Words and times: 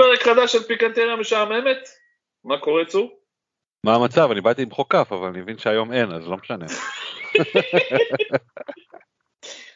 לפרק 0.00 0.22
חדש 0.22 0.52
של 0.52 0.62
פיקנטריה 0.62 1.16
משעממת. 1.16 1.88
מה 2.44 2.58
קורה 2.60 2.84
צור? 2.84 3.20
מה 3.86 3.94
המצב? 3.94 4.28
אני 4.30 4.40
באתי 4.40 4.62
עם 4.62 4.70
חוק 4.70 4.92
כף, 4.92 5.12
אבל 5.12 5.28
אני 5.28 5.40
מבין 5.40 5.58
שהיום 5.58 5.92
אין, 5.92 6.12
אז 6.12 6.28
לא 6.28 6.36
משנה. 6.36 6.66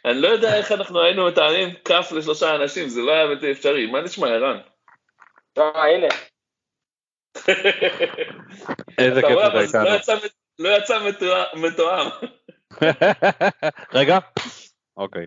אני 0.04 0.20
לא 0.20 0.28
יודע 0.28 0.56
איך 0.56 0.72
אנחנו 0.72 1.02
היינו 1.02 1.26
מתארים 1.26 1.74
כף 1.84 2.12
לשלושה 2.16 2.54
אנשים, 2.54 2.88
זה 2.88 3.00
לא 3.00 3.12
היה 3.12 3.26
בלתי 3.26 3.52
אפשרי. 3.52 3.86
מה 3.86 4.00
נשמע, 4.00 4.26
ערן? 4.28 4.60
אה, 5.58 5.84
הנה. 5.84 6.08
איזה 8.98 9.22
כיף 9.22 9.38
שאתה 9.38 9.54
לא 9.54 9.60
איתנו. 9.60 9.96
יצא- 9.96 10.28
לא 10.58 10.68
יצא 10.68 10.98
מתואם. 11.54 12.08
רגע. 13.98 14.18
אוקיי. 14.96 15.26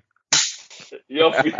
יופי. 1.09 1.51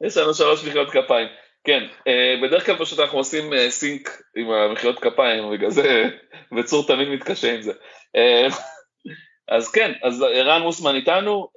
יש 0.00 0.16
לנו 0.16 0.34
שלוש 0.34 0.64
מחיאות 0.64 0.90
כפיים. 0.90 1.28
כן, 1.66 1.86
אה, 2.06 2.34
בדרך 2.42 2.66
כלל 2.66 2.78
פשוט 2.78 2.98
אנחנו 2.98 3.18
עושים 3.18 3.52
אה, 3.52 3.70
סינק 3.70 4.22
עם 4.36 4.50
המחיאות 4.50 4.98
כפיים, 4.98 5.50
בגלל 5.52 5.70
זה, 5.70 6.04
וצור 6.58 6.86
תמיד 6.86 7.08
מתקשה 7.08 7.54
עם 7.54 7.62
זה. 7.62 7.72
אה, 8.16 8.46
אז 9.48 9.70
כן, 9.70 9.92
אז 10.02 10.22
ערן 10.22 10.62
מוסמן 10.62 10.94
איתנו, 10.94 11.48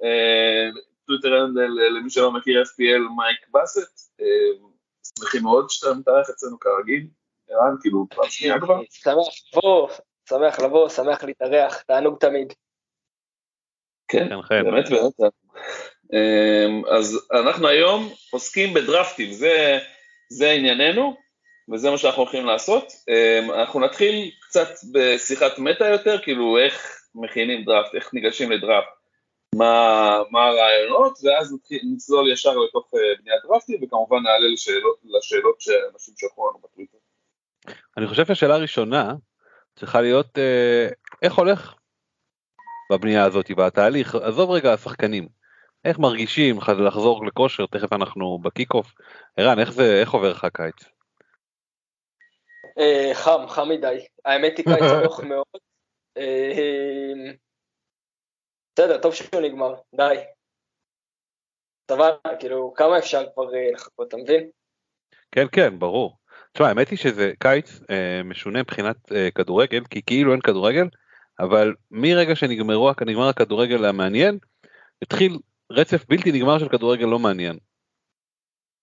טוויטר 1.06 1.34
הנדל, 1.34 1.70
למי 1.96 2.10
שלא 2.10 2.32
מכיר 2.32 2.62
FPL 2.62 3.16
מייק 3.16 3.46
באסט, 3.50 4.12
שמחים 5.18 5.42
מאוד 5.42 5.70
שאתה 5.70 5.94
מתארח 5.94 6.30
אצלנו 6.30 6.60
כרגיל, 6.60 7.06
ערן, 7.50 7.74
כאילו, 7.80 8.06
פעם 8.14 8.28
שנייה 8.28 8.60
כבר. 8.60 8.80
שמח 8.90 9.14
לבוא, 9.54 9.88
שמח 10.28 10.60
לבוא, 10.60 10.88
שמח 10.88 11.24
להתארח, 11.24 11.82
תענוג 11.82 12.18
תמיד. 12.20 12.52
כן, 14.08 14.28
כן. 14.48 14.64
באמת 14.64 14.88
באמת. 14.88 15.32
אמ, 16.12 16.82
אז 16.90 17.28
אנחנו 17.32 17.68
היום 17.68 18.12
עוסקים 18.30 18.74
בדרפטים, 18.74 19.32
זה, 19.32 19.78
זה 20.30 20.50
ענייננו, 20.50 21.16
וזה 21.72 21.90
מה 21.90 21.98
שאנחנו 21.98 22.22
הולכים 22.22 22.46
לעשות. 22.46 22.92
אמ, 23.08 23.50
אנחנו 23.50 23.80
נתחיל 23.80 24.30
קצת 24.40 24.68
בשיחת 24.92 25.58
מטה 25.58 25.86
יותר, 25.86 26.18
כאילו 26.22 26.58
איך 26.58 27.00
מכינים 27.14 27.64
דראפט, 27.64 27.94
איך 27.94 28.14
ניגשים 28.14 28.52
לדראפט, 28.52 28.88
מה, 29.54 30.22
מה 30.30 30.46
הרעיונות, 30.46 31.18
ואז 31.24 31.56
נצלול 31.92 32.32
ישר 32.32 32.56
לתוך 32.56 32.90
אה, 32.94 33.00
בניית 33.22 33.40
דראפטים, 33.48 33.80
וכמובן 33.82 34.22
נעלה 34.22 34.48
לשאלות, 34.48 34.96
לשאלות 35.04 35.60
שאנשים 35.60 36.14
שלחו 36.16 36.50
לנו 36.50 36.58
בטוויטר. 36.58 36.98
אני 37.96 38.06
חושב 38.06 38.26
שהשאלה 38.26 38.54
הראשונה 38.54 39.14
צריכה 39.76 40.00
להיות 40.00 40.38
אה, 40.38 40.88
איך 41.22 41.34
הולך 41.34 41.74
בבנייה 42.92 43.24
הזאת, 43.24 43.50
בתהליך, 43.50 44.14
עזוב 44.14 44.50
רגע 44.50 44.72
השחקנים. 44.72 45.39
איך 45.84 45.98
מרגישים 45.98 46.58
לחזור 46.86 47.26
לכושר, 47.26 47.66
תכף 47.66 47.92
אנחנו 47.92 48.38
בקיק 48.38 48.74
אוף. 48.74 48.92
ערן, 49.36 49.58
איך 49.58 49.72
זה, 49.72 50.00
איך 50.00 50.10
עובר 50.10 50.30
לך 50.30 50.44
הקיץ? 50.44 50.74
אה, 52.78 53.10
חם, 53.14 53.46
חם 53.48 53.68
מדי. 53.68 54.06
האמת 54.24 54.58
היא 54.58 54.64
קיץ 54.64 54.82
ארוך 54.82 55.20
מאוד. 55.30 55.60
אה, 56.16 57.32
בסדר, 58.74 58.98
טוב 58.98 59.14
שהוא 59.14 59.40
נגמר, 59.42 59.74
די. 59.94 60.16
סבבה, 61.90 62.36
כאילו, 62.38 62.74
כמה 62.76 62.98
אפשר 62.98 63.24
כבר 63.34 63.54
אה, 63.54 63.70
לחכות, 63.74 64.08
אתה 64.08 64.16
מבין? 64.16 64.50
כן, 65.32 65.46
כן, 65.52 65.78
ברור. 65.78 66.16
תשמע, 66.52 66.68
האמת 66.68 66.88
היא 66.88 66.98
שזה 66.98 67.32
קיץ 67.38 67.80
אה, 67.90 68.22
משונה 68.24 68.60
מבחינת 68.60 69.12
אה, 69.12 69.28
כדורגל, 69.34 69.84
כי 69.90 70.02
כאילו 70.06 70.32
אין 70.32 70.40
כדורגל, 70.40 70.86
אבל 71.40 71.74
מרגע 71.90 72.36
שנגמרו, 72.36 72.90
נגמר 73.06 73.28
הכדורגל 73.28 73.84
המעניין, 73.84 74.38
התחיל 75.02 75.38
רצף 75.70 76.04
בלתי 76.08 76.32
נגמר 76.32 76.58
של 76.58 76.68
כדורגל 76.68 77.06
לא 77.06 77.18
מעניין. 77.18 77.58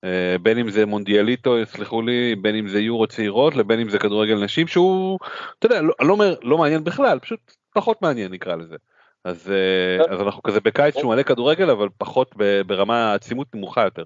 אה, 0.04 0.36
בין 0.42 0.58
אם 0.58 0.70
זה 0.70 0.86
מונדיאליטו, 0.86 1.60
יסלחו 1.60 2.02
לי, 2.02 2.36
בין 2.36 2.56
אם 2.56 2.68
זה 2.68 2.80
יורו 2.80 3.08
צעירות, 3.08 3.56
לבין 3.56 3.80
אם 3.80 3.90
זה 3.90 4.00
כדורגל 4.00 4.44
נשים, 4.44 4.68
שהוא, 4.68 5.20
אתה 5.60 5.66
יודע, 5.66 5.82
לא, 5.82 5.94
לא 6.00 6.18
לא 6.42 6.58
מעניין 6.58 6.84
בכלל, 6.84 7.20
פשוט 7.20 7.40
פחות 7.74 8.02
מעניין 8.02 8.32
נקרא 8.32 8.56
לזה. 8.56 8.76
אז, 9.24 9.52
אה, 9.52 10.14
אז 10.14 10.22
אנחנו 10.22 10.44
כזה 10.44 10.60
בקיץ 10.60 10.98
שהוא 10.98 11.14
מלא 11.14 11.24
כדורגל, 11.24 11.70
אבל 11.70 11.88
פחות 11.98 12.36
ברמה 12.68 13.14
עצימות 13.14 13.56
נמוכה 13.56 13.84
יותר. 13.84 14.04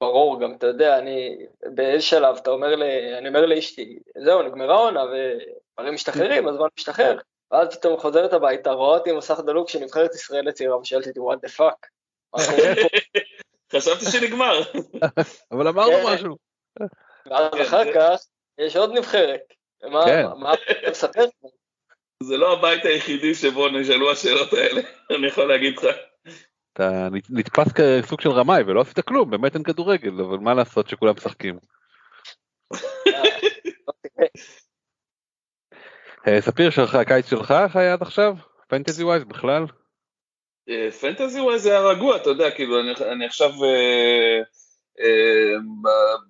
ברור, 0.00 0.40
גם 0.40 0.52
אתה 0.52 0.66
יודע, 0.66 0.98
אני 0.98 1.36
באיזה 1.74 2.02
שלב, 2.02 2.36
אתה 2.36 2.50
אומר 2.50 2.74
לי, 2.74 3.18
אני 3.18 3.28
אומר 3.28 3.46
לאשתי, 3.46 3.98
זהו, 4.24 4.42
נגמרה 4.42 4.74
העונה 4.74 5.04
ודברים 5.04 5.94
משתחררים, 5.94 6.48
הזמן 6.48 6.66
משתחרר. 6.78 7.18
ואז 7.52 7.68
פתאום 7.76 8.00
חוזרת 8.00 8.32
הביתה, 8.32 8.70
רואה 8.70 8.98
אותי 8.98 9.10
עם 9.10 9.16
מסך 9.16 9.40
דלוק 9.46 9.68
של 9.68 9.78
נבחרת 9.78 10.14
ישראל 10.14 10.48
הצעירה, 10.48 10.78
ושואלת 10.78 11.06
אותי, 11.06 11.20
what 11.20 11.48
the 11.48 11.52
fuck? 11.58 11.88
מה 12.34 12.44
קורה 12.46 12.74
פה? 12.74 13.78
חשבתי 13.78 14.04
שנגמר. 14.04 14.60
אבל 15.52 15.68
אמרנו 15.68 15.92
כן. 15.92 16.14
משהו. 16.14 16.36
ואז 17.26 17.50
כן, 17.54 17.60
אחר 17.62 17.92
כך, 17.94 18.20
יש 18.58 18.76
עוד 18.76 18.92
נבחרת. 18.92 19.40
מה, 19.90 20.04
כן. 20.04 20.26
מה 20.38 20.54
אתה 20.54 20.90
מספר? 20.90 21.24
זה 22.22 22.36
לא 22.36 22.52
הבית 22.52 22.84
היחידי 22.84 23.34
שבו 23.34 23.68
נשאלו 23.68 24.12
השאלות 24.12 24.52
האלה, 24.52 24.80
אני 25.18 25.26
יכול 25.26 25.48
להגיד 25.48 25.78
לך. 25.78 25.96
אתה 26.72 27.08
נת- 27.12 27.30
נתפס 27.30 27.72
כסוג 27.72 28.20
של 28.20 28.30
רמאי 28.30 28.62
ולא 28.62 28.80
עשית 28.80 29.00
כלום, 29.00 29.30
באמת 29.30 29.54
אין 29.54 29.62
כדורגל, 29.62 30.20
אבל 30.20 30.38
מה 30.38 30.54
לעשות 30.54 30.88
שכולם 30.88 31.14
משחקים. 31.16 31.58
אה, 36.28 36.40
ספיר 36.40 36.70
שלך, 36.70 36.94
הקיץ 36.94 37.30
שלך, 37.30 37.54
היה 37.74 37.92
עד 37.92 38.02
עכשיו? 38.02 38.34
פנטזי 38.68 39.04
ווייז 39.04 39.24
בכלל? 39.24 39.66
אה, 40.68 40.90
פנטזי 40.90 41.40
וואי 41.40 41.58
זה 41.58 41.70
היה 41.70 41.80
רגוע, 41.80 42.16
אתה 42.16 42.30
יודע, 42.30 42.50
כאילו, 42.50 42.80
אני, 42.80 43.12
אני 43.12 43.26
עכשיו 43.26 43.50
אה, 43.64 44.40
אה, 45.00 45.54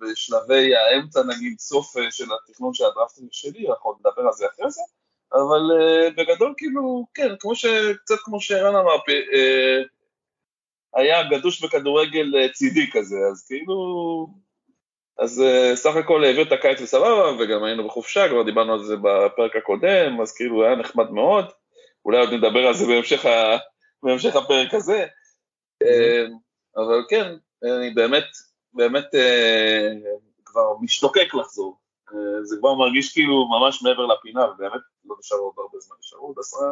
בשלבי 0.00 0.76
האמצע, 0.76 1.20
נגיד, 1.23 1.58
סוף 1.58 1.96
אה, 1.96 2.11
של 2.11 2.25
התכנון 2.25 2.75
של 2.75 2.85
הדרפטים 2.85 3.29
שלי, 3.31 3.69
אנחנו 3.69 3.94
נדבר 3.99 4.23
על 4.26 4.32
זה 4.32 4.46
אחרי 4.46 4.70
זה, 4.70 4.81
אבל 5.32 5.81
אה, 5.81 6.11
בגדול, 6.11 6.55
כאילו, 6.56 7.06
כן, 7.14 7.29
כמו 7.40 7.55
ש... 7.55 7.67
קצת 8.05 8.19
כמו 8.25 8.40
שערן 8.40 8.76
אמר, 8.76 8.97
אה, 9.35 9.82
היה 10.94 11.23
גדוש 11.23 11.64
בכדורגל 11.64 12.37
אה, 12.37 12.52
צידי 12.52 12.90
כזה, 12.93 13.17
אז 13.32 13.47
כאילו... 13.47 14.44
אז 15.19 15.43
uh, 15.43 15.76
סך 15.76 15.96
הכל 15.96 16.25
העביר 16.25 16.43
את 16.43 16.52
הקיץ 16.52 16.81
בסבבה, 16.81 17.32
וגם 17.38 17.64
היינו 17.64 17.87
בחופשה, 17.87 18.28
כבר 18.28 18.43
דיברנו 18.43 18.72
על 18.72 18.84
זה 18.84 18.96
בפרק 18.96 19.56
הקודם, 19.56 20.20
אז 20.22 20.32
כאילו 20.32 20.64
היה 20.64 20.76
נחמד 20.76 21.11
מאוד, 21.11 21.44
אולי 22.05 22.19
עוד 22.19 22.32
נדבר 22.32 22.66
על 22.66 22.75
זה 22.75 22.87
בהמשך, 22.87 23.26
ה... 23.26 23.56
בהמשך 24.02 24.37
הפרק 24.37 24.75
הזה, 24.75 25.06
uh, 25.84 26.31
אבל 26.76 27.05
כן, 27.08 27.34
אני 27.62 27.90
באמת, 27.90 28.26
באמת 28.72 29.05
uh, 29.05 30.06
כבר 30.44 30.76
משתוקק 30.81 31.34
לחזור, 31.34 31.78
זה 32.43 32.56
כבר 32.58 32.75
מרגיש 32.75 33.12
כאילו 33.12 33.49
ממש 33.49 33.82
מעבר 33.82 34.06
לפינה, 34.06 34.44
ובאמת 34.44 34.81
לא 35.05 35.16
נשאר 35.19 35.38
עוד 35.38 35.55
הרבה 35.58 35.78
זמן, 35.78 35.96
נשארו 36.00 36.26
עוד 36.26 36.37
עשרה. 36.38 36.69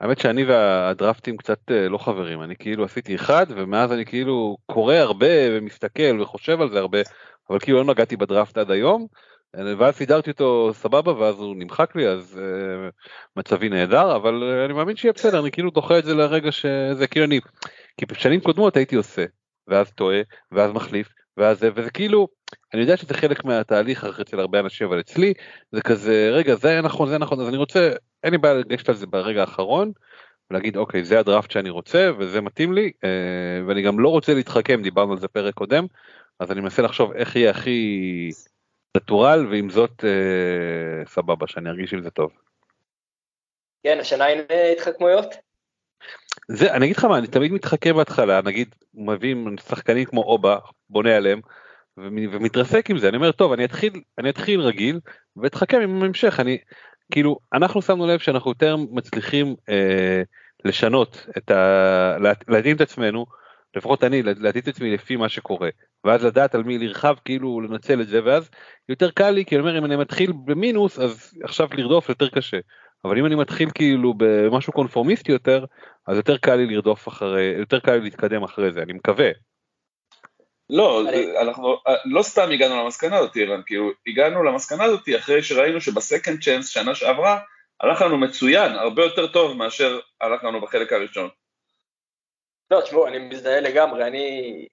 האמת 0.00 0.18
שאני 0.18 0.44
והדרפטים 0.44 1.36
קצת 1.36 1.58
אה, 1.70 1.88
לא 1.88 1.98
חברים, 1.98 2.42
אני 2.42 2.56
כאילו 2.56 2.84
עשיתי 2.84 3.14
אחד 3.14 3.46
ומאז 3.48 3.92
אני 3.92 4.04
כאילו 4.04 4.56
קורא 4.66 4.94
הרבה 4.94 5.26
ומסתכל 5.50 6.20
וחושב 6.20 6.60
על 6.60 6.70
זה 6.70 6.78
הרבה, 6.78 6.98
אבל 7.50 7.58
כאילו 7.58 7.78
לא 7.78 7.84
נגעתי 7.84 8.16
בדראפט 8.16 8.58
עד 8.58 8.70
היום, 8.70 9.06
אה, 9.56 9.74
ואז 9.78 9.94
סידרתי 9.94 10.30
אותו 10.30 10.70
סבבה 10.74 11.12
ואז 11.12 11.38
הוא 11.38 11.56
נמחק 11.56 11.96
לי 11.96 12.08
אז 12.08 12.40
uh, 12.40 12.92
מצבי 13.36 13.68
נהדר, 13.68 14.16
אבל 14.16 14.62
אני 14.64 14.72
מאמין 14.72 14.96
שיהיה 14.96 15.12
בסדר, 15.12 15.40
אני 15.40 15.50
כאילו 15.50 15.70
דוחה 15.70 15.98
את 15.98 16.04
זה 16.04 16.14
לרגע 16.14 16.52
שזה 16.52 17.06
כאילו 17.10 17.26
אני, 17.26 17.40
כי 17.96 18.06
בשנים 18.06 18.40
קודמות 18.40 18.76
הייתי 18.76 18.96
עושה, 18.96 19.24
ואז 19.68 19.90
טועה, 19.90 20.20
ואז 20.52 20.72
מחליף, 20.72 21.08
ואז 21.36 21.58
זה, 21.58 21.70
וזה 21.74 21.90
כאילו, 21.90 22.28
אני 22.74 22.80
יודע 22.80 22.96
שזה 22.96 23.14
חלק 23.14 23.44
מהתהליך 23.44 24.04
אצל 24.20 24.40
הרבה 24.40 24.60
אנשים, 24.60 24.86
אבל 24.86 25.00
אצלי 25.00 25.32
זה 25.72 25.82
כזה, 25.82 26.30
רגע, 26.32 26.54
זה 26.54 26.68
היה 26.68 26.82
נכון, 26.82 27.08
זה 27.08 27.18
נכון, 27.18 27.40
אז 27.40 27.48
אני 27.48 27.56
רוצה, 27.56 27.90
אין 28.24 28.32
לי 28.32 28.38
בעיה 28.38 28.54
לגשת 28.54 28.88
על 28.88 28.94
זה 28.94 29.06
ברגע 29.06 29.40
האחרון, 29.40 29.92
ולהגיד, 30.50 30.76
אוקיי, 30.76 31.04
זה 31.04 31.18
הדראפט 31.18 31.50
שאני 31.50 31.70
רוצה, 31.70 32.10
וזה 32.18 32.40
מתאים 32.40 32.72
לי, 32.72 32.92
אה, 33.04 33.66
ואני 33.66 33.82
גם 33.82 34.00
לא 34.00 34.08
רוצה 34.08 34.34
להתחכם, 34.34 34.82
דיברנו 34.82 35.12
על 35.12 35.18
זה 35.18 35.28
פרק 35.28 35.54
קודם, 35.54 35.86
אז 36.40 36.52
אני 36.52 36.60
מנסה 36.60 36.82
לחשוב 36.82 37.12
איך 37.12 37.36
יהיה 37.36 37.50
הכי 37.50 38.30
נטורל, 38.96 39.46
ועם 39.50 39.70
זאת, 39.70 40.04
אה, 40.04 41.06
סבבה, 41.06 41.46
שאני 41.46 41.70
ארגיש 41.70 41.94
עם 41.94 42.02
זה 42.02 42.10
טוב. 42.10 42.30
כן, 43.82 43.98
השנה 44.00 44.26
אין 44.28 44.44
התחכמויות? 44.72 45.34
זה, 46.48 46.72
אני 46.72 46.84
אגיד 46.84 46.96
לך 46.96 47.04
מה, 47.04 47.18
אני 47.18 47.26
תמיד 47.26 47.52
מתחכם 47.52 47.96
בהתחלה, 47.96 48.40
נגיד 48.42 48.74
מביאים 48.94 49.56
שחקנים 49.68 50.04
כמו 50.04 50.22
אובה, 50.22 50.58
בונה 50.90 51.16
עליהם, 51.16 51.40
ומתרסק 51.96 52.90
עם 52.90 52.98
זה, 52.98 53.08
אני 53.08 53.16
אומר, 53.16 53.32
טוב, 53.32 53.52
אני 53.52 53.64
אתחיל, 53.64 53.92
אני 54.18 54.30
אתחיל 54.30 54.60
רגיל, 54.60 55.00
ואתחכם 55.36 55.80
עם 55.80 56.02
ההמשך, 56.02 56.40
אני, 56.40 56.58
כאילו, 57.10 57.38
אנחנו 57.52 57.82
שמנו 57.82 58.06
לב 58.06 58.18
שאנחנו 58.18 58.50
יותר 58.50 58.76
מצליחים 58.76 59.54
אה, 59.68 60.22
לשנות 60.64 61.26
את 61.38 61.50
ה... 61.50 62.16
להתאים 62.48 62.76
את 62.76 62.80
עצמנו, 62.80 63.26
לפחות 63.76 64.04
אני, 64.04 64.22
להתאים 64.22 64.62
את 64.62 64.68
עצמי 64.68 64.90
לפי 64.90 65.16
מה 65.16 65.28
שקורה, 65.28 65.68
ואז 66.04 66.24
לדעת 66.24 66.54
על 66.54 66.62
מי 66.62 66.78
לרחב, 66.78 67.14
כאילו 67.24 67.60
לנצל 67.60 68.00
את 68.00 68.08
זה, 68.08 68.20
ואז 68.24 68.50
יותר 68.88 69.10
קל 69.10 69.30
לי, 69.30 69.44
כי 69.44 69.54
אני 69.54 69.60
אומר, 69.60 69.78
אם 69.78 69.84
אני 69.84 69.96
מתחיל 69.96 70.32
במינוס, 70.44 70.98
אז 70.98 71.38
עכשיו 71.44 71.68
לרדוף 71.74 72.08
יותר 72.08 72.28
קשה. 72.28 72.58
אבל 73.04 73.18
אם 73.18 73.26
אני 73.26 73.34
מתחיל 73.34 73.70
כאילו 73.74 74.14
במשהו 74.16 74.72
קונפורמיסטי 74.72 75.32
יותר, 75.32 75.64
אז 76.06 76.16
יותר 76.16 76.36
קל 76.36 76.54
לי 76.54 76.66
לרדוף 76.66 77.08
אחרי, 77.08 77.54
יותר 77.58 77.80
קל 77.80 77.92
לי 77.92 78.00
להתקדם 78.00 78.42
אחרי 78.42 78.72
זה, 78.72 78.82
אני 78.82 78.92
מקווה. 78.92 79.30
לא, 80.70 81.02
אנחנו 81.40 81.76
לא 82.04 82.22
סתם 82.22 82.50
הגענו 82.50 82.84
למסקנה 82.84 83.16
הזאת, 83.16 83.36
אירן, 83.36 83.62
כאילו 83.66 83.90
הגענו 84.06 84.42
למסקנה 84.42 84.84
הזאת 84.84 85.08
אחרי 85.18 85.42
שראינו 85.42 85.80
שבסקנד 85.80 86.42
צ'אנס 86.42 86.68
שנה 86.68 86.94
שעברה 86.94 87.40
הלך 87.80 88.02
לנו 88.02 88.18
מצוין, 88.18 88.72
הרבה 88.72 89.02
יותר 89.04 89.26
טוב 89.26 89.56
מאשר 89.56 90.00
הלך 90.20 90.44
לנו 90.44 90.60
בחלק 90.60 90.92
הראשון. 90.92 91.28
לא, 92.70 92.80
תשמעו, 92.80 93.06
אני 93.06 93.18
מזדהה 93.18 93.60
לגמרי, 93.60 94.04
אני, 94.04 94.66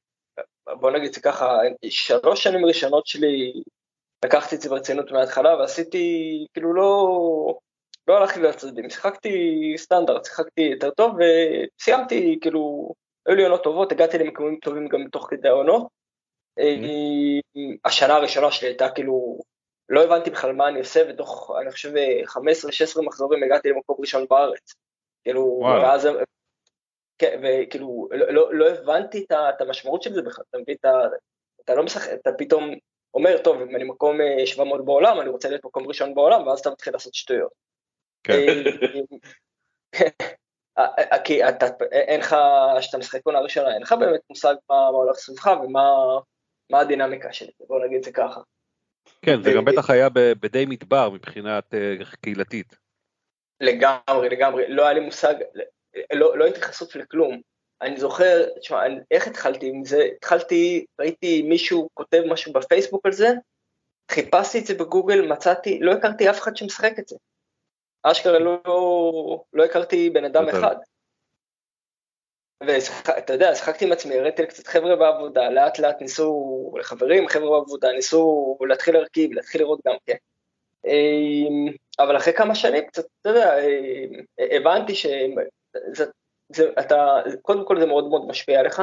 בוא 0.80 0.92
נגיד 0.92 1.14
זה 1.14 1.22
ככה, 1.22 1.58
שלוש 1.90 2.44
שנים 2.44 2.66
ראשונות 2.66 3.08
שלי 3.08 3.54
לקחתי 4.26 4.56
את 4.56 4.62
זה 4.62 4.70
ברצינות 4.70 5.12
מההתחלה 5.12 5.56
ועשיתי, 5.56 6.46
כאילו 6.54 6.74
לא, 6.74 7.60
לא 8.08 8.18
הלכתי 8.18 8.40
לצדדים, 8.40 8.90
שיחקתי 8.90 9.74
סטנדרט, 9.78 10.26
שיחקתי 10.26 10.62
יותר 10.62 10.90
טוב 10.90 11.16
וסיימתי, 11.18 12.38
כאילו, 12.42 12.94
היו 13.28 13.36
לי 13.36 13.44
עונות 13.44 13.64
טובות, 13.64 13.92
הגעתי 13.92 14.18
למקומות 14.18 14.60
טובים 14.62 14.88
גם 14.88 15.08
תוך 15.12 15.28
כדי 15.30 15.48
העונות. 15.48 15.88
Mm-hmm. 16.60 17.62
השנה 17.86 18.16
הראשונה 18.16 18.52
שלי 18.52 18.68
הייתה 18.68 18.90
כאילו, 18.90 19.40
לא 19.90 20.04
הבנתי 20.04 20.30
בכלל 20.30 20.52
מה 20.52 20.68
אני 20.68 20.80
עושה, 20.80 21.02
ותוך, 21.10 21.52
אני 21.62 21.72
חושב, 21.72 21.94
15-16 22.98 23.02
מחזורים 23.02 23.44
הגעתי 23.44 23.70
למקום 23.70 23.96
ראשון 24.00 24.26
בארץ. 24.30 24.74
כאילו, 25.24 25.60
ואז, 25.64 26.08
כן, 27.18 27.42
וכאילו, 27.44 28.08
לא, 28.12 28.34
לא, 28.34 28.54
לא 28.54 28.70
הבנתי 28.70 29.24
את, 29.24 29.32
את 29.32 29.62
המשמעות 29.62 30.02
של 30.02 30.14
זה 30.14 30.22
בכלל, 30.22 30.44
אתה 30.50 30.58
מבין, 30.58 30.76
אתה, 30.80 31.02
אתה 31.64 31.76
לא 31.76 31.84
משחק, 31.84 32.12
אתה 32.14 32.30
פתאום 32.38 32.74
אומר, 33.14 33.38
טוב, 33.44 33.62
אם 33.62 33.76
אני 33.76 33.84
מקום 33.84 34.18
700 34.46 34.86
בעולם, 34.86 35.22
אני 35.22 35.30
רוצה 35.30 35.50
להיות 35.50 35.66
מקום 35.66 35.88
ראשון 35.88 36.16
בעולם, 36.16 36.48
ואז 36.48 36.60
אתה 36.60 36.70
מתחיל 36.70 36.94
לעשות 36.94 37.14
שטויות. 37.14 37.52
כן. 38.24 38.64
כי 41.24 41.50
אתה, 41.50 41.66
אין 41.92 42.20
לך, 42.20 42.36
כשאתה 42.80 42.98
משחק 42.98 43.20
עונה 43.24 43.40
ראשונה, 43.40 43.74
אין 43.74 43.82
לך 43.82 43.96
באמת 44.00 44.22
מושג 44.30 44.56
מה 44.70 44.88
הולך 44.88 45.18
סביבך 45.18 45.48
ומה 45.64 46.80
הדינמיקה 46.82 47.34
של 47.34 47.46
זה, 47.46 47.66
בוא 47.68 47.86
נגיד 47.86 48.04
זה 48.04 48.12
ככה. 48.12 48.42
כן, 49.22 49.44
זה 49.44 49.52
גם 49.56 49.66
בטח 49.66 49.90
היה 49.90 50.10
בדי 50.14 50.66
מדבר 50.66 51.10
מבחינת 51.10 51.74
אה, 51.74 51.96
קהילתית. 52.22 52.76
לגמרי, 53.62 54.30
לגמרי, 54.30 54.64
לא 54.68 54.84
היה 54.84 54.94
לי 54.94 55.00
מושג, 55.00 55.34
לא, 56.14 56.38
לא 56.38 56.44
הייתי 56.46 56.62
חשוף 56.62 56.96
לכלום. 56.96 57.42
אני 57.82 57.98
זוכר, 57.98 58.50
תשמע, 58.60 58.84
איך 59.12 59.28
התחלתי 59.28 59.70
עם 59.70 59.86
זה? 59.86 60.08
התחלתי, 60.18 60.86
ראיתי 61.00 61.42
מישהו 61.42 61.90
כותב 61.94 62.22
משהו 62.30 62.54
בפייסבוק 62.54 63.06
על 63.06 63.12
זה, 63.12 63.30
חיפשתי 64.12 64.60
את 64.60 64.66
זה 64.66 64.74
בגוגל, 64.74 65.28
מצאתי, 65.28 65.80
לא 65.82 65.92
הכרתי 65.92 66.30
אף 66.30 66.40
אחד 66.40 66.56
שמשחק 66.56 67.00
את 67.00 67.08
זה. 67.08 67.16
אשכרה 68.04 68.40
לא, 68.40 68.60
לא 69.54 69.64
הכרתי 69.66 70.10
בן 70.10 70.26
אדם 70.26 70.50
אחד. 70.50 70.76
ואתה 72.68 73.34
יודע, 73.34 73.56
שחקתי 73.56 73.86
עם 73.86 73.92
עצמי, 73.92 74.20
הראיתי 74.20 74.42
לקצת 74.42 74.68
חבר'ה 74.68 74.96
בעבודה, 74.96 75.50
לאט 75.50 75.80
לאט 75.80 76.02
ניסו, 76.02 76.74
חברים, 76.82 77.28
חבר'ה 77.28 77.50
בעבובדה, 77.60 77.92
ניסו 77.92 78.58
להתחיל 78.68 78.94
להרכיב, 78.94 79.34
להתחיל 79.34 79.62
לראות 79.62 79.80
גם 79.88 79.96
כן. 80.06 80.16
אמ, 80.86 81.74
אבל 82.00 82.18
אחרי 82.18 82.34
כמה 82.34 82.56
שנים 82.56 82.86
קצת, 82.88 83.06
אתה 83.22 83.30
יודע, 83.30 83.60
אמ, 83.60 84.24
הבנתי 84.56 84.94
שאתה, 85.96 87.22
קודם 87.42 87.66
כל 87.66 87.80
זה 87.80 87.86
מאוד 87.86 88.10
מאוד 88.10 88.28
משפיע 88.28 88.60
עליך, 88.60 88.82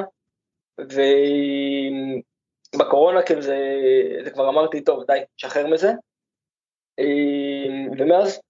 ובקורונה 2.75 3.23
כאילו 3.23 3.43
זה, 3.43 3.59
זה 4.25 4.31
כבר 4.31 4.49
אמרתי, 4.49 4.85
טוב, 4.85 5.05
די, 5.07 5.19
שחרר 5.37 5.67
מזה. 5.67 5.91
אמ, 6.99 7.91
ומאז 7.99 8.41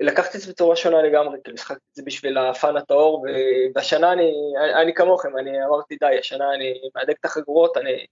לקחתי 0.00 0.38
את 0.38 0.42
זה 0.42 0.52
בצורה 0.52 0.76
שונה 0.76 1.02
לגמרי, 1.02 1.38
כאילו 1.44 1.58
שחקתי 1.58 1.84
את 1.90 1.94
זה 1.94 2.02
בשביל 2.06 2.38
הפאן 2.38 2.76
הטהור, 2.76 3.26
והשנה 3.74 4.12
אני, 4.12 4.32
אני, 4.58 4.82
אני 4.82 4.94
כמוכם, 4.94 5.38
אני 5.38 5.64
אמרתי 5.64 5.96
די, 5.96 6.18
השנה 6.18 6.54
אני 6.54 6.80
מהדק 6.94 7.16
את 7.20 7.24
החגורות, 7.24 7.76
אני 7.76 8.06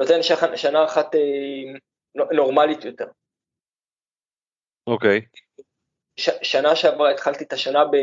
נותן 0.00 0.22
שנה, 0.22 0.56
שנה 0.56 0.84
אחת 0.84 1.14
אה, 1.14 1.20
נורמלית 2.32 2.84
יותר. 2.84 3.06
אוקיי. 4.86 5.20
Okay. 5.20 5.62
ש, 6.16 6.30
שנה 6.42 6.76
שעברה 6.76 7.10
התחלתי 7.10 7.44
את 7.44 7.52
השנה 7.52 7.84
ב, 7.84 7.96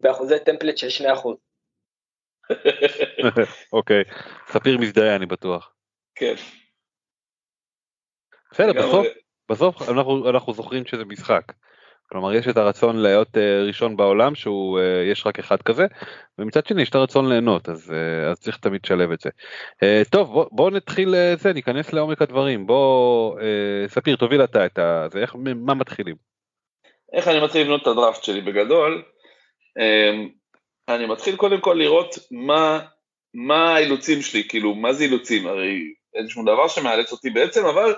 באחוזי 0.00 0.38
טמפלט 0.38 0.78
של 0.78 1.04
2%. 1.04 1.28
אוקיי, 3.72 4.04
ספיר 4.46 4.78
מזדהה 4.78 5.16
אני 5.16 5.26
בטוח. 5.26 5.74
כן. 6.14 6.34
בסדר, 8.52 8.72
בסוף, 8.72 9.06
בסוף 9.50 9.88
אנחנו, 9.88 10.30
אנחנו 10.30 10.52
זוכרים 10.52 10.86
שזה 10.86 11.04
משחק. 11.04 11.52
כלומר 12.08 12.34
יש 12.34 12.48
את 12.48 12.56
הרצון 12.56 12.96
להיות 12.96 13.36
אה, 13.36 13.62
ראשון 13.66 13.96
בעולם 13.96 14.34
שהוא 14.34 14.78
אה, 14.78 15.02
יש 15.12 15.26
רק 15.26 15.38
אחד 15.38 15.62
כזה 15.62 15.86
ומצד 16.38 16.66
שני 16.66 16.82
יש 16.82 16.90
את 16.90 16.94
הרצון 16.94 17.28
ליהנות 17.28 17.68
אז 17.68 17.92
אה, 17.92 18.30
אז 18.30 18.40
צריך 18.40 18.56
תמיד 18.56 18.80
לשלב 18.84 19.10
את 19.12 19.20
זה. 19.20 19.30
טוב 20.10 20.28
בוא, 20.32 20.46
בוא 20.52 20.70
נתחיל 20.70 21.14
זה 21.38 21.52
ניכנס 21.52 21.92
לעומק 21.92 22.22
הדברים 22.22 22.66
בוא 22.66 23.40
ספיר 23.86 24.16
תוביל 24.16 24.44
אתה 24.44 24.66
את 24.66 24.78
זה 25.12 25.18
איך 25.18 25.36
מה 25.66 25.74
מתחילים. 25.74 26.16
איך 27.12 27.28
אני 27.28 27.40
מתחיל 27.40 27.62
לבנות 27.62 27.82
את 27.82 27.86
הדראפט 27.86 28.24
שלי 28.24 28.40
בגדול. 28.40 29.02
אני 30.88 31.06
מתחיל 31.06 31.36
קודם 31.36 31.60
כל 31.60 31.74
לראות 31.78 32.14
מה 32.30 32.80
מה 33.34 33.74
האילוצים 33.74 34.22
שלי 34.22 34.48
כאילו 34.48 34.74
מה 34.74 34.92
זה 34.92 35.04
אילוצים 35.04 35.46
הרי 35.46 35.78
אין 36.14 36.28
שום 36.28 36.44
דבר 36.44 36.68
שמאלץ 36.68 37.12
אותי 37.12 37.30
בעצם 37.30 37.66
אבל 37.66 37.94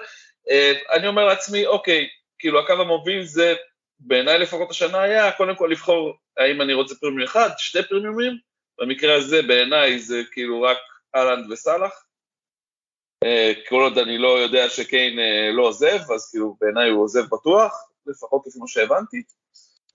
אני 0.93 1.07
אומר 1.07 1.25
לעצמי 1.25 1.67
אוקיי 1.67 2.07
כאילו 2.39 2.61
הקו 2.61 2.73
המוביל 2.73 3.23
זה 3.23 3.55
בעיניי 4.01 4.39
לפחות 4.39 4.71
השנה 4.71 5.03
היה 5.03 5.33
קודם 5.33 5.57
כל 5.57 5.69
לבחור 5.73 6.15
האם 6.37 6.63
אני 6.63 6.75
רוצה 6.75 6.95
פרימיום 6.95 7.23
אחד, 7.23 7.51
שתי 7.59 7.83
פרימיומים, 7.83 8.39
במקרה 8.81 9.15
הזה 9.15 9.43
בעיניי 9.43 9.99
זה 9.99 10.23
כאילו 10.33 10.63
רק 10.63 10.79
אהלנד 11.15 11.53
וסאלח. 11.53 12.05
אה, 13.25 13.53
כל 13.69 13.83
עוד 13.83 13.99
אני 13.99 14.19
לא 14.19 14.39
יודע 14.39 14.69
שקיין 14.69 15.19
אה, 15.19 15.53
לא 15.53 15.63
עוזב, 15.63 16.13
אז 16.15 16.31
כאילו 16.31 16.57
בעיניי 16.61 16.91
הוא 16.91 17.05
עוזב 17.05 17.25
בטוח, 17.31 17.89
לפחות 18.07 18.43
לפי 18.47 18.59
מה 18.59 18.69
שהבנתי. 18.69 19.23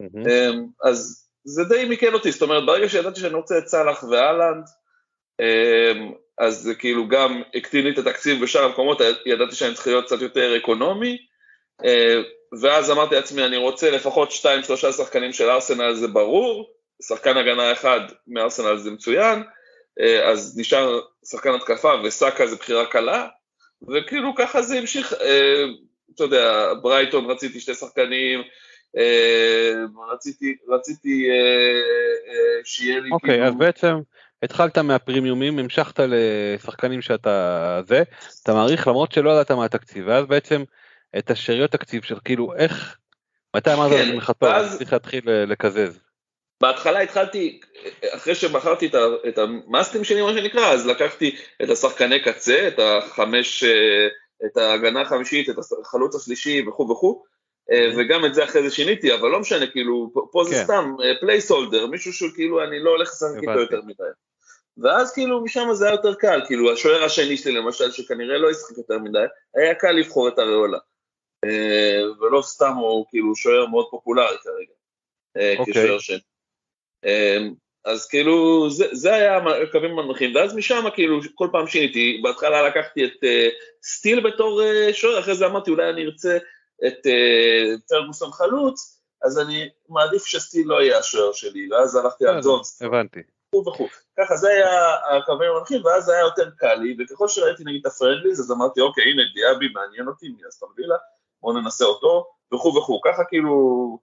Mm-hmm. 0.03 0.89
אז 0.89 1.27
זה 1.43 1.63
די 1.63 1.85
מיקד 1.85 2.13
אותי, 2.13 2.31
זאת 2.31 2.41
אומרת 2.41 2.65
ברגע 2.65 2.89
שידעתי 2.89 3.19
שאני 3.19 3.33
רוצה 3.33 3.57
את 3.57 3.67
סאלח 3.67 4.03
ואהלנד, 4.03 4.65
אז 6.37 6.57
זה 6.61 6.75
כאילו 6.75 7.07
גם 7.07 7.41
הקטין 7.55 7.83
לי 7.83 7.91
את 7.91 7.97
התקציב 7.97 8.43
בשאר 8.43 8.63
המקומות, 8.63 9.01
ידעתי 9.25 9.55
שאני 9.55 9.73
צריך 9.73 9.87
להיות 9.87 10.05
קצת 10.05 10.21
יותר 10.21 10.57
אקונומי, 10.57 11.17
ואז 12.61 12.91
אמרתי 12.91 13.15
לעצמי, 13.15 13.45
אני 13.45 13.57
רוצה 13.57 13.91
לפחות 13.91 14.31
שתיים, 14.31 14.63
שלושה 14.63 14.91
שחקנים 14.91 15.33
של 15.33 15.49
ארסנל, 15.49 15.93
זה 15.93 16.07
ברור, 16.07 16.69
שחקן 17.01 17.37
הגנה 17.37 17.71
אחד 17.71 17.99
מארסנל 18.27 18.77
זה 18.77 18.91
מצוין, 18.91 19.43
אה, 19.99 20.29
אז 20.29 20.59
נשאר 20.59 20.99
שחקן 21.25 21.53
התקפה 21.53 21.93
וסאקה 22.03 22.47
זה 22.47 22.55
בחירה 22.55 22.85
קלה, 22.85 23.27
וכאילו 23.89 24.35
ככה 24.35 24.61
זה 24.61 24.77
המשיך, 24.77 25.13
אה, 25.13 25.63
אתה 26.15 26.23
יודע, 26.23 26.73
ברייטון 26.81 27.31
רציתי 27.31 27.59
שתי 27.59 27.73
שחקנים, 27.73 28.41
רציתי, 30.13 30.55
רציתי 30.69 31.27
שיהיה 32.63 32.99
לי 32.99 33.09
אוקיי, 33.11 33.29
כאילו... 33.29 33.45
אז 33.45 33.53
בעצם 33.57 33.95
התחלת 34.43 34.77
מהפרימיומים, 34.77 35.59
המשכת 35.59 35.99
לשחקנים 36.07 37.01
שאתה 37.01 37.81
זה, 37.87 38.03
אתה 38.43 38.53
מעריך 38.53 38.87
למרות 38.87 39.11
שלא 39.11 39.29
ידעת 39.29 39.51
מה 39.51 39.65
התקציב, 39.65 40.03
ואז 40.07 40.25
בעצם 40.25 40.63
את 41.17 41.31
השאריות 41.31 41.71
תקציב 41.71 42.03
של 42.03 42.15
כאילו 42.25 42.53
איך, 42.55 42.97
מתי 43.55 43.73
אמרת 43.73 43.91
כן, 43.91 44.07
לעצמך 44.07 44.31
טוב, 44.39 44.49
צריך 44.77 44.93
להתחיל 44.93 45.29
אה, 45.29 45.45
לקזז. 45.45 45.99
בהתחלה 46.61 46.99
התחלתי, 46.99 47.59
אחרי 48.15 48.35
שבחרתי 48.35 48.87
את, 48.87 48.95
ה, 48.95 48.99
את 49.27 49.37
ה 49.37 49.47
mustים 49.47 50.03
שלי, 50.03 50.21
מה 50.21 50.33
שנקרא, 50.33 50.65
אז 50.73 50.87
לקחתי 50.87 51.35
את 51.63 51.69
השחקני 51.69 52.23
קצה, 52.23 52.67
את 52.67 52.79
החמש, 52.79 53.63
אה, 53.63 54.07
את 54.45 54.57
ההגנה 54.57 55.01
החמישית, 55.01 55.49
את 55.49 55.55
החלוץ 55.81 56.15
השלישי 56.15 56.67
וכו' 56.67 56.89
וכו', 56.89 57.23
אה, 57.71 57.89
וגם 57.97 58.25
את 58.25 58.33
זה 58.33 58.43
אחרי 58.43 58.69
זה 58.69 58.75
שיניתי, 58.75 59.15
אבל 59.15 59.29
לא 59.29 59.39
משנה, 59.39 59.67
כאילו, 59.67 60.11
פה- 60.31 60.43
זה 60.43 60.55
כן. 60.55 60.63
סתם 60.63 60.95
placeholder, 61.21 61.87
מישהו 61.87 62.13
שכאילו 62.13 62.63
אני 62.63 62.79
לא 62.79 62.89
הולך 62.89 63.09
לשחק 63.09 63.41
איתו. 63.41 63.59
יותר 63.59 63.81
מדי. 63.85 64.03
ואז 64.77 65.13
כאילו 65.13 65.43
משם 65.43 65.67
זה 65.73 65.85
היה 65.85 65.93
יותר 65.93 66.13
קל, 66.13 66.41
כאילו 66.47 66.73
השוער 66.73 67.03
השני 67.03 67.37
שלי 67.37 67.51
למשל, 67.51 67.91
שכנראה 67.91 68.37
לא 68.37 68.51
ישחק 68.51 68.77
יותר 68.77 68.99
מדי, 68.99 69.23
היה 69.55 69.75
קל 69.75 69.91
לבחור 69.91 70.27
את 70.27 70.39
אריולה. 70.39 70.77
אה, 71.45 72.01
ולא 72.19 72.41
סתם 72.41 72.73
הוא 72.73 73.05
כאילו 73.09 73.35
שוער 73.35 73.65
מאוד 73.65 73.87
פופולרי 73.91 74.37
כרגע, 74.43 74.73
אה, 75.37 75.55
אוקיי. 75.57 75.73
כשוער 75.73 75.99
שני. 75.99 76.19
אמ, 77.05 77.53
אז 77.85 78.07
כאילו 78.07 78.69
זה, 78.69 78.85
זה 78.91 79.13
היה 79.13 79.37
הקווים 79.37 79.99
המנחים, 79.99 80.35
ואז 80.35 80.55
משם 80.55 80.83
כאילו 80.93 81.19
כל 81.35 81.49
פעם 81.51 81.67
שיניתי, 81.67 82.21
בהתחלה 82.23 82.67
לקחתי 82.67 83.05
את 83.05 83.23
uh, 83.23 83.53
סטיל 83.83 84.29
בתור 84.29 84.61
uh, 84.61 84.93
שוער, 84.93 85.19
אחרי 85.19 85.35
זה 85.35 85.45
אמרתי 85.45 85.71
אולי 85.71 85.89
אני 85.89 86.05
ארצה 86.05 86.37
את 86.87 87.05
uh, 87.05 87.79
פרגוסון 87.89 88.31
חלוץ, 88.31 89.01
אז 89.23 89.39
אני 89.39 89.69
מעדיף 89.89 90.25
שסטיל 90.25 90.67
לא 90.67 90.81
יהיה 90.81 90.97
השוער 90.97 91.33
שלי, 91.33 91.71
ואז 91.71 91.95
הלכתי 91.95 92.25
על 92.27 92.41
ג'ונס 92.43 92.81
הבנתי. 92.81 93.19
וכו'. 93.67 93.87
ככה 94.19 94.35
זה 94.35 94.49
היה 94.49 94.95
הקווים 95.17 95.51
המנחים, 95.55 95.85
ואז 95.85 96.09
היה 96.09 96.19
יותר 96.19 96.49
קל 96.57 96.75
לי, 96.75 96.95
וככל 96.99 97.27
שראיתי 97.27 97.63
נגיד 97.65 97.81
את 97.81 97.85
הפרנדליז, 97.85 98.39
אז 98.39 98.51
אמרתי 98.51 98.81
אוקיי 98.81 99.03
הנה 99.03 99.21
דיאבי 99.33 99.67
מעניין 99.73 100.07
אותי, 100.07 100.29
מאסטון 100.29 100.69
וילה, 100.77 100.95
בואו 101.41 101.61
ננסה 101.61 101.85
אותו, 101.85 102.25
וכו' 102.53 102.75
וכו'. 102.77 103.01
ככה 103.05 103.23
כאילו 103.29 103.97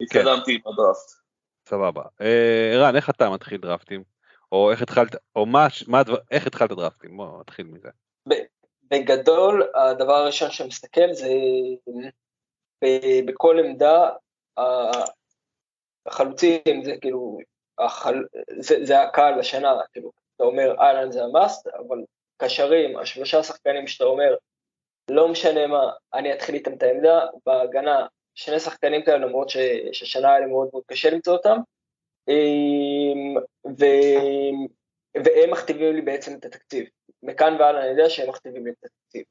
התקדמתי 0.00 0.54
עם 0.54 0.72
הדראפט. 0.72 1.10
סבבה. 1.68 2.02
אה, 2.20 2.72
ערן, 2.74 2.96
איך 2.96 3.10
אתה 3.10 3.30
מתחיל 3.30 3.60
דרפטים? 3.60 4.02
או 4.52 4.70
איך 4.70 4.82
התחלת, 4.82 5.16
או 5.36 5.46
מה, 5.46 5.66
מה 5.86 6.00
הדבר, 6.00 6.16
איך 6.30 6.46
התחלת 6.46 6.70
דרפטים? 6.70 7.16
בוא 7.16 7.40
נתחיל 7.40 7.66
מזה. 7.66 7.88
בגדול, 8.90 9.70
הדבר 9.74 10.12
הראשון 10.14 10.50
שאני 10.50 10.68
מסתכל 10.68 11.12
זה 11.12 11.28
בכל 13.26 13.58
עמדה, 13.58 14.10
החלוצים 16.06 16.84
זה 16.84 16.92
כאילו, 17.00 17.38
החל... 17.78 18.24
זה, 18.58 18.76
זה 18.82 19.02
הקהל 19.02 19.40
השנה, 19.40 19.74
כאילו, 19.92 20.12
אתה 20.36 20.44
אומר 20.44 20.74
אהלן 20.80 21.12
זה 21.12 21.24
המאסט, 21.24 21.66
אבל 21.66 22.04
קשרים, 22.36 22.98
השלושה 22.98 23.42
שחקנים 23.42 23.86
שאתה 23.86 24.04
אומר, 24.04 24.34
לא 25.10 25.28
משנה 25.28 25.66
מה, 25.66 25.90
אני 26.14 26.32
אתחיל 26.32 26.54
איתם 26.54 26.72
את 26.72 26.82
העמדה, 26.82 27.26
בהגנה, 27.46 28.06
שני 28.34 28.60
שחקנים 28.60 29.04
כאלה, 29.04 29.18
למרות 29.18 29.48
שהשנה 29.48 30.28
היה 30.28 30.40
לי 30.40 30.46
מאוד 30.46 30.68
מאוד 30.72 30.82
קשה 30.86 31.10
למצוא 31.10 31.32
אותם, 31.32 31.56
אמ, 32.28 33.36
ו... 33.78 33.84
והם 35.24 35.50
מכתיבים 35.50 35.94
לי 35.94 36.02
בעצם 36.02 36.38
את 36.38 36.44
התקציב. 36.44 36.86
מכאן 37.22 37.56
והלאה 37.58 37.80
אני 37.82 37.90
יודע 37.90 38.10
שהם 38.10 38.28
מכתיבים 38.28 38.66
לי 38.66 38.72
את 38.72 38.84
התקציב. 38.84 39.22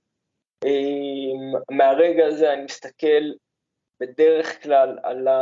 אמ, 0.65 1.77
מהרגע 1.77 2.25
הזה 2.25 2.53
אני 2.53 2.63
מסתכל 2.63 3.31
בדרך 3.99 4.63
כלל 4.63 4.99
על 5.03 5.27
ה... 5.27 5.39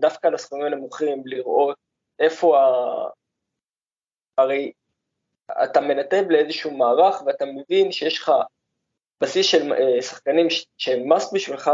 דווקא 0.00 0.26
על 0.26 0.34
הסכומים 0.34 0.66
הנמוכים, 0.66 1.22
לראות 1.26 1.76
איפה 2.18 2.60
ה... 2.60 2.64
הרי 4.38 4.72
אתה 5.64 5.80
מנתב 5.80 6.24
לאיזשהו 6.30 6.70
מערך 6.70 7.22
ואתה 7.26 7.44
מבין 7.44 7.92
שיש 7.92 8.18
לך 8.18 8.32
בסיס 9.20 9.46
של 9.46 9.72
אה, 9.72 10.02
שחקנים 10.02 10.46
שהם 10.78 11.12
must 11.12 11.34
בשבילך, 11.34 11.70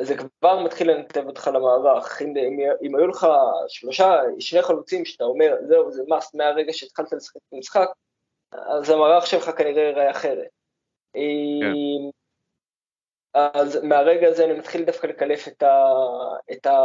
זה 0.00 0.14
כבר 0.16 0.58
מתחיל 0.64 0.90
לנתב 0.90 1.26
אותך 1.26 1.50
למערך. 1.54 2.22
אם, 2.22 2.36
אם, 2.36 2.58
אם 2.82 2.96
היו 2.96 3.06
לך 3.06 3.26
שלושה, 3.68 4.20
שני 4.38 4.62
חלוצים 4.62 5.04
שאתה 5.04 5.24
אומר, 5.24 5.56
זהו, 5.68 5.92
זה 5.92 6.02
must 6.02 6.30
מהרגע 6.34 6.72
שהתחלת 6.72 7.12
לשחק 7.12 7.36
את 7.36 7.52
המשחק, 7.52 7.88
אז 8.52 8.90
המערך 8.90 9.26
שלך 9.26 9.50
כנראה 9.58 9.82
ייראה 9.82 10.10
אחרת. 10.10 10.48
אם- 11.16 12.10
אז 13.34 13.76
מהרגע 13.82 14.28
הזה 14.28 14.44
אני 14.44 14.52
מתחיל 14.52 14.84
דווקא 14.84 15.06
לקלף 15.06 15.48
את 15.48 15.62
ה... 15.62 15.84
את 16.52 16.66
ה... 16.66 16.80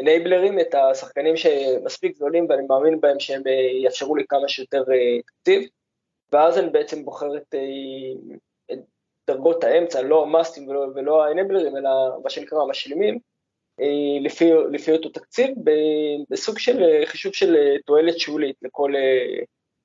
אנייבלרים, 0.00 0.60
את 0.60 0.74
השחקנים 0.74 1.36
שמספיק 1.36 2.16
גדולים 2.16 2.46
ואני 2.48 2.62
מאמין 2.68 3.00
בהם 3.00 3.20
שהם 3.20 3.42
אה, 3.46 3.52
יאפשרו 3.82 4.16
לי 4.16 4.24
כמה 4.28 4.48
שיותר 4.48 4.84
אה, 4.92 5.22
תקציב, 5.26 5.68
ואז 6.32 6.58
אני 6.58 6.70
בעצם 6.70 7.04
בוחר 7.04 7.36
את, 7.36 7.54
אה, 7.54 8.72
את 8.72 8.78
דרגות 9.26 9.64
האמצע, 9.64 10.02
לא 10.02 10.22
המאסטים 10.22 10.68
ולא, 10.68 10.86
ולא 10.94 11.24
האנייבלרים, 11.24 11.76
אלא 11.76 11.90
מה 12.22 12.30
שנקרא 12.30 12.58
המשלימים, 12.62 13.18
אה, 13.80 13.86
לפי, 14.20 14.50
לפי 14.70 14.92
אותו 14.92 15.08
תקציב, 15.08 15.50
בסוג 16.30 16.58
של 16.58 16.82
אה, 16.82 17.06
חישוב 17.06 17.32
של 17.32 17.76
תועלת 17.86 18.18
שולית 18.18 18.56
לכל, 18.62 18.92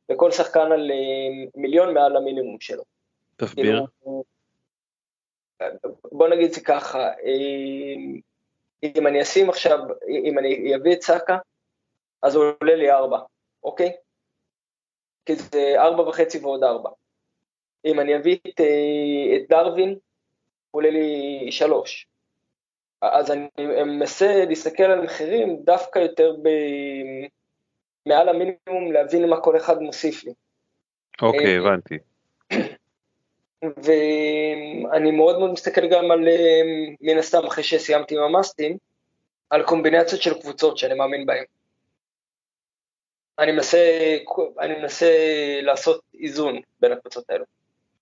לכל 0.10 0.32
שחקן 0.32 0.72
על 0.72 0.92
מיליון 1.56 1.94
מעל 1.94 2.18
המינימום 2.18 2.60
שלו. 2.60 2.84
תסביר. 3.36 3.86
כאילו, 4.04 4.24
בוא 6.12 6.28
נגיד 6.28 6.54
זה 6.54 6.62
ככה, 6.62 7.10
אם 8.84 9.08
אני 9.08 9.22
אשים 9.22 9.50
עכשיו, 9.50 9.80
אם 10.24 10.40
אני 10.40 10.76
אביא 10.76 10.94
את 10.94 11.02
סאקה, 11.02 11.38
אז 12.22 12.36
הוא 12.36 12.46
עולה 12.60 12.76
לי 12.76 12.92
ארבע, 12.92 13.20
אוקיי? 13.64 13.92
כי 15.26 15.36
זה 15.36 15.74
ארבע 15.78 16.04
וחצי 16.04 16.38
ועוד 16.38 16.64
ארבע. 16.64 16.90
אם 17.86 18.00
אני 18.00 18.16
אביא 18.16 18.38
את, 18.48 18.60
אה, 18.62 19.36
את 19.36 19.42
דרווין, 19.50 19.96
עולה 20.72 20.90
לי 20.90 21.48
שלוש. 21.52 22.08
אז 23.02 23.32
אני 23.32 23.48
מנסה 23.86 24.46
להסתכל 24.46 24.84
על 24.84 25.02
מחירים 25.02 25.58
דווקא 25.64 26.00
יותר 26.00 26.36
ב... 26.44 26.50
מעל 28.06 28.30
המינימום, 28.30 28.92
להבין 28.92 29.30
מה 29.30 29.42
כל 29.42 29.58
אחד 29.58 29.82
מוסיף 29.82 30.24
לי. 30.24 30.34
אוקיי, 31.22 31.46
אה, 31.46 31.58
הבנתי. 31.58 31.98
ואני 33.84 35.12
מאוד 35.12 35.40
מאוד 35.40 35.52
מסתכל 35.52 35.88
גם 35.88 36.12
על, 36.12 36.28
אה, 36.28 36.62
מן 37.02 37.18
הסתם, 37.18 37.46
אחרי 37.46 37.64
שסיימתי 37.64 38.16
עם 38.18 38.24
המאסטים, 38.24 38.78
על 39.50 39.64
קומבינציות 39.64 40.22
של 40.22 40.42
קבוצות 40.42 40.78
שאני 40.78 40.94
מאמין 40.94 41.26
בהן. 41.26 41.44
אני 43.40 43.52
מנסה, 43.52 44.18
אני 44.60 44.76
מנסה 44.76 45.10
לעשות 45.62 46.02
איזון 46.20 46.60
בין 46.80 46.92
הקבוצות 46.92 47.30
האלו. 47.30 47.46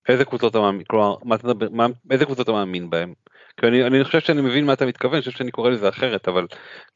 איזה 0.08 0.24
קבוצות 0.24 0.50
אתה 0.50 0.60
מאמין, 0.60 0.84
כלומר, 0.84 1.16
מה 1.24 1.34
אתה 1.34 1.46
מדבר, 1.46 1.68
מה, 1.70 1.86
איזה 2.10 2.24
קבוצות 2.24 2.44
אתה 2.44 2.52
מאמין 2.52 2.90
בהם? 2.90 3.14
כי 3.56 3.66
אני, 3.66 3.86
אני 3.86 4.04
חושב 4.04 4.20
שאני 4.20 4.40
מבין 4.40 4.64
מה 4.64 4.72
אתה 4.72 4.86
מתכוון, 4.86 5.14
אני 5.14 5.22
חושב 5.22 5.38
שאני 5.38 5.50
קורא 5.50 5.70
לזה 5.70 5.88
אחרת, 5.88 6.28
אבל 6.28 6.46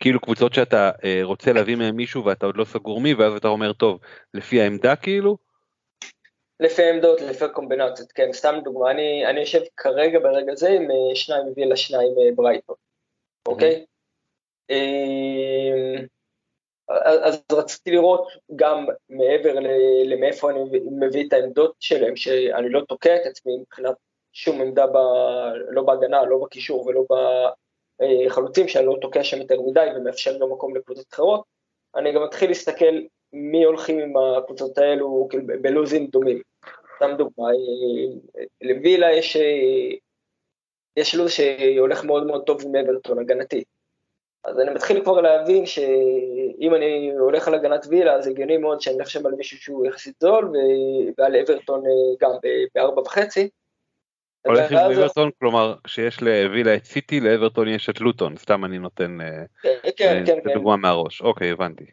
כאילו 0.00 0.21
קבוצות 0.21 0.55
שאתה 0.55 0.90
אה, 1.05 1.21
רוצה 1.23 1.52
להביא 1.52 1.76
מהם 1.76 1.97
מישהו 1.97 2.25
ואתה 2.25 2.47
עוד 2.47 2.57
לא 2.57 2.64
סגור 2.64 3.00
מי, 3.00 3.14
ואז 3.14 3.33
אתה 3.33 3.49
אומר, 3.49 3.73
טוב, 3.73 3.99
לפי 4.35 4.61
העמדה 4.61 4.97
כאילו, 4.97 5.37
לפי 6.61 6.83
העמדות, 6.83 7.21
לפי 7.21 7.45
הקומבינציות, 7.45 8.12
כן, 8.12 8.33
סתם 8.33 8.55
דוגמה, 8.64 8.90
אני, 8.90 9.26
אני 9.26 9.40
יושב 9.40 9.61
כרגע 9.76 10.19
ברגע 10.19 10.55
זה 10.55 10.69
עם 10.69 10.90
אה, 10.90 11.14
שניים 11.14 11.47
מווילה, 11.47 11.76
שניים 11.76 12.09
אה, 12.19 12.35
ברייטון, 12.35 12.76
אוקיי? 13.47 13.85
אה, 14.71 14.76
אז 15.99 16.15
אז 16.88 17.43
רציתי 17.52 17.90
לראות 17.90 18.28
גם 18.57 18.87
מעבר 19.09 19.55
למאיפה 20.05 20.50
אני 20.50 20.61
מביא 21.00 21.28
את 21.28 21.33
העמדות 21.33 21.75
שלהם, 21.81 22.16
שאני 22.16 22.71
לא 22.71 22.81
תוקע 22.81 23.16
את 23.16 23.26
עצמי 23.26 23.52
מבחינת 23.57 23.95
שום 24.33 24.61
עמדה, 24.61 24.87
ב, 24.87 24.97
לא 25.69 25.83
בהגנה, 25.83 26.25
לא 26.25 26.38
בקישור 26.45 26.87
ולא 26.87 27.05
בחלוצים, 28.00 28.69
שאני 28.69 28.87
לא 28.87 28.97
תוקע 29.00 29.25
שם 29.25 29.40
יותר 29.40 29.61
מדי 29.61 29.87
ומאפשר 29.97 30.38
גם 30.38 30.52
מקום 30.52 30.76
לקבוצות 30.76 31.07
אחרות, 31.12 31.45
אני 31.97 32.12
גם 32.12 32.25
מתחיל 32.25 32.49
להסתכל 32.50 32.95
מי 33.33 33.64
הולכים 33.64 33.99
עם 33.99 34.12
הקבוצות 34.16 34.78
האלו 34.78 35.26
כאילו, 35.31 35.45
בלוזים 35.47 36.07
דומים. 36.07 36.40
סתם 36.97 37.11
דוגמה, 37.19 37.49
לווילה 38.62 39.12
יש, 39.12 39.37
יש 40.97 41.14
לוז 41.14 41.31
שהולך 41.31 42.05
מאוד 42.05 42.26
מאוד 42.26 42.45
טוב 42.47 42.62
עם 42.64 42.76
אברטון 42.76 43.19
הגנתי. 43.19 43.64
אז 44.46 44.60
אני 44.60 44.70
מתחיל 44.70 45.04
כבר 45.04 45.20
להבין 45.20 45.66
שאם 45.66 46.74
אני 46.74 47.10
הולך 47.18 47.48
על 47.48 47.54
הגנת 47.54 47.86
וילה, 47.88 48.12
אז 48.12 48.26
הגיוני 48.26 48.56
מאוד 48.56 48.80
שאני 48.80 49.06
שם 49.06 49.26
על 49.26 49.32
מישהו 49.32 49.58
שהוא 49.58 49.86
יחסית 49.86 50.14
זול, 50.20 50.52
ועל 51.18 51.36
אברטון 51.36 51.82
אה, 51.86 51.90
גם 52.20 52.30
בארבע 52.74 53.02
וחצי. 53.02 53.48
הולך 54.46 54.72
עם 54.72 54.78
אברטון, 54.78 55.30
כלומר, 55.38 55.74
שיש 55.86 56.22
לווילה 56.22 56.74
את 56.74 56.84
סיטי, 56.84 57.20
לאברטון 57.20 57.68
יש 57.68 57.90
את 57.90 58.00
לוטון, 58.00 58.36
סתם 58.36 58.64
אני 58.64 58.78
נותן 58.78 59.20
אה, 59.20 59.44
כן, 59.62 59.76
כן, 59.96 60.16
אה, 60.20 60.26
כן, 60.26 60.38
כן. 60.44 60.54
דוגמה 60.54 60.76
מהראש, 60.76 61.22
אוקיי, 61.22 61.50
הבנתי. 61.50 61.84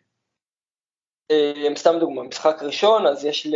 אה, 1.31 1.75
סתם 1.75 1.95
דוגמה, 1.99 2.23
משחק 2.23 2.63
ראשון, 2.63 3.07
אז 3.07 3.25
יש 3.25 3.47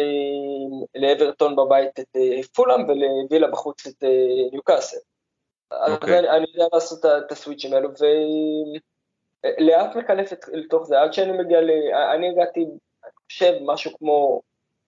לאברטון 0.96 1.56
בבית 1.56 2.00
את 2.00 2.16
אה, 2.16 2.44
פולאם 2.56 2.82
ולווילה 2.90 3.48
בחוץ 3.48 3.88
את 3.88 4.04
אה, 4.04 4.58
אז 5.72 5.94
אוקיי. 5.94 6.20
אני, 6.20 6.30
אני 6.30 6.46
יודע 6.54 6.68
לעשות 6.74 7.06
את- 7.06 7.32
הסוויצ'ים 7.32 7.74
האלו, 7.74 7.90
ולאט 9.44 9.96
מקלפת 9.96 10.46
לתוך 10.54 10.84
זה, 10.84 11.02
עד 11.02 11.14
שאני 11.14 11.32
מגיע 11.32 11.62
ל... 11.62 11.70
אני 12.16 12.30
הגעתי, 12.30 12.60
אני 13.04 13.12
חושב, 13.26 13.54
משהו 13.66 13.98
כמו 13.98 14.42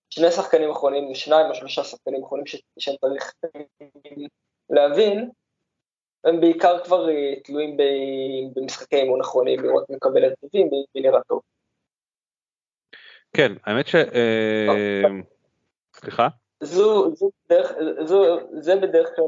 שני 0.10 0.32
שחקנים 0.32 0.72
אחרונים, 0.72 1.16
שניים 1.16 1.50
או 1.50 1.56
שלושה 1.56 1.84
שחקנים 1.84 2.24
אחרונים 2.24 2.46
ש- 2.46 2.62
שאני 2.80 2.98
צריך 2.98 3.34
להבין, 4.70 5.30
הם 6.24 6.42
בעיקר 6.42 6.84
כבר 6.84 7.10
אה, 7.10 7.34
תלויים 7.44 7.78
ב- 7.78 8.60
במשחקי 8.60 8.96
אימון 8.96 9.22
אחרונים, 9.22 9.60
לראות 9.60 9.90
מי 9.90 9.96
מקבל 9.96 10.24
הרכבים 10.24 10.68
ומי 10.68 10.86
נראה 11.08 11.20
טוב. 11.28 11.42
כן, 13.34 13.52
האמת 13.64 13.88
ש... 13.88 13.96
אה, 13.96 15.04
סליחה? 15.96 16.28
זו, 16.64 17.16
זו 17.16 17.30
בדרך, 17.46 17.72
זו, 18.04 18.38
זה 18.52 18.76
בדרך 18.76 19.10
כלל 19.16 19.26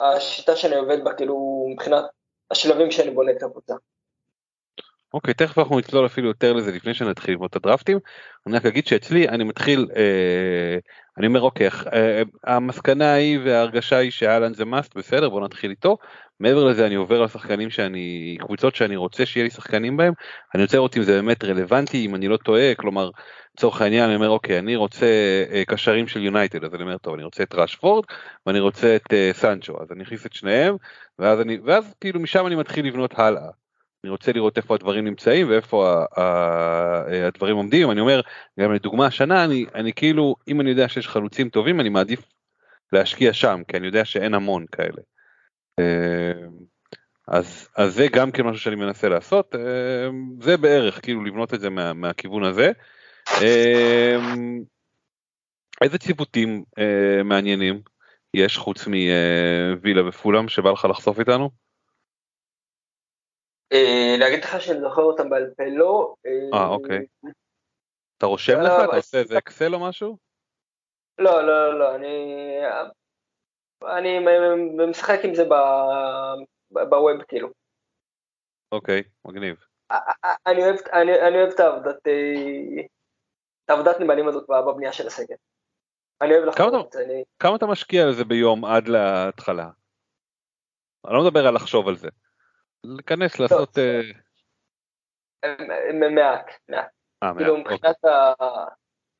השיטה 0.00 0.56
שאני 0.56 0.76
עובד 0.76 1.04
בה, 1.04 1.14
כאילו, 1.14 1.66
מבחינת 1.72 2.04
השלבים 2.50 2.90
שאני 2.90 3.10
בונה 3.10 3.32
את 3.32 3.42
הקבוצה. 3.42 3.74
אוקיי, 5.14 5.34
תכף 5.34 5.58
אנחנו 5.58 5.78
נצלול 5.78 6.06
אפילו 6.06 6.28
יותר 6.28 6.52
לזה 6.52 6.72
לפני 6.72 6.94
שנתחיל 6.94 7.34
ללמוד 7.34 7.48
את 7.50 7.56
הדרפטים. 7.56 7.98
אני 8.46 8.56
רק 8.56 8.66
אגיד 8.66 8.86
שאצלי 8.86 9.28
אני 9.28 9.44
מתחיל, 9.44 9.86
אה, 9.96 10.78
אני 11.18 11.26
אומר 11.26 11.40
אוקיי, 11.40 11.68
אה, 11.92 12.22
המסקנה 12.44 13.12
היא 13.12 13.38
וההרגשה 13.44 13.96
היא 13.96 14.10
שאלן 14.10 14.54
זה 14.54 14.64
מאסט, 14.64 14.96
בסדר, 14.96 15.28
בוא 15.28 15.40
נתחיל 15.40 15.70
איתו. 15.70 15.96
מעבר 16.40 16.64
לזה 16.64 16.86
אני 16.86 16.94
עובר 16.94 17.22
לשחקנים 17.22 17.70
שאני, 17.70 18.36
קבוצות 18.40 18.74
שאני 18.74 18.96
רוצה 18.96 19.26
שיהיה 19.26 19.44
לי 19.44 19.50
שחקנים 19.50 19.96
בהם, 19.96 20.12
אני 20.54 20.62
רוצה 20.62 20.76
לראות 20.76 20.96
אם 20.96 21.02
זה 21.02 21.12
באמת 21.12 21.44
רלוונטי, 21.44 22.06
אם 22.06 22.14
אני 22.14 22.28
לא 22.28 22.36
טועה, 22.36 22.74
כלומר, 22.74 23.10
לצורך 23.54 23.82
העניין 23.82 24.04
אני 24.04 24.14
אומר 24.16 24.28
אוקיי, 24.28 24.58
אני 24.58 24.76
רוצה 24.76 25.06
אה, 25.52 25.62
קשרים 25.66 26.08
של 26.08 26.22
יונייטד, 26.22 26.64
אז 26.64 26.74
אני 26.74 26.82
אומר 26.82 26.98
טוב, 26.98 27.14
אני 27.14 27.24
רוצה 27.24 27.42
את 27.42 27.54
ראשפורד 27.54 28.04
ואני 28.46 28.60
רוצה 28.60 28.96
את 28.96 29.12
אה, 29.12 29.30
סנצ'ו, 29.32 29.82
אז 29.82 29.92
אני 29.92 30.04
אכניס 30.04 30.26
את 30.26 30.32
שניהם, 30.32 30.76
ואז 31.18 31.40
אני, 31.40 31.58
ואז 31.64 31.94
כאילו 32.00 32.20
משם 32.20 32.46
אני 32.46 32.54
מתחיל 32.54 32.86
לבנות 32.86 33.18
הלאה. 33.18 33.50
אני 34.04 34.10
רוצה 34.10 34.32
לראות 34.32 34.56
איפה 34.56 34.74
הדברים 34.74 35.04
נמצאים 35.04 35.50
ואיפה 35.50 35.88
ה- 35.88 36.20
ה- 36.20 37.26
הדברים 37.26 37.56
עומדים 37.56 37.90
אני 37.90 38.00
אומר 38.00 38.20
גם 38.60 38.72
לדוגמה 38.72 39.06
השנה 39.06 39.44
אני 39.44 39.66
אני 39.74 39.92
כאילו 39.92 40.36
אם 40.48 40.60
אני 40.60 40.70
יודע 40.70 40.88
שיש 40.88 41.08
חלוצים 41.08 41.48
טובים 41.48 41.80
אני 41.80 41.88
מעדיף 41.88 42.20
להשקיע 42.92 43.32
שם 43.32 43.60
כי 43.68 43.76
אני 43.76 43.86
יודע 43.86 44.04
שאין 44.04 44.34
המון 44.34 44.66
כאלה. 44.72 45.02
אה, 45.78 46.46
אז 47.28 47.68
אז 47.76 47.94
זה 47.94 48.06
גם 48.12 48.30
כן 48.30 48.42
משהו 48.42 48.60
שאני 48.60 48.76
מנסה 48.76 49.08
לעשות 49.08 49.54
אה, 49.54 50.08
זה 50.40 50.56
בערך 50.56 51.00
כאילו 51.02 51.24
לבנות 51.24 51.54
את 51.54 51.60
זה 51.60 51.70
מה, 51.70 51.92
מהכיוון 51.92 52.44
הזה. 52.44 52.72
אה, 53.42 54.16
איזה 55.82 55.98
ציוותים 55.98 56.64
אה, 56.78 57.22
מעניינים 57.24 57.80
יש 58.34 58.58
חוץ 58.58 58.86
מווילה 58.86 60.08
ופולאם 60.08 60.48
שבא 60.48 60.70
לך 60.70 60.84
לחשוף 60.84 61.20
איתנו? 61.20 61.50
אה, 63.72 64.14
להגיד 64.18 64.44
לך 64.44 64.60
שאני 64.60 64.80
זוכר 64.80 65.02
אותם 65.02 65.30
בעל 65.30 65.54
פה 65.56 65.62
לא. 65.76 66.14
אה, 66.54 66.66
אוקיי. 66.68 67.06
אתה 68.18 68.26
רושם 68.26 68.52
לא, 68.52 68.62
לך? 68.64 68.72
אתה 68.76 68.84
אבל- 68.84 68.96
עושה 68.96 69.18
איזה 69.18 69.38
אקסל 69.38 69.74
או 69.74 69.80
משהו? 69.88 70.16
לא, 71.18 71.42
לא, 71.46 71.72
לא, 71.72 71.78
לא, 71.78 71.94
אני... 71.94 72.14
אני 73.98 74.18
משחק 74.90 75.18
עם 75.24 75.34
זה 75.34 75.42
בווב 76.70 77.22
כאילו. 77.28 77.48
אוקיי, 78.72 79.02
מגניב. 79.24 79.64
אני 80.46 80.62
אוהב, 80.64 80.76
אני, 80.92 81.20
אני 81.28 81.36
אוהב 81.36 81.50
את 81.54 81.60
העבודת, 81.60 82.06
אה, 82.06 82.82
את 83.64 83.70
העבודת 83.70 84.00
נמלים 84.00 84.28
הזאת 84.28 84.46
בבנייה 84.48 84.92
של 84.92 85.06
הסגל. 85.06 85.34
אני 86.20 86.34
אוהב 86.34 86.44
לחקור 86.44 86.68
אתה- 86.68 86.80
את 86.86 86.92
זה. 86.92 87.04
כמה 87.38 87.56
אתה 87.56 87.66
משקיע 87.66 88.02
על 88.02 88.12
זה 88.12 88.24
ביום 88.24 88.64
עד 88.64 88.88
להתחלה? 88.88 89.70
אני 91.06 91.14
לא 91.14 91.24
מדבר 91.26 91.46
על 91.46 91.54
לחשוב 91.54 91.88
על 91.88 91.96
זה. 91.96 92.08
להיכנס 92.84 93.38
לעשות... 93.40 93.78
אה, 93.78 94.00
מעט, 96.10 96.50
מעט. 96.68 96.88
אה, 97.22 97.32
כאילו 97.36 97.56
מעט, 97.56 97.66
אוקיי. 97.66 97.76
מבחינת 97.76 98.04
ה... 98.04 98.32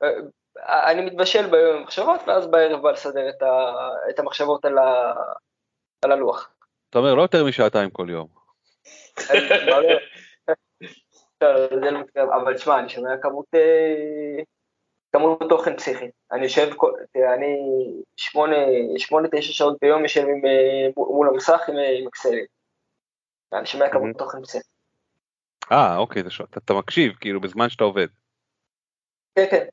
אה, 0.03 0.91
אני 0.91 1.05
מתבשל 1.05 1.51
ביום 1.51 1.77
עם 1.77 1.83
מחשבות, 1.83 2.21
ואז 2.27 2.47
בערב 2.47 2.83
בא 2.83 2.91
לסדר 2.91 3.29
את, 3.29 3.43
ה... 3.43 3.75
את 4.11 4.19
המחשבות 4.19 4.65
על, 4.65 4.79
ה... 4.79 5.15
על 6.05 6.13
הלוח. 6.13 6.55
אתה 6.91 6.99
אומר 6.99 7.15
לא 7.15 7.23
יותר 7.23 7.45
משעתיים 7.45 7.91
כל 7.91 8.11
יום. 8.11 8.29
לא? 9.67 9.83
לא, 11.41 11.69
לא 12.17 12.37
אבל 12.43 12.55
תשמע, 12.55 12.79
אני 12.79 12.89
שומע 12.89 13.17
כמות, 13.23 13.47
כמות 15.13 15.39
תוכן 15.49 15.77
פסיכי. 15.77 16.11
אני 16.33 16.43
יושב, 16.43 16.71
אני 17.35 17.57
שמונה, 18.17 18.57
שמונה, 18.97 19.29
תשע 19.29 19.53
שעות 19.53 19.77
ביום 19.83 20.03
יושב 20.03 20.25
מול 20.97 21.29
המסך 21.29 21.61
עם 21.69 22.09
אקסלים. 22.09 22.45
אני 23.53 23.67
שומע 23.67 23.89
כמות 23.89 24.17
Mhm. 24.17 24.19
תוכן 24.19 24.43
פסיכי. 24.43 24.69
אה, 25.73 25.97
אוקיי. 25.97 26.23
אתה, 26.59 26.75
מקשיב 26.75 27.13
כאילו 27.21 27.41
בזמן 27.41 27.69
שאתה 27.69 27.85
עובד. 27.85 28.07
כן, 29.35 29.45
כן. 29.51 29.65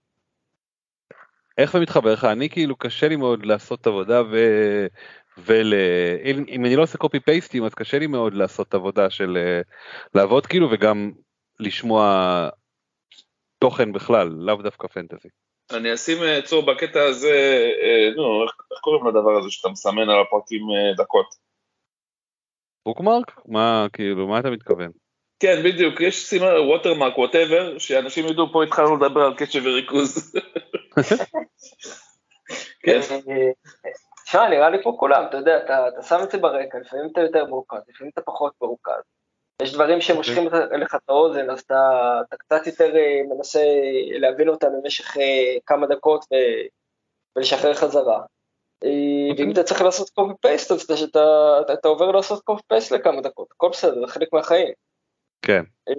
איך 1.57 1.71
זה 1.71 1.79
מתחבר 1.79 2.13
לך? 2.13 2.23
אני 2.23 2.49
כאילו 2.49 2.75
קשה 2.75 3.07
לי 3.07 3.15
מאוד 3.15 3.45
לעשות 3.45 3.87
עבודה 3.87 4.21
ו... 4.31 4.35
ול... 5.37 5.73
אם, 6.23 6.65
אני 6.65 6.75
לא 6.75 6.83
עושה 6.83 6.97
קופי 6.97 7.19
פייסטים 7.19 7.65
אז 7.65 7.73
קשה 7.73 7.99
לי 7.99 8.07
מאוד 8.07 8.33
לעשות 8.33 8.73
עבודה 8.73 9.09
של 9.09 9.37
אה, 9.37 9.61
לעבוד 10.15 10.45
כאילו 10.45 10.67
וגם 10.71 11.11
לשמוע 11.59 12.49
תוכן 13.59 13.93
בכלל, 13.93 14.27
לאו 14.27 14.55
דווקא 14.55 14.87
פנטזי. 14.87 15.29
אני 15.71 15.93
אשים 15.93 16.23
אה, 16.23 16.41
צור 16.41 16.65
בקטע 16.65 17.03
הזה, 17.03 17.67
אה, 17.81 18.15
נו, 18.15 18.43
איך 18.43 18.51
איך 18.71 18.79
קוראים 18.79 19.07
לדבר 19.07 19.37
הזה 19.39 19.51
שאתה 19.51 19.69
מסמן 19.69 20.09
על 20.09 20.21
הפרקים 20.21 20.61
דקות? 20.97 21.44
בוקמרק? 22.85 23.41
מה 23.45 23.87
כאילו 23.93 24.27
מה 24.27 24.39
אתה 24.39 24.49
מתכוון? 24.49 24.91
כן, 25.39 25.63
בדיוק, 25.63 26.01
יש 26.01 26.25
סימן 26.25 26.47
ווטרמרק, 26.59 27.17
ווטאבר, 27.17 27.77
שאנשים 27.77 28.25
ידעו, 28.27 28.51
פה 28.51 28.63
התחלנו 28.63 28.95
לדבר 28.95 29.21
על 29.21 29.33
קשב 29.37 29.61
וריכוז. 29.65 30.35
כן, 32.83 32.99
תשמע, 34.25 34.49
נראה 34.49 34.69
לי 34.69 34.83
פה 34.83 34.95
כולם, 34.99 35.23
אתה 35.29 35.37
יודע, 35.37 35.57
אתה, 35.57 35.87
אתה 35.87 36.01
שם 36.01 36.19
את 36.23 36.31
זה 36.31 36.37
ברקע, 36.37 36.77
לפעמים 36.79 37.09
אתה 37.11 37.21
יותר 37.21 37.45
מורכז, 37.45 37.79
לפעמים 37.89 38.11
אתה 38.13 38.21
פחות 38.21 38.53
מורכז. 38.61 39.01
יש 39.61 39.73
דברים 39.73 40.01
שמושכים 40.01 40.47
לך 40.81 40.95
את 40.95 41.09
האוזן, 41.09 41.49
אז 41.49 41.59
אתה, 41.59 41.81
אתה 42.27 42.37
קצת 42.37 42.67
יותר 42.67 42.95
אה, 42.95 43.21
מנסה 43.29 43.63
להבין 44.19 44.49
אותם 44.49 44.67
במשך 44.81 45.17
אה, 45.17 45.57
כמה 45.65 45.87
דקות 45.87 46.23
ו, 46.23 46.35
ולשחרר 47.35 47.73
חזרה. 47.73 48.21
אה, 48.85 49.35
ואם 49.37 49.51
אתה 49.51 49.63
צריך 49.63 49.81
לעשות 49.81 50.09
קופי 50.09 50.33
פייסט, 50.41 50.71
אז 50.71 50.81
אתה, 50.81 50.93
אתה, 51.03 51.57
אתה, 51.61 51.73
אתה 51.73 51.87
עובר 51.87 52.11
לעשות 52.11 52.43
קופי 52.43 52.63
פייסט 52.67 52.91
לכמה 52.91 53.21
דקות, 53.21 53.47
הכל 53.51 53.69
בסדר, 53.69 54.05
זה 54.05 54.13
חלק 54.13 54.33
מהחיים. 54.33 54.73
כן. 55.41 55.63
אה, 55.87 55.93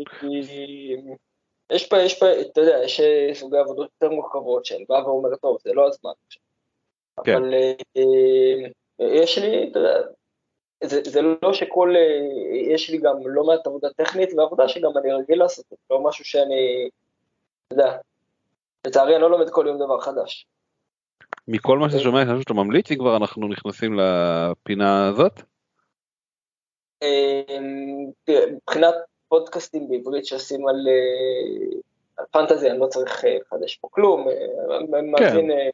יש 1.73 1.89
פה, 1.89 2.03
יש 2.03 2.19
פה, 2.19 2.41
אתה 2.41 2.61
יודע, 2.61 2.79
יש 2.85 3.01
אה, 3.01 3.31
סוגי 3.35 3.59
עבודות 3.59 3.91
יותר 4.03 4.15
מורכבות 4.15 4.65
שהן 4.65 4.85
באה 4.89 5.09
ואומרת, 5.09 5.41
טוב, 5.41 5.59
זה 5.65 5.73
לא 5.73 5.89
הזמן. 5.89 6.11
כן. 7.25 7.37
אבל 7.37 7.55
יש 8.99 9.39
לי, 9.39 9.71
אתה 9.71 9.79
יודע, 9.79 9.99
זה, 10.85 11.01
זה 11.05 11.21
לא 11.43 11.53
שכל, 11.53 11.95
יש 12.73 12.91
לי 12.91 12.99
גם 12.99 13.17
לא 13.27 13.45
מעט 13.45 13.67
עבודה 13.67 13.89
טכנית 13.97 14.35
ועבודה 14.37 14.69
שגם 14.69 14.91
אני 14.99 15.13
רגיל 15.13 15.39
לעשות, 15.39 15.65
זה 15.71 15.77
לא 15.91 16.01
משהו 16.05 16.25
שאני, 16.25 16.89
אתה 17.67 17.75
יודע, 17.75 17.99
לצערי 18.87 19.15
אני 19.15 19.23
לא 19.23 19.31
לומד 19.31 19.51
כל 19.51 19.65
יום 19.69 19.79
דבר 19.79 20.01
חדש. 20.01 20.47
מכל 21.49 21.79
מה 21.79 21.91
שאתה 21.91 22.03
שומע 22.03 22.23
יש 22.23 22.29
משהו 22.29 22.41
שאתה 22.41 22.55
ממליץ 22.55 22.91
אם 22.91 22.99
כבר 22.99 23.17
אנחנו 23.17 23.49
נכנסים 23.49 23.99
לפינה 23.99 25.09
הזאת? 25.09 25.41
תראה, 28.25 28.47
מבחינת 28.51 28.95
פודקאסטים 29.29 29.89
בעברית 29.89 30.27
שעושים 30.27 30.69
על, 30.69 30.77
אה, 30.89 31.77
על 32.17 32.25
פנטזי, 32.31 32.71
אני 32.71 32.79
לא 32.79 32.87
צריך 32.87 33.25
אה, 33.25 33.37
לחדש 33.41 33.77
פה 33.77 33.89
כלום, 33.91 34.29
אה, 34.29 35.03
מאזין, 35.03 35.51
אה, 35.51 35.69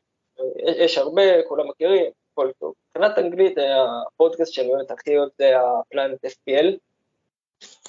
יש- 0.84 0.98
הרבה, 0.98 1.22
כולם 1.48 1.68
מכירים, 1.68 2.04
הכל 2.32 2.50
טוב. 2.58 2.74
מבחינת 2.96 3.18
אנגלית, 3.18 3.58
הפודקאסט 4.06 4.52
שאני 4.52 4.68
באמת 4.72 4.90
הכי 4.90 5.18
אוהב 5.18 5.28
זה 5.38 5.52
הפלנט 5.60 6.24
FPL, 6.26 6.66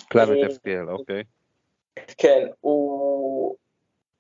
פלנט 0.10 0.52
FPL, 0.52 0.90
אוקיי. 0.92 1.24
כן, 2.18 2.48
הוא, 2.62 3.56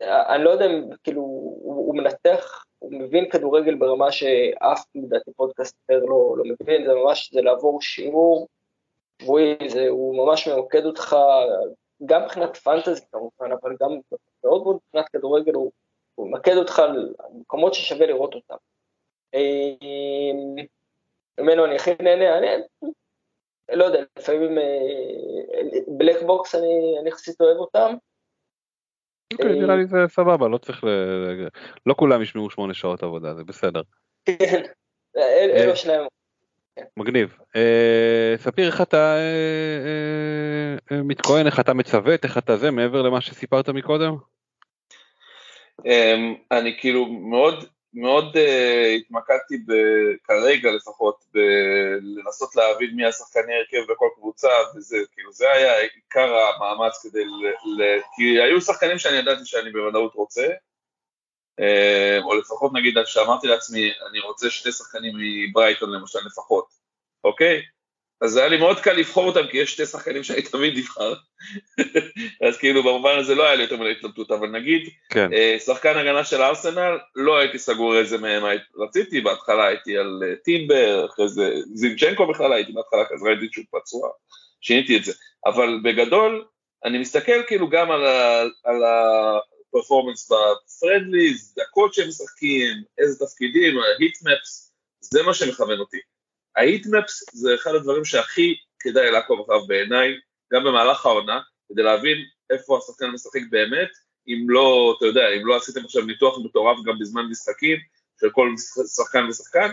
אני 0.01 0.43
לא 0.43 0.49
יודע 0.49 0.65
אם, 0.65 0.89
כאילו, 1.03 1.21
הוא 1.63 1.95
מנתח, 1.97 2.65
הוא 2.83 2.91
מבין 2.93 3.29
כדורגל 3.29 3.75
ברמה 3.75 4.11
שאף 4.11 4.85
לדעתי 4.95 5.31
פודקאסט 5.33 5.75
אחר 5.85 5.99
לא, 5.99 6.35
לא 6.37 6.43
מבין, 6.61 6.85
זה 6.85 6.93
ממש, 6.93 7.33
זה 7.33 7.41
לעבור 7.41 7.81
שיעור 7.81 8.47
שבועי, 9.21 9.55
זה, 9.67 9.87
הוא 9.87 10.17
ממש 10.17 10.47
ממקד 10.47 10.85
אותך, 10.85 11.15
גם 12.05 12.23
מבחינת 12.23 12.57
פנטזי 12.57 13.01
כמובן, 13.11 13.51
אבל 13.61 13.75
גם 13.79 13.89
מאוד 14.43 14.63
מאוד 14.63 14.75
מבחינת 14.75 15.09
כדורגל, 15.09 15.53
הוא, 15.53 15.71
הוא 16.15 16.27
ממקד 16.27 16.57
אותך 16.57 16.79
על 16.79 17.13
מקומות 17.33 17.73
ששווה 17.73 18.07
לראות 18.07 18.35
אותם. 18.35 18.55
אה, 19.33 19.39
ממנו 21.39 21.65
אני 21.65 21.75
הכי 21.75 21.91
נהנה, 21.99 22.45
אני 23.69 23.77
לא 23.79 23.85
יודע, 23.85 24.03
לפעמים 24.19 24.57
בלק 25.87 26.21
בוקס 26.21 26.55
אני 26.55 26.99
אני 27.01 27.09
יחסית 27.09 27.41
אוהב 27.41 27.57
אותם. 27.57 27.93
אוקיי, 29.33 29.49
אה, 29.49 29.55
נראה 29.55 29.75
לי 29.75 29.85
זה 29.87 29.97
סבבה, 30.07 30.47
לא 30.47 30.57
צריך 30.57 30.83
ל... 30.83 30.87
לא 31.85 31.93
כולם 31.97 32.21
ישמעו 32.21 32.49
שמונה 32.49 32.73
שעות 32.73 33.03
עבודה, 33.03 33.35
זה 33.35 33.43
בסדר. 33.43 33.81
כן, 34.25 34.63
אל- 35.17 35.51
אלו 35.55 35.71
השניים. 35.71 36.01
מגניב. 36.97 37.37
אה, 37.55 38.33
ספיר 38.37 38.67
איך 38.67 38.81
אתה 38.81 39.15
אה, 39.15 39.19
אה, 39.85 40.97
אה, 40.97 41.03
מתכונן, 41.03 41.45
איך 41.45 41.59
אתה 41.59 41.73
מצוות, 41.73 42.23
איך 42.23 42.37
אתה 42.37 42.57
זה, 42.57 42.71
מעבר 42.71 43.01
למה 43.01 43.21
שסיפרת 43.21 43.69
מקודם? 43.69 44.15
אמ, 45.85 46.35
אני 46.51 46.77
כאילו 46.79 47.05
מאוד 47.05 47.65
מאוד 47.93 48.35
uh, 48.35 48.39
התמקדתי 48.97 49.57
ב- 49.57 50.15
כרגע 50.23 50.71
לפחות 50.71 51.25
בלנסות 51.33 52.55
להבין 52.55 52.95
מי 52.95 53.05
השחקני 53.05 53.53
הרכב 53.55 53.91
בכל 53.91 54.07
קבוצה 54.15 54.47
וזה, 54.75 54.97
כאילו 55.11 55.33
זה 55.33 55.51
היה 55.51 55.79
עיקר 55.79 56.35
המאמץ 56.35 57.01
כדי 57.03 57.25
ל... 57.25 57.45
ל... 57.81 57.99
כי 58.15 58.41
היו 58.41 58.61
שחקנים 58.61 58.99
שאני 58.99 59.17
ידעתי 59.17 59.45
שאני 59.45 59.71
בוודאות 59.71 60.13
רוצה, 60.13 60.47
uh, 61.61 62.23
או 62.23 62.35
לפחות 62.35 62.71
נגיד 62.73 62.97
שאמרתי 63.05 63.47
לעצמי, 63.47 63.91
אני 64.09 64.19
רוצה 64.19 64.49
שתי 64.49 64.71
שחקנים 64.71 65.13
מברייטון 65.17 65.91
למשל 65.91 66.19
לפחות, 66.25 66.67
אוקיי? 67.23 67.61
אז 68.23 68.37
היה 68.37 68.47
לי 68.47 68.57
מאוד 68.57 68.79
קל 68.79 68.93
לבחור 68.93 69.27
אותם, 69.27 69.47
כי 69.51 69.57
יש 69.57 69.71
שתי 69.71 69.85
שחקנים 69.85 70.23
שאני 70.23 70.41
תמיד 70.41 70.77
אבחר. 70.77 71.13
אז 72.47 72.57
כאילו 72.57 72.83
במובן 72.83 73.17
הזה 73.19 73.35
לא 73.35 73.43
היה 73.43 73.55
לי 73.55 73.63
יותר 73.63 73.77
מדי 73.77 73.91
התלבטות, 73.91 74.31
אבל 74.31 74.47
נגיד, 74.47 74.89
כן. 75.09 75.33
אה, 75.33 75.57
שחקן 75.59 75.97
הגנה 75.97 76.23
של 76.23 76.41
ארסנל, 76.41 76.97
לא 77.15 77.37
הייתי 77.37 77.59
סגור 77.59 77.99
איזה 77.99 78.17
מהם 78.17 78.43
רציתי, 78.77 79.21
בהתחלה 79.21 79.67
הייתי 79.67 79.97
על 79.97 80.23
אה, 80.23 80.35
טימבר, 80.43 81.05
אחרי 81.05 81.29
זה 81.29 81.53
זינצ'נקו 81.73 82.27
בכלל 82.27 82.53
הייתי 82.53 82.71
בהתחלה 82.71 83.05
כזה, 83.09 83.25
ראיתי 83.25 83.47
שהוא 83.51 83.65
פצוע, 83.71 84.09
שיניתי 84.61 84.97
את 84.97 85.03
זה. 85.03 85.13
אבל 85.45 85.79
בגדול, 85.83 86.45
אני 86.85 86.97
מסתכל 86.97 87.43
כאילו 87.47 87.69
גם 87.69 87.91
על, 87.91 88.05
ה, 88.05 88.41
על 88.63 88.83
הפרפורמנס 88.83 90.31
בפרנדליז, 90.31 91.55
דקות 91.57 91.93
שהם 91.93 92.07
משחקים, 92.07 92.83
איזה 92.97 93.25
תפקידים, 93.25 93.77
ההיטמפס, 93.79 94.73
זה 94.99 95.23
מה 95.23 95.33
שמכוון 95.33 95.79
אותי. 95.79 95.99
ההיטמפס 96.55 97.23
זה 97.33 97.55
אחד 97.55 97.75
הדברים 97.75 98.05
שהכי 98.05 98.55
כדאי 98.79 99.11
לעקוב 99.11 99.41
אחריו 99.41 99.67
בעיניי, 99.67 100.19
גם 100.53 100.63
במהלך 100.63 101.05
העונה, 101.05 101.39
כדי 101.69 101.83
להבין 101.83 102.17
איפה 102.49 102.77
השחקן 102.77 103.09
משחק 103.09 103.41
באמת, 103.49 103.89
אם 104.27 104.45
לא, 104.49 104.95
אתה 104.97 105.05
יודע, 105.05 105.29
אם 105.29 105.47
לא 105.47 105.55
עשיתם 105.55 105.85
עכשיו 105.85 106.05
ניתוח 106.05 106.37
מטורף 106.45 106.77
גם 106.85 106.99
בזמן 106.99 107.25
משחקים 107.25 107.77
של 108.21 108.29
כל 108.29 108.49
שחקן 108.95 109.25
ושחקן, 109.29 109.69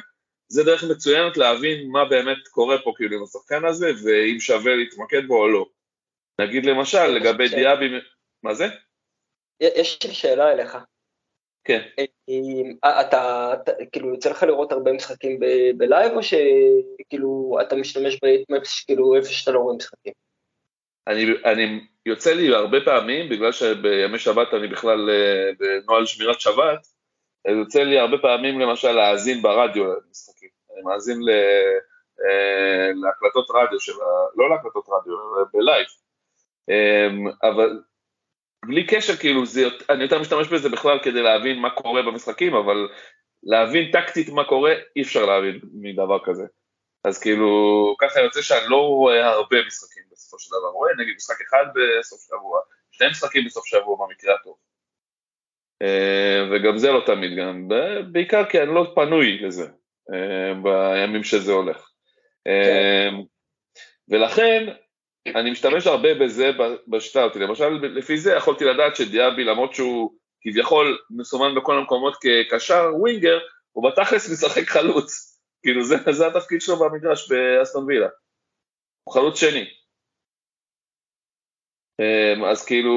זה 0.49 0.65
דרך 0.65 0.85
מצוינת 0.85 1.37
להבין 1.37 1.91
מה 1.91 2.05
באמת 2.05 2.49
קורה 2.51 2.77
פה 2.85 2.93
כאילו 2.97 3.17
עם 3.17 3.23
השחקן 3.23 3.65
הזה, 3.65 3.91
ואם 4.05 4.41
שווה 4.41 4.77
להתמקד 4.77 5.27
בו 5.27 5.43
או 5.43 5.49
לא. 5.49 5.67
נגיד 6.41 6.67
למשל, 6.67 7.07
לגבי 7.07 7.49
דיאבי, 7.49 7.87
מה 8.43 8.55
זה? 8.55 8.67
יש 9.61 9.99
לי 10.05 10.15
שאלה 10.15 10.53
אליך. 10.53 10.77
כן. 11.65 11.81
אה, 12.85 13.01
אתה, 13.01 13.51
אתה 13.55 13.73
כאילו 13.93 14.15
יוצא 14.15 14.31
לך 14.31 14.43
לראות 14.43 14.73
הרבה 14.73 14.93
משחקים 14.93 15.41
ב 15.77 15.84
live 15.84 16.13
או 16.13 16.21
שכאילו 16.23 17.59
אתה 17.61 17.77
משתמש 17.77 18.19
ב 18.23 18.30
heatmaps 18.30 18.85
כאילו 18.85 19.17
איפה 19.17 19.29
שאתה 19.29 19.51
לא 19.51 19.59
רואה 19.59 19.77
משחקים? 19.77 20.13
אני, 21.07 21.25
אני 21.45 21.81
יוצא 22.07 22.33
לי 22.33 22.55
הרבה 22.55 22.79
פעמים, 22.85 23.29
בגלל 23.29 23.53
שבימי 23.53 24.19
שבת 24.19 24.55
אני 24.55 24.69
בכלל 24.69 25.11
אה, 25.11 25.51
בנוהל 25.59 26.07
שמירת 26.07 26.41
שבת, 26.41 26.87
יוצא 27.49 27.83
לי 27.83 27.99
הרבה 27.99 28.19
פעמים 28.19 28.61
למשל 28.61 28.93
להאזין 28.93 29.43
ברדיו 29.43 29.85
למשחקים. 29.85 30.49
אני 30.75 30.83
מאזין 30.83 31.23
ל, 31.23 31.31
אה, 32.25 32.91
להקלטות 33.03 33.47
רדיו 33.51 33.81
של. 33.81 33.93
לא 34.37 34.51
להקלטות 34.51 34.85
רדיו, 34.89 35.15
ב 35.53 35.58
live. 35.58 35.87
אבל 37.43 37.81
בלי 38.65 38.87
קשר, 38.87 39.17
כאילו, 39.17 39.47
זה, 39.47 39.63
אני 39.91 40.03
יותר 40.03 40.19
משתמש 40.19 40.49
בזה 40.49 40.69
בכלל 40.69 40.99
כדי 41.03 41.23
להבין 41.23 41.59
מה 41.59 41.71
קורה 41.71 42.03
במשחקים, 42.03 42.55
אבל 42.55 42.89
להבין 43.43 43.91
טקטית 43.93 44.29
מה 44.29 44.45
קורה, 44.45 44.75
אי 44.97 45.03
אפשר 45.03 45.27
להבין 45.27 45.61
מדבר 45.73 46.19
כזה. 46.25 46.45
אז 47.05 47.21
כאילו, 47.21 47.95
ככה 48.01 48.21
יוצא 48.21 48.43
שאני 48.43 48.69
לא 48.69 48.77
רואה 48.77 49.27
הרבה 49.27 49.57
משחקים 49.67 50.03
בסופו 50.13 50.39
של 50.39 50.51
דבר, 50.51 50.69
רואה 50.69 50.93
נגיד 50.99 51.15
משחק 51.17 51.41
אחד 51.49 51.65
בסוף 51.75 52.21
שבוע, 52.29 52.61
שני 52.91 53.09
משחקים 53.09 53.45
בסוף 53.45 53.67
שבוע 53.67 54.07
במקרה 54.07 54.35
הטוב. 54.35 54.57
אה, 55.83 56.49
וגם 56.53 56.79
זה 56.79 56.91
לא 56.91 57.03
תמיד 57.07 57.39
גם, 57.39 57.69
בעיקר 58.13 58.45
כי 58.45 58.63
אני 58.63 58.75
לא 58.75 58.93
פנוי 58.95 59.39
לזה, 59.39 59.67
אה, 60.13 60.55
בימים 60.63 61.25
שזה 61.25 61.53
הולך. 61.53 61.91
כן. 62.45 63.15
ולכן, 64.09 64.67
אני 65.27 65.51
משתמש 65.51 65.87
הרבה 65.87 66.15
בזה 66.15 66.51
בשיטה 66.89 67.25
אותי, 67.25 67.39
למשל 67.39 67.69
לפי 67.69 68.19
זה 68.19 68.33
יכולתי 68.33 68.65
לדעת 68.65 68.97
שדיאבי 68.97 69.45
למרות 69.45 69.75
שהוא 69.75 70.13
כביכול 70.41 70.99
מסומן 71.11 71.55
בכל 71.55 71.79
המקומות 71.79 72.17
כקשר 72.21 72.91
ווינגר, 72.95 73.39
הוא 73.73 73.91
בתכלס 73.91 74.31
משחק 74.33 74.69
חלוץ, 74.69 75.41
כאילו 75.63 75.85
זה, 75.85 75.97
זה 76.11 76.27
התפקיד 76.27 76.61
שלו 76.61 76.77
במגרש 76.77 77.33
באסטון 77.33 77.85
וילה, 77.85 78.09
הוא 79.05 79.15
חלוץ 79.15 79.41
שני. 79.41 79.65
אמ, 82.01 82.45
אז 82.45 82.65
כאילו, 82.65 82.95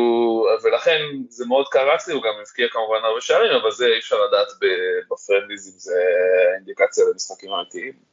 ולכן 0.64 1.00
זה 1.30 1.46
מאוד 1.46 1.68
קרץ 1.68 2.08
לי, 2.08 2.14
הוא 2.14 2.24
גם 2.24 2.34
הבקיע 2.42 2.68
כמובן 2.72 3.00
הרבה 3.04 3.22
שערים, 3.22 3.52
אבל 3.62 3.72
זה 3.72 3.86
אי 3.86 4.00
אפשר 4.00 4.16
לדעת 4.28 4.48
בפרנדליז 4.60 5.68
אם 5.74 5.80
זה 5.80 6.00
אינדיקציה 6.58 7.06
למשחקים 7.12 7.50
אמיתיים. 7.52 8.13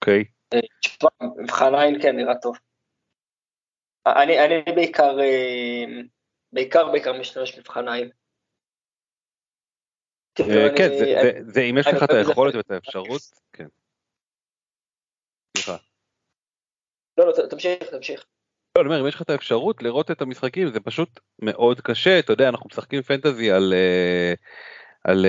אוקיי. 0.00 0.24
מבחן 1.42 1.74
עין 1.74 2.02
כן 2.02 2.16
נראה 2.16 2.34
טוב. 2.42 2.56
אני, 4.06 4.44
אני 4.44 4.74
בעיקר, 4.74 5.20
אה, 5.20 5.84
בעיקר 6.52 6.90
בעיקר 6.92 7.20
משתמש 7.20 7.58
מבחן 7.58 7.88
עין. 7.88 8.10
כאילו, 10.34 10.50
אה, 10.50 10.76
כן, 10.76 10.88
זה 11.46 11.60
אם 11.60 11.78
יש 11.78 11.86
לך 11.86 12.02
את 12.02 12.10
היכולת 12.10 12.54
ואת 12.54 12.70
האפשרות, 12.70 13.20
כן. 13.52 13.66
סליחה. 15.56 15.76
לא, 17.18 17.26
לא, 17.26 17.46
תמשיך, 17.50 17.82
תמשיך. 17.90 18.26
לא, 18.76 18.82
אני 18.82 18.88
אומר, 18.88 19.00
אם 19.00 19.08
יש 19.08 19.14
לך 19.14 19.22
את 19.22 19.30
האפשרות 19.30 19.82
לראות 19.82 20.10
את 20.10 20.22
המשחקים, 20.22 20.72
זה 20.72 20.80
פשוט 20.80 21.20
מאוד 21.42 21.80
קשה, 21.80 22.18
אתה 22.18 22.32
יודע, 22.32 22.48
אנחנו 22.48 22.68
משחקים 22.70 23.02
פנטזי 23.02 23.50
על... 23.50 23.72
אה, 23.72 24.34
על 25.04 25.26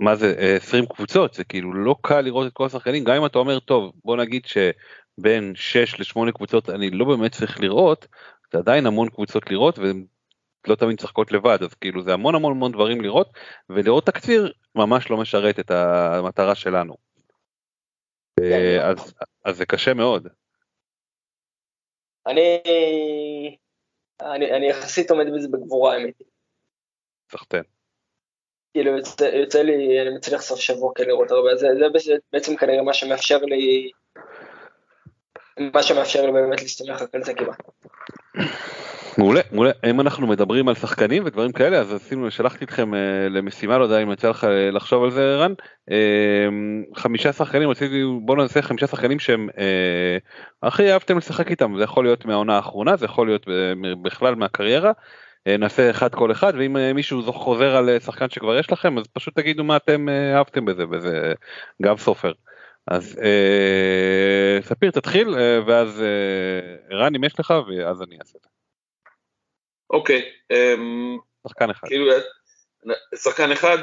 מה 0.00 0.14
זה 0.14 0.34
20 0.56 0.84
אה, 0.84 0.88
קבוצות 0.88 1.34
זה 1.34 1.44
כאילו 1.44 1.72
לא 1.72 1.96
קל 2.02 2.20
לראות 2.20 2.46
את 2.46 2.52
כל 2.52 2.66
השחקנים 2.66 3.04
גם 3.04 3.14
אם 3.14 3.26
אתה 3.26 3.38
אומר 3.38 3.58
טוב 3.58 3.92
בוא 4.04 4.16
נגיד 4.16 4.42
שבין 4.44 5.52
6 5.54 6.00
ל-8 6.00 6.32
קבוצות 6.32 6.70
אני 6.70 6.90
לא 6.90 7.04
באמת 7.04 7.32
צריך 7.32 7.60
לראות 7.60 8.06
זה 8.52 8.58
עדיין 8.58 8.86
המון 8.86 9.08
קבוצות 9.08 9.50
לראות 9.50 9.78
והן 9.78 10.04
לא 10.66 10.74
תמיד 10.74 10.94
משחקות 10.94 11.32
לבד 11.32 11.58
אז 11.62 11.74
כאילו 11.74 12.02
זה 12.02 12.12
המון 12.12 12.34
המון 12.34 12.52
המון 12.52 12.72
דברים 12.72 13.00
לראות 13.00 13.30
ולראות 13.68 14.06
תקציר 14.06 14.52
ממש 14.74 15.10
לא 15.10 15.16
משרת 15.16 15.58
את 15.58 15.70
המטרה 15.70 16.54
שלנו. 16.54 16.96
אה, 18.40 18.50
כן. 18.50 18.80
אז, 18.84 19.14
אז 19.44 19.56
זה 19.56 19.66
קשה 19.66 19.94
מאוד. 19.94 20.28
אני, 22.26 22.58
אני, 24.22 24.56
אני 24.56 24.68
יחסית 24.68 25.10
עומד 25.10 25.26
בזה 25.34 25.48
בגבורה 25.48 25.94
האמת. 25.94 26.22
סחטיין. 27.32 27.64
כאילו 28.74 28.96
יוצא, 29.40 29.62
לי, 29.62 30.02
אני 30.02 30.14
מצליח 30.14 30.40
סוף 30.40 30.60
שבוע 30.60 30.92
כן 30.94 31.04
לראות 31.06 31.30
הרבה, 31.30 31.56
זה, 31.56 31.66
זה 31.98 32.14
בעצם 32.32 32.56
כנראה 32.56 32.82
מה 32.82 32.92
שמאפשר 32.92 33.38
לי, 33.38 33.90
מה 35.58 35.82
שמאפשר 35.82 36.26
לי 36.26 36.32
באמת 36.32 36.62
להסתמך 36.62 37.02
על 37.12 37.24
זה 37.24 37.34
כמעט. 37.34 37.62
מעולה, 39.18 39.40
מעולה. 39.52 39.70
אם 39.90 40.00
אנחנו 40.00 40.26
מדברים 40.26 40.68
על 40.68 40.74
שחקנים 40.74 41.22
ודברים 41.26 41.52
כאלה, 41.52 41.78
אז 41.78 41.92
עשינו, 41.92 42.30
שלחתי 42.30 42.64
אתכם 42.64 42.94
uh, 42.94 42.96
למשימה, 43.30 43.78
לא 43.78 43.84
יודע 43.84 44.02
אם 44.02 44.12
יצא 44.12 44.28
לך 44.28 44.44
uh, 44.44 44.46
לחשוב 44.72 45.04
על 45.04 45.10
זה 45.10 45.22
ערן. 45.22 45.52
Uh, 45.90 45.94
חמישה 46.96 47.32
שחקנים, 47.32 47.70
רציתי, 47.70 48.02
בוא 48.24 48.36
נעשה 48.36 48.62
חמישה 48.62 48.86
שחקנים 48.86 49.18
שהם 49.18 49.48
uh, 49.50 49.58
הכי 50.62 50.92
אהבתם 50.92 51.18
לשחק 51.18 51.50
איתם, 51.50 51.74
זה 51.76 51.84
יכול 51.84 52.04
להיות 52.04 52.24
מהעונה 52.24 52.56
האחרונה, 52.56 52.96
זה 52.96 53.04
יכול 53.04 53.26
להיות 53.26 53.44
uh, 53.44 53.48
בכלל 54.02 54.34
מהקריירה. 54.34 54.92
אה, 55.46 55.56
נעשה 55.56 55.90
אחד 55.90 56.14
כל 56.14 56.32
אחד 56.32 56.52
ואם 56.58 56.76
אה, 56.76 56.92
מישהו 56.92 57.32
חוזר 57.32 57.76
על 57.76 57.88
אה, 57.88 58.00
שחקן 58.00 58.30
שכבר 58.30 58.58
יש 58.58 58.72
לכם 58.72 58.98
אז 58.98 59.06
פשוט 59.12 59.34
תגידו 59.34 59.64
מה 59.64 59.76
אתם 59.76 60.08
אהבתם 60.08 60.64
בזה 60.64 60.84
וזה 60.90 61.32
גם 61.82 61.96
סופר. 61.96 62.32
אז 62.86 63.18
אה, 63.22 64.58
ספיר 64.62 64.90
תתחיל 64.90 65.28
ואז 65.66 66.02
ערן 66.90 67.14
אם 67.14 67.24
יש 67.24 67.40
לך 67.40 67.54
ואז 67.68 68.02
אני 68.02 68.18
אעשה 68.20 68.38
את 68.38 68.42
זה. 68.42 68.48
אוקיי. 69.90 70.22
אמ, 70.50 71.18
שחקן 71.48 71.70
אחד. 71.70 71.88
כאילו, 71.88 72.06
שחקן 73.14 73.52
אחד, 73.52 73.78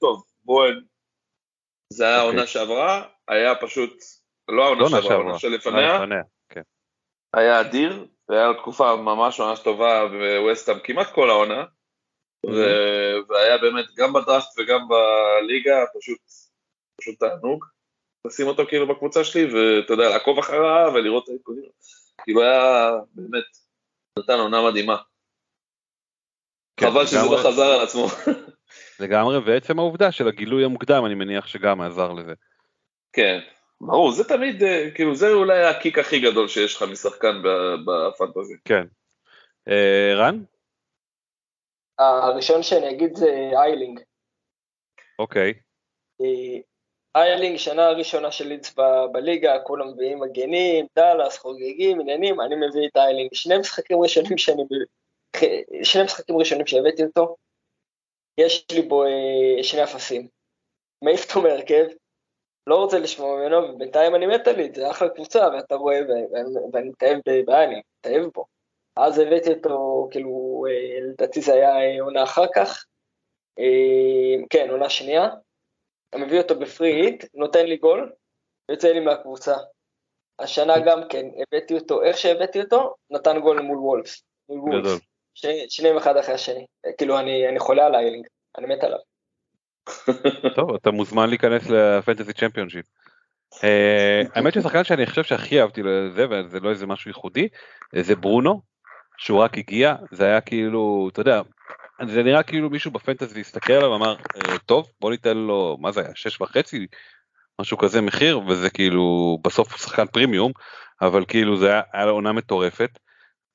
טוב 0.00 0.24
בואן, 0.44 0.80
זה 1.92 2.04
היה 2.06 2.16
העונה 2.16 2.40
אוקיי. 2.40 2.46
שעברה, 2.46 3.08
היה 3.28 3.54
פשוט, 3.54 3.98
לא 4.48 4.64
העונה 4.64 4.82
לא 4.82 4.88
שעברה, 4.88 5.14
העונה 5.14 5.38
שלפניה, 5.38 5.98
כן. 6.48 6.62
היה 7.34 7.60
אדיר, 7.60 8.06
והיה 8.28 8.46
לו 8.46 8.54
תקופה 8.54 8.96
ממש 8.96 9.40
ממש 9.40 9.60
טובה 9.60 10.08
בווסטהאם 10.08 10.78
כמעט 10.84 11.06
כל 11.14 11.30
העונה, 11.30 11.64
והיה 13.28 13.58
באמת 13.58 13.84
גם 13.96 14.12
בדראפט 14.12 14.48
וגם 14.58 14.80
בליגה 14.88 15.84
פשוט, 15.98 16.18
פשוט 17.00 17.18
תענוג 17.18 17.64
לשים 18.26 18.46
אותו 18.46 18.66
כאילו 18.66 18.86
בקבוצה 18.88 19.24
שלי, 19.24 19.44
ואתה 19.44 19.92
יודע, 19.92 20.08
לעקוב 20.08 20.38
אחריו 20.38 20.92
ולראות 20.94 21.24
את 21.24 21.28
העדכונים, 21.28 21.70
כאילו 22.22 22.42
היה 22.42 22.90
באמת, 23.14 23.44
נתן 24.18 24.38
עונה 24.38 24.70
מדהימה. 24.70 24.96
כן, 26.76 26.90
חבל 26.90 27.06
שזה 27.06 27.16
לא 27.16 27.36
חזר 27.36 27.66
על 27.66 27.80
עצמו. 27.80 28.06
לגמרי, 29.00 29.38
ועצם 29.38 29.78
העובדה 29.78 30.12
של 30.12 30.28
הגילוי 30.28 30.64
המוקדם, 30.64 31.06
אני 31.06 31.14
מניח 31.14 31.46
שגם 31.46 31.80
עזר 31.80 32.12
לזה. 32.12 32.34
כן, 33.12 33.40
ברור, 33.80 34.12
זה 34.12 34.24
תמיד, 34.24 34.62
אה, 34.62 34.90
כאילו, 34.94 35.14
זה 35.14 35.30
אולי 35.30 35.64
ה 35.64 35.71
kick 35.71 35.98
הכי 35.98 36.20
גדול 36.20 36.48
שיש 36.48 36.76
לך 36.76 36.82
משחקן 36.82 37.42
ב- 37.42 37.76
ב 37.86 37.94
fantasy. 37.94 38.54
כן. 38.64 38.86
אה, 39.68 40.12
רן? 40.16 40.44
הראשון 41.98 42.62
שאני 42.62 42.90
אגיד 42.90 43.16
זה 43.16 43.50
איילינג. 43.62 44.00
אוקיי. 45.18 45.52
איילינג, 47.16 47.56
שנה 47.56 47.86
הראשונה 47.86 48.30
של 48.30 48.46
לידס 48.48 48.74
ב- 48.78 49.12
בליגה, 49.12 49.58
כולם 49.64 49.88
מביאים 49.88 50.20
מגנים, 50.20 50.86
דאלאס, 50.96 51.38
חוגגים, 51.38 52.00
עניינים, 52.00 52.40
אני 52.40 52.54
מביא 52.54 52.88
את 52.92 52.96
איילינג. 52.96 53.30
שני 53.32 53.58
משחקים 53.58 53.98
ראשונים 54.02 54.38
שאני... 54.38 54.62
מביא- 54.62 54.86
שני 55.82 56.02
משחקים 56.02 56.36
ראשונים 56.38 56.66
שהבאתי 56.66 57.02
אותו, 57.04 57.36
יש 58.40 58.66
לי 58.72 58.82
בו 58.82 59.04
אה, 59.04 59.62
שני 59.62 59.84
אפסים. 59.84 60.28
מעיף 61.04 61.28
אותו 61.28 61.42
מהרכב, 61.42 61.84
לא 62.66 62.76
רוצה 62.76 62.98
לשמוע 62.98 63.36
ממנו, 63.36 63.56
ובינתיים 63.56 64.14
אני 64.14 64.26
מת 64.26 64.48
על 64.48 64.56
לידס, 64.56 64.76
זה 64.76 64.90
אחלה 64.90 65.08
קבוצה, 65.08 65.48
ואתה 65.48 65.74
רואה, 65.74 66.00
ואני 66.72 66.88
מתאהב 66.88 67.18
באיילינג, 67.46 67.82
מתאהב 67.98 68.24
בו. 68.34 68.44
אז 68.96 69.18
הבאתי 69.18 69.52
אותו, 69.52 70.08
כאילו, 70.10 70.64
אה, 70.68 71.00
לדעתי 71.00 71.40
זה 71.40 71.54
היה 71.54 71.80
אה, 71.80 72.02
עונה 72.02 72.22
אחר 72.22 72.44
כך. 72.54 72.84
אה, 73.58 74.44
כן, 74.50 74.70
עונה 74.70 74.90
שנייה. 74.90 75.28
אני 76.14 76.24
מביא 76.24 76.40
אותו 76.40 76.58
בפרי 76.58 76.92
היט, 76.92 77.24
נותן 77.34 77.66
לי 77.66 77.76
גול, 77.76 78.12
יוצא 78.68 78.88
לי 78.88 79.00
מהקבוצה. 79.00 79.54
השנה 80.38 80.74
גם 80.86 81.00
כן, 81.08 81.26
הבאתי 81.40 81.74
אותו, 81.74 82.02
איך 82.02 82.18
שהבאתי 82.18 82.60
אותו, 82.60 82.94
נתן 83.10 83.40
גול 83.40 83.60
מול 83.60 83.78
וולפס. 83.78 84.22
מול 84.48 84.60
וולפס. 84.60 85.00
שניהם 85.68 85.96
אחד 85.96 86.16
אחרי 86.16 86.34
השני. 86.34 86.66
כאילו, 86.98 87.18
אני, 87.18 87.48
אני 87.48 87.58
חולה 87.58 87.86
על 87.86 87.94
איילינג, 87.94 88.26
אני 88.58 88.66
מת 88.66 88.84
עליו. 88.84 88.98
טוב, 90.56 90.74
אתה 90.74 90.90
מוזמן 90.90 91.28
להיכנס 91.28 91.70
לפנטזי 91.70 92.32
צ'מפיונשיפ. 92.32 92.86
אה, 93.64 94.22
האמת 94.34 94.54
ששחקן 94.54 94.84
שאני 94.84 95.06
חושב 95.06 95.22
שהכי 95.22 95.60
אהבתי 95.60 95.82
לזה, 95.82 96.26
וזה 96.30 96.60
לא 96.60 96.70
איזה 96.70 96.86
משהו 96.86 97.08
ייחודי, 97.08 97.48
זה 98.00 98.16
ברונו, 98.16 98.62
שהוא 99.18 99.38
רק 99.38 99.58
הגיע, 99.58 99.94
זה 100.10 100.24
היה 100.26 100.40
כאילו, 100.40 101.08
אתה 101.12 101.20
יודע, 101.20 101.42
זה 102.06 102.22
נראה 102.22 102.42
כאילו 102.42 102.70
מישהו 102.70 102.90
בפנטזי 102.90 103.40
הסתכל 103.40 103.72
עליו 103.72 103.90
ואמר, 103.90 104.16
"אה, 104.36 104.58
טוב, 104.58 104.86
בוא 105.00 105.10
ניתן 105.10 105.36
לו, 105.36 105.76
מה 105.80 105.92
זה 105.92 106.00
היה, 106.00 106.10
שש 106.14 106.40
וחצי, 106.40 106.86
משהו 107.60 107.78
כזה 107.78 108.00
מחיר, 108.00 108.40
וזה 108.48 108.70
כאילו, 108.70 109.38
בסוף 109.44 109.72
הוא 109.72 109.78
שחקן 109.78 110.06
פרימיום, 110.06 110.52
אבל 111.02 111.24
כאילו 111.28 111.56
זה 111.56 111.70
היה, 111.70 111.82
היה 111.92 112.06
לו 112.06 112.12
עונה 112.12 112.32
מטורפת. 112.32 112.98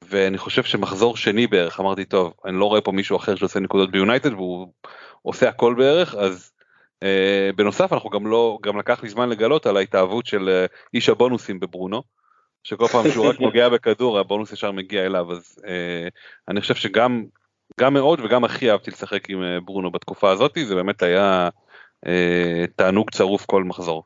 ואני 0.10 0.38
חושב 0.38 0.64
שמחזור 0.64 1.18
שני 1.18 1.48
בערך 1.48 1.80
אמרתי 1.80 2.06
טוב 2.06 2.34
אני 2.46 2.60
לא 2.60 2.66
רואה 2.66 2.82
פה 2.82 2.92
מישהו 2.92 3.18
אחר 3.18 3.36
שעושה 3.36 3.60
נקודות 3.60 3.92
ביונייטד 3.92 4.34
והוא 4.34 4.74
עושה 5.22 5.50
הכל 5.50 5.76
בערך 5.78 6.16
אז 6.16 6.52
אה, 7.04 7.50
בנוסף 7.56 7.94
אנחנו 7.94 8.10
גם 8.10 8.28
לא 8.28 8.60
גם 8.62 8.80
לקח 8.80 9.04
לי 9.04 9.10
זמן 9.10 9.30
לגלות 9.30 9.66
על 9.66 9.78
ההתאהבות 9.78 10.26
של 10.26 10.50
אה, 10.50 10.66
איש 10.94 11.10
הבונוסים 11.10 11.60
בברונו. 11.60 12.04
שכל 12.64 12.88
פעם 12.88 13.12
שהוא 13.12 13.30
רק 13.30 13.40
נוגע 13.46 13.70
בכדור 13.70 14.20
הבונוס 14.20 14.52
ישר 14.52 14.72
מגיע 14.72 15.06
אליו 15.06 15.32
אז 15.32 15.60
אה, 15.68 16.08
אני 16.48 16.62
חושב 16.62 16.76
שגם 16.76 17.26
גם 17.80 17.94
מאוד 17.94 18.20
וגם 18.20 18.44
הכי 18.44 18.72
אהבתי 18.72 18.92
לשחק 18.92 19.30
עם 19.30 19.44
אה, 19.44 19.60
ברונו 19.60 19.92
בתקופה 19.92 20.32
הזאת 20.32 20.58
זה 20.68 20.76
באמת 20.76 21.04
היה 21.04 21.50
אה, 22.08 22.66
תענוג 22.76 23.10
צרוף 23.10 23.46
כל 23.46 23.64
מחזור. 23.64 24.04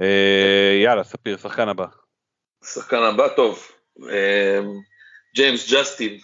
אה, 0.00 0.80
יאללה 0.84 1.04
ספיר 1.04 1.36
שחקן 1.36 1.68
הבא. 1.68 1.86
השחקן 2.62 3.02
הבא 3.02 3.28
טוב, 3.36 3.68
אה, 4.10 4.60
ג'יימס 5.34 5.72
ג'סטין. 5.72 6.18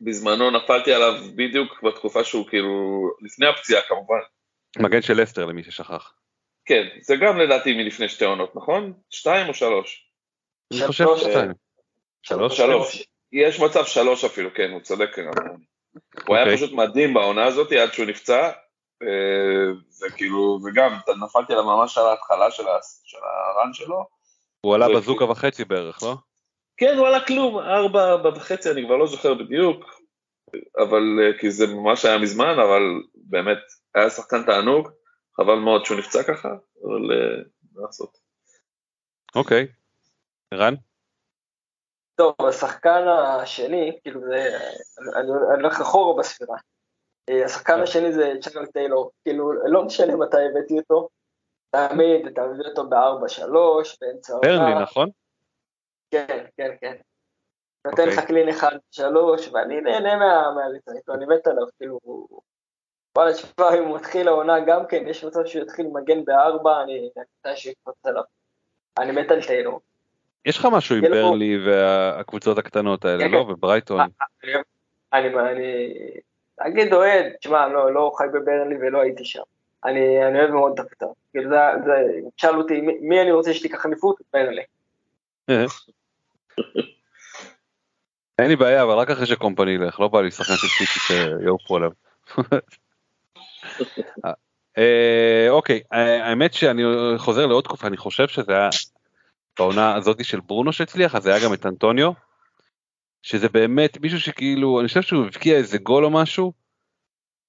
אה, 0.00 0.06
בזמנו 0.06 0.50
נפלתי 0.50 0.92
עליו 0.92 1.14
בדיוק 1.36 1.82
בתקופה 1.82 2.24
שהוא 2.24 2.48
כאילו, 2.48 2.70
לפני 3.20 3.46
הפציעה 3.46 3.82
כמובן. 3.88 4.18
מגן 4.78 5.02
של 5.02 5.22
לסטר 5.22 5.46
למי 5.46 5.64
ששכח. 5.64 6.12
כן, 6.64 6.86
זה 7.00 7.16
גם 7.16 7.38
לדעתי 7.38 7.72
מלפני 7.72 8.08
שתי 8.08 8.24
עונות, 8.24 8.56
נכון? 8.56 8.92
שתיים 9.10 9.48
או 9.48 9.54
שלוש? 9.54 10.10
אני 10.72 10.86
חושב 10.86 11.04
שלוש, 11.04 11.20
שתיים. 11.20 11.52
שלוש? 12.22 12.56
שלוש. 12.56 13.06
יש 13.32 13.60
מצב 13.60 13.84
שלוש 13.84 14.24
אפילו, 14.24 14.54
כן, 14.54 14.70
הוא 14.70 14.80
צודק. 14.80 15.18
גם. 15.18 15.32
הוא 16.26 16.36
היה 16.36 16.44
אוקיי. 16.44 16.56
פשוט 16.56 16.72
מדהים 16.72 17.14
בעונה 17.14 17.44
הזאת 17.44 17.72
עד 17.72 17.92
שהוא 17.92 18.06
נפצע. 18.06 18.50
אה, 19.02 19.72
וכאילו, 20.02 20.60
וגם 20.64 20.98
נפלתי 21.24 21.52
עליו 21.52 21.64
ממש 21.64 21.98
על 21.98 22.06
ההתחלה 22.06 22.50
של 22.50 22.62
הרן 22.66 23.72
שלו. 23.72 24.06
הוא 24.60 24.74
עלה 24.74 24.86
בזוקה 24.88 25.24
וחצי 25.24 25.64
בערך, 25.64 26.02
לא? 26.02 26.16
כן, 26.80 26.94
וואלה 26.98 27.26
כלום, 27.26 27.58
ארבע 27.58 28.28
וחצי, 28.36 28.70
אני 28.70 28.84
כבר 28.86 28.96
לא 28.96 29.06
זוכר 29.06 29.34
בדיוק, 29.34 30.00
אבל 30.78 31.02
אה, 31.22 31.38
כי 31.38 31.50
זה 31.50 31.66
ממש 31.66 32.04
היה 32.04 32.18
מזמן, 32.18 32.54
אבל 32.58 32.82
באמת, 33.14 33.58
היה 33.94 34.10
שחקן 34.10 34.42
תענוג, 34.46 34.88
חבל 35.36 35.54
מאוד 35.54 35.84
שהוא 35.84 35.98
נפצע 35.98 36.22
ככה, 36.22 36.48
אבל 36.84 37.12
אה, 37.12 37.42
מה 37.72 37.82
לעשות. 37.86 38.18
אוקיי. 39.36 39.66
ערן? 40.54 40.74
טוב, 42.14 42.34
השחקן 42.48 43.04
השני, 43.42 43.98
כאילו 44.02 44.20
זה, 44.20 44.58
אני- 44.98 45.20
אני 45.20 45.30
אני 45.54 45.62
הולך 45.62 45.80
אחורה 45.80 46.18
בספירה. 46.18 46.56
אה, 47.28 47.44
השחקן 47.44 47.80
השני 47.80 48.12
זה 48.12 48.32
צ'ארל 48.40 48.66
טיילור, 48.66 49.10
כאילו 49.24 49.52
לא 49.52 49.84
משנה 49.84 50.16
מתי 50.16 50.36
הבאתי 50.50 50.78
אותו, 50.78 51.08
תמיד 51.70 52.26
אתה 52.26 52.42
מביא 52.46 52.64
אותו 52.70 52.88
ב-4-3, 52.88 53.96
באמצע 54.00 54.34
ברנלי. 54.42 54.82
נכון? 54.82 55.10
כן, 56.10 56.44
כן, 56.56 56.70
כן. 56.80 56.94
נותן 57.84 58.02
אוקיי. 58.02 58.16
לך 58.16 58.24
קלין 58.24 58.48
אחד, 58.48 58.76
שלוש, 58.90 59.48
ואני 59.48 59.80
נהנה 59.80 60.16
מה- 60.16 60.52
מהריצה 60.54 60.92
איתו, 60.96 61.14
אני 61.14 61.26
מת 61.26 61.46
עליו, 61.46 61.66
כאילו, 61.78 61.98
וואלה, 63.16 63.32
תשמע, 63.32 63.74
אם 63.78 63.84
הוא 63.84 63.96
מתחיל 63.96 64.28
העונה 64.28 64.60
גם 64.60 64.86
כן, 64.86 65.04
יש 65.06 65.24
מצב 65.24 65.46
שהוא 65.46 65.62
יתחיל 65.62 65.86
מגן 65.92 66.24
בארבע, 66.24 66.82
אני 66.82 67.10
מתי 67.16 67.56
שיקפוץ 67.56 68.06
עליו. 68.06 68.22
אני 68.98 69.12
מת 69.12 69.30
על 69.30 69.42
טיילור. 69.42 69.80
יש 70.44 70.58
לך 70.58 70.68
משהו 70.72 70.96
עם 70.96 71.02
ברנלי 71.02 71.58
והקבוצות 71.66 72.58
הקטנות 72.58 73.04
האלה, 73.04 73.24
כן, 73.24 73.30
לא? 73.30 73.44
כן. 73.44 73.52
וברייטון. 73.52 74.00
אני, 74.00 74.52
אני, 75.12 75.28
אני, 75.50 75.94
אגיד 76.60 76.94
אוהד, 76.94 77.24
תשמע, 77.40 77.68
לא, 77.68 77.94
לא 77.94 78.12
חי 78.18 78.24
בברנלי 78.32 78.76
ולא 78.76 79.00
הייתי 79.00 79.24
שם. 79.24 79.42
אני, 79.84 80.26
אני 80.26 80.38
אוהב 80.40 80.50
מאוד 80.50 80.72
את 80.72 80.86
הקבוצה. 80.86 81.06
כאילו 81.30 81.50
זה, 81.50 81.56
זה, 81.84 81.92
תשאל 82.36 82.56
אותי, 82.56 82.80
מי, 82.80 82.98
מי 83.00 83.20
אני 83.20 83.32
רוצה 83.32 83.54
שתיקח 83.54 83.86
אליפות? 83.86 84.16
ברנלי. 84.32 84.62
אין 88.38 88.48
לי 88.48 88.56
בעיה, 88.56 88.82
אבל 88.82 88.94
רק 88.94 89.10
אחרי 89.10 89.26
שקומפני 89.26 89.70
ילך, 89.70 90.00
לא 90.00 90.08
בא 90.08 90.20
לי 90.20 90.30
שחקן 90.30 90.56
של 90.56 90.68
סיטי 90.68 91.00
שיעופו 91.00 91.76
עליו. 91.76 91.90
אה, 94.78 95.46
אוקיי, 95.50 95.80
האמת 95.90 96.54
שאני 96.54 96.82
חוזר 97.16 97.46
לעוד 97.46 97.64
תקופה, 97.64 97.86
אני 97.86 97.96
חושב 97.96 98.28
שזה 98.28 98.52
היה 98.52 98.68
בעונה 99.58 99.94
הזאתי 99.94 100.24
של 100.24 100.40
ברונו 100.40 100.72
שהצליח, 100.72 101.14
אז 101.14 101.26
היה 101.26 101.44
גם 101.44 101.54
את 101.54 101.66
אנטוניו, 101.66 102.12
שזה 103.22 103.48
באמת 103.48 104.00
מישהו 104.00 104.20
שכאילו, 104.20 104.80
אני 104.80 104.88
חושב 104.88 105.02
שהוא 105.02 105.24
הבקיע 105.24 105.56
איזה 105.56 105.78
גול 105.78 106.04
או 106.04 106.10
משהו, 106.10 106.52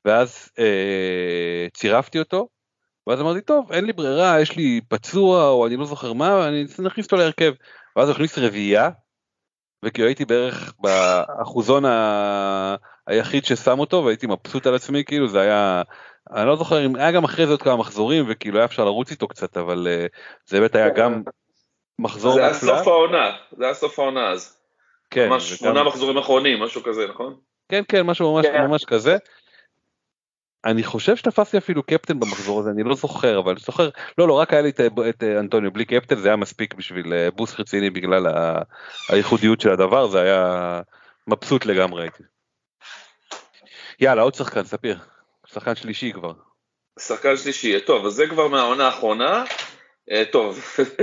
ואז 0.05 0.49
אה, 0.59 1.67
צירפתי 1.73 2.19
אותו, 2.19 2.47
ואז 3.07 3.21
אמרתי, 3.21 3.41
טוב, 3.41 3.71
אין 3.71 3.85
לי 3.85 3.93
ברירה, 3.93 4.41
יש 4.41 4.55
לי 4.55 4.81
פצוע, 4.87 5.49
או 5.49 5.67
אני 5.67 5.75
לא 5.75 5.85
זוכר 5.85 6.13
מה, 6.13 6.47
אני 6.47 6.65
נכניס 6.79 7.05
אותו 7.05 7.17
להרכב. 7.17 7.53
ואז 7.95 8.07
הוא 8.07 8.13
הכניס 8.15 8.37
רביעייה, 8.37 8.89
וכאילו 9.85 10.07
הייתי 10.07 10.25
בערך 10.25 10.73
באחוזון 10.79 11.85
ה... 11.85 12.75
היחיד 13.07 13.45
ששם 13.45 13.79
אותו, 13.79 14.03
והייתי 14.05 14.27
מבסוט 14.27 14.67
על 14.67 14.75
עצמי, 14.75 15.03
כאילו 15.05 15.27
זה 15.27 15.41
היה, 15.41 15.81
אני 16.33 16.47
לא 16.47 16.55
זוכר 16.55 16.85
אם 16.85 16.95
היה 16.95 17.11
גם 17.11 17.23
אחרי 17.23 17.45
זה 17.45 17.51
עוד 17.51 17.61
כמה 17.61 17.77
מחזורים, 17.77 18.25
וכאילו 18.29 18.57
היה 18.57 18.65
אפשר 18.65 18.85
לרוץ 18.85 19.11
איתו 19.11 19.27
קצת, 19.27 19.57
אבל 19.57 19.87
אה, 19.89 20.05
זה 20.45 20.59
באמת 20.59 20.75
היה 20.75 20.89
גם 20.89 21.23
מחזור 21.99 22.33
זה 22.33 22.43
היה. 22.43 22.53
סוף 22.53 22.87
העונה, 22.87 23.31
זה 23.57 23.65
היה 23.65 23.73
סוף 23.73 23.99
העונה 23.99 24.29
אז. 24.29 24.57
כן, 25.09 25.29
ממש 25.29 25.53
שמונה 25.53 25.83
מחזורים 25.83 26.17
אחרונים, 26.17 26.59
משהו 26.59 26.83
כזה, 26.83 27.07
נכון? 27.07 27.35
כן, 27.69 27.83
כן, 27.87 28.01
משהו 28.01 28.33
ממש 28.33 28.45
כן. 28.45 28.61
ממש 28.61 28.85
כזה. 28.85 29.17
אני 30.65 30.83
חושב 30.83 31.15
שתפסתי 31.15 31.57
אפילו 31.57 31.83
קפטן 31.83 32.19
במחזור 32.19 32.59
הזה, 32.59 32.69
אני 32.69 32.83
לא 32.83 32.95
זוכר, 32.95 33.39
אבל 33.39 33.51
אני 33.51 33.59
זוכר, 33.59 33.89
לא, 34.17 34.27
לא, 34.27 34.33
רק 34.33 34.53
היה 34.53 34.61
לי 34.61 34.69
את, 34.69 34.79
את 35.09 35.23
אה, 35.23 35.39
אנטוניו 35.39 35.71
בלי 35.71 35.85
קפטן, 35.85 36.15
זה 36.15 36.27
היה 36.27 36.35
מספיק 36.35 36.73
בשביל 36.73 37.13
אה, 37.13 37.31
בוסט 37.31 37.59
רציני 37.59 37.89
בגלל 37.89 38.27
ה- 38.27 38.61
הייחודיות 39.09 39.61
של 39.61 39.69
הדבר, 39.69 40.07
זה 40.07 40.21
היה 40.21 40.81
מבסוט 41.27 41.65
לגמרי. 41.65 42.09
יאללה, 43.99 44.21
עוד 44.21 44.33
שחקן, 44.33 44.63
ספיר. 44.63 44.99
שחקן 45.47 45.75
שלישי 45.75 46.13
כבר. 46.13 46.33
שחקן 46.99 47.37
שלישי, 47.37 47.79
טוב, 47.79 48.05
אז 48.05 48.13
זה 48.13 48.27
כבר 48.27 48.47
מהעונה 48.47 48.85
האחרונה. 48.85 49.43
אה, 50.11 50.23
טוב, 50.31 50.59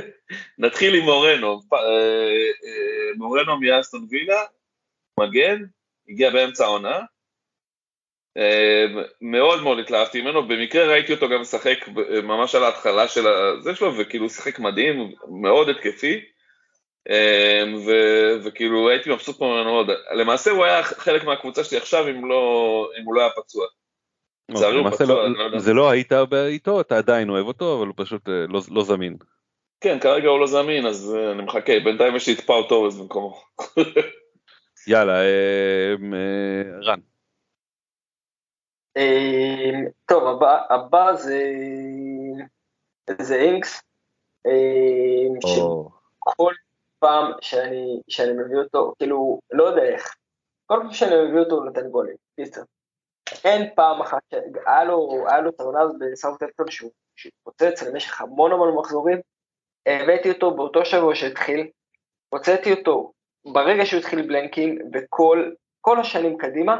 נתחיל 0.59 0.95
עם 0.95 1.05
מורנו. 1.05 1.61
אה, 1.73 1.79
אה, 2.65 3.17
מורנו 3.17 3.61
מאסטון 3.61 4.07
וילה, 4.11 4.43
מגן, 5.21 5.65
הגיע 6.09 6.31
באמצע 6.31 6.65
העונה. 6.65 6.99
אה, 8.39 8.87
מאוד 9.21 9.63
מאוד 9.63 9.79
התלהבתי 9.79 10.21
ממנו, 10.23 10.49
במקרה 10.49 10.87
ראיתי 10.87 11.13
אותו 11.13 11.29
גם 11.29 11.41
משחק 11.41 11.89
ב- 11.95 12.21
ממש 12.21 12.55
על 12.55 12.65
ההתחלה 12.65 13.09
של 13.09 13.25
זה 13.61 13.75
שלו, 13.75 13.99
וכאילו 13.99 14.25
הוא 14.25 14.31
שיחק 14.31 14.59
מדהים, 14.59 15.13
מאוד 15.43 15.69
התקפי. 15.69 16.21
אמ, 17.09 17.75
ו- 17.87 18.45
וכאילו 18.45 18.91
הייתי 18.91 19.11
מבסוט 19.13 19.41
ממנו 19.41 19.65
מאוד. 19.65 19.87
למעשה 20.15 20.51
הוא 20.51 20.65
היה 20.65 20.83
חלק 20.83 21.25
מהקבוצה 21.25 21.65
שלי 21.65 21.79
עכשיו 21.79 22.09
אם 22.09 22.29
לא, 22.29 22.91
אם 23.01 23.05
הוא 23.05 23.15
לא 23.15 23.21
היה 23.21 23.31
פצוע. 23.37 23.67
לא- 25.07 25.29
לא 25.39 25.43
יודע. 25.43 25.59
זה 25.59 25.75
לא 25.75 25.91
היית 25.91 26.13
איתו, 26.47 26.81
אתה 26.81 26.99
עדיין 26.99 27.31
אוהב 27.31 27.47
אותו, 27.47 27.79
אבל 27.79 27.87
הוא 27.87 27.95
פשוט 27.97 28.29
אה, 28.29 28.45
לא- 28.49 28.61
לא 28.71 28.85
זמין. 28.85 29.17
כן, 29.81 29.99
כרגע 30.01 30.29
הוא 30.29 30.41
לא 30.41 30.47
זמין, 30.47 30.87
אז 30.87 31.17
אה, 31.19 31.33
אני 31.33 31.43
מחכה, 31.43 31.73
בינתיים 31.85 32.17
יש 32.17 32.27
לי 32.29 32.35
את 32.35 32.41
פאו 32.41 32.63
טורס 32.63 32.97
במקומו. 32.97 33.41
יאללה, 34.89 35.21
אה, 35.21 35.95
אה, 36.15 36.81
רן. 36.85 36.99
אה, 38.99 39.81
טוב, 40.07 40.27
הבא, 40.27 40.61
הבא 40.71 41.13
זה, 41.15 41.43
זה 43.23 43.35
אינקס, 43.35 43.83
או, 45.45 45.89
שכל 46.19 46.53
פעם 46.99 47.33
שאני, 47.41 48.01
שאני 48.09 48.33
מביא 48.33 48.59
אותו, 48.59 48.95
כאילו, 48.99 49.41
לא 49.51 49.65
יודע 49.65 49.83
איך, 49.83 50.15
כל 50.67 50.79
פעם 50.83 50.93
שאני 50.93 51.15
מביא 51.29 51.41
אותו 51.41 51.55
הוא 51.55 51.65
נותן 51.65 51.89
גולים, 51.89 52.17
קיצר. 52.37 52.63
אין 53.45 53.71
פעם 53.75 54.01
אחת, 54.01 54.23
ש- 54.31 54.67
היה 54.67 54.85
לו, 54.85 55.25
היה 55.29 55.41
לו 55.41 55.51
את 55.51 55.61
העונה 55.61 55.81
הזאת 55.81 55.97
בסאוטהמפטון 56.01 56.71
שהוא 56.71 56.91
התפוצץ 57.25 57.83
למשך 57.83 58.21
המון 58.21 58.53
המון 58.53 58.75
מחזורים, 58.75 59.21
הבאתי 59.87 60.31
אותו 60.31 60.55
באותו 60.55 60.85
שבוע 60.85 61.15
שהתחיל, 61.15 61.71
הוצאתי 62.29 62.73
אותו 62.73 63.13
ברגע 63.45 63.87
שהוא 63.87 64.01
התחיל 64.01 64.29
בלנקים, 64.29 64.79
וכל 64.93 65.51
כל 65.81 66.01
השנים 66.01 66.39
קדימה, 66.39 66.77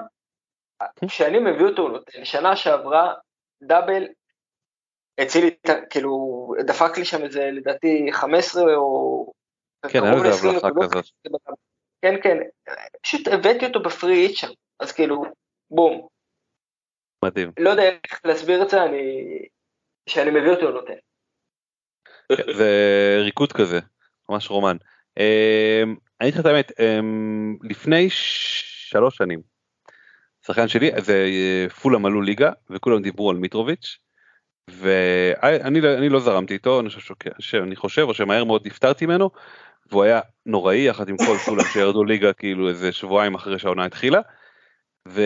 כשאני 1.09 1.39
מביא 1.39 1.67
אותו 1.67 1.83
הוא 1.83 1.91
נותן, 1.91 2.25
שנה 2.25 2.57
שעברה 2.57 3.15
דאבל, 3.63 4.05
הציל 5.19 5.45
לי, 5.45 5.51
כאילו, 5.91 6.55
דפק 6.67 6.99
לי 6.99 7.05
שם 7.05 7.25
איזה 7.25 7.51
לדעתי 7.53 8.09
15 8.13 8.75
או... 8.75 9.33
כן, 9.89 10.05
היה 10.05 10.15
ל-20 10.15 10.67
הבלחה. 10.67 10.89
כזאת. 10.89 11.05
כן, 12.03 12.15
כן, 12.23 12.37
פשוט 13.03 13.29
הבאתי 13.29 13.67
אותו 13.67 13.83
בפרי 13.83 14.17
היט 14.17 14.37
שם, 14.37 14.49
אז 14.81 14.93
כאילו, 14.93 15.25
בום. 15.71 16.09
מדהים. 17.25 17.53
לא 17.59 17.71
יודע 17.71 17.83
איך 17.83 18.21
להסביר 18.25 18.63
את 18.63 18.71
זה, 18.71 18.85
אני... 18.85 19.39
שאני 20.09 20.31
מביא 20.31 20.51
אותו 20.51 20.71
נותן. 20.71 20.95
כן, 22.37 22.53
זה 22.57 22.71
ריקוד 23.25 23.53
כזה, 23.53 23.79
ממש 24.29 24.51
רומן. 24.51 24.77
אמ, 25.19 25.97
אני 26.21 26.29
אגיד 26.29 26.35
לך 26.35 26.41
את 26.41 26.47
האמת, 26.47 26.73
אמ, 26.81 27.57
לפני 27.63 28.07
שלוש 28.11 29.17
שנים, 29.17 29.43
שחקן 30.49 30.69
שלי, 30.69 30.91
זה 30.99 31.27
אה, 31.27 31.71
פולאם 31.71 32.07
עלו 32.07 32.23
ליגה, 32.23 32.51
וכולם 32.71 33.03
דיברו 33.03 33.31
על 33.31 33.37
מיטרוביץ', 33.37 33.99
ואני 34.71 35.81
אני 35.81 36.09
לא 36.09 36.21
זרמתי 36.21 36.55
איתו, 36.55 36.81
אני 36.81 36.91
חושב, 36.91 37.15
שאני 37.39 37.77
חושב, 37.77 38.03
או 38.03 38.15
שמהר 38.15 38.45
מאוד 38.45 38.67
נפטרתי 38.67 39.07
ממנו, 39.07 39.31
והוא 39.91 40.03
היה 40.05 40.21
נוראי 40.47 40.79
יחד 40.79 41.09
עם 41.09 41.17
כל 41.17 41.37
פולאם 41.45 41.65
שירדו 41.65 42.05
ליגה 42.05 42.33
כאילו 42.33 42.69
איזה 42.69 42.93
שבועיים 42.93 43.35
אחרי 43.35 43.59
שהעונה 43.59 43.85
התחילה, 43.85 44.21
ו... 45.09 45.23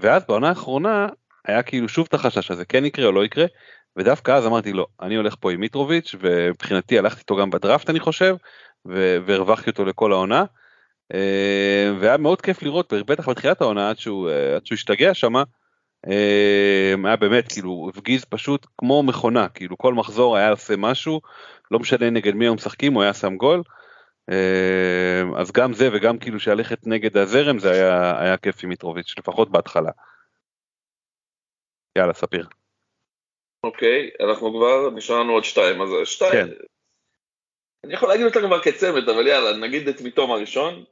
ואז 0.00 0.24
בעונה 0.28 0.48
האחרונה 0.48 1.06
היה 1.46 1.62
כאילו 1.62 1.88
שוב 1.88 2.06
את 2.08 2.14
החשש 2.14 2.50
הזה, 2.50 2.64
כן 2.64 2.84
יקרה 2.84 3.06
או 3.06 3.12
לא 3.12 3.24
יקרה, 3.24 3.46
ודווקא 3.96 4.32
אז 4.32 4.46
אמרתי 4.46 4.72
לא, 4.72 4.86
אני 5.02 5.14
הולך 5.14 5.34
פה 5.40 5.52
עם 5.52 5.60
מיטרוביץ', 5.60 6.14
ומבחינתי 6.20 6.98
הלכתי 6.98 7.20
איתו 7.20 7.36
גם 7.36 7.50
בדראפט 7.50 7.90
אני 7.90 8.00
חושב, 8.00 8.36
והרווחתי 9.26 9.70
אותו 9.70 9.84
לכל 9.84 10.12
העונה. 10.12 10.44
אה, 11.14 11.92
והיה 12.00 12.16
מאוד 12.16 12.40
כיף 12.40 12.62
לראות, 12.62 12.92
בטח 12.92 13.28
בתחילת 13.28 13.60
העונה, 13.60 13.90
עד 13.90 13.98
שהוא, 13.98 14.30
אה, 14.30 14.56
עד 14.56 14.66
שהוא 14.66 14.76
השתגע 14.76 15.14
שמה, 15.14 15.42
אה, 16.08 16.94
היה 17.04 17.16
באמת 17.16 17.52
כאילו, 17.52 17.90
הפגיז 17.94 18.24
פשוט 18.24 18.66
כמו 18.78 19.02
מכונה, 19.02 19.48
כאילו 19.48 19.78
כל 19.78 19.94
מחזור 19.94 20.36
היה 20.36 20.50
עושה 20.50 20.74
משהו, 20.76 21.20
לא 21.70 21.78
משנה 21.78 22.10
נגד 22.10 22.34
מי 22.34 22.48
הם 22.48 22.54
משחקים, 22.54 22.94
הוא 22.94 23.02
היה 23.02 23.14
שם 23.14 23.36
גול. 23.36 23.62
אז 25.36 25.52
גם 25.52 25.72
זה 25.72 25.88
וגם 25.92 26.18
כאילו 26.18 26.40
שהלכת 26.40 26.86
נגד 26.86 27.16
הזרם 27.16 27.58
זה 27.58 27.70
היה, 27.72 28.20
היה 28.22 28.36
כיף 28.36 28.64
עם 28.64 28.68
מיטרוביץ', 28.68 29.14
לפחות 29.18 29.50
בהתחלה. 29.50 29.90
יאללה, 31.98 32.14
ספיר. 32.14 32.46
אוקיי, 33.64 34.10
אנחנו 34.20 34.50
כבר, 34.50 34.90
נשאר 34.90 35.20
לנו 35.20 35.32
עוד 35.32 35.44
שתיים, 35.44 35.82
אז 35.82 35.88
שתיים. 36.04 36.32
כן. 36.32 36.48
אני 37.84 37.94
יכול 37.94 38.08
להגיד 38.08 38.26
אותם 38.26 38.40
כבר 38.40 38.62
כצמד, 38.62 39.08
אבל 39.08 39.26
יאללה, 39.26 39.56
נגיד 39.56 39.88
את 39.88 40.00
מיטומה 40.00 40.30
ראשון. 40.32 40.84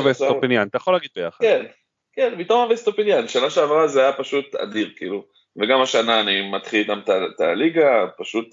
עכשיו- 0.00 0.28
אסטופיניאן, 0.28 0.68
אתה 0.68 0.76
יכול 0.76 0.92
להגיד 0.92 1.10
ביחד. 1.16 1.38
כן, 1.44 1.66
כן, 2.12 2.34
מיטומה 2.34 2.70
ואסטופיניאן, 2.70 3.28
שנה 3.28 3.50
שעברה 3.50 3.86
זה 3.88 4.00
היה 4.00 4.12
פשוט 4.12 4.54
אדיר, 4.54 4.92
כאילו. 4.96 5.24
וגם 5.56 5.80
השנה 5.82 6.20
אני 6.20 6.50
מתחיל 6.50 6.80
איתם 6.80 7.00
את 7.34 7.40
הליגה, 7.40 8.06
פשוט... 8.18 8.46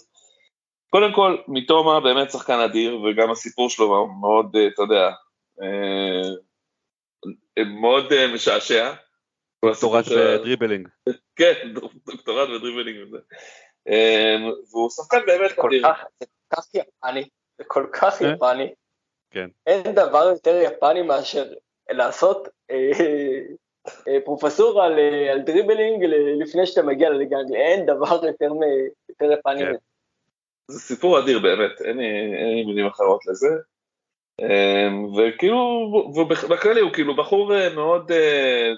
קודם 0.89 1.13
כל, 1.13 1.37
מיטומה 1.47 1.99
באמת 1.99 2.31
שחקן 2.31 2.59
אדיר, 2.59 3.01
וגם 3.01 3.31
הסיפור 3.31 3.69
שלו 3.69 4.07
מאוד, 4.21 4.55
אתה 4.73 4.81
יודע, 4.81 5.11
אה, 5.61 6.29
מאוד 7.65 8.13
אה, 8.13 8.33
משעשע. 8.33 8.93
כל 9.59 9.71
הסיפור 9.71 9.91
דוקטורט 9.91 10.05
של 10.05 10.19
ה- 10.27 10.37
dribbling. 10.37 10.87
כן, 11.35 11.73
דוקטורט 12.05 12.49
ו 12.49 12.55
dribbling 12.55 13.07
וזה. 13.07 13.17
אה, 13.87 14.35
והוא 14.71 14.89
שחקן 14.89 15.25
באמת 15.25 15.51
כל 15.51 15.67
אדיר. 15.67 15.87
כך, 16.53 16.65
יפני, 16.73 17.29
זה 17.57 17.63
כל 17.67 17.85
כך 17.93 18.21
אה? 18.21 18.27
יפני. 18.33 18.73
כן. 19.31 19.49
אין 19.67 19.95
דבר 19.95 20.27
יותר 20.27 20.61
יפני 20.63 21.01
מאשר 21.01 21.45
לעשות 21.89 22.47
אה, 22.71 22.91
אה, 24.07 24.17
פרופסורה 24.25 24.85
על, 24.85 24.99
על 25.31 25.41
dribbling 25.41 26.03
לפני 26.41 26.65
שאתה 26.65 26.81
מגיע 26.81 27.09
לליגה 27.09 27.37
האנגלית. 27.37 27.61
אין 27.61 27.85
דבר 27.85 28.25
יותר, 28.25 28.49
יותר 29.09 29.31
יפני 29.31 29.59
כן. 29.59 29.73
זה 30.71 30.79
סיפור 30.79 31.19
אדיר 31.19 31.39
באמת, 31.39 31.81
אין 31.81 31.97
לי, 31.97 32.65
מילים 32.65 32.87
אחרות 32.87 33.25
לזה. 33.25 33.47
אמ, 34.41 35.05
וכאילו, 35.05 35.57
ובכללי 36.15 36.81
הוא 36.81 36.93
כאילו 36.93 37.15
בחור 37.15 37.51
מאוד, 37.75 38.11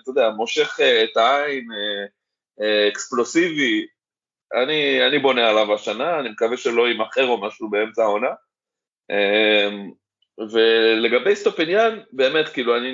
אתה 0.04 0.10
יודע, 0.10 0.30
מושך 0.30 0.80
את 1.04 1.18
העין, 1.18 1.68
אקספלוסיבי. 2.92 3.88
אני, 4.54 5.08
אני 5.08 5.20
בונה 5.20 5.50
עליו 5.50 5.74
השנה, 5.74 6.20
אני 6.20 6.30
מקווה 6.30 6.58
שלא 6.58 6.88
יימכר 6.88 7.28
או 7.28 7.42
משהו 7.42 7.70
באמצע 7.70 8.04
העונה. 8.04 8.30
אמ, 9.10 9.92
ולגבי 10.52 11.36
אסטופיניאן, 11.36 12.00
באמת, 12.12 12.50
כאילו, 12.50 12.78
אני, 12.78 12.92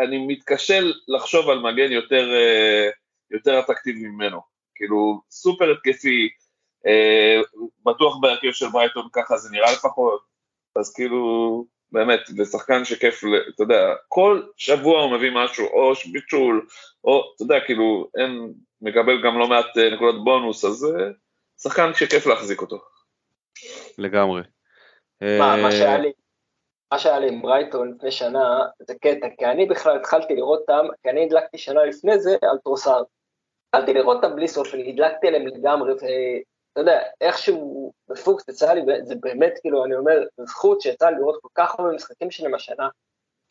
אני 0.00 0.26
מתקשה 0.26 0.80
לחשוב 1.08 1.50
על 1.50 1.58
מגן 1.58 1.92
יותר, 1.92 2.34
אה, 2.34 2.88
יותר 3.30 3.60
אטרקטיבי 3.60 4.08
ממנו. 4.08 4.40
כאילו, 4.74 5.20
סופר 5.30 5.72
התקפי, 5.72 6.28
אה, 6.86 7.40
בטוח 7.86 8.16
בהרכב 8.20 8.52
של 8.52 8.68
ברייטון 8.68 9.08
ככה 9.12 9.36
זה 9.36 9.50
נראה 9.52 9.72
לפחות, 9.72 10.22
אז 10.76 10.94
כאילו, 10.94 11.64
באמת, 11.92 12.20
זה 12.26 12.44
שחקן 12.44 12.84
שכיף, 12.84 13.22
אתה 13.54 13.62
יודע, 13.62 13.94
כל 14.08 14.42
שבוע 14.56 15.02
הוא 15.02 15.12
מביא 15.12 15.30
משהו, 15.34 15.66
או 15.66 15.92
בישול, 16.12 16.66
או, 17.04 17.32
אתה 17.34 17.42
יודע, 17.42 17.60
כאילו, 17.66 18.08
אין, 18.18 18.52
מקבל 18.82 19.22
גם 19.24 19.38
לא 19.38 19.48
מעט 19.48 19.78
אה, 19.78 19.90
נקודות 19.94 20.24
בונוס, 20.24 20.64
אז 20.64 20.84
אה, 20.84 21.08
שחקן 21.62 21.94
שכיף 21.94 22.26
להחזיק 22.26 22.60
אותו. 22.60 22.78
לגמרי. 23.98 24.42
מה, 25.20 25.54
אה, 25.56 25.62
מה 25.62 25.72
שהיה 25.72 25.98
לי, 25.98 26.12
מה 26.92 26.98
שהיה 26.98 27.18
לי 27.18 27.28
עם 27.28 27.42
ברייטון 27.42 27.94
לפני 27.94 28.10
שנה, 28.10 28.60
זה 28.78 28.94
קטע, 28.94 29.26
כי 29.38 29.46
אני 29.46 29.66
בכלל 29.66 29.96
התחלתי 29.96 30.36
לראות 30.36 30.60
אותם, 30.60 30.86
כי 31.02 31.10
אני 31.10 31.24
הדלקתי 31.24 31.58
שנה 31.58 31.84
לפני 31.84 32.18
זה 32.18 32.36
על 32.42 32.58
טרוסארד. 32.64 33.04
התחלתי 33.68 33.92
לראות 33.92 34.24
אותם 34.24 34.36
בלי 34.36 34.48
סוף, 34.48 34.74
אני 34.74 34.92
הדלקתי 34.92 35.28
עליהם 35.28 35.46
לגמרי, 35.46 35.92
ואתה 35.92 36.80
יודע, 36.80 37.00
איכשהו 37.20 37.92
בפוקס 38.08 38.48
יצא 38.48 38.72
לי, 38.72 38.82
זה 39.04 39.14
באמת, 39.20 39.52
כאילו, 39.60 39.84
אני 39.84 39.94
אומר, 39.94 40.22
זכות 40.40 40.80
שיצא 40.80 41.10
לי 41.10 41.16
לראות 41.16 41.38
כל 41.42 41.48
כך 41.54 41.78
הרבה 41.78 41.92
משחקים 41.92 42.30
שלהם 42.30 42.54
השנה, 42.54 42.88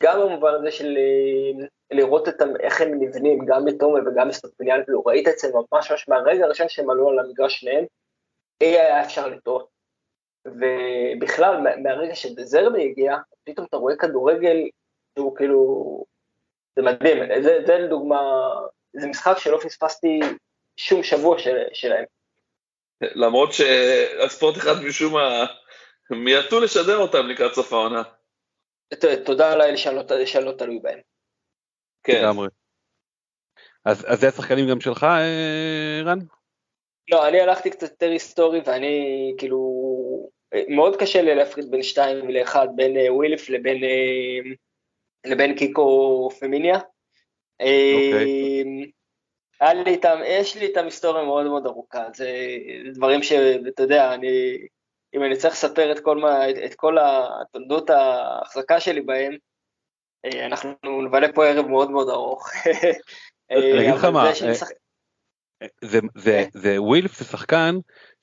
גם 0.02 0.20
במובן 0.20 0.54
הזה 0.54 0.70
של 0.70 0.96
אה, 0.96 1.66
לראות 1.90 2.28
את 2.28 2.34
איך 2.60 2.80
הם 2.80 3.02
נבנים, 3.02 3.46
גם 3.46 3.64
במיטומה 3.64 4.00
וגם 4.06 4.28
באסטופיניאן, 4.28 4.84
כאילו, 4.84 5.02
ראית 5.06 5.28
את 5.28 5.38
זה 5.38 5.48
ממש 5.72 5.90
ממש 5.90 6.08
מהרגע 6.08 6.44
הראשון 6.44 6.68
שהם 6.68 6.90
עלו 6.90 7.10
על 7.10 7.18
המגרש 7.18 7.60
שניהם, 7.60 7.84
אי 8.60 8.66
היה 8.66 9.04
אפשר 9.04 9.26
לטעות. 9.28 9.68
ובכלל, 10.46 11.56
מה- 11.56 11.76
מהרגע 11.76 12.14
שדזרבי 12.14 12.84
הגיע, 12.84 13.16
פתאום 13.44 13.66
אתה 13.70 13.76
רואה 13.76 13.96
כדורגל 13.96 14.56
שהוא 15.18 15.36
כאילו, 15.36 16.04
זה 16.76 16.82
מדהים, 16.82 17.42
זה, 17.42 17.58
זה 17.66 17.78
לדוגמה, 17.78 18.20
זה 18.92 19.06
משחק 19.06 19.38
שלא 19.38 19.58
פספסתי 19.62 20.20
שום 20.76 21.02
שבוע 21.02 21.38
של, 21.38 21.56
שלהם. 21.72 22.04
למרות 23.00 23.52
שהספורט 23.52 24.56
אחד 24.56 24.74
משום 24.88 25.12
מה 25.12 25.44
מיעטו 26.10 26.60
לשדר 26.60 26.96
אותם 26.96 27.26
לקראת 27.26 27.54
סוף 27.54 27.72
העונה. 27.72 28.02
תודה 29.24 29.56
לאל 29.56 29.76
שאני 29.76 29.96
לא, 29.96 30.02
לא 30.42 30.52
תלוי 30.52 30.78
בהם. 30.82 30.98
כן, 32.02 32.22
לגמרי. 32.22 32.48
אז 33.84 34.04
אז 34.08 34.20
זה 34.20 34.28
השחקנים 34.28 34.68
גם 34.70 34.80
שלך, 34.80 35.04
אה, 35.04 36.00
רן? 36.04 36.18
לא, 37.10 37.28
אני 37.28 37.40
הלכתי 37.40 37.70
קצת 37.70 37.90
יותר 37.90 38.10
היסטורי 38.10 38.60
ואני 38.66 39.34
כאילו, 39.38 39.72
מאוד 40.68 40.96
קשה 40.96 41.22
לי 41.22 41.34
להפריד 41.34 41.70
בין 41.70 41.82
שתיים 41.82 42.30
לאחד, 42.30 42.68
בין 42.76 42.96
אה, 42.96 43.14
ווילף 43.14 43.50
לבין, 43.50 43.84
אה, 43.84 44.50
לבין 45.24 45.56
קיקו 45.56 46.28
פמיניה. 46.40 46.78
אוקיי. 47.60 48.24
אה, 48.24 48.62
היה 49.60 49.74
לי 49.74 49.90
איתם, 49.90 50.18
יש 50.26 50.56
לי 50.56 50.66
איתם 50.66 50.84
היסטוריה 50.84 51.24
מאוד 51.24 51.46
מאוד 51.46 51.66
ארוכה, 51.66 52.04
זה 52.14 52.30
דברים 52.94 53.22
שאתה 53.22 53.82
יודע, 53.82 54.14
אני 54.14 54.58
אם 55.14 55.24
אני 55.24 55.36
צריך 55.36 55.54
לספר 55.54 55.92
את 55.92 56.00
כל, 56.00 56.16
מה, 56.16 56.50
את 56.50 56.74
כל 56.74 56.96
התולדות 56.98 57.90
ההחזקה 57.90 58.80
שלי 58.80 59.00
בהם, 59.00 59.36
אה, 60.24 60.46
אנחנו 60.46 60.74
נבלה 60.82 61.32
פה 61.32 61.46
ערב 61.46 61.66
מאוד 61.66 61.90
מאוד 61.90 62.08
ארוך. 62.08 62.50
אני 63.50 63.80
אגיד 63.80 63.94
לך 63.94 64.04
מה, 64.04 64.30
זה, 65.84 65.98
זה, 66.14 66.44
זה 66.52 66.82
ווילף 66.82 67.18
זה 67.18 67.24
שחקן 67.24 67.74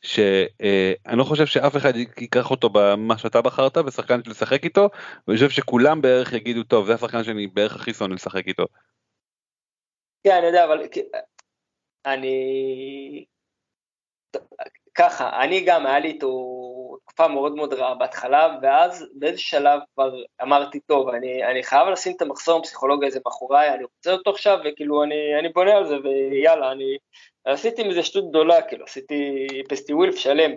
שאני 0.02 1.18
לא 1.18 1.24
חושב 1.24 1.46
שאף 1.46 1.78
אחד 1.78 1.96
ייקח 1.96 2.52
אותו 2.52 2.70
במה 2.70 3.18
שאתה 3.18 3.42
בחרת 3.42 3.78
בשחקן 3.78 4.20
לשחק 4.28 4.64
איתו 4.64 4.90
ואני 5.28 5.38
חושב 5.38 5.50
שכולם 5.50 6.02
בערך 6.02 6.34
יגידו 6.34 6.64
טוב 6.64 6.86
זה 6.86 6.94
השחקן 6.94 7.24
שאני 7.24 7.48
בערך 7.48 7.76
הכי 7.76 7.94
שונא 7.94 8.14
לשחק 8.14 8.48
איתו. 8.48 8.66
כן 10.24 10.36
אני 10.38 10.48
יודע 10.48 10.66
אבל 10.66 10.84
אני 12.06 13.26
ככה 14.96 15.42
אני 15.44 15.62
גם 15.62 15.86
היה 15.86 16.00
לי 16.00 16.08
איתו 16.08 16.56
תקופה 17.06 17.28
מאוד 17.28 17.56
מאוד 17.56 17.74
רעה 17.74 17.96
בהתחלה 17.96 18.58
ואז 18.62 19.06
באיזה 19.14 19.40
שלב 19.40 19.80
כבר 19.94 20.14
אמרתי 20.42 20.80
טוב 20.80 21.10
אני, 21.10 21.44
אני 21.44 21.64
חייב 21.64 21.88
לשים 21.88 22.16
את 22.16 22.22
המחסום 22.22 22.60
הפסיכולוגי 22.60 23.06
הזה 23.06 23.20
מאחוריי 23.26 23.74
אני 23.74 23.84
רוצה 23.84 24.12
אותו 24.12 24.32
עכשיו 24.32 24.60
וכאילו 24.66 25.04
אני, 25.04 25.40
אני 25.40 25.50
בונה 25.50 25.78
על 25.78 25.88
זה 25.88 25.96
ויאללה 26.04 26.72
אני 26.72 26.98
עשיתי 27.46 27.84
מזה 27.84 28.04
שטות 28.04 28.30
גדולה, 28.30 28.62
כאילו, 28.62 28.86
עשיתי 28.86 29.48
פסטי 29.70 29.94
ווילף 29.94 30.16
שלם. 30.16 30.52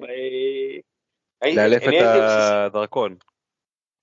לאלף 1.42 1.82
את 1.82 2.02
הדרקון. 2.02 3.16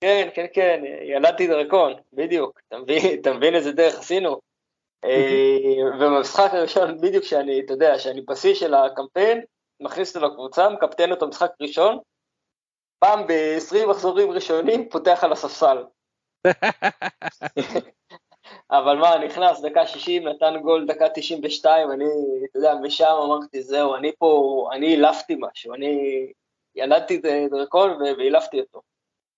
כן, 0.00 0.28
כן, 0.34 0.46
כן, 0.52 0.82
ילדתי 1.02 1.46
דרקון, 1.46 1.92
בדיוק, 2.12 2.60
אתה 2.68 2.78
מבין, 2.78 2.98
אתה 3.20 3.32
מבין 3.32 3.54
איזה 3.54 3.72
דרך 3.72 3.98
עשינו? 3.98 4.40
אה, 5.04 5.76
ובמשחק 5.94 6.50
הראשון, 6.52 7.00
בדיוק 7.00 7.24
שאני, 7.24 7.60
אתה 7.60 7.72
יודע, 7.72 7.98
שאני 7.98 8.20
בשיא 8.20 8.54
של 8.54 8.74
הקמפיין, 8.74 9.40
מכניס 9.80 10.16
אותו 10.16 10.26
לקבוצה, 10.26 10.68
מקפטן 10.68 11.10
אותו 11.10 11.28
משחק 11.28 11.50
ראשון, 11.60 11.98
פעם 12.98 13.26
ב-20 13.26 13.86
מחזורים 13.86 14.30
ראשונים, 14.30 14.88
פותח 14.88 15.24
על 15.24 15.32
הספסל. 15.32 15.84
אבל 18.70 18.96
מה, 18.96 19.18
נכנס 19.18 19.60
דקה 19.60 19.86
60, 19.86 20.28
נתן 20.28 20.54
גול 20.62 20.86
דקה 20.86 21.08
92, 21.14 21.90
אני, 21.90 22.04
אתה 22.50 22.58
יודע, 22.58 22.74
משם 22.82 23.14
אמרתי, 23.24 23.62
זהו, 23.62 23.94
אני 23.94 24.12
פה, 24.18 24.68
אני 24.72 24.86
אילפתי 24.86 25.36
משהו, 25.38 25.74
אני 25.74 26.26
ילדתי 26.74 27.16
את 27.16 27.50
דרקון 27.50 28.02
ואילפתי 28.02 28.60
אותו. 28.60 28.80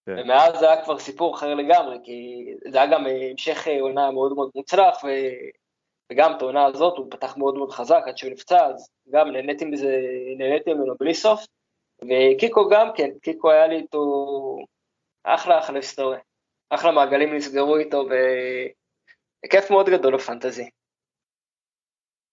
כן. 0.07 0.17
ומאז 0.19 0.59
זה 0.59 0.71
היה 0.71 0.85
כבר 0.85 0.99
סיפור 0.99 1.35
אחר 1.35 1.55
לגמרי, 1.55 1.99
כי 2.05 2.47
זה 2.69 2.79
היה 2.83 2.93
גם 2.93 3.07
המשך 3.07 3.67
עונה 3.81 4.11
מאוד 4.11 4.33
מאוד 4.33 4.51
מוצלח. 4.55 5.05
וגם 6.11 6.33
את 6.37 6.43
העונה 6.43 6.65
הזאת 6.65 6.99
הוא 6.99 7.07
פתח 7.11 7.37
מאוד 7.37 7.55
מאוד 7.55 7.71
חזק 7.71 8.03
עד 8.07 8.19
שהוא 8.19 8.31
נפצע, 8.31 8.67
אז 8.67 8.89
גם 9.11 9.31
נהניתי 9.31 9.65
מזה, 9.65 9.97
נהניתי 10.39 10.75
ממנו 10.75 10.95
בלי 11.01 11.15
סוף. 11.15 11.45
וקיקו 12.03 12.69
גם 12.69 12.89
כן, 12.95 13.11
קיקו 13.23 13.51
היה 13.51 13.67
לי 13.67 13.77
איתו 13.77 14.05
אחלה 15.25 15.59
אחלה 15.59 15.77
היסטוריה. 15.77 16.19
אחלה 16.71 16.93
מעגלים 16.93 17.35
נסגרו 17.35 17.77
איתו, 17.77 18.09
כיף 19.51 19.71
מאוד 19.71 19.89
גדול 19.89 20.17
בפנטזי. 20.17 20.69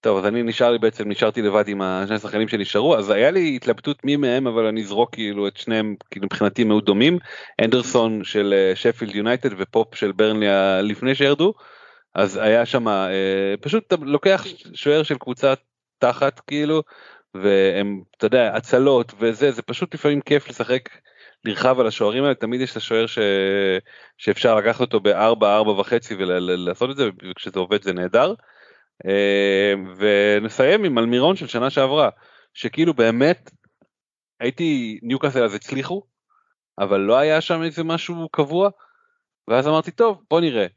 טוב 0.02 0.18
אז 0.18 0.26
אני 0.26 0.44
נשאר 0.44 0.72
לי 0.72 0.78
בעצם 0.78 1.10
נשארתי 1.10 1.42
לבד 1.42 1.68
עם 1.68 1.82
השני 1.82 2.16
השחקנים 2.16 2.48
שנשארו 2.48 2.96
אז 2.96 3.10
היה 3.10 3.32
לי 3.32 3.56
התלבטות 3.56 4.04
מי 4.04 4.16
מהם 4.16 4.48
אבל 4.48 4.66
אני 4.66 4.82
אזרוק 4.82 5.14
כאילו 5.14 5.48
את 5.48 5.58
שניהם 5.58 5.96
כאילו 6.12 6.26
מבחינתי 6.26 6.64
מאוד 6.64 6.86
דומים 6.86 7.18
אנדרסון 7.62 8.24
של 8.24 8.72
שפילד 8.76 9.16
יונייטד 9.16 9.50
ופופ 9.58 9.96
של 9.96 10.12
ברנלי 10.12 10.48
לפני 10.82 11.16
שירדו 11.16 11.54
אז 12.16 12.38
היה 12.38 12.66
שם 12.66 12.88
אה, 12.88 13.54
פשוט 13.62 13.88
אתה 13.88 13.96
לוקח 14.02 14.44
שוער 14.74 15.04
של 15.04 15.18
קבוצה 15.18 15.54
תחת 15.98 16.40
כאילו 16.40 16.84
והם 17.34 18.02
אתה 18.18 18.26
יודע 18.26 18.56
הצלות 18.56 19.14
וזה 19.20 19.52
זה 19.52 19.62
פשוט 19.62 19.94
לפעמים 19.94 20.22
כיף 20.22 20.50
לשחק 20.50 20.90
לרחב 21.46 21.80
על 21.80 21.88
השוערים 21.88 22.24
האלה 22.24 22.36
תמיד 22.36 22.62
יש 22.62 22.72
את 22.72 22.78
השוער 22.78 23.06
ש... 23.06 23.20
שאפשר 24.18 24.56
לקחת 24.56 24.82
אותו 24.82 25.00
בארבע 25.00 25.56
ארבע 25.56 25.72
וחצי 25.72 26.16
ולעשות 26.16 26.90
את 26.92 26.96
זה 26.98 27.10
וכשזה 27.32 27.60
עובד 27.60 27.84
זה 27.84 27.94
נהדר. 27.94 28.34
אה, 29.06 29.74
ונסיים 29.98 30.84
עם 30.84 30.98
אלמירון 30.98 31.36
של 31.36 31.48
שנה 31.48 31.70
שעברה 31.70 32.10
שכאילו 32.54 32.94
באמת 32.94 33.52
הייתי 34.40 35.00
ניוקאסל 35.04 35.44
אז 35.44 35.54
הצליחו 35.54 36.04
אבל 36.80 37.00
לא 37.00 37.18
היה 37.18 37.42
שם 37.42 37.64
איזה 37.64 37.84
משהו 37.84 38.30
קבוע 38.30 38.70
ואז 39.48 39.68
אמרתי 39.68 39.92
טוב 39.92 40.22
בוא 40.30 40.42
נראה 40.42 40.62
אה, 40.64 40.68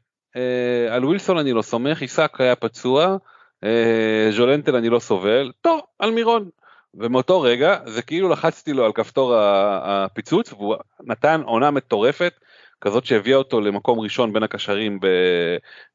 על 0.89 1.05
ווילסון 1.05 1.37
אני 1.37 1.53
לא 1.53 1.61
סומך 1.61 2.01
עיסק 2.01 2.41
היה 2.41 2.55
פצוע 2.55 3.17
אה, 3.63 4.27
ז'ולנטל 4.31 4.75
אני 4.75 4.89
לא 4.89 4.99
סובל 4.99 5.51
טוב 5.61 5.81
אלמירון 6.01 6.49
ומאותו 6.93 7.41
רגע 7.41 7.77
זה 7.85 8.01
כאילו 8.01 8.29
לחצתי 8.29 8.73
לו 8.73 8.85
על 8.85 8.91
כפתור 8.91 9.35
הפיצוץ 9.37 10.53
והוא 10.53 10.75
נתן 11.03 11.41
עונה 11.45 11.71
מטורפת 11.71 12.33
כזאת 12.81 13.05
שהביאה 13.05 13.37
אותו 13.37 13.61
למקום 13.61 13.99
ראשון 13.99 14.33
בין 14.33 14.43
הקשרים 14.43 14.99
ב, 14.99 15.07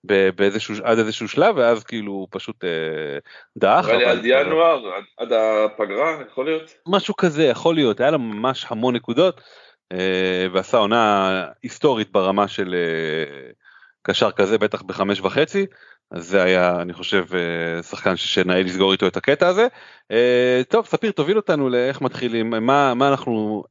ב, 0.05 0.31
באיזשהו, 0.37 0.75
עד 0.83 0.99
איזשהו 0.99 1.29
שלב 1.29 1.57
ואז 1.57 1.85
כאילו 1.85 2.13
הוא 2.13 2.29
פשוט 2.31 2.65
אה, 2.65 3.19
דעך. 3.57 3.89
נראה 3.89 4.15
לי 4.15 4.33
עד 4.33 4.47
ינואר, 4.47 4.95
עד, 4.95 5.05
עד 5.17 5.33
הפגרה 5.33 6.17
יכול 6.31 6.45
להיות? 6.45 6.75
משהו 6.87 7.17
כזה 7.17 7.45
יכול 7.45 7.75
להיות, 7.75 8.01
היה 8.01 8.11
לו 8.11 8.19
ממש 8.19 8.67
המון 8.69 8.97
נקודות 8.97 9.41
אה, 9.93 10.47
ועשה 10.53 10.77
עונה 10.77 11.45
היסטורית 11.63 12.13
ברמה 12.13 12.49
של 12.49 12.75
אה, 12.75 13.51
קשר 14.11 14.33
כזה 14.33 14.59
בטח 14.59 14.83
בחמש 14.83 15.21
וחצי 15.21 15.67
אז 16.11 16.29
זה 16.29 16.43
היה 16.43 16.83
אני 16.83 16.93
חושב 16.93 17.25
אה, 17.35 17.83
שחקן 17.83 18.17
שנאה 18.17 18.63
לסגור 18.63 18.93
איתו 18.93 19.07
את 19.07 19.17
הקטע 19.17 19.49
הזה. 19.49 19.67
אה, 20.11 20.61
טוב 20.69 20.87
ספיר 20.87 21.13
תוביל 21.13 21.37
אותנו 21.37 21.69
לאיך 21.69 22.01
מתחילים 22.01 22.51
מה 22.51 22.95
מה 22.95 23.09
אנחנו 23.09 23.65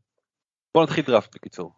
בוא 0.75 0.83
נתחיל 0.83 1.05
דראפט 1.05 1.35
בקיצור. 1.35 1.71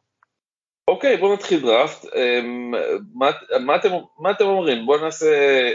אוקיי 0.88 1.18
בוא 1.18 1.34
נתחיל 1.34 1.62
דראפט 1.62 2.06
אמ, 2.16 2.72
מה, 3.14 3.30
מה, 3.66 3.76
אתם, 3.76 3.90
מה 4.20 4.32
אתם 4.32 4.46
אומרים 4.46 4.86
בוא 4.86 4.98
נעשה 4.98 5.70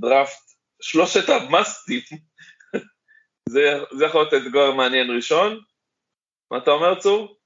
דראפט 0.00 0.42
שלושת 0.82 1.28
ה 1.28 1.38
mustים 1.38 2.00
זה, 3.52 3.60
זה 3.92 4.04
יכול 4.04 4.20
להיות 4.20 4.34
אתגר 4.34 4.72
מעניין 4.72 5.10
ראשון 5.16 5.60
מה 6.50 6.58
אתה 6.58 6.70
אומר 6.70 7.00
צור? 7.00 7.36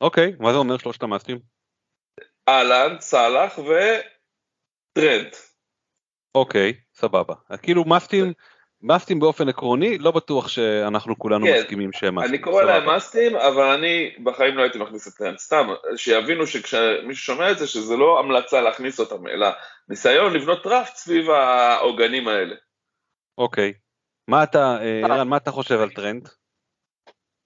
אוקיי 0.00 0.32
מה 0.38 0.52
זה 0.52 0.58
אומר 0.58 0.78
שלושת 0.78 1.02
ה 1.02 1.09
mustים? 1.09 1.59
האלנד 2.50 2.96
סאלח 3.00 3.58
וטרנט. 3.58 5.36
אוקיי, 6.34 6.72
סבבה. 6.94 7.34
כאילו 7.62 7.84
mustים, 7.84 8.32
mustים 8.82 9.20
באופן 9.20 9.48
עקרוני, 9.48 9.98
לא 9.98 10.10
בטוח 10.10 10.48
שאנחנו 10.48 11.18
כולנו 11.18 11.46
כן, 11.46 11.58
מסכימים 11.58 11.92
שהם 11.92 12.14
mustים. 12.14 12.34
אני 12.34 12.42
קורא 12.42 12.62
להם 12.62 12.86
mustים, 12.86 13.36
אבל 13.36 13.64
אני 13.64 14.14
בחיים 14.24 14.56
לא 14.56 14.62
הייתי 14.62 14.78
מכניס 14.78 15.08
את 15.08 15.12
טרנט. 15.12 15.38
סתם, 15.38 15.68
שיבינו 15.96 16.46
שכשמישהו 16.46 17.24
שומע 17.24 17.50
את 17.50 17.58
זה, 17.58 17.66
שזה 17.66 17.96
לא 17.96 18.18
המלצה 18.18 18.60
להכניס 18.60 19.00
אותם, 19.00 19.28
אלא 19.28 19.48
ניסיון 19.88 20.32
לבנות 20.32 20.62
דראפט 20.62 20.94
סביב 20.94 21.30
העוגנים 21.30 22.28
האלה. 22.28 22.54
אוקיי. 23.38 23.72
מה 24.28 24.42
אתה, 24.42 24.76
אה, 24.80 25.00
ערן, 25.04 25.28
מה 25.28 25.36
אתה 25.36 25.50
חושב 25.50 25.80
על 25.80 25.90
טרנט? 25.90 26.28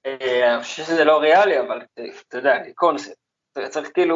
אה, 0.06 0.54
אני 0.54 0.62
חושב 0.62 0.82
שזה 0.82 1.04
לא 1.04 1.18
ריאלי, 1.20 1.60
אבל 1.60 1.82
אתה 2.28 2.38
יודע, 2.38 2.54
קונספט. 2.74 3.16
צריך 3.70 3.90
כאילו... 3.94 4.14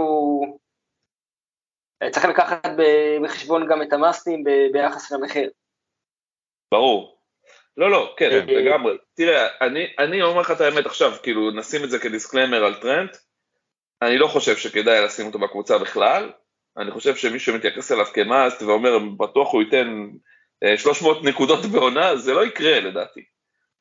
צריך 2.13 2.25
לקחת 2.25 2.71
בחשבון 3.23 3.67
גם 3.69 3.83
את 3.83 3.93
המאסטים 3.93 4.45
ביחס 4.73 5.13
למחיר. 5.13 5.51
ברור. 6.75 7.19
לא, 7.77 7.91
לא, 7.91 8.15
כן, 8.17 8.31
אה, 8.31 8.41
לגמרי. 8.47 8.97
תראה, 9.15 9.49
אני, 9.61 9.87
אני 9.99 10.23
אומר 10.23 10.41
לך 10.41 10.51
את 10.51 10.61
האמת 10.61 10.87
עכשיו, 10.87 11.13
כאילו, 11.23 11.51
נשים 11.51 11.85
את 11.85 11.91
זה 11.91 11.99
כ 11.99 12.10
disclaimer 12.10 12.65
על 12.65 12.75
טרנט. 12.75 13.11
אני 14.03 14.19
לא 14.19 14.27
חושב 14.27 14.57
שכדאי 14.57 15.05
לשים 15.05 15.27
אותו 15.27 15.39
בקבוצה 15.39 15.79
בכלל. 15.79 16.33
אני 16.77 16.91
חושב 16.91 17.17
שמי 17.17 17.39
שמתייחס 17.39 17.93
אליו 17.93 18.05
כמאסט 18.05 18.63
ואומר, 18.63 18.99
בטוח 18.99 19.53
הוא 19.53 19.63
ייתן 19.63 20.09
300 20.77 21.17
אה, 21.17 21.31
נקודות 21.31 21.65
בעונה, 21.73 22.17
זה 22.17 22.35
לא 22.35 22.45
יקרה 22.45 22.81
לדעתי. 22.81 23.25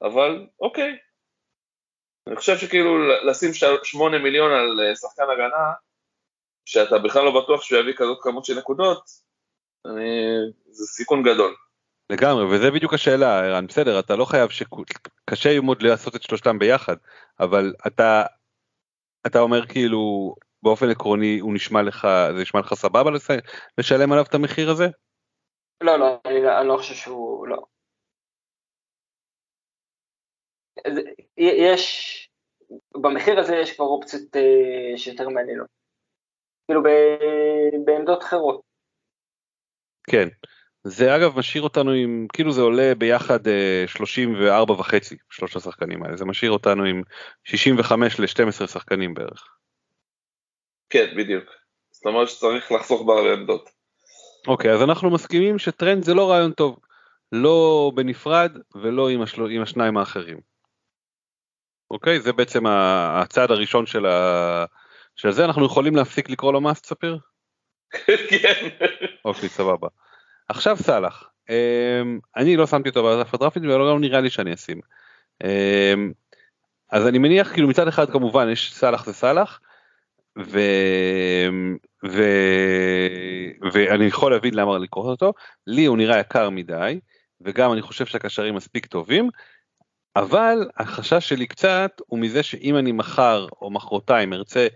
אבל 0.01 0.47
אוקיי. 0.59 0.97
אני 2.28 2.36
חושב 2.36 2.57
שכאילו 2.57 3.07
לשים 3.26 3.51
8 3.84 4.18
מיליון 4.18 4.51
על 4.51 4.80
אה, 4.80 4.95
שחקן 4.95 5.24
הגנה, 5.34 5.74
שאתה 6.68 6.97
בכלל 6.97 7.26
לא 7.26 7.41
בטוח 7.41 7.61
שהוא 7.61 7.80
יביא 7.80 7.93
כזאת 7.97 8.18
כמות 8.22 8.45
של 8.45 8.57
נקודות, 8.57 9.03
אני... 9.86 10.11
זה 10.70 10.86
סיכון 10.86 11.24
גדול. 11.24 11.55
לגמרי, 12.09 12.45
וזה 12.45 12.72
בדיוק 12.72 12.93
השאלה, 12.93 13.39
ערן, 13.39 13.68
בסדר, 13.68 13.99
אתה 13.99 14.15
לא 14.15 14.26
חייב 14.26 14.49
ש... 14.49 14.63
קשה 15.26 15.59
מאוד 15.61 15.82
לעשות 15.82 16.15
את 16.15 16.24
שלושתם 16.24 16.59
ביחד, 16.59 16.95
אבל 17.39 17.74
אתה, 17.88 18.24
אתה 19.28 19.39
אומר 19.39 19.68
כאילו, 19.68 20.36
באופן 20.63 20.89
עקרוני 20.89 21.39
הוא 21.39 21.53
נשמע 21.53 21.82
לך, 21.82 22.07
זה 22.36 22.41
נשמע 22.41 22.59
לך 22.59 22.74
סבבה 22.74 23.11
לשלם 23.78 24.11
עליו 24.11 24.26
את 24.30 24.34
המחיר 24.34 24.70
הזה? 24.70 24.88
לא, 25.82 25.99
לא, 25.99 26.20
אני, 26.26 26.57
אני 26.59 26.68
לא 26.68 26.78
חושב 26.78 26.95
שהוא, 26.95 27.47
לא. 27.47 27.57
יש, 31.38 32.30
במחיר 33.01 33.39
הזה 33.39 33.55
יש 33.55 33.76
כבר 33.76 33.86
אופציות 33.86 34.36
אה, 34.36 34.97
שיותר 34.97 35.30
מעניינות. 35.30 35.76
כאילו 36.68 36.84
בעמדות 37.86 38.24
אחרות. 38.24 38.61
כן, 40.09 40.28
זה 40.84 41.15
אגב 41.15 41.39
משאיר 41.39 41.63
אותנו 41.63 41.91
עם, 41.91 42.28
כאילו 42.34 42.51
זה 42.51 42.61
עולה 42.61 42.93
ביחד 42.97 43.47
אה, 43.47 43.84
34 43.88 44.74
וחצי, 44.74 45.18
שלושת 45.30 45.55
השחקנים 45.55 46.03
האלה, 46.03 46.18
זה 46.18 46.26
משאיר 46.26 46.51
אותנו 46.51 46.84
עם 46.84 47.01
65 47.43 48.20
ל-12 48.20 48.68
שחקנים 48.68 49.13
בערך. 49.13 49.47
כן, 50.89 51.13
בדיוק. 51.18 51.43
זאת 51.91 52.05
אומרת 52.05 52.30
שצריך 52.30 52.72
לחסוך 52.72 53.01
בעמדות. 53.07 53.70
אוקיי, 54.47 54.72
אז 54.72 54.82
אנחנו 54.82 55.09
מסכימים 55.09 55.59
שטרנד 55.59 56.03
זה 56.03 56.13
לא 56.13 56.32
רעיון 56.32 56.51
טוב, 56.51 56.80
לא 57.32 57.91
בנפרד 57.95 58.57
ולא 58.76 59.09
עם, 59.09 59.22
השל... 59.22 59.41
עם 59.49 59.61
השניים 59.61 59.97
האחרים. 59.97 60.39
אוקיי, 61.91 62.20
זה 62.20 62.34
בעצם 62.34 62.63
הצעד 62.68 63.51
הראשון 63.51 63.86
של, 63.86 64.05
ה... 64.05 64.65
של 65.18 65.32
זה, 65.32 65.45
אנחנו 65.45 65.65
יכולים 65.65 65.95
להפסיק 65.95 66.30
לקרוא 66.30 66.53
לו 66.53 66.61
מאסט 66.61 66.86
ספיר? 66.86 67.18
כן. 68.30 68.68
אוקיי, 69.26 69.49
סבבה. 69.49 69.88
עכשיו 70.49 70.78
סאלח, 70.78 71.30
אמ, 71.49 72.20
אני 72.36 72.57
לא 72.57 72.68
שמתי 72.68 72.89
אותו 72.89 73.03
בדף 73.03 73.34
הדרפיט 73.34 73.63
ולא 73.63 73.99
נראה 73.99 74.22
לי 74.22 74.30
שאני 74.30 74.53
אשים. 74.53 74.82
אמ, 75.43 76.11
אז 76.91 77.07
אני 77.07 77.18
מניח 77.18 77.53
כאילו 77.53 77.68
מצד 77.68 77.88
אחד 77.88 78.09
כמובן 78.09 78.49
יש 78.49 78.74
סאלח 78.74 79.05
זה 79.05 79.13
סאלח, 79.13 79.59
ו... 80.39 80.59
ו... 82.05 82.24
ואני 83.72 84.05
יכול 84.05 84.32
להבין 84.32 84.53
למה 84.53 84.78
לקרוא 84.78 85.11
אותו, 85.11 85.34
לי 85.68 85.86
הוא 85.86 85.97
נראה 85.97 86.20
יקר 86.20 86.49
מדי, 86.49 86.99
וגם 87.41 87.74
אני 87.74 87.82
חושב 87.82 88.05
שהקשרים 88.05 88.55
מספיק 88.55 88.86
טובים, 88.86 89.30
אבל 90.15 90.70
החשש 90.78 91.30
שלי 91.30 91.47
קצת 91.47 91.91
הוא 92.07 92.20
מזה 92.20 92.43
שאם 92.43 92.78
אני 92.78 92.91
מחר 92.91 93.47
או 93.61 93.72
מחרתיים 93.72 94.34
ארצה 94.34 94.68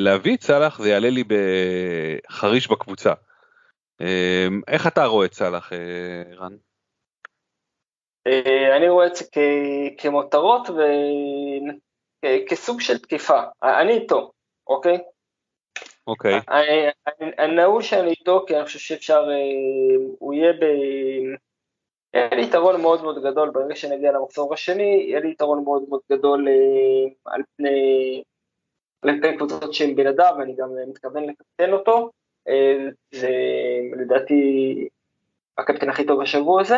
להביא 0.00 0.36
את 0.36 0.42
סאלח 0.42 0.82
זה 0.82 0.88
יעלה 0.88 1.10
לי 1.10 1.24
בחריש 1.28 2.70
בקבוצה. 2.70 3.12
אה, 4.00 4.46
איך 4.68 4.86
אתה 4.86 5.04
רואה 5.04 5.26
את 5.26 5.34
סאלח, 5.34 5.72
אה, 5.72 6.22
רן? 6.36 6.56
אה, 8.26 8.76
אני 8.76 8.88
רואה 8.88 9.06
את 9.06 9.16
זה 9.16 9.24
כמותרות 9.98 10.68
וכסוג 12.24 12.80
של 12.80 12.98
תקיפה, 12.98 13.40
אני 13.62 13.92
איתו, 13.92 14.32
אוקיי? 14.66 14.98
אוקיי. 16.06 16.40
הנעול 17.38 17.82
שאני 17.82 18.10
איתו, 18.10 18.44
כי 18.46 18.56
אני 18.56 18.64
חושב 18.64 18.78
שאפשר, 18.78 19.28
הוא 20.18 20.34
יהיה 20.34 20.52
ב... 20.52 20.64
יהיה 22.14 22.28
לי 22.34 22.42
יתרון 22.42 22.82
מאוד 22.82 23.02
מאוד 23.02 23.22
גדול 23.24 23.50
ברגע 23.50 23.76
שנגיע 23.76 24.12
למחזור 24.12 24.54
השני, 24.54 25.04
יהיה 25.08 25.20
לי 25.20 25.30
יתרון 25.30 25.64
מאוד 25.64 25.82
מאוד 25.88 26.00
גדול 26.12 26.48
על 27.24 27.42
פני, 27.56 28.22
פני 29.00 29.36
קבוצות 29.36 29.74
שהן 29.74 29.94
בלעדיו, 29.94 30.34
ואני 30.38 30.54
גם 30.58 30.68
מתכוון 30.88 31.24
לקפטן 31.24 31.72
אותו. 31.72 32.10
זה 33.14 33.30
לדעתי 33.96 34.88
הקפטן 35.58 35.88
הכי 35.88 36.06
טוב 36.06 36.22
בשבוע 36.22 36.60
הזה, 36.60 36.76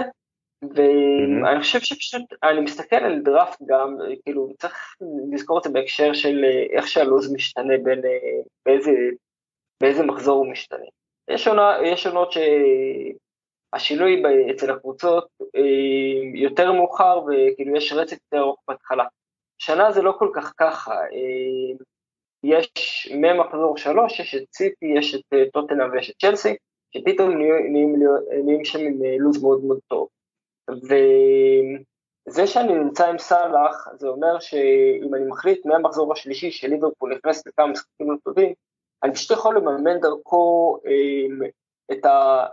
ואני 0.75 1.61
חושב 1.61 1.81
שפשוט, 1.81 2.23
אני 2.43 2.61
מסתכל 2.61 2.97
על 2.97 3.21
דראפט 3.21 3.63
גם, 3.67 3.97
כאילו 4.23 4.49
צריך 4.59 4.97
לזכור 5.33 5.59
את 5.59 5.63
זה 5.63 5.71
בהקשר 5.71 6.13
של 6.13 6.45
איך 6.71 6.89
שהלו"ז 6.89 7.33
משתנה 7.33 7.75
בין, 7.83 8.01
באיזה, 8.67 8.91
באיזה 9.81 10.03
מחזור 10.03 10.39
הוא 10.39 10.53
משתנה. 10.53 10.87
יש, 11.29 11.49
עונה, 11.49 11.77
יש 11.85 12.07
עונות 12.07 12.33
שהשינוי 13.75 14.23
אצל 14.51 14.71
הקבוצות 14.71 15.29
יותר 16.35 16.73
מאוחר 16.73 17.21
וכאילו 17.21 17.77
יש 17.77 17.93
רצף 17.93 18.17
יותר 18.25 18.39
ארוך 18.45 18.59
בהתחלה. 18.69 19.05
שנה 19.59 19.93
זה 19.93 20.03
לא 20.03 20.13
כל 20.19 20.31
כך 20.35 20.53
ככה, 20.57 20.95
יש 22.45 23.09
ממחזור 23.15 23.77
שלוש, 23.77 24.21
יש 24.21 24.35
את 24.35 24.45
סיטי, 24.55 24.87
יש 24.99 25.15
את 25.15 25.21
אה, 25.33 25.51
טוטנה 25.53 25.85
ויש 25.93 26.11
את 26.11 26.15
צ'לסי, 26.21 26.57
שפתאום 26.91 27.31
נהיים, 27.39 27.97
נהיים 28.45 28.65
שם 28.65 28.79
עם 28.79 29.05
אה, 29.05 29.17
לו"ז 29.19 29.43
מאוד 29.43 29.65
מאוד 29.65 29.79
טוב. 29.89 30.09
וזה 32.29 32.47
שאני 32.47 32.75
נמצא 32.75 33.07
עם 33.07 33.19
סאלח, 33.19 33.89
זה 33.95 34.09
אומר 34.09 34.39
שאם 34.39 35.15
אני 35.15 35.25
מחליט 35.25 35.67
מהמחזור 35.67 36.13
השלישי 36.13 36.51
של 36.51 36.69
ליברפול 36.69 37.15
נכנס 37.15 37.47
לכמה 37.47 37.67
משחקים 37.67 38.11
לא 38.11 38.17
טובים, 38.25 38.53
אני 39.03 39.15
פשוט 39.15 39.31
יכול 39.31 39.57
לממן 39.57 40.01
דרכו 40.01 40.79
אה, 40.87 41.49
את 41.93 42.05
ה... 42.05 42.47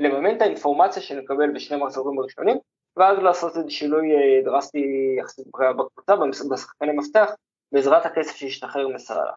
לממן 0.00 0.36
את 0.36 0.42
האינפורמציה 0.42 1.02
שנקבל 1.02 1.50
בשני 1.54 1.76
המחזורים 1.76 2.18
הראשונים, 2.18 2.56
ואז 2.96 3.18
לעשות 3.18 3.56
איזה 3.56 3.70
שינוי 3.70 4.08
דרסטי 4.44 5.16
יחסית 5.18 5.46
בקבוצה, 5.76 6.14
בשחקני 6.50 6.92
מפתח, 6.92 7.34
בעזרת 7.72 8.06
הכסף 8.06 8.36
שישתחרר 8.36 8.88
מסלאללה. 8.88 9.32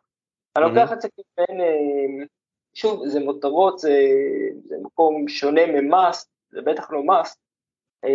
אני 0.55 0.65
לוקח 0.65 0.93
את 0.93 1.01
זה 1.01 1.07
כבין, 1.09 1.61
אה, 1.61 2.25
שוב, 2.73 3.07
זה 3.07 3.19
מותרות, 3.19 3.79
זה, 3.79 3.97
זה 4.63 4.75
מקום 4.83 5.27
שונה 5.27 5.61
ממאסט, 5.65 6.29
זה 6.49 6.61
בטח 6.61 6.91
לא 6.91 7.03
מאסט. 7.03 7.39
אה, 8.05 8.09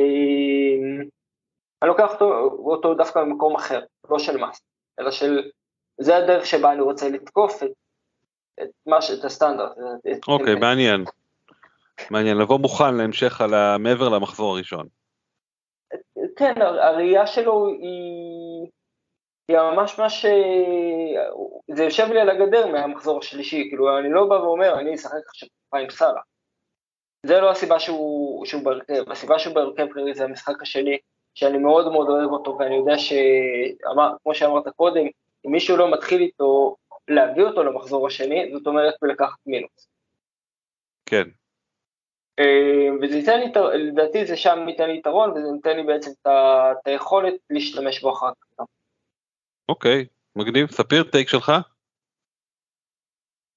אני 1.83 1.89
לוקח 1.89 2.13
אותו, 2.13 2.33
אותו 2.65 2.95
דווקא 2.95 3.19
ממקום 3.19 3.57
אחר, 3.57 3.81
לא 4.11 4.19
של 4.19 4.37
מאסט, 4.37 4.65
אלא 5.01 5.11
של, 5.11 5.51
זה 5.99 6.17
הדרך 6.17 6.47
שבה 6.47 6.73
אני 6.73 6.81
רוצה 6.81 7.09
לתקוף 7.09 7.63
את, 7.63 7.71
את, 8.63 8.69
מה, 8.87 8.99
את 9.19 9.25
הסטנדרט. 9.25 9.77
אוקיי, 10.29 10.55
okay, 10.55 10.59
מעניין. 10.59 11.05
מעניין, 12.11 12.39
לבוא 12.39 12.59
מוכן 12.59 12.95
להמשך 12.95 13.41
על 13.41 13.55
ה... 13.55 13.79
מעבר 13.79 14.09
למחזור 14.09 14.55
הראשון. 14.55 14.87
כן, 16.37 16.63
הראייה 16.63 17.27
שלו 17.27 17.67
היא... 17.69 18.71
היא 19.51 19.59
ממש 19.59 19.99
מה 19.99 20.11
ש... 20.11 20.27
זה 21.71 21.85
יושב 21.85 22.07
לי 22.13 22.21
על 22.21 22.31
הגדר 22.31 22.67
מהמחזור 22.67 23.19
השלישי, 23.19 23.67
כאילו 23.69 23.99
אני 23.99 24.11
לא 24.11 24.27
בא 24.27 24.35
ואומר, 24.35 24.79
אני 24.79 24.95
אשחק 24.95 25.29
עכשיו 25.29 25.49
עם 25.75 25.91
סאלח. 25.91 26.23
זה 27.27 27.41
לא 27.41 27.51
הסיבה 27.51 27.81
שהוא, 27.81 28.47
שהוא 28.47 28.63
בהרכב, 28.63 29.11
הסיבה 29.11 29.39
שהוא 29.39 29.55
בהרכב 29.55 29.87
כרגע 29.93 30.13
זה 30.15 30.25
המשחק 30.25 30.63
השני, 30.63 30.99
שאני 31.35 31.59
מאוד 31.59 31.93
מאוד 31.93 32.09
אוהב 32.09 32.31
אותו, 32.31 32.57
ואני 32.59 32.77
יודע 32.77 32.99
שכמו 32.99 34.35
שאמרת 34.35 34.69
קודם, 34.69 35.07
אם 35.47 35.51
מישהו 35.51 35.77
לא 35.77 35.93
מתחיל 35.93 36.21
איתו, 36.21 36.77
להביא 37.09 37.45
אותו 37.45 37.63
למחזור 37.63 38.07
השני, 38.07 38.51
זאת 38.53 38.67
אומרת 38.67 38.95
לקחת 39.03 39.39
מינוס. 39.47 39.89
כן. 41.07 41.25
אה, 42.39 42.89
וזה 43.03 43.17
ייתן 43.17 43.41
לי, 43.41 43.53
לדעתי 43.75 44.27
זה 44.27 44.37
שם 44.37 44.69
ייתן 44.69 44.91
לי 44.91 44.99
יתרון, 44.99 45.31
וזה 45.31 45.49
ייתן 45.57 45.77
לי 45.77 45.83
בעצם 45.83 46.11
את 46.11 46.87
היכולת 46.87 47.35
להשתמש 47.51 48.01
בו 48.01 48.13
אחר 48.13 48.31
כך. 48.59 48.65
אוקיי, 49.71 50.07
מגניב. 50.37 50.71
ספיר, 50.71 51.03
טייק 51.03 51.29
שלך? 51.29 51.53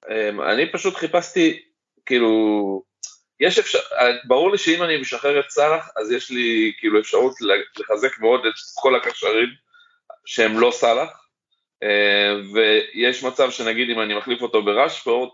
אמ, 0.09 0.41
אני 0.41 0.71
פשוט 0.71 0.95
חיפשתי, 0.95 1.63
כאילו, 2.05 2.83
יש 3.39 3.59
אפשר, 3.59 3.79
ברור 4.27 4.51
לי 4.51 4.57
שאם 4.57 4.83
אני 4.83 5.01
משחרר 5.01 5.39
את 5.39 5.49
סאלח, 5.49 5.89
אז 5.95 6.11
יש 6.11 6.31
לי 6.31 6.73
כאילו 6.77 6.99
אפשרות 6.99 7.35
לחזק 7.77 8.19
מאוד 8.19 8.45
את 8.45 8.53
כל 8.75 8.95
הקשרים 8.95 9.49
שהם 10.25 10.59
לא 10.59 10.71
סאלח, 10.71 11.27
אמ, 11.83 12.53
ויש 12.53 13.23
מצב 13.23 13.51
שנגיד 13.51 13.89
אם 13.89 14.01
אני 14.01 14.17
מחליף 14.17 14.41
אותו 14.41 14.63
בראשפורד, 14.63 15.29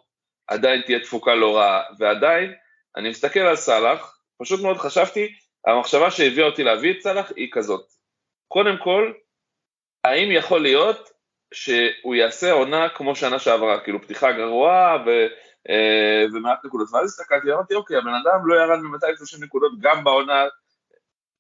עדיין 0.48 0.82
תהיה 0.82 1.00
תפוקה 1.00 1.36
לא 1.36 1.58
רעה, 1.58 1.84
ועדיין, 2.00 2.54
אני 2.96 3.10
מסתכל 3.10 3.40
על 3.40 3.56
סאלח, 3.56 4.20
פשוט 4.42 4.62
מאוד 4.62 4.78
חשבתי, 4.78 5.34
המחשבה 5.66 6.12
שהביאה 6.12 6.46
אותי 6.46 6.64
להביא 6.64 6.92
את 6.92 7.02
סאלח 7.02 7.32
היא 7.36 7.50
כזאת, 7.52 7.86
קודם 8.48 8.78
כל, 8.84 9.14
האם 10.10 10.32
יכול 10.32 10.62
להיות 10.62 11.10
שהוא 11.54 12.16
יעשה 12.16 12.52
עונה 12.52 12.90
כמו 12.90 13.16
שנה 13.16 13.40
שעברה, 13.40 13.80
כאילו 13.80 14.02
פתיחה 14.02 14.32
גרועה 14.32 14.98
ו, 15.06 15.10
אה, 15.70 16.26
ומעט 16.34 16.66
נקודות, 16.66 16.88
ואז 16.94 17.06
הסתכלתי 17.06 17.52
ואמרתי 17.52 17.76
אוקיי, 17.76 17.98
הבן 17.98 18.14
אדם 18.14 18.48
לא 18.48 18.56
ירד 18.56 18.80
מ-230 18.80 19.46
נקודות 19.46 19.72
גם 19.80 20.04
בעונה, 20.04 20.46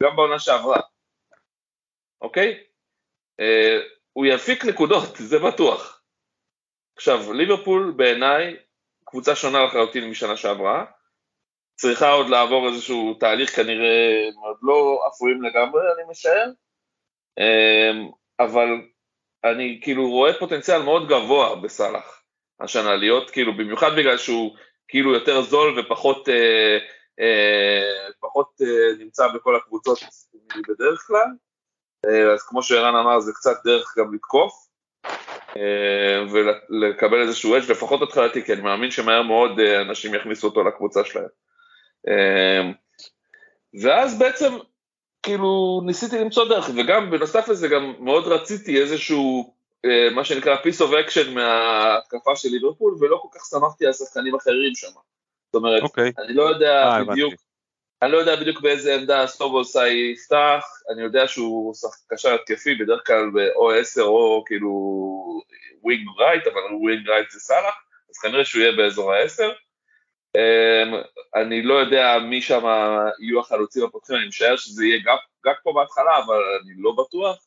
גם 0.03 0.15
בעונה 0.15 0.39
שעברה, 0.39 0.82
אוקיי? 2.22 2.63
אה, 3.39 3.80
הוא 4.13 4.26
יפיק 4.26 4.65
נקודות, 4.65 5.15
זה 5.15 5.39
בטוח. 5.39 6.01
עכשיו, 6.95 7.34
ליברפול 7.34 7.93
בעיניי 7.95 8.57
קבוצה 9.05 9.36
שונה 9.36 9.63
לחלוטין 9.63 10.09
משנה 10.09 10.38
שעברה, 10.38 10.86
צריכה 11.76 12.11
עוד 12.11 12.30
לעבור 12.30 12.67
איזשהו 12.67 13.13
תהליך 13.13 13.55
כנראה, 13.55 14.30
עוד 14.43 14.57
לא 14.61 15.07
אפויים 15.07 15.43
לגמרי, 15.43 15.82
אני 15.82 16.11
משער. 16.11 16.51
אבל 18.40 18.68
אני 19.44 19.80
כאילו 19.84 20.10
רואה 20.10 20.34
פוטנציאל 20.34 20.82
מאוד 20.82 21.10
גבוה 21.10 21.56
בסאלח 21.56 22.24
השנה, 22.60 22.96
להיות 22.96 23.30
כאילו, 23.30 23.58
במיוחד 23.58 23.96
בגלל 23.98 24.18
שהוא 24.18 24.56
כאילו 24.88 25.14
יותר 25.14 25.42
זול 25.42 25.80
ופחות 25.80 26.30
אה, 26.30 26.78
אה, 27.20 28.10
פחות 28.20 28.62
אה, 28.62 28.98
נמצא 29.00 29.28
בכל 29.28 29.56
הקבוצות 29.56 30.00
בדרך 30.70 31.04
כלל, 31.08 31.28
אה, 32.06 32.34
אז 32.34 32.44
כמו 32.44 32.64
שערן 32.64 32.96
אמר 32.96 33.20
זה 33.20 33.32
קצת 33.36 33.58
דרך 33.66 33.94
גם 33.98 34.14
לתקוף 34.14 34.70
אה, 35.58 36.24
ולקבל 36.32 37.22
איזשהו 37.22 37.58
אדג' 37.58 37.72
לפחות 37.72 38.02
התחלתי, 38.02 38.44
כי 38.44 38.54
אני 38.54 38.62
מאמין 38.62 38.92
שמהר 38.92 39.22
מאוד 39.22 39.60
אה, 39.60 39.82
אנשים 39.82 40.16
יכניסו 40.16 40.48
אותו 40.48 40.64
לקבוצה 40.64 41.06
שלהם. 41.06 41.28
אה, 42.08 42.72
ואז 43.84 44.20
בעצם 44.20 44.54
כאילו 45.24 45.82
ניסיתי 45.86 46.20
למצוא 46.20 46.49
דרך, 46.49 46.70
וגם 46.76 47.11
בנוסף 47.11 47.47
לזה 47.47 47.67
גם 47.67 47.93
מאוד 47.99 48.28
רציתי 48.28 48.82
איזשהו, 48.82 49.53
אה, 49.86 50.09
מה 50.15 50.24
שנקרא 50.24 50.55
piece 50.55 50.82
of 50.82 50.91
action 51.07 51.30
מההתקפה 51.30 52.36
של 52.36 52.49
ליברפול, 52.49 52.97
ולא 52.99 53.20
כל 53.22 53.39
כך 53.39 53.45
שמחתי 53.45 53.86
על 53.86 53.93
שחקנים 53.93 54.36
אחרים 54.36 54.76
שם. 54.76 54.88
זאת 54.88 55.55
אומרת, 55.55 55.82
okay. 55.82 55.86
אוקיי. 55.86 56.11
אני 56.17 56.34
לא 56.34 56.43
יודע 56.43 56.89
아, 56.89 56.93
אה, 56.93 57.03
בדיוק, 57.03 57.34
אני 58.01 58.11
לא 58.11 58.17
יודע 58.17 58.36
בדיוק 58.36 58.61
באיזה 58.61 58.95
עמדה 58.95 59.28
סובוסלאי 59.28 60.12
יפתח, 60.13 60.65
אני 60.89 61.01
יודע 61.01 61.28
שהוא 61.28 61.74
קשר 62.07 62.34
התקפי, 62.34 62.76
בדרך 62.76 63.07
כלל 63.07 63.32
או 63.55 63.72
10 63.72 64.01
או 64.01 64.43
כאילו 64.47 64.72
wing 65.84 66.08
right, 66.20 66.47
אבל 66.47 66.76
wing 66.82 67.10
right 67.10 67.32
זה 67.32 67.39
סאלח, 67.39 67.76
אז 68.09 68.17
כנראה 68.17 68.45
שהוא 68.45 68.61
יהיה 68.61 68.72
באזור 68.72 69.13
ה-10. 69.13 69.43
אמ, 70.36 70.94
אני 71.36 71.62
לא 71.62 71.74
יודע 71.74 72.20
מי 72.20 72.42
שם 72.42 72.64
יהיו 73.20 73.40
החלוצים 73.40 73.84
הפותחים, 73.86 74.16
אני 74.16 74.28
משער 74.28 74.56
שזה 74.56 74.86
יהיה 74.86 75.00
גאקפו 75.45 75.74
בהתחלה, 75.76 76.18
אבל 76.26 76.40
אני 76.64 76.74
לא 76.78 76.92
בטוח. 76.92 77.38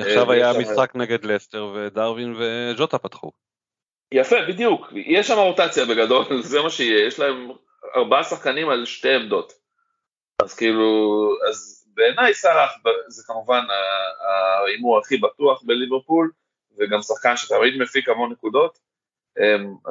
עכשיו 0.00 0.32
היה 0.32 0.52
משחק 0.58 0.92
נגד 0.94 1.24
לסטר 1.24 1.72
ודרווין 1.74 2.34
וג'וטה 2.38 2.98
פתחו. 2.98 3.32
יפה, 4.14 4.36
בדיוק, 4.48 4.86
יש 4.94 5.28
שם 5.28 5.38
רוטציה 5.38 5.84
בגדול, 5.84 6.24
זה 6.42 6.62
מה 6.62 6.70
שיהיה, 6.70 7.06
יש 7.06 7.18
להם 7.18 7.50
ארבעה 7.96 8.24
שחקנים 8.24 8.68
על 8.68 8.84
שתי 8.84 9.14
עמדות. 9.14 9.52
אז 10.42 10.54
כאילו, 10.54 11.30
אז 11.48 11.86
בעיניי 11.94 12.34
סאלח 12.34 12.70
זה 13.08 13.22
כמובן 13.26 13.60
ההימור 14.20 14.98
הכי 14.98 15.16
בטוח 15.16 15.62
בליברפול, 15.62 16.30
וגם 16.78 17.02
שחקן 17.02 17.36
שתמיד 17.36 17.82
מפיק 17.82 18.08
המון 18.08 18.32
נקודות, 18.32 18.78
אמ, 18.78 18.89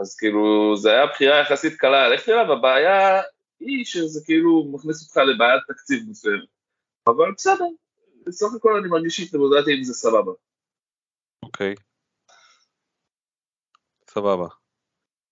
אז 0.02 0.18
כאילו, 0.18 0.76
זה 0.78 0.92
היה 0.92 1.06
בחירה 1.06 1.40
יחסית 1.40 1.78
קלה 1.78 2.08
ללכת 2.08 2.30
אליו, 2.30 2.54
הבעיה 2.54 3.22
היא 3.60 3.86
שזה 3.86 4.26
כאילו 4.26 4.72
מכניס 4.72 5.04
אותך 5.04 5.18
לבעיית 5.18 5.64
תקציב 5.68 6.04
מסוים. 6.10 6.46
אבל 7.08 7.32
בסדר, 7.38 7.66
בסך 8.26 8.48
הכל 8.58 8.78
אני 8.80 8.88
מרגיש 8.88 9.16
שהתמודדתי 9.16 9.74
עם 9.74 9.84
זה 9.84 9.94
סבבה. 9.94 10.32
אוקיי. 11.44 11.76
סבבה. 14.10 14.48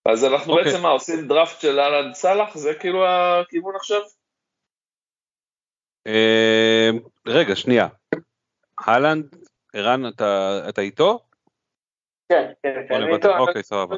אז 0.04 0.24
אנחנו 0.24 0.52
okay. 0.52 0.58
אוקיי. 0.58 0.72
בעצם 0.72 0.82
מה, 0.82 0.88
עושים 0.88 1.28
דראפט 1.28 1.60
של 1.60 1.80
אהלן 1.80 2.14
סאלח? 2.14 2.56
זה 2.56 2.74
כאילו 2.80 3.06
הכיוון 3.06 3.76
עכשיו? 3.76 4.00
אמ, 6.06 6.98
רגע, 7.26 7.56
שנייה. 7.56 7.88
אהלנד, 8.88 9.36
ערן, 9.72 10.06
אתה 10.68 10.80
איתו? 10.80 11.27
כן, 12.28 12.52
כן, 12.62 12.74
כן, 12.88 12.94
אני 12.94 13.14
איתו. 13.14 13.38
אוקיי, 13.38 13.62
סבבה. 13.62 13.96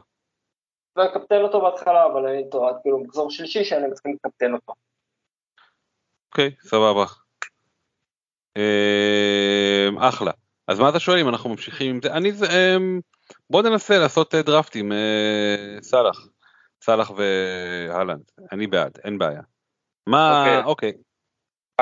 לא 0.96 1.04
אקפטן 1.04 1.40
אותו 1.42 1.60
בהתחלה, 1.60 2.06
אבל 2.06 2.26
אני 2.26 2.38
איתו 2.38 2.68
עד 2.68 2.74
כאילו 2.82 2.98
מחזור 2.98 3.30
שלישי 3.30 3.64
שאני 3.64 3.86
מתחיל 3.86 4.12
לקפטן 4.12 4.54
אותו. 4.54 4.72
אוקיי, 6.32 6.50
סבבה. 6.60 7.04
אמ, 8.56 9.98
אחלה. 9.98 10.32
אז 10.68 10.80
מה 10.80 10.88
אתה 10.88 11.00
שואל 11.00 11.18
אם 11.18 11.28
אנחנו 11.28 11.50
ממשיכים 11.50 11.94
עם 11.94 12.00
זה? 12.02 12.12
אני, 12.12 12.30
אמ, 12.30 13.00
בוא 13.50 13.62
ננסה 13.62 13.98
לעשות 13.98 14.34
אה, 14.34 14.42
דראפט 14.42 14.76
עם 14.76 14.92
אה, 14.92 15.82
סאלח. 15.82 16.28
סאלח 16.82 17.10
והלנד. 17.10 18.30
אני 18.52 18.66
בעד, 18.66 18.98
אין 19.04 19.18
בעיה. 19.18 19.40
מה, 20.06 20.44
אוקיי. 20.64 20.64
אוקיי. 20.64 20.92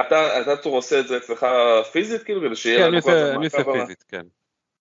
אתה, 0.01 0.53
אתה 0.53 0.68
עושה 0.68 1.01
את 1.01 1.09
זה 1.09 1.16
אצלך 1.16 1.46
פיזית 1.92 2.22
כאילו 2.22 2.40
כדי 2.40 2.57
שיהיה 2.57 2.78
כן, 2.78 2.92
לנו 2.92 3.36
אני 3.36 3.46
עושה 3.46 3.64
פיזית, 3.64 4.05
כן. 4.09 4.22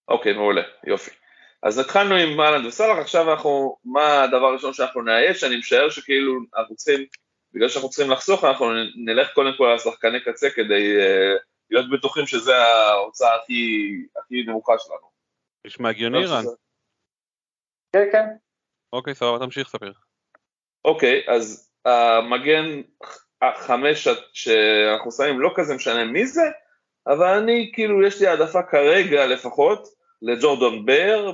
אוקיי, 0.08 0.34
מעולה, 0.34 0.62
יופי. 0.88 1.12
אז 1.64 1.78
התחלנו 1.78 2.16
עם 2.16 2.42
אהלנד 2.42 2.66
וסאלח, 2.66 2.98
עכשיו 2.98 3.32
אנחנו, 3.32 3.78
מה 3.86 4.24
הדבר 4.24 4.46
הראשון 4.46 4.74
שאנחנו 4.74 5.02
נאייש? 5.02 5.44
אני 5.44 5.58
משער 5.58 5.90
שכאילו 5.90 6.34
אנחנו 6.58 6.76
צריכים, 6.76 7.06
בגלל 7.54 7.70
שאנחנו 7.70 7.90
צריכים 7.90 8.12
לחסוך, 8.12 8.44
אנחנו 8.44 8.66
נלך 8.96 9.34
קודם 9.34 9.52
כל 9.58 9.68
על 9.68 9.80
שחקני 9.80 10.20
קצה 10.24 10.50
כדי 10.50 10.98
uh, 10.98 11.44
להיות 11.70 11.90
בטוחים 11.90 12.28
שזה 12.28 12.58
ההוצאה 12.58 13.36
הכי, 13.36 13.92
הכי 14.18 14.44
נמוכה 14.48 14.74
שלנו. 14.78 15.10
נשמע 15.68 15.90
הגיוני 15.90 16.26
רן? 16.26 16.44
כן, 17.94 18.08
כן. 18.12 18.26
אוקיי, 18.94 19.16
סבבה, 19.16 19.46
תמשיך, 19.46 19.68
ספיר. 19.68 19.94
אוקיי, 20.86 21.24
אז 21.28 21.72
המגן 21.86 22.82
החמש 23.42 24.08
שאנחנו 24.34 25.12
שמים 25.12 25.40
לא 25.40 25.50
כזה 25.56 25.76
משנה 25.76 26.06
מי 26.06 26.28
זה, 26.28 26.42
אבל 27.08 27.38
אני, 27.38 27.72
כאילו, 27.74 28.08
יש 28.08 28.22
לי 28.22 28.28
העדפה 28.28 28.64
כרגע 28.64 29.26
לפחות, 29.26 29.97
לג'ורדון 30.22 30.86
בייר, 30.86 31.32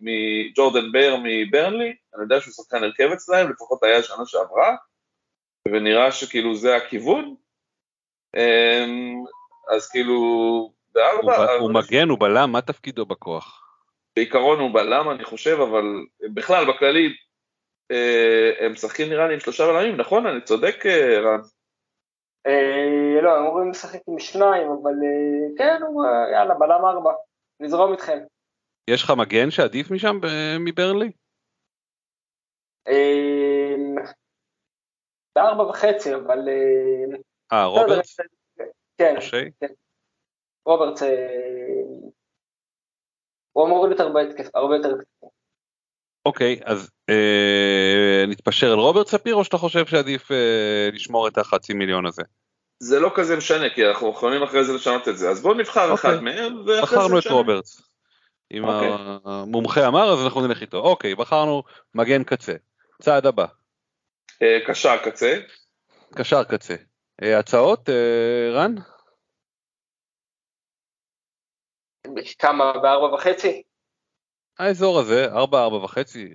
מג'ורדן 0.00 0.92
בייר 0.92 1.16
מברנלי, 1.22 1.94
אני 2.14 2.22
יודע 2.22 2.40
שהוא 2.40 2.52
שחקן 2.52 2.84
הרכב 2.84 3.08
אצלהם, 3.12 3.50
לפחות 3.50 3.82
היה 3.82 4.02
שנה 4.02 4.26
שעברה, 4.26 4.76
ונראה 5.68 6.12
שכאילו 6.12 6.54
זה 6.54 6.76
הכיוון. 6.76 7.34
אמ, 8.36 9.24
אז 9.76 9.90
כאילו, 9.90 10.72
בארבע... 10.92 11.52
הוא 11.52 11.72
מגן, 11.72 12.08
הוא 12.08 12.18
בלם, 12.18 12.52
מה 12.52 12.60
תפקידו 12.60 13.06
בכוח? 13.06 13.62
בעיקרון 14.16 14.60
הוא 14.60 14.74
בלם, 14.74 15.10
אני 15.10 15.24
חושב, 15.24 15.60
אבל 15.60 15.84
בכלל, 16.34 16.64
בכללי, 16.68 17.08
אה, 17.90 18.50
הם 18.66 18.72
משחקים 18.72 19.08
נראה 19.08 19.28
לי 19.28 19.34
עם 19.34 19.40
שלושה 19.40 19.66
בלמים, 19.66 19.96
נכון? 19.96 20.26
אני 20.26 20.40
צודק, 20.40 20.86
אה, 20.86 21.20
רן? 21.20 21.40
אה, 22.46 23.22
לא, 23.22 23.36
הם 23.36 23.44
אמורים 23.44 23.70
לשחק 23.70 24.00
עם 24.08 24.18
שניים, 24.18 24.68
אבל 24.68 24.92
כן, 25.58 25.80
יאללה, 26.32 26.54
בלם 26.54 26.84
ארבע. 26.84 27.12
נזרום 27.62 27.92
איתכם. 27.92 28.18
יש 28.90 29.02
לך 29.02 29.10
מגן 29.10 29.50
שעדיף 29.50 29.90
משם, 29.90 30.20
מברנלי? 30.60 31.12
אמ, 32.88 33.94
בארבע 35.34 35.62
וחצי, 35.62 36.14
אבל... 36.14 36.38
אה, 37.52 37.64
רוברטס? 37.64 38.16
כן, 38.98 39.14
כן. 39.60 39.66
רוברטס, 40.66 41.02
הוא 43.52 43.66
אמור 43.66 43.86
להיות 43.86 44.00
הרבה 44.54 44.76
יותר. 44.76 44.94
אוקיי, 46.26 46.60
אז 46.64 46.90
אה, 47.10 48.24
נתפשר 48.28 48.72
על 48.72 48.78
רוברטס 48.78 49.06
פה, 49.06 49.34
או 49.34 49.44
שאתה 49.44 49.56
חושב 49.56 49.86
שעדיף 49.86 50.32
אה, 50.32 50.88
לשמור 50.92 51.28
את 51.28 51.38
החצי 51.38 51.74
מיליון 51.74 52.06
הזה? 52.06 52.22
זה 52.82 53.00
לא 53.00 53.10
כזה 53.14 53.36
משנה, 53.36 53.70
כי 53.74 53.86
אנחנו 53.86 54.10
יכולים 54.10 54.42
אחרי 54.42 54.64
זה 54.64 54.72
לשנות 54.72 55.08
את 55.08 55.18
זה, 55.18 55.30
אז 55.30 55.42
בואו 55.42 55.54
נבחר 55.54 55.90
אוקיי. 55.90 56.10
אחד 56.10 56.22
מהם, 56.22 56.56
ואחרי 56.66 56.76
זה 56.76 56.82
בחרנו 56.82 57.18
את 57.18 57.26
רוברטס. 57.26 57.82
אם 58.52 58.64
אוקיי. 58.64 58.90
המומחה 59.24 59.88
אמר, 59.88 60.12
אז 60.12 60.24
אנחנו 60.24 60.46
נלך 60.46 60.60
איתו. 60.60 60.76
אוקיי, 60.76 61.14
בחרנו 61.14 61.62
מגן 61.94 62.24
קצה. 62.24 62.52
צעד 63.02 63.26
הבא. 63.26 63.46
אה, 64.42 64.58
קשר 64.66 64.96
קצה. 65.04 65.38
קשר 66.14 66.44
קצה. 66.44 66.74
אה, 67.22 67.38
הצעות, 67.38 67.88
אה, 67.88 68.50
רן? 68.52 68.74
כמה? 72.38 72.72
בארבע 72.82 73.14
וחצי? 73.14 73.62
האזור 74.58 74.98
הזה, 75.00 75.24
ארבע, 75.24 75.62
ארבע 75.62 75.76
וחצי. 75.76 76.34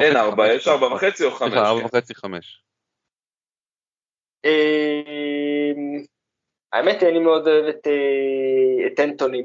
אין 0.00 0.16
ארבע, 0.16 0.54
יש 0.54 0.68
ארבע 0.68 0.86
וחצי 0.86 1.24
או 1.24 1.30
חמש. 1.30 1.50
סליחה, 1.50 1.68
ארבע 1.68 1.80
כן. 1.80 1.86
וחצי, 1.86 2.14
חמש. 2.14 2.63
אמ, 4.44 6.02
האמת 6.72 7.02
היא, 7.02 7.08
אני 7.08 7.18
מאוד 7.18 7.48
אוהב 7.48 7.64
את, 7.64 7.86
אה, 7.86 8.86
את 8.86 9.00
אנטוני 9.00 9.42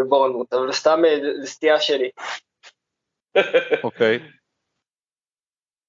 מבורנמוט, 0.00 0.52
אבל 0.52 0.72
סתם 0.72 1.04
אה, 1.04 1.16
זה 1.40 1.50
סטייה 1.50 1.80
שלי. 1.80 2.10
אוקיי. 3.84 4.18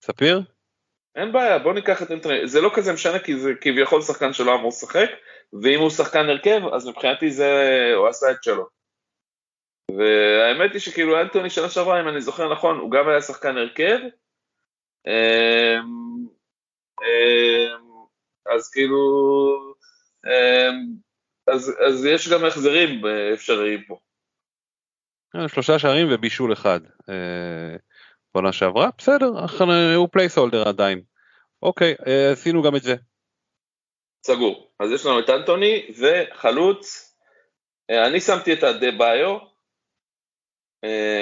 ספיר? 0.04 0.42
אין 1.16 1.32
בעיה, 1.32 1.60
בוא 1.60 1.74
ניקח 1.74 2.02
את 2.02 2.12
אנטוני, 2.12 2.48
זה 2.48 2.62
לא 2.62 2.72
כזה 2.76 2.94
משנה 2.94 3.20
כי 3.20 3.40
זה 3.40 3.54
כביכול 3.62 4.02
שחקן 4.02 4.34
שלא 4.34 4.56
אמור 4.56 4.70
לשחק, 4.70 5.10
ואם 5.64 5.80
הוא 5.80 5.90
שחקן 5.90 6.30
הרכב, 6.30 6.62
אז 6.74 6.88
מבחינתי 6.88 7.32
זה, 7.32 7.52
הוא 7.96 8.08
עשה 8.08 8.32
את 8.32 8.44
שלו. 8.44 8.68
והאמת 9.92 10.72
היא 10.74 10.80
שכאילו 10.82 11.22
אנטוני 11.22 11.50
שנה 11.50 11.70
שעברה, 11.70 12.02
אם 12.02 12.08
אני 12.08 12.22
זוכר 12.22 12.52
נכון, 12.52 12.80
הוא 12.80 12.92
גם 12.92 13.10
היה 13.10 13.22
שחקן 13.22 13.58
הרכב, 13.58 14.00
אמ, 15.08 16.28
אמ, 17.02 17.87
אז 18.56 18.70
כאילו, 18.70 18.98
אמ, 20.26 20.86
אז, 21.48 21.74
אז 21.88 22.06
יש 22.06 22.30
גם 22.30 22.46
החזרים 22.46 23.02
אפשריים 23.34 23.84
פה. 23.88 24.00
אה, 25.36 25.48
שלושה 25.48 25.80
שערים 25.80 26.08
ובישול 26.12 26.54
אחד 26.54 26.80
אה, 27.10 27.76
בעונה 28.34 28.54
שעברה, 28.54 28.90
בסדר, 28.98 29.32
הוא 29.96 30.10
placeholder 30.12 30.68
עדיין. 30.68 31.02
אוקיי, 31.62 31.96
אה, 32.08 32.32
עשינו 32.32 32.64
גם 32.64 32.76
את 32.76 32.84
זה. 32.84 32.96
סגור. 34.26 34.72
אז 34.80 34.92
יש 34.92 35.06
לנו 35.06 35.20
את 35.20 35.30
אנטוני 35.30 35.92
וחלוץ, 36.00 37.14
אני 38.08 38.20
שמתי 38.20 38.54
את 38.54 38.64
אדבאיו. 38.64 39.38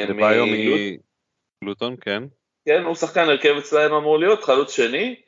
אדבאיו 0.08 0.46
מלוטון, 1.64 1.96
כן. 2.02 2.24
כן, 2.66 2.84
הוא 2.84 2.96
שחקן 2.96 3.22
הרכב 3.22 3.56
אצלם 3.60 3.94
אמור 3.94 4.20
להיות, 4.20 4.44
חלוץ 4.44 4.72
שני. 4.72 5.22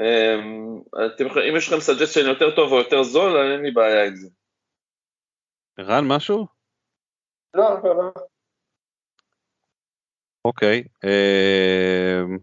אמ, 0.00 0.80
אתם, 1.06 1.24
אם 1.24 1.56
יש 1.56 1.68
לכם 1.68 1.80
suggestion 1.80 2.26
יותר 2.26 2.56
טוב 2.56 2.72
או 2.72 2.78
יותר 2.78 3.02
זול, 3.02 3.36
אין 3.36 3.62
לי 3.62 3.70
בעיה 3.70 4.06
עם 4.06 4.16
זה. 4.16 4.28
ערן, 5.76 6.04
משהו? 6.08 6.46
לא, 7.54 7.80
לא, 7.84 7.96
לא. 7.96 8.10
אוקיי, 10.44 10.84
אמ, 11.04 12.38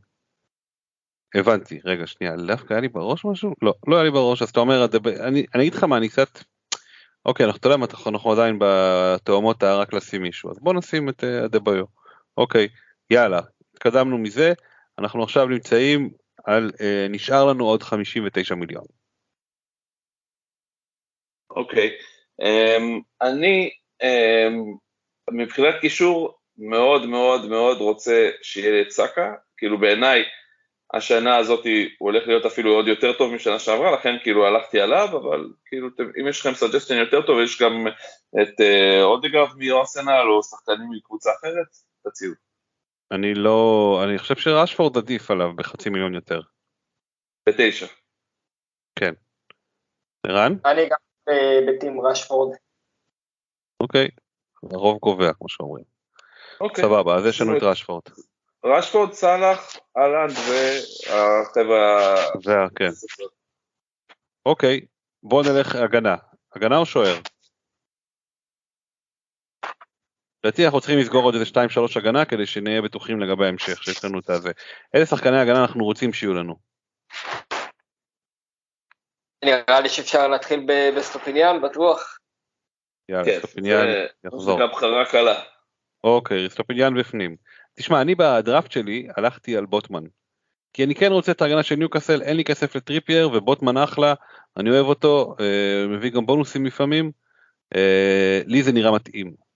הבנתי, 1.36 1.80
רגע 1.86 2.08
שנייה, 2.08 2.36
דווקא 2.48 2.74
היה 2.74 2.82
לי 2.82 2.88
בראש 2.88 3.26
משהו? 3.26 3.54
לא, 3.62 3.74
לא 3.88 3.96
היה 3.96 4.04
לי 4.04 4.12
בראש, 4.12 4.42
אז 4.42 4.50
אתה 4.50 4.60
אומר, 4.60 4.86
אני 5.24 5.46
אגיד 5.56 5.74
לך 5.74 5.84
מה, 5.84 5.98
אני 5.98 6.10
קצת, 6.10 6.30
אוקיי, 7.26 7.46
אנחנו, 7.46 7.60
אתה 7.60 7.68
יודע 7.68 7.78
מה, 7.78 7.86
אנחנו 8.08 8.32
עדיין 8.32 8.60
בתאומות 8.60 9.64
רק 9.64 9.94
לשים 9.94 10.22
מישהו, 10.22 10.52
אז 10.52 10.60
בוא 10.60 10.74
נשים 10.74 11.10
את 11.10 11.24
אדבאיו, 11.24 11.84
אה, 11.84 11.90
אוקיי, 12.38 12.68
יאללה, 13.10 13.42
התקדמנו 13.74 14.18
מזה, 14.18 14.54
אנחנו 15.00 15.24
עכשיו 15.24 15.46
נמצאים 15.46 16.10
על 16.48 16.72
אה, 16.82 17.08
נשאר 17.10 17.46
לנו 17.46 17.66
עוד 17.66 17.84
59 17.84 18.56
מיליון. 18.56 18.86
אוקיי. 21.50 21.90
אמ, 22.42 23.02
אני 23.22 23.70
אמ, 24.04 24.74
מבחינת 25.32 25.76
קישור 25.82 26.38
מאוד 26.58 27.06
מאוד 27.06 27.50
מאוד 27.50 27.78
רוצה 27.78 28.30
שיהיה 28.42 28.72
לי 28.72 28.82
את 28.82 28.92
סאקה, 28.92 29.34
כאילו 29.58 29.78
בעיניי 29.78 30.24
השנה 30.94 31.38
הזאת 31.38 31.66
הוא 31.66 32.10
הולך 32.12 32.28
להיות 32.28 32.46
אפילו 32.46 32.74
עוד 32.74 32.88
יותר 32.88 33.14
טוב 33.14 33.34
משנה 33.34 33.60
שעברה, 33.60 33.92
לכן 33.92 34.16
כאילו 34.24 34.48
הלכתי 34.48 34.82
עליו, 34.82 35.08
אבל 35.18 35.50
כאילו 35.66 35.88
אם 36.22 36.28
יש 36.28 36.40
לכם 36.40 36.54
סג'סטין 36.54 36.98
יותר 36.98 37.22
טוב, 37.22 37.40
יש 37.40 37.62
גם 37.62 37.88
את 38.42 38.62
אה, 38.62 39.04
אודיגרף 39.04 39.50
מארסנל 39.58 40.26
או 40.30 40.44
שחקנים 40.44 40.90
מקבוצה 40.98 41.30
אחרת, 41.40 41.68
תציעו. 42.08 42.47
אני 43.12 43.34
לא, 43.34 44.00
אני 44.04 44.18
חושב 44.18 44.36
שרשפורד 44.36 44.98
עדיף 44.98 45.32
עליו 45.32 45.56
בחצי 45.56 45.90
מיליון 45.90 46.14
יותר. 46.14 46.42
בתשע. 47.50 47.86
כן. 49.00 49.14
ערן? 50.28 50.54
אני 50.66 50.90
גם 50.90 50.98
בטים 51.68 52.02
רשפורד. 52.02 52.58
אוקיי, 53.80 54.08
הרוב 54.72 55.00
קובע 55.00 55.34
כמו 55.34 55.50
שאומרים. 55.50 55.84
אוקיי. 56.62 56.84
סבבה, 56.84 57.16
אז 57.16 57.26
יש 57.26 57.42
לנו 57.42 57.58
את 57.58 57.64
רשפורד. 57.64 58.04
רשפורד, 58.66 59.14
סאלח, 59.14 59.78
אהלנד 59.98 60.32
והחבר'ה... 60.32 62.16
וה... 62.46 62.70
כן. 62.76 62.90
אוקיי, 64.46 64.82
בוא 65.24 65.44
נלך 65.44 65.76
הגנה. 65.76 66.16
הגנה 66.56 66.78
או 66.78 66.86
שוער? 66.86 67.16
לדעתי 70.48 70.66
אנחנו 70.66 70.80
צריכים 70.80 71.00
לסגור 71.00 71.24
עוד 71.24 71.36
איזה 71.36 71.46
2-3 71.46 72.00
הגנה 72.00 72.26
כדי 72.26 72.46
שנהיה 72.46 72.82
בטוחים 72.82 73.20
לגבי 73.20 73.46
ההמשך, 73.46 73.84
שיש 73.84 74.06
לנו 74.06 74.20
את 74.20 74.30
הזה. 74.30 74.52
איזה 74.94 75.06
שחקני 75.06 75.40
הגנה 75.40 75.62
אנחנו 75.62 75.86
רוצים 75.86 76.14
שיהיו 76.14 76.34
לנו? 76.34 76.56
נראה 79.46 79.82
לי 79.82 79.90
שאפשר 79.90 80.28
להתחיל 80.28 80.68
באסטופיניאן, 80.98 81.62
בטוח. 81.62 82.18
יאללה, 83.10 83.26
כן, 83.26 83.40
אסטופיניאן 83.40 83.86
יחזור. 84.24 84.58
זה 84.58 84.64
גם 84.64 84.70
בחירה 84.72 85.06
קלה. 85.06 85.42
אוקיי, 86.04 86.50
אסטופיניאן 86.50 87.00
בפנים. 87.00 87.36
תשמע, 87.80 88.02
אני 88.02 88.16
בדראפט 88.16 88.72
שלי 88.72 89.08
הלכתי 89.18 89.58
על 89.58 89.66
בוטמן. 89.66 90.04
כי 90.74 90.84
אני 90.84 90.96
כן 90.96 91.12
רוצה 91.12 91.32
את 91.32 91.42
ההגנה 91.42 91.64
של 91.64 91.76
ניוקאסל, 91.76 92.22
אין 92.22 92.38
לי 92.38 92.44
כסף 92.44 92.76
לטריפייר, 92.76 93.30
ובוטמן 93.34 93.78
אחלה, 93.78 94.14
אני 94.58 94.70
אוהב 94.70 94.86
אותו, 94.86 95.36
אה, 95.40 95.88
מביא 95.88 96.12
גם 96.12 96.26
בונוסים 96.26 96.66
לפעמים. 96.66 97.12
אה, 97.76 98.42
לי 98.46 98.64
זה 98.64 98.72
נראה 98.72 98.92
מתאים. 98.92 99.47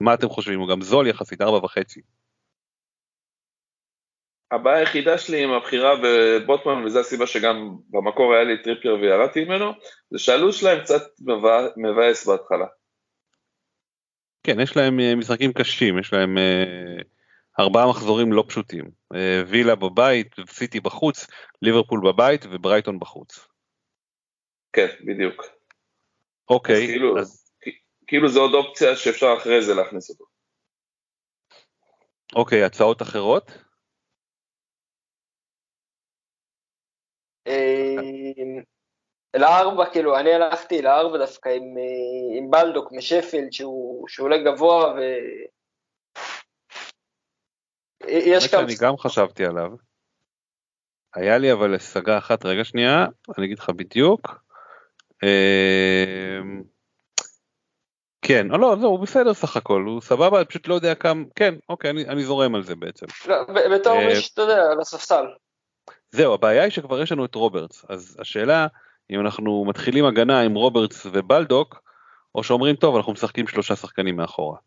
מה 0.00 0.14
אתם 0.14 0.28
חושבים? 0.28 0.60
הוא 0.60 0.68
גם 0.68 0.82
זול 0.82 1.06
יחסית, 1.06 1.40
ארבע 1.40 1.64
וחצי. 1.64 2.00
הבעיה 4.50 4.78
היחידה 4.78 5.18
שלי 5.18 5.44
עם 5.44 5.50
הבחירה 5.50 5.90
בבוטמן, 6.04 6.84
וזו 6.84 7.00
הסיבה 7.00 7.26
שגם 7.26 7.76
במקור 7.90 8.34
היה 8.34 8.44
לי 8.44 8.62
טריפייר 8.62 8.94
וירדתי 8.94 9.44
ממנו, 9.44 9.72
זה 10.10 10.18
שהלו"ז 10.18 10.54
שלהם 10.54 10.80
קצת 10.82 11.02
מבא- 11.20 11.68
מבאס 11.76 12.28
בהתחלה. 12.28 12.66
כן, 14.42 14.60
יש 14.60 14.76
להם 14.76 15.00
אה, 15.00 15.14
משחקים 15.16 15.52
קשים, 15.52 15.98
יש 15.98 16.12
להם 16.12 16.38
אה, 16.38 17.02
ארבעה 17.60 17.90
מחזורים 17.90 18.32
לא 18.32 18.44
פשוטים. 18.48 18.84
אה, 19.14 19.42
וילה 19.46 19.74
בבית, 19.74 20.34
סיטי 20.48 20.80
בחוץ, 20.80 21.26
ליברפול 21.62 22.00
בבית 22.04 22.44
וברייטון 22.50 22.98
בחוץ. 22.98 23.48
כן, 24.72 24.86
בדיוק. 25.06 25.42
אוקיי, 26.48 26.74
אז 26.84 26.90
כאילו- 26.90 27.18
אז 27.18 27.45
כאילו 28.06 28.28
זו 28.28 28.40
עוד 28.40 28.54
אופציה 28.54 28.96
שאפשר 28.96 29.34
אחרי 29.38 29.62
זה 29.62 29.74
להכניס 29.74 30.10
אותו. 30.10 30.24
אוקיי, 32.36 32.64
הצעות 32.64 33.02
אחרות? 33.02 33.50
אה, 37.46 38.62
לארבע, 39.36 39.90
כאילו, 39.92 40.18
אני 40.18 40.34
הלכתי 40.34 40.82
לארבע 40.82 41.18
דווקא 41.18 41.48
עם, 41.48 41.62
אה, 41.78 42.38
עם 42.38 42.50
בלדוק 42.50 42.92
משפילד, 42.92 43.52
שהוא, 43.52 44.08
שהוא 44.08 44.24
עולה 44.24 44.36
גבוה, 44.38 44.94
ו... 44.94 45.00
יש 48.08 48.42
האמת 48.42 48.50
כמה... 48.50 48.70
שאני 48.70 48.88
גם 48.88 48.96
חשבתי 48.96 49.44
עליו. 49.44 49.70
היה 51.14 51.38
לי 51.38 51.52
אבל 51.52 51.74
השגה 51.74 52.18
אחת, 52.18 52.44
רגע 52.44 52.64
שנייה, 52.64 53.06
אני 53.38 53.46
אגיד 53.46 53.58
לך 53.58 53.70
בדיוק. 53.70 54.46
כן, 58.26 58.50
או 58.52 58.58
לא, 58.58 58.76
זהו, 58.80 58.90
הוא 58.90 59.00
בסדר 59.00 59.34
סך 59.34 59.56
הכל, 59.56 59.82
הוא 59.86 60.00
סבבה, 60.00 60.38
אני 60.38 60.44
פשוט 60.44 60.68
לא 60.68 60.74
יודע 60.74 60.94
כמה, 60.94 61.24
כן, 61.34 61.54
אוקיי, 61.68 61.90
אני, 61.90 62.04
אני 62.08 62.24
זורם 62.24 62.54
על 62.54 62.62
זה 62.62 62.76
בעצם. 62.76 63.06
לא, 63.28 63.44
בתור 63.74 63.92
אה, 63.92 64.06
מי 64.06 64.16
שאתה 64.16 64.42
יודע, 64.42 64.62
על 64.72 64.80
הספסל. 64.80 65.26
זהו, 66.10 66.34
הבעיה 66.34 66.62
היא 66.62 66.70
שכבר 66.70 67.02
יש 67.02 67.12
לנו 67.12 67.24
את 67.24 67.34
רוברטס, 67.34 67.84
אז 67.88 68.16
השאלה, 68.20 68.66
אם 69.10 69.20
אנחנו 69.20 69.64
מתחילים 69.64 70.04
הגנה 70.04 70.40
עם 70.40 70.54
רוברטס 70.54 71.06
ובלדוק, 71.12 71.82
או 72.34 72.42
שאומרים, 72.42 72.76
טוב, 72.76 72.96
אנחנו 72.96 73.12
משחקים 73.12 73.46
שלושה 73.46 73.76
שחקנים 73.76 74.16
מאחורה. 74.16 74.58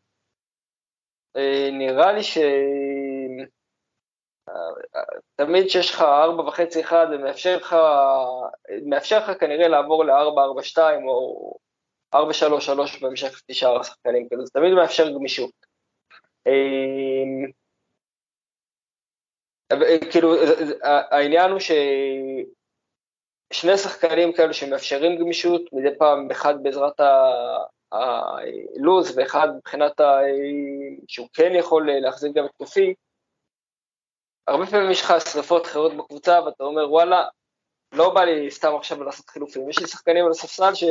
אה, 1.37 1.69
נראה 1.71 2.13
לי 2.13 2.23
ש... 2.23 2.37
אה, 4.49 5.01
תמיד 5.35 5.67
כשיש 5.67 5.91
לך 5.91 6.01
ארבע 6.01 6.43
וחצי 6.43 6.81
אחד, 6.81 7.07
זה 7.09 7.17
מאפשר 7.17 7.57
לך, 7.57 7.75
מאפשר 8.85 9.17
לך 9.17 9.39
כנראה 9.39 9.67
לעבור 9.67 10.05
לארבע, 10.05 10.41
ארבע, 10.41 10.63
שתיים, 10.63 11.07
או 11.07 11.53
ארבע, 12.13 12.33
שלוש, 12.33 12.65
שלוש 12.65 13.03
בהמשך 13.03 13.27
לפי 13.33 13.53
שאר 13.53 13.79
השחקנים, 13.79 14.27
כאילו, 14.29 14.45
זה 14.45 14.51
תמיד 14.53 14.73
מאפשר 14.73 15.09
גמישות. 15.09 15.51
אה, 16.47 17.51
אבל, 19.73 19.85
כאילו, 20.11 20.37
זה- 20.47 20.65
זה- 20.65 20.75
העניין 21.11 21.51
הוא 21.51 21.59
ששני 21.59 22.45
שחקנים 23.77 24.33
כאלו 24.33 24.53
שמאפשרים 24.53 25.19
גמישות, 25.19 25.61
מדי 25.73 25.97
פעם 25.97 26.31
אחד 26.31 26.63
בעזרת 26.63 26.99
הלוז 27.91 29.17
ואחד 29.17 29.47
מבחינת 29.57 29.99
ה... 29.99 30.19
שהוא 31.07 31.27
כן 31.33 31.51
יכול 31.59 31.89
להחזיק 32.01 32.35
גם 32.35 32.45
התקפי, 32.45 32.93
הרבה 34.47 34.65
פעמים 34.65 34.91
יש 34.91 35.01
לך 35.01 35.13
שריפות 35.31 35.65
אחרות 35.65 35.91
בקבוצה 35.97 36.39
ואתה 36.45 36.63
אומר 36.63 36.91
וואלה, 36.91 37.27
לא 37.93 38.13
בא 38.13 38.23
לי 38.23 38.51
סתם 38.51 38.75
עכשיו 38.75 39.03
לעשות 39.03 39.29
חילופים, 39.29 39.69
יש 39.69 39.79
לי 39.79 39.87
שחקנים 39.87 40.25
על 40.25 40.31
הספסל 40.31 40.75
ש... 40.75 40.83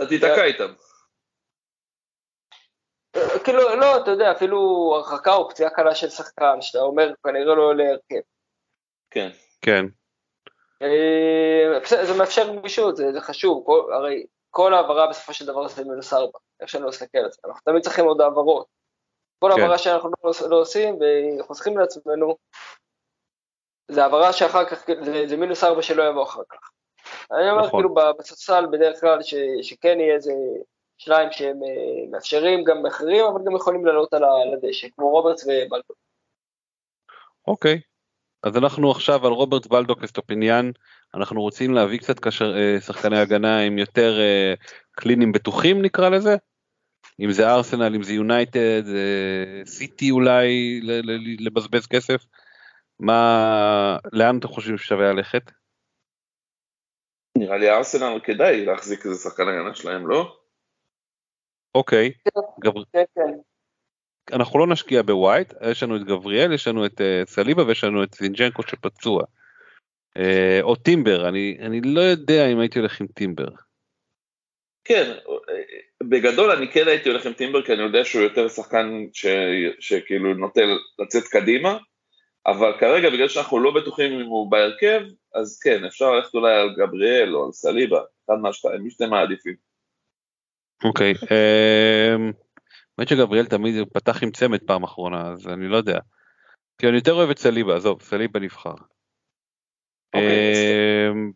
אתה 0.00 0.08
תיתקע 0.08 0.44
איתם. 0.44 0.72
כאילו, 3.44 3.76
לא, 3.76 4.02
אתה 4.02 4.10
יודע, 4.10 4.32
אפילו 4.32 4.58
הרחקה 4.94 5.34
או 5.34 5.48
פציעה 5.50 5.70
קלה 5.70 5.94
של 5.94 6.08
שחקן, 6.08 6.60
שאתה 6.60 6.78
אומר 6.78 7.12
כנראה 7.24 7.54
לא 7.54 7.62
עולה 7.62 7.84
הרכב. 7.90 8.20
כן. 9.10 9.30
כן, 9.60 9.84
אה, 10.82 12.04
זה 12.04 12.18
מאפשר 12.18 12.48
גמישות, 12.48 12.96
זה, 12.96 13.12
זה 13.12 13.20
חשוב, 13.20 13.62
כל, 13.66 13.92
הרי 13.92 14.26
כל 14.50 14.74
העברה 14.74 15.06
בסופו 15.06 15.34
של 15.34 15.46
דבר 15.46 15.68
זה 15.68 15.84
מינוס 15.84 16.12
ארבע, 16.12 16.38
איך 16.60 16.68
שאני 16.68 16.82
לא 16.82 16.88
מסתכל 16.88 17.18
על 17.18 17.30
זה, 17.30 17.38
אנחנו 17.44 17.60
תמיד 17.64 17.82
צריכים 17.82 18.04
עוד 18.04 18.20
העברות. 18.20 18.66
כל 19.38 19.50
כן. 19.54 19.60
העברה 19.60 19.78
שאנחנו 19.78 20.10
לא, 20.24 20.32
לא 20.50 20.60
עושים 20.60 20.98
וחוסכים 21.40 21.78
לעצמנו, 21.78 22.36
זה 23.90 24.02
העברה 24.02 24.32
שאחר 24.32 24.64
כך, 24.64 24.86
זה, 25.04 25.26
זה 25.26 25.36
מינוס 25.36 25.64
ארבע 25.64 25.82
שלא 25.82 26.02
יבוא 26.02 26.22
אחר 26.22 26.42
כך. 26.48 26.70
אני 27.32 27.50
אומר 27.50 27.66
נכון. 27.66 27.80
כאילו 27.80 27.94
בספסל 28.18 28.66
בדרך 28.72 29.00
כלל 29.00 29.22
ש, 29.22 29.34
שכן 29.62 30.00
יהיה 30.00 30.14
איזה 30.14 30.32
שניים 30.98 31.28
שהם 31.32 31.62
אה, 31.62 32.10
מאפשרים 32.10 32.64
גם 32.64 32.86
אחרים, 32.86 33.24
אבל 33.24 33.40
גם 33.46 33.56
יכולים 33.56 33.86
לעלות 33.86 34.14
על 34.14 34.24
הדשא, 34.24 34.88
כמו 34.96 35.10
רוברטס 35.10 35.44
ובלדוק. 35.44 35.94
אוקיי. 37.46 37.80
אז 38.42 38.56
אנחנו 38.56 38.90
עכשיו 38.90 39.26
על 39.26 39.32
רוברטס 39.32 39.66
בלדוק 39.66 40.04
אסטופיניאן, 40.04 40.70
אנחנו 41.14 41.40
רוצים 41.40 41.74
להביא 41.74 41.98
קצת 41.98 42.20
קשר, 42.20 42.56
אה, 42.56 42.80
שחקני 42.80 43.18
הגנה 43.18 43.60
עם 43.60 43.78
יותר 43.78 44.20
אה, 44.20 44.54
קלינים 44.92 45.32
בטוחים 45.32 45.82
נקרא 45.82 46.08
לזה? 46.08 46.36
אם 47.20 47.32
זה 47.32 47.50
ארסנל, 47.50 47.94
אם 47.94 48.02
זה 48.02 48.12
יונייטד, 48.12 48.82
אה, 48.88 49.66
סיטי 49.66 50.10
אולי, 50.10 50.80
לבזבז 51.38 51.86
כסף. 51.86 52.24
מה, 53.00 53.96
לאן 54.12 54.38
אתם 54.38 54.48
חושבים 54.48 54.78
ששווה 54.78 55.12
ללכת? 55.12 55.50
נראה 57.40 57.56
לי 57.56 57.70
ארסנל 57.70 58.20
כדאי 58.24 58.64
להחזיק 58.64 59.06
איזה 59.06 59.22
שחקן 59.22 59.48
הגנה 59.48 59.74
שלהם, 59.74 60.08
לא? 60.08 60.36
אוקיי, 61.74 62.12
גבר... 62.60 62.82
כן, 62.92 63.04
כן. 63.14 63.32
אנחנו 64.32 64.58
לא 64.58 64.66
נשקיע 64.66 65.02
בווייט, 65.02 65.54
יש 65.70 65.82
לנו 65.82 65.96
את 65.96 66.04
גבריאל, 66.04 66.52
יש 66.52 66.68
לנו 66.68 66.86
את 66.86 67.00
uh, 67.00 67.30
סליבה 67.30 67.66
ויש 67.66 67.84
לנו 67.84 68.02
את 68.04 68.14
זינג'נקו 68.14 68.62
שפצוע. 68.62 69.22
Uh, 70.18 70.62
או 70.62 70.76
טימבר, 70.76 71.28
אני, 71.28 71.58
אני 71.60 71.80
לא 71.80 72.00
יודע 72.00 72.46
אם 72.46 72.60
הייתי 72.60 72.78
הולך 72.78 73.00
עם 73.00 73.06
טימבר. 73.06 73.48
כן, 74.84 75.12
בגדול 76.02 76.50
אני 76.50 76.72
כן 76.72 76.88
הייתי 76.88 77.08
הולך 77.08 77.26
עם 77.26 77.32
טימבר, 77.32 77.66
כי 77.66 77.72
אני 77.72 77.82
יודע 77.82 78.04
שהוא 78.04 78.22
יותר 78.22 78.48
שחקן 78.48 79.06
ש... 79.12 79.26
שכאילו 79.80 80.34
נוטה 80.34 80.60
לצאת 80.98 81.24
קדימה, 81.24 81.78
אבל 82.46 82.72
כרגע 82.80 83.10
בגלל 83.10 83.28
שאנחנו 83.28 83.60
לא 83.60 83.70
בטוחים 83.74 84.20
אם 84.20 84.26
הוא 84.26 84.50
בהרכב, 84.50 85.00
אז 85.34 85.58
כן, 85.62 85.84
אפשר 85.84 86.10
ללכת 86.10 86.34
אולי 86.34 86.54
על 86.54 86.74
גבריאל 86.76 87.36
או 87.36 87.46
על 87.46 87.52
סליבה, 87.52 88.00
אחד 88.26 88.34
מהשתיים, 88.42 88.82
מי 88.82 88.90
שאתם 88.90 89.10
מעדיפים. 89.10 89.54
אוקיי, 90.84 91.12
אמ, 91.12 92.32
האמת 92.98 93.08
שגבריאל 93.08 93.46
תמיד 93.46 93.74
פתח 93.92 94.22
עם 94.22 94.30
צמד 94.30 94.58
פעם 94.66 94.82
אחרונה, 94.82 95.28
אז 95.32 95.48
אני 95.48 95.68
לא 95.68 95.76
יודע. 95.76 95.98
כי 96.78 96.88
אני 96.88 96.96
יותר 96.96 97.12
אוהב 97.12 97.30
את 97.30 97.38
סליבה, 97.38 97.76
עזוב, 97.76 98.02
סליבה 98.02 98.40
נבחר. 98.40 98.74
אוקיי, 100.14 101.08
אמ, 101.10 101.30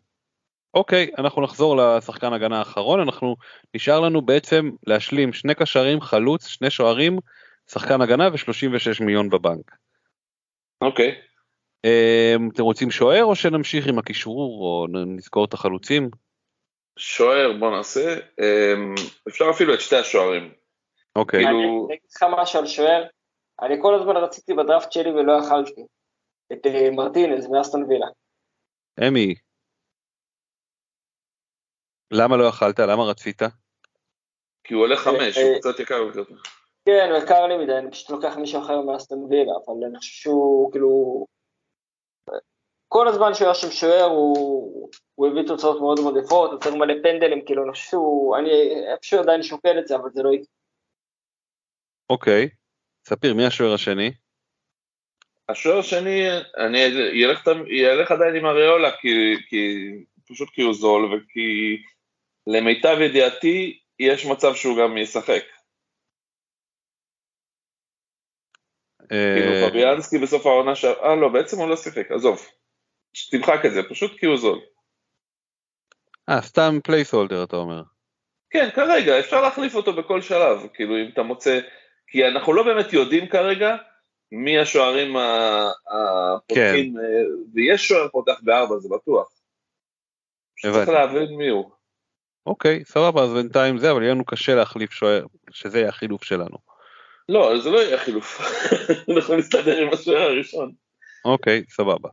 אוקיי, 0.73 1.09
אנחנו 1.17 1.41
נחזור 1.41 1.77
לשחקן 1.77 2.33
הגנה 2.33 2.59
האחרון, 2.59 2.99
אנחנו 2.99 3.35
נשאר 3.75 3.99
לנו 3.99 4.21
בעצם 4.21 4.69
להשלים 4.87 5.33
שני 5.33 5.55
קשרים, 5.55 6.01
חלוץ, 6.01 6.47
שני 6.47 6.69
שוערים, 6.69 7.17
שחקן 7.71 8.01
הגנה 8.01 8.29
ו-36 8.29 9.03
מיליון 9.03 9.29
בבנק. 9.29 9.84
אוקיי. 10.81 11.21
אמ, 11.85 12.49
אתם 12.53 12.63
רוצים 12.63 12.91
שוער 12.91 13.23
או 13.23 13.35
שנמשיך 13.35 13.87
עם 13.87 13.99
הקישור 13.99 14.61
או 14.61 14.87
נזכור 15.05 15.45
את 15.45 15.53
החלוצים? 15.53 16.09
שוער, 16.99 17.51
בוא 17.59 17.77
נעשה. 17.77 18.13
אמ, 18.13 18.95
אפשר 19.27 19.45
אפילו 19.55 19.73
את 19.73 19.81
שתי 19.81 19.95
השוערים. 19.95 20.53
אוקיי, 21.15 21.43
כאילו- 21.43 21.59
אני 21.59 21.67
אני 21.67 21.95
אגיד 21.95 22.09
לך 22.15 22.25
משהו 22.37 22.59
על 22.59 22.67
שוער, 22.67 23.03
אני 23.61 23.75
כל 23.81 23.95
הזמן 23.95 24.17
רציתי 24.17 24.53
בדראפט 24.53 24.91
שלי 24.91 25.09
ולא 25.09 25.33
יכלתי. 25.33 25.85
את 26.53 26.65
אה, 26.65 26.91
מרטינז 26.91 27.47
מאסטון 27.47 27.83
וילה. 27.83 28.07
אמי. 29.07 29.35
למה 32.11 32.37
לא 32.37 32.43
יכלת? 32.43 32.79
למה 32.79 33.03
רצית? 33.03 33.41
כי 34.63 34.73
הוא 34.73 34.83
עולה 34.83 34.95
חמש, 34.95 35.37
הוא 35.37 35.53
אה, 35.53 35.59
קצת 35.59 35.79
יקר 35.79 35.95
יותר. 35.95 36.21
כן, 36.85 37.09
הוא 37.11 37.23
יקר 37.23 37.47
לי 37.47 37.57
מדי, 37.57 37.77
אני 37.77 37.91
פשוט 37.91 38.09
לוקח 38.09 38.37
מישהו 38.37 38.61
אחר 38.61 38.81
מאסטון 38.81 39.23
וילה, 39.23 39.51
אבל 39.67 39.85
אני 39.89 39.97
חושב 39.97 40.11
שהוא 40.11 40.71
כאילו... 40.71 41.25
כל 42.87 43.07
הזמן 43.07 43.33
שהוא 43.33 43.45
היה 43.45 43.55
שם 43.55 43.71
שוער 43.71 44.03
הוא, 44.03 44.89
הוא 45.15 45.27
הביא 45.27 45.47
תוצאות 45.47 45.79
מאוד 45.79 45.99
מאוד 45.99 46.17
יפות, 46.17 46.51
הוא 46.51 46.59
צריך 46.59 46.75
מלא 46.75 46.93
פנדלים, 47.03 47.45
כאילו 47.45 47.63
אני 47.63 47.71
חושב 47.71 47.89
שהוא, 47.89 48.37
אני 48.37 48.49
איפשהו 48.93 49.19
עדיין 49.19 49.43
שוקל 49.43 49.79
את 49.79 49.87
זה, 49.87 49.95
אבל 49.95 50.09
זה 50.13 50.23
לא 50.23 50.29
יקרה. 50.29 50.45
אוקיי. 52.09 52.49
ספיר, 53.07 53.33
מי 53.33 53.45
השוער 53.45 53.73
השני? 53.73 54.11
השוער 55.49 55.79
השני, 55.79 56.27
אני 56.57 56.79
ילך, 57.13 57.49
ילך 57.67 58.11
עדיין 58.11 58.35
עם 58.35 58.45
אריולה, 58.45 58.91
כי, 59.01 59.35
כי, 59.49 59.87
פשוט 60.29 60.49
כי 60.49 60.61
הוא 60.61 60.73
זול, 60.73 61.13
וכי 61.13 61.81
למיטב 62.47 62.97
ידיעתי, 63.01 63.79
יש 63.99 64.25
מצב 64.25 64.55
שהוא 64.55 64.77
גם 64.77 64.97
ישחק. 64.97 65.43
כאילו 69.09 69.51
אה, 69.51 69.69
פביאנסקי 69.69 70.17
בסוף 70.17 70.45
העונה 70.45 70.75
ש... 70.75 70.85
אה 70.85 71.15
לא, 71.15 71.29
בעצם 71.29 71.59
הוא 71.59 71.69
לא 71.69 71.75
שיחק, 71.75 72.11
עזוב. 72.11 72.47
תמחק 73.31 73.65
את 73.65 73.73
זה, 73.73 73.81
פשוט 73.89 74.19
כי 74.19 74.25
הוא 74.25 74.37
זול. 74.37 74.59
אה, 76.29 76.41
סתם 76.41 76.79
placeholder 76.83 77.43
אתה 77.43 77.55
אומר. 77.55 77.81
כן, 78.49 78.69
כרגע, 78.75 79.19
אפשר 79.19 79.41
להחליף 79.41 79.75
אותו 79.75 79.93
בכל 79.93 80.21
שלב, 80.21 80.67
כאילו 80.73 80.97
אם 80.97 81.09
אתה 81.13 81.23
מוצא, 81.23 81.59
כי 82.07 82.27
אנחנו 82.27 82.53
לא 82.53 82.63
באמת 82.63 82.93
יודעים 82.93 83.27
כרגע 83.27 83.75
מי 84.31 84.59
השוערים 84.59 85.15
הפותחים, 85.87 86.97
אה, 86.97 87.03
ויש 87.53 87.87
שוער 87.87 88.07
פותח 88.07 88.39
בארבע, 88.43 88.77
זה 88.77 88.89
בטוח. 88.89 89.29
צריך. 90.61 90.89
להבין 90.89 91.37
מי 91.37 91.49
הוא. 91.49 91.71
אוקיי, 92.45 92.85
סבבה, 92.85 93.23
אז 93.23 93.33
בינתיים 93.33 93.77
זה, 93.77 93.91
אבל 93.91 94.01
יהיה 94.01 94.13
לנו 94.13 94.25
קשה 94.25 94.55
להחליף 94.55 94.91
שוער, 94.91 95.25
שזה 95.51 95.79
יהיה 95.79 95.89
החילוף 95.89 96.23
שלנו. 96.23 96.74
לא, 97.29 97.57
זה 97.61 97.69
לא 97.69 97.77
יהיה 97.79 97.97
חילוף, 97.97 98.39
אנחנו 99.17 99.35
נסתדר 99.35 99.77
עם 99.77 99.93
השוער 99.93 100.21
הראשון. 100.21 100.71
אוקיי, 101.25 101.63
סבבה. 101.69 102.09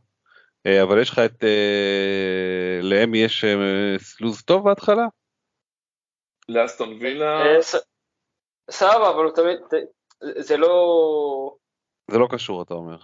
אה, 0.65 0.83
אבל 0.83 1.01
יש 1.01 1.09
לך 1.09 1.19
את... 1.19 1.43
אה, 1.43 2.79
לאמי 2.81 3.17
יש 3.17 3.43
אה, 3.43 3.99
סלוז 3.99 4.41
טוב 4.41 4.63
בהתחלה? 4.69 5.05
לאסטון 6.49 6.97
וילה, 7.01 7.41
אה, 7.45 7.61
סבבה, 8.71 9.09
אבל 9.09 9.23
הוא 9.23 9.35
תמיד, 9.35 9.59
זה 10.39 10.57
לא... 10.57 11.55
זה 12.11 12.17
לא 12.17 12.27
קשור 12.31 12.61
אתה 12.61 12.73
אומר. 12.73 12.97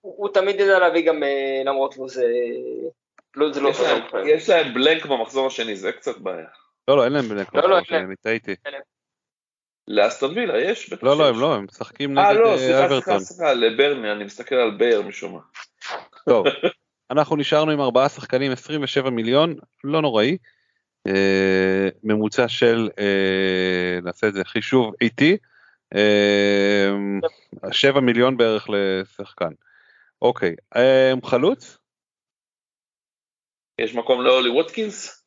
הוא, 0.00 0.28
תמיד 0.34 0.60
ידע 0.60 0.78
להביא 0.78 1.06
גם 1.06 1.22
אה, 1.22 1.62
למרות 1.64 1.96
לו 1.96 2.08
זה... 2.08 2.24
לא, 3.36 3.52
זה 3.52 3.60
לא 3.60 3.68
יש 3.68 3.80
להם- 3.80 4.66
להם 4.66 4.74
בלנק 4.74 5.06
במחזור 5.06 5.46
השני, 5.46 5.76
זה 5.76 5.92
קצת 5.92 6.18
בעיה. 6.18 6.48
לא, 6.88 6.96
לא, 6.96 7.04
אין 7.04 7.12
להם 7.12 7.24
בלנק. 7.28 7.54
לא, 7.54 7.62
לא, 7.68 7.74
אין 7.76 7.80
מחזור 7.82 7.96
להם. 7.96 8.04
שני, 8.04 8.06
אני 8.06 8.16
טעיתי. 8.16 8.54
לאסטון 9.90 10.38
וילה 10.38 10.60
יש? 10.60 10.92
לא, 11.02 11.18
לא. 11.18 11.28
הם 11.28 11.40
לא, 11.40 11.54
הם 11.54 11.64
משחקים 11.64 12.18
אה, 12.18 12.32
נגד 12.32 12.40
לא, 12.40 12.52
אה, 12.52 12.58
סליחה, 12.58 12.72
סליחה, 12.72 12.86
אברטון. 12.86 13.20
סליחה, 13.20 13.52
לברני, 13.54 14.12
אני 14.12 14.24
מסתכל 14.24 14.54
על 14.54 14.70
בייר 14.70 15.02
משום 15.02 15.34
מה. 15.34 15.40
טוב, 16.28 16.46
אנחנו 17.10 17.36
נשארנו 17.36 17.70
עם 17.70 17.80
ארבעה 17.80 18.08
שחקנים, 18.08 18.52
27 18.52 19.10
מיליון, 19.10 19.54
לא 19.84 20.02
נוראי. 20.02 20.36
אה, 21.06 21.88
ממוצע 22.02 22.48
של, 22.48 22.88
אה, 22.98 24.00
נעשה 24.02 24.28
את 24.28 24.34
זה 24.34 24.44
חישוב 24.44 24.94
איטי, 25.00 25.36
אה, 25.94 26.90
7 27.72 28.00
מיליון 28.00 28.36
בערך 28.36 28.66
לשחקן. 28.70 29.50
אוקיי, 30.22 30.54
אה, 30.76 31.12
חלוץ? 31.24 31.78
יש 33.78 33.94
מקום 33.94 34.22
לאולי 34.22 34.48
ווטקינס? 34.48 35.19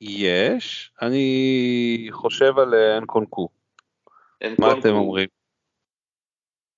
יש, 0.00 0.92
אני 1.02 2.08
חושב 2.10 2.58
על 2.58 2.74
אה, 2.74 2.98
אנקונקו, 2.98 3.48
אין 4.40 4.54
מה 4.58 4.66
קונקו. 4.66 4.80
אתם 4.80 4.94
אומרים? 4.94 5.28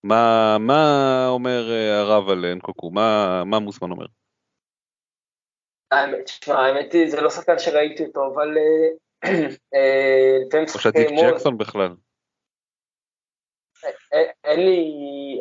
מה, 0.04 0.56
מה 0.60 1.26
אומר 1.28 1.70
אה, 1.70 2.00
הרב 2.00 2.28
על 2.28 2.44
אנקונקו? 2.44 2.90
מה, 2.90 3.42
מה 3.44 3.58
מוסמן 3.58 3.90
אומר? 3.90 4.06
האמת, 5.90 6.28
שמע, 6.28 6.54
האמת 6.54 6.92
היא, 6.92 7.10
זה 7.10 7.20
לא 7.20 7.30
שחקן 7.30 7.58
שראיתי 7.58 8.04
אותו, 8.04 8.26
אבל 8.34 8.58
אה, 8.58 8.88
לפעמים 10.46 10.66
או 10.74 11.00
הימור, 11.00 11.30
ג'קסון 11.30 11.58
בכלל? 11.58 11.94
אין 14.44 14.60
לי, 14.60 14.90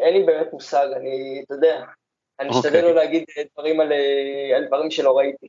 אין 0.01 0.13
לי 0.13 0.23
באמת 0.23 0.47
מושג, 0.53 0.87
אני, 0.95 1.41
אתה 1.45 1.53
יודע, 1.53 1.85
אני 2.39 2.49
אוקיי. 2.49 2.59
משתדל 2.59 2.81
לא 2.81 2.95
להגיד 2.95 3.23
דברים 3.53 3.79
על, 3.79 3.91
על 4.55 4.65
דברים 4.67 4.91
שלא 4.91 5.17
ראיתי. 5.17 5.47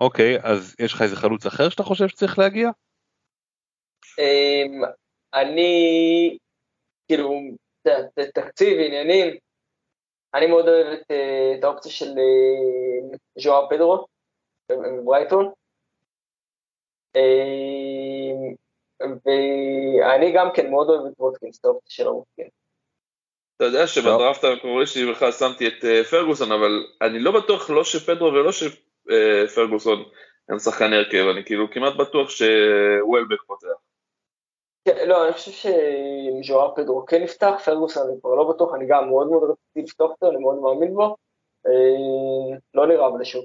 אוקיי, 0.00 0.38
אז 0.42 0.76
יש 0.78 0.94
לך 0.94 1.02
איזה 1.02 1.16
חלוץ 1.16 1.46
אחר 1.46 1.68
שאתה 1.68 1.82
חושב 1.82 2.08
שצריך 2.08 2.38
להגיע? 2.38 2.68
אמ, 4.18 4.82
אני, 5.34 6.38
כאילו, 7.08 7.40
תקציב, 8.34 8.78
עניינים, 8.86 9.36
אני 10.34 10.46
מאוד 10.46 10.68
אוהב 10.68 10.86
את, 10.86 11.10
אה, 11.10 11.54
את 11.58 11.64
האופציה 11.64 11.92
של 11.92 12.06
אה, 12.06 13.16
ז'ואר 13.38 13.68
פדרו 13.70 14.06
בברייטון. 14.72 15.52
אמ, 17.16 18.54
ואני 19.00 20.32
גם 20.34 20.48
כן 20.54 20.70
מאוד 20.70 20.88
אוהב 20.88 21.06
את 21.06 21.12
וודקינס, 21.18 21.58
את 21.60 21.64
האופציה 21.64 21.90
של 21.90 22.06
הוודקינס. 22.06 22.50
אתה 23.56 23.64
יודע 23.64 23.86
שבדראפט 23.86 24.44
המקורי 24.44 24.86
שלי 24.86 25.12
בכלל 25.12 25.32
שמתי 25.32 25.68
את 25.68 25.84
אה, 25.84 26.04
פרגוסון, 26.04 26.52
אבל 26.52 26.86
אני 27.02 27.18
לא 27.18 27.40
בטוח 27.40 27.70
לא 27.70 27.84
שפדרו 27.84 28.26
ולא 28.26 28.52
שפרגוסון 29.48 30.04
הם 30.48 30.58
שחקני 30.58 30.96
הרכב, 30.96 31.26
אני 31.34 31.44
כאילו 31.44 31.70
כמעט 31.70 31.94
בטוח 31.96 32.30
שוולבק 32.30 33.42
פותח. 33.46 33.68
כן, 34.84 35.08
לא, 35.08 35.24
אני 35.24 35.32
חושב 35.32 35.50
שז'ואר 35.50 36.74
פדרו 36.76 37.06
כן 37.06 37.22
יפתח, 37.22 37.54
פרגוסון 37.64 38.08
אני 38.08 38.20
כבר 38.20 38.34
לא 38.34 38.44
בטוח, 38.44 38.74
אני 38.74 38.86
גם 38.88 39.08
מאוד 39.08 39.30
מאוד 39.30 39.42
רציתי 39.50 39.82
לפתוח 39.82 40.10
אותו, 40.10 40.30
אני 40.30 40.38
מאוד 40.38 40.58
מאמין 40.58 40.94
בו. 40.94 41.16
אה, 41.66 42.56
לא 42.74 42.86
נראה 42.86 43.06
אבל 43.06 43.24
שהוא. 43.24 43.44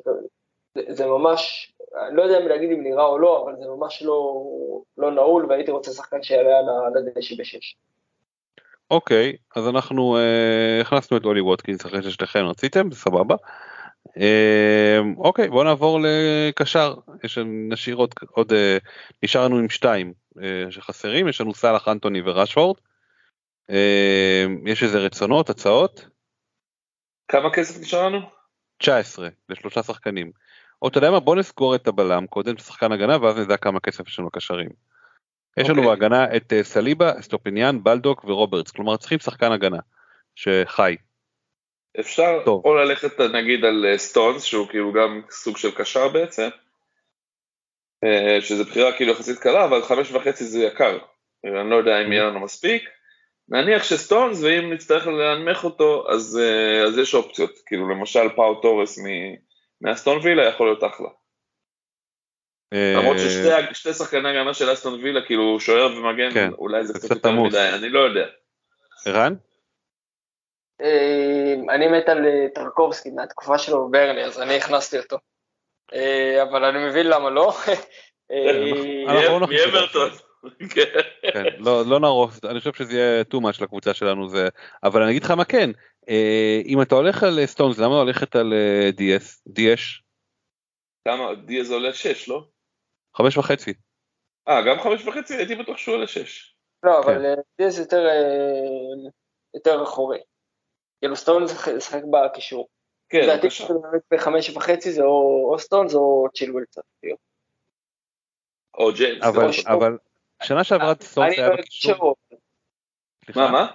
זה, 0.89 1.05
ממש, 1.05 1.73
אני 2.07 2.15
לא 2.15 2.21
יודע 2.21 2.39
אם 2.39 2.47
להגיד 2.47 2.71
אם 2.71 2.83
נראה 2.83 3.05
או 3.05 3.19
לא, 3.19 3.43
אבל 3.43 3.55
זה 3.59 3.67
ממש 3.67 4.03
לא, 4.03 4.43
לא 4.97 5.11
נעול, 5.11 5.45
והייתי 5.49 5.71
רוצה 5.71 5.91
שחקן 5.91 6.23
שיעלה 6.23 6.59
על 6.59 6.97
הדשא 6.97 7.35
בשש. 7.39 7.75
אוקיי, 8.91 9.35
אז 9.55 9.67
אנחנו 9.67 10.17
אה, 10.17 10.81
הכנסנו 10.81 11.17
את 11.17 11.25
אולי 11.25 11.41
ווטקינס 11.41 11.85
אחרי 11.85 12.03
ששניכם 12.03 12.45
רציתם, 12.45 12.91
סבבה. 12.91 13.35
אה, 14.17 14.99
אוקיי, 15.17 15.49
בואו 15.49 15.63
נעבור 15.63 15.99
לקשר, 16.01 16.93
יש 17.23 17.37
נשאיר 17.45 17.95
עוד, 17.95 18.13
עוד 18.31 18.53
אה, 18.53 18.77
נשאר 19.23 19.45
לנו 19.45 19.57
עם 19.57 19.69
שתיים 19.69 20.13
אה, 20.43 20.71
שחסרים, 20.71 21.27
יש 21.27 21.41
לנו 21.41 21.53
סאלח 21.53 21.87
אנטוני 21.87 22.21
ורשפורד. 22.25 22.77
אה, 23.69 24.45
יש 24.65 24.83
איזה 24.83 24.99
רצונות, 24.99 25.49
הצעות? 25.49 26.05
כמה 27.27 27.53
כסף 27.53 27.81
נשאר 27.81 28.05
לנו? 28.05 28.19
19 28.77 29.27
לשלושה 29.49 29.83
שחקנים. 29.83 30.31
או 30.81 30.87
אתה 30.87 30.97
יודע 30.97 31.11
מה, 31.11 31.19
בוא 31.19 31.35
נסגור 31.35 31.75
את 31.75 31.87
הבלם 31.87 32.27
קודם, 32.27 32.55
את 32.55 32.59
השחקן 32.59 32.91
הגנה, 32.91 33.17
ואז 33.21 33.37
נדע 33.37 33.57
כמה 33.57 33.79
כסף 33.79 34.07
יש 34.07 34.19
לנו 34.19 34.27
בקשרים. 34.27 34.69
יש 35.57 35.69
לנו 35.69 35.83
אוקיי. 35.83 35.95
בהגנה 35.95 36.35
את 36.35 36.53
אה, 36.53 36.63
סליבה, 36.63 37.21
אסטופיניאן, 37.21 37.83
בלדוק 37.83 38.23
ורוברטס, 38.23 38.71
כלומר 38.71 38.97
צריכים 38.97 39.19
שחקן 39.19 39.51
הגנה 39.51 39.79
שחי. 40.35 40.95
אפשר 41.99 42.41
טוב. 42.45 42.61
או 42.65 42.75
ללכת 42.75 43.19
נגיד 43.19 43.65
על 43.65 43.85
אה, 43.85 43.97
סטונס, 43.97 44.43
שהוא 44.43 44.67
כאילו 44.67 44.93
גם 44.93 45.21
סוג 45.29 45.57
של 45.57 45.71
קשר 45.71 46.07
בעצם, 46.07 46.49
אה, 48.03 48.41
שזה 48.41 48.63
בחירה 48.63 48.97
כאילו 48.97 49.11
יחסית 49.11 49.39
קלה, 49.39 49.65
אבל 49.65 49.81
חמש 49.81 50.11
וחצי 50.11 50.43
זה 50.43 50.59
יקר. 50.59 50.97
אני 51.45 51.69
לא 51.69 51.75
יודע 51.75 52.01
אם 52.01 52.11
יהיה 52.11 52.23
לנו 52.23 52.39
מספיק. 52.39 52.89
נניח 53.49 53.83
שסטונס, 53.83 54.43
ואם 54.43 54.73
נצטרך 54.73 55.07
להנמך 55.07 55.63
אותו, 55.63 56.05
אז, 56.09 56.39
אה, 56.43 56.83
אז 56.83 56.97
יש 56.97 57.15
אופציות. 57.15 57.51
כאילו 57.65 57.89
למשל 57.89 58.29
פאו 58.35 58.55
תורס 58.55 58.99
מ- 58.99 59.35
מאסטון 59.81 60.19
וילה 60.23 60.47
יכול 60.47 60.67
להיות 60.67 60.83
אחלה. 60.83 61.09
למרות 62.73 63.17
ששתי 63.19 63.93
שחקני 63.93 64.29
הגנה 64.29 64.53
של 64.53 64.73
אסטון 64.73 65.03
וילה, 65.03 65.25
כאילו 65.25 65.59
שוער 65.59 65.97
ומגן, 65.97 66.31
כן, 66.33 66.49
אולי 66.57 66.85
זה 66.85 66.93
קצת 66.93 67.11
יותר. 67.11 67.31
מדי, 67.31 67.69
אני 67.75 67.89
לא 67.89 67.99
יודע. 67.99 68.27
ערן? 69.05 69.33
אה, 70.81 71.75
אני 71.75 71.87
מת 71.87 72.09
על 72.09 72.25
אה, 72.25 72.47
טרקובסקי 72.55 73.09
מהתקופה 73.09 73.57
שלו 73.57 73.87
בברלי, 73.87 74.23
אז 74.23 74.41
אני 74.41 74.57
הכנסתי 74.57 74.99
אותו. 74.99 75.17
אה, 75.93 76.43
אבל 76.43 76.65
אני 76.65 76.89
מבין 76.89 77.07
למה 77.07 77.29
לא. 77.29 77.53
אנחנו 79.07 79.39
לא 79.39 79.47
מאברטון. 79.47 80.09
כן. 80.75 80.99
כן, 81.33 81.43
לא, 81.57 81.85
לא 81.85 81.99
נהרוס, 81.99 82.45
אני 82.45 82.59
חושב 82.59 82.73
שזה 82.73 82.93
יהיה 82.93 83.23
too 83.33 83.37
much 83.37 83.63
לקבוצה 83.63 83.93
שלנו, 83.93 84.29
זה, 84.29 84.47
אבל 84.83 85.01
אני 85.01 85.11
אגיד 85.11 85.23
לך 85.23 85.31
מה 85.31 85.45
כן, 85.45 85.69
אם 86.65 86.81
אתה 86.81 86.95
הולך 86.95 87.23
על 87.23 87.45
סטונס, 87.45 87.77
למה 87.77 87.95
הולכת 87.95 88.35
על 88.35 88.53
דיאס, 88.95 89.43
דיאש? 89.47 90.03
כמה? 91.07 91.35
דיאז 91.45 91.71
עולה 91.71 91.93
6, 91.93 92.29
לא? 92.29 92.43
חמש 93.17 93.37
וחצי. 93.37 93.73
אה, 94.47 94.61
גם 94.61 94.79
חמש 94.79 95.07
וחצי? 95.07 95.35
הייתי 95.35 95.55
בטוח 95.55 95.77
שהוא 95.77 95.95
עולה 95.95 96.07
6. 96.07 96.55
לא, 96.83 96.99
אבל 96.99 97.25
יותר 97.79 98.07
אה, 98.07 99.11
יותר 99.53 99.83
אחורי. 99.83 100.19
כאילו 101.01 101.15
סטונס 101.15 101.43
משחק 101.77 102.01
בקישור. 102.11 102.67
כן, 103.09 103.19
לדעתי 103.23 103.41
בבקשה. 103.41 103.63
שזה 103.63 103.73
באמת 103.73 104.01
בחמש 104.11 104.49
וחצי 104.49 104.91
זה 104.91 105.03
או 105.03 105.49
או 105.51 105.59
סטונס 105.59 105.95
או 105.95 106.27
צ'ילואל 106.33 106.63
קצת. 106.63 106.81
או 108.77 108.93
ג'יימס. 108.93 109.23
אבל. 109.23 109.49
אבל 109.67 109.97
שנה 110.43 110.63
שעברה 110.63 110.93
סטונס 111.01 111.37
היה 111.37 111.49
בקישור? 111.49 112.15
מה, 113.35 113.51
מה? 113.51 113.67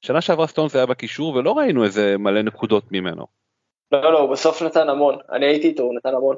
שנה 0.00 0.20
שעברה 0.20 0.46
סטונס 0.46 0.76
היה 0.76 0.86
בקישור 0.86 1.34
ולא 1.34 1.58
ראינו 1.58 1.84
איזה 1.84 2.14
מלא 2.18 2.42
נקודות 2.42 2.92
ממנו. 2.92 3.26
לא, 3.92 4.12
לא, 4.12 4.18
הוא 4.20 4.32
בסוף 4.32 4.62
נתן 4.62 4.88
המון. 4.88 5.18
אני 5.32 5.46
הייתי 5.46 5.68
איתו, 5.68 5.82
הוא 5.82 5.94
נתן 5.94 6.14
המון. 6.14 6.36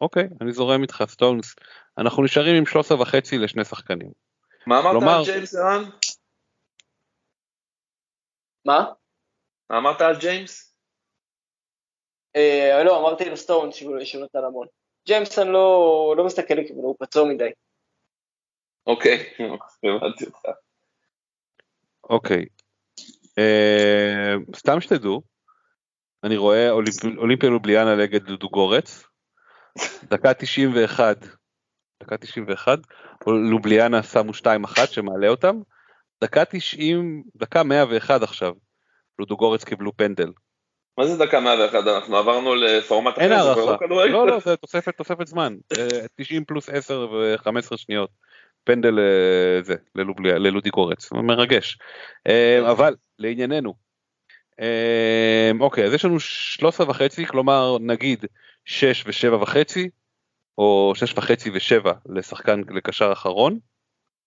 אוקיי, 0.00 0.28
אני 0.40 0.52
זורם 0.52 0.82
איתך 0.82 1.04
סטונס. 1.08 1.56
אנחנו 1.98 2.24
נשארים 2.24 2.56
עם 2.56 2.66
13 2.66 3.00
וחצי 3.00 3.38
לשני 3.38 3.64
שחקנים. 3.64 4.10
מה 4.66 4.80
אמרת 4.80 5.02
על 5.02 5.24
ג'יימס 5.24 5.54
ערן? 5.54 5.84
מה? 8.64 8.92
מה 9.70 9.78
אמרת 9.78 10.00
על 10.00 10.16
ג'יימס? 10.20 10.74
אה, 12.36 12.82
לא, 12.84 13.00
אמרתי 13.00 13.30
לסטון 13.30 13.72
שהוא 13.72 14.04
שהוא 14.04 14.24
נתן 14.24 14.44
המון. 14.46 14.66
ג'יימסון 15.06 15.48
לא 15.48 16.14
לא 16.16 16.24
מסתכל 16.24 16.54
לכיוון, 16.54 16.84
הוא 16.84 16.96
פצוע 16.98 17.28
מדי. 17.28 17.50
אוקיי, 18.86 19.34
הבנתי 19.84 20.24
אותך. 20.24 20.38
אוקיי. 22.04 22.44
אה, 23.38 24.34
סתם 24.56 24.80
שתדעו, 24.80 25.22
אני 26.24 26.36
רואה 26.36 26.70
אולימפ- 26.70 27.18
אולימפיה 27.18 27.48
לובליאנה 27.50 27.96
נגד 27.96 28.24
דודוגורץ, 28.24 29.04
דקה 30.04 30.34
91, 30.34 31.16
דקה 32.02 32.16
91, 32.16 32.78
לובליאנה 33.26 34.02
שמו 34.02 34.32
2-1 34.34 34.86
שמעלה 34.86 35.28
אותם, 35.28 35.56
דקה 36.24 36.44
90, 36.44 37.22
דקה 37.36 37.62
101 37.62 38.22
עכשיו, 38.22 38.52
לודוגורץ 39.18 39.64
קיבלו 39.64 39.96
פנדל. 39.96 40.32
מה 40.98 41.06
זה 41.06 41.26
דקה 41.26 41.40
101? 41.40 41.74
אנחנו 41.74 42.16
עברנו 42.16 42.54
לפורמט 42.54 43.18
אין 43.18 43.32
אחר, 43.32 43.54
כבר 43.54 43.68
הערכה, 43.68 43.86
לא? 43.86 44.08
לא 44.08 44.26
לא 44.26 44.40
זה 44.40 44.56
תוספת 44.56 44.96
תוספת 44.96 45.26
זמן, 45.26 45.56
אה, 45.78 46.06
90 46.16 46.44
פלוס 46.44 46.68
10 46.68 47.08
ו-15 47.12 47.76
שניות, 47.76 48.10
פנדל 48.64 48.98
אה, 48.98 49.62
זה, 49.62 49.74
ללודי 49.94 50.70
גורץ, 50.70 51.12
מרגש. 51.12 51.78
אה, 52.26 52.70
אבל 52.70 52.94
לענייננו, 53.18 53.74
אה, 54.60 55.50
אוקיי 55.60 55.84
אז 55.84 55.92
יש 55.92 56.04
לנו 56.04 56.20
13 56.20 56.90
וחצי, 56.90 57.26
כלומר 57.26 57.76
נגיד 57.80 58.24
6 58.64 59.06
ו-7 59.06 59.34
וחצי, 59.34 59.90
או 60.58 60.92
6 60.94 61.14
וחצי 61.18 61.50
ו-7 61.50 61.90
לשחקן 62.06 62.60
לקשר 62.68 63.12
אחרון, 63.12 63.58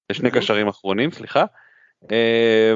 לשני. 0.10 0.32
קשרים 0.32 0.68
אחרונים, 0.68 1.12
סליחה. 1.12 1.46
אה, 2.12 2.74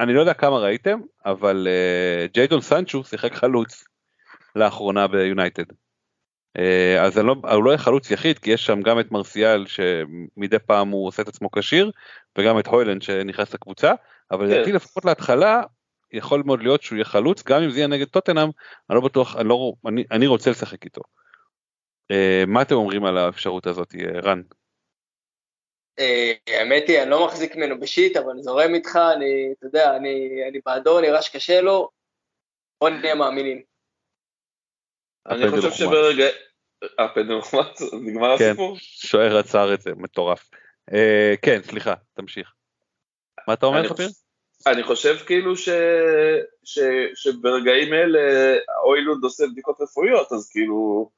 אני 0.00 0.14
לא 0.14 0.20
יודע 0.20 0.34
כמה 0.34 0.58
ראיתם, 0.58 1.00
אבל 1.24 1.68
אה, 1.70 2.26
ג'יידון 2.34 2.60
סנצ'ו 2.60 3.04
שיחק 3.04 3.34
חלוץ 3.34 3.84
לאחרונה 4.56 5.06
ביונייטד. 5.06 5.64
אה, 6.58 7.02
אז 7.04 7.18
לא, 7.18 7.36
הוא 7.52 7.64
לא 7.64 7.70
יהיה 7.70 7.78
חלוץ 7.78 8.10
יחיד, 8.10 8.38
כי 8.38 8.50
יש 8.50 8.66
שם 8.66 8.82
גם 8.82 9.00
את 9.00 9.12
מרסיאל 9.12 9.66
שמדי 9.66 10.58
פעם 10.58 10.88
הוא 10.88 11.06
עושה 11.06 11.22
את 11.22 11.28
עצמו 11.28 11.50
כשיר, 11.50 11.90
וגם 12.38 12.58
את 12.58 12.66
הוילנד 12.66 13.02
שנכנס 13.02 13.54
לקבוצה, 13.54 13.92
אבל 14.30 14.46
כן. 14.46 14.52
לדעתי 14.54 14.72
לפחות 14.72 15.04
להתחלה, 15.04 15.62
יכול 16.12 16.42
מאוד 16.46 16.62
להיות 16.62 16.82
שהוא 16.82 16.96
יהיה 16.96 17.04
חלוץ, 17.04 17.42
גם 17.42 17.62
אם 17.62 17.70
זה 17.70 17.78
יהיה 17.78 17.86
נגד 17.86 18.06
טוטנאם, 18.06 18.48
אני 18.90 18.96
לא 18.96 19.00
בטוח, 19.00 19.36
אני, 19.36 19.48
לא, 19.48 19.72
אני, 19.86 20.04
אני 20.10 20.26
רוצה 20.26 20.50
לשחק 20.50 20.84
איתו. 20.84 21.00
אה, 22.10 22.44
מה 22.46 22.62
אתם 22.62 22.74
אומרים 22.74 23.04
על 23.04 23.18
האפשרות 23.18 23.66
הזאת, 23.66 23.94
רן? 24.22 24.42
אה, 25.98 26.32
האמת 26.46 26.84
היא, 26.88 27.02
אני 27.02 27.10
לא 27.10 27.26
מחזיק 27.26 27.56
ממנו 27.56 27.80
בשיט, 27.80 28.16
אבל 28.16 28.30
אני 28.30 28.42
זורם 28.42 28.74
איתך, 28.74 28.98
אני, 29.16 29.52
אתה 29.58 29.66
יודע, 29.66 29.96
אני 29.96 30.42
אני 30.48 30.60
בעדו, 30.66 31.00
נראה 31.00 31.22
שקשה 31.22 31.60
לו, 31.60 31.90
בוא 32.80 32.88
נהיה 32.88 33.14
מאמינים. 33.14 33.62
אני 35.26 35.50
חושב. 35.50 35.70
שברגע... 35.70 36.24
הפנדל? 36.98 37.34
נגמר 38.02 38.38
כן. 38.38 38.44
הסיפור? 38.44 38.76
שוער 38.80 39.36
עצר 39.36 39.74
את 39.74 39.80
זה, 39.80 39.90
מטורף. 39.96 40.50
אה, 40.92 41.34
כן, 41.42 41.60
סליחה, 41.62 41.94
תמשיך. 42.14 42.52
מה 43.48 43.54
אתה 43.54 43.66
אומר? 43.66 43.88
חושב- 43.88 44.08
אני 44.66 44.82
חושב 44.82 45.16
כאילו 45.26 45.56
ש... 45.56 45.68
ש... 46.64 46.78
שברגעים 47.14 47.94
אלה 47.94 48.54
אוילונד 48.84 49.24
עושה 49.24 49.44
בדיקות 49.52 49.80
רפואיות, 49.80 50.32
אז 50.32 50.50
כאילו... 50.50 51.10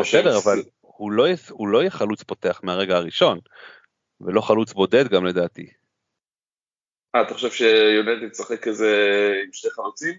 בסדר, 0.00 0.38
אבל 0.38 0.62
הוא 0.80 1.12
לא, 1.12 1.26
הוא 1.50 1.68
לא 1.68 1.78
יהיה 1.78 1.90
חלוץ 1.90 2.22
פותח 2.22 2.60
מהרגע 2.62 2.96
הראשון, 2.96 3.38
ולא 4.20 4.40
חלוץ 4.40 4.72
בודד 4.72 5.08
גם 5.08 5.24
לדעתי. 5.26 5.66
אה, 7.14 7.22
אתה 7.22 7.34
חושב 7.34 7.50
שיונטד 7.50 8.22
ישחק 8.32 8.62
כזה 8.62 8.92
עם 9.44 9.52
שני 9.52 9.70
חלוצים? 9.70 10.14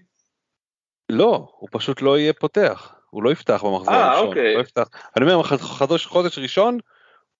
לא, 1.12 1.48
הוא 1.58 1.68
פשוט 1.72 2.02
לא 2.02 2.18
יהיה 2.18 2.32
פותח, 2.32 2.94
הוא 3.10 3.22
לא 3.22 3.30
יפתח 3.32 3.62
במחזור 3.64 3.94
אה, 3.94 4.04
הראשון. 4.04 4.28
אוקיי. 4.28 4.54
לא 4.54 4.60
יפתח. 4.60 4.88
אני 5.16 5.32
אומר, 5.32 5.42
חודש, 5.58 6.06
חודש 6.06 6.38
ראשון, 6.38 6.78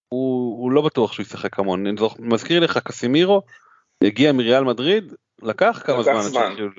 הוא, 0.08 0.62
הוא 0.62 0.72
לא 0.72 0.82
בטוח 0.82 1.12
שהוא 1.12 1.24
ישחק 1.24 1.58
המון. 1.58 1.86
אני 1.86 1.96
זוכ- 1.98 2.16
מזכיר 2.18 2.60
לך, 2.60 2.78
קסימירו 2.78 3.42
הגיע 4.04 4.32
מריאל 4.32 4.64
מדריד, 4.64 5.12
לקח 5.42 5.82
כמה 5.86 5.96
לקח 6.00 6.04
זמן, 6.04 6.16
עד 6.16 6.22
זמן. 6.22 6.42
שהתחילו- 6.50 6.70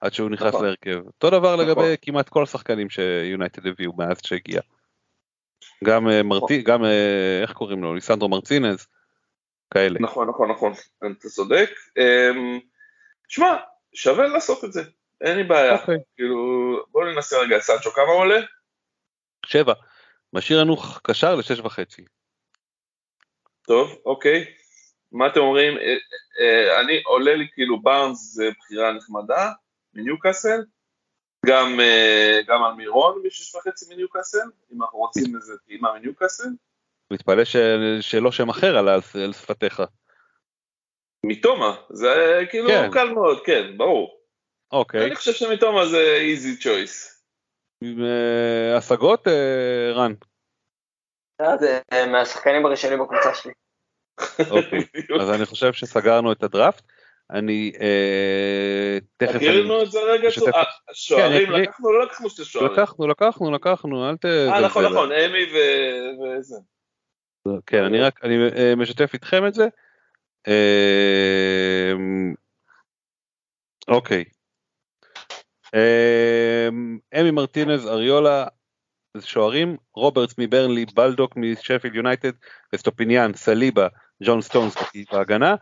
עד 0.00 0.12
שהוא 0.14 0.30
נכנס 0.30 0.48
נכון. 0.54 0.64
להרכב. 0.64 1.00
אותו 1.06 1.30
דבר 1.30 1.56
נכון. 1.56 1.66
לגבי 1.68 1.94
כמעט 2.02 2.28
כל 2.28 2.42
השחקנים 2.42 2.90
שיונייטד 2.90 3.66
הביאו 3.66 3.92
מאז 3.96 4.16
שהגיע. 4.26 4.60
גם 5.84 6.08
אה, 6.08 6.22
מרטי, 6.22 6.62
גם 6.62 6.84
אה, 6.84 7.40
איך 7.42 7.52
קוראים 7.52 7.82
לו, 7.82 7.94
ליסנדרו 7.94 8.28
מרצינז, 8.28 8.86
כאלה. 9.70 9.98
נכון, 10.00 10.28
נכון, 10.28 10.50
נכון, 10.50 10.72
אתה 11.18 11.28
צודק. 11.28 11.70
אמ, 11.98 12.60
שמע, 13.28 13.56
שווה 13.94 14.26
לעשות 14.26 14.64
את 14.64 14.72
זה, 14.72 14.82
אין 15.20 15.36
לי 15.36 15.44
בעיה. 15.44 15.80
אוקיי. 15.80 15.98
כאילו, 16.16 16.36
בואו 16.92 17.04
ננסה 17.04 17.38
רגע, 17.38 17.58
סנצ'ו 17.60 17.90
כמה 17.90 18.12
עולה? 18.12 18.40
שבע. 19.46 19.74
משאיר 20.32 20.60
לנו 20.60 20.76
קשר 21.02 21.34
לשש 21.34 21.60
וחצי. 21.60 22.04
טוב, 23.62 23.98
אוקיי. 24.06 24.44
מה 25.12 25.26
אתם 25.26 25.40
אומרים? 25.40 25.78
אה, 25.78 25.96
אה, 26.40 26.80
אני, 26.80 27.02
עולה 27.06 27.34
לי 27.34 27.48
כאילו 27.52 27.80
בארנס 27.80 28.34
זה 28.34 28.50
בחירה 28.58 28.92
נחמדה 28.92 29.52
מניוקאסל, 29.94 30.64
גם, 31.46 31.80
אה, 31.80 32.40
גם 32.46 32.64
על 32.64 32.74
מירון 32.74 33.22
בשש 33.24 33.54
וחצי 33.54 33.94
מניוקאסל, 33.94 34.46
אם 34.72 34.82
אנחנו 34.82 34.98
רוצים 34.98 35.36
איזה 35.36 35.52
טעימה 35.66 35.92
מניוקאסל. 35.92 36.48
מתפלא 37.10 37.44
ש... 37.44 37.56
שלא 38.00 38.32
שם 38.32 38.48
אחר 38.48 38.78
עלה 38.78 38.94
על, 38.94 39.00
על 39.24 39.32
שפתיך. 39.32 39.82
מתומה, 41.26 41.76
זה 41.90 42.40
כאילו 42.50 42.68
כן. 42.68 42.90
קל 42.92 43.08
מאוד, 43.08 43.44
כן, 43.44 43.76
ברור. 43.76 44.20
אוקיי. 44.72 45.06
אני 45.06 45.14
חושב 45.14 45.32
שמתומה 45.32 45.86
זה 45.86 46.18
easy 46.34 46.62
choice. 46.62 47.14
אה, 47.84 48.76
השגות, 48.76 49.28
אה, 49.28 49.92
רן. 49.94 50.12
אה, 51.40 51.56
זה 51.56 51.80
מהשחקנים 52.06 52.66
הראשונים 52.66 52.98
בקבוצה 52.98 53.34
שלי. 53.34 53.52
אוקיי. 54.50 54.78
אז 55.20 55.30
אני 55.30 55.46
חושב 55.46 55.72
שסגרנו 55.72 56.32
את 56.32 56.42
הדראפט. 56.42 56.82
אני 57.30 57.72
אה, 57.80 58.98
תכף... 59.16 59.42
לנו 59.42 59.82
את 59.82 59.90
זה 59.90 59.98
רגע, 60.00 60.28
שוערים, 60.92 61.46
כן, 61.46 61.52
לקחנו, 61.52 61.92
לא 61.92 62.04
לקחנו 62.04 62.30
שתי 62.30 62.44
שוערים. 62.44 62.72
לקחנו, 62.72 63.06
לקחנו, 63.08 63.50
לקחנו, 63.50 64.10
אל 64.10 64.16
ת... 64.16 64.24
אה, 64.24 64.60
נכון. 64.60 64.84
נכון, 64.84 65.12
אמי 65.12 65.44
ו- 65.54 66.38
וזה. 66.38 66.56
כן, 67.66 67.84
אני 67.84 68.00
רק, 68.00 68.24
אני 68.24 68.34
אה, 68.56 68.76
משתף 68.76 69.14
איתכם 69.14 69.46
את 69.46 69.54
זה. 69.54 69.68
אה, 70.48 71.92
אוקיי. 73.88 74.24
אה, 75.74 76.68
אמי 77.20 77.30
מרטינז, 77.30 77.86
אריולה, 77.86 78.46
שוערים, 79.20 79.76
רוברטס 79.94 80.34
מברנלי, 80.38 80.86
בלדוק 80.94 81.36
משפילד 81.36 81.94
יונייטד, 81.94 82.32
אסטופיניאן, 82.74 83.34
סליבה, 83.34 83.88
ג'ון 84.22 84.40
סטונס 84.40 84.74
בהגנה, 85.12 85.54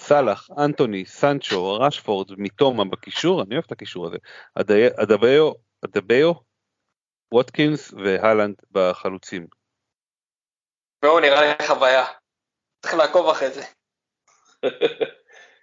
סאלח, 0.00 0.48
אנטוני, 0.58 1.04
סנצ'ו, 1.06 1.74
רשפורד, 1.74 2.30
מיטומה 2.36 2.84
בקישור, 2.84 3.42
אני 3.42 3.54
אוהב 3.54 3.64
את 3.66 3.72
הקישור 3.72 4.06
הזה, 4.06 4.16
אדביו, 4.54 5.52
אדביו, 5.84 6.32
ווטקינס 7.32 7.92
והלנד 7.92 8.54
בחלוצים. 8.70 9.61
והוא 11.02 11.20
נראה 11.20 11.40
לי 11.40 11.66
חוויה. 11.66 12.04
צריך 12.82 12.94
לעקוב 12.94 13.28
אחרי 13.28 13.50
זה. 13.50 13.62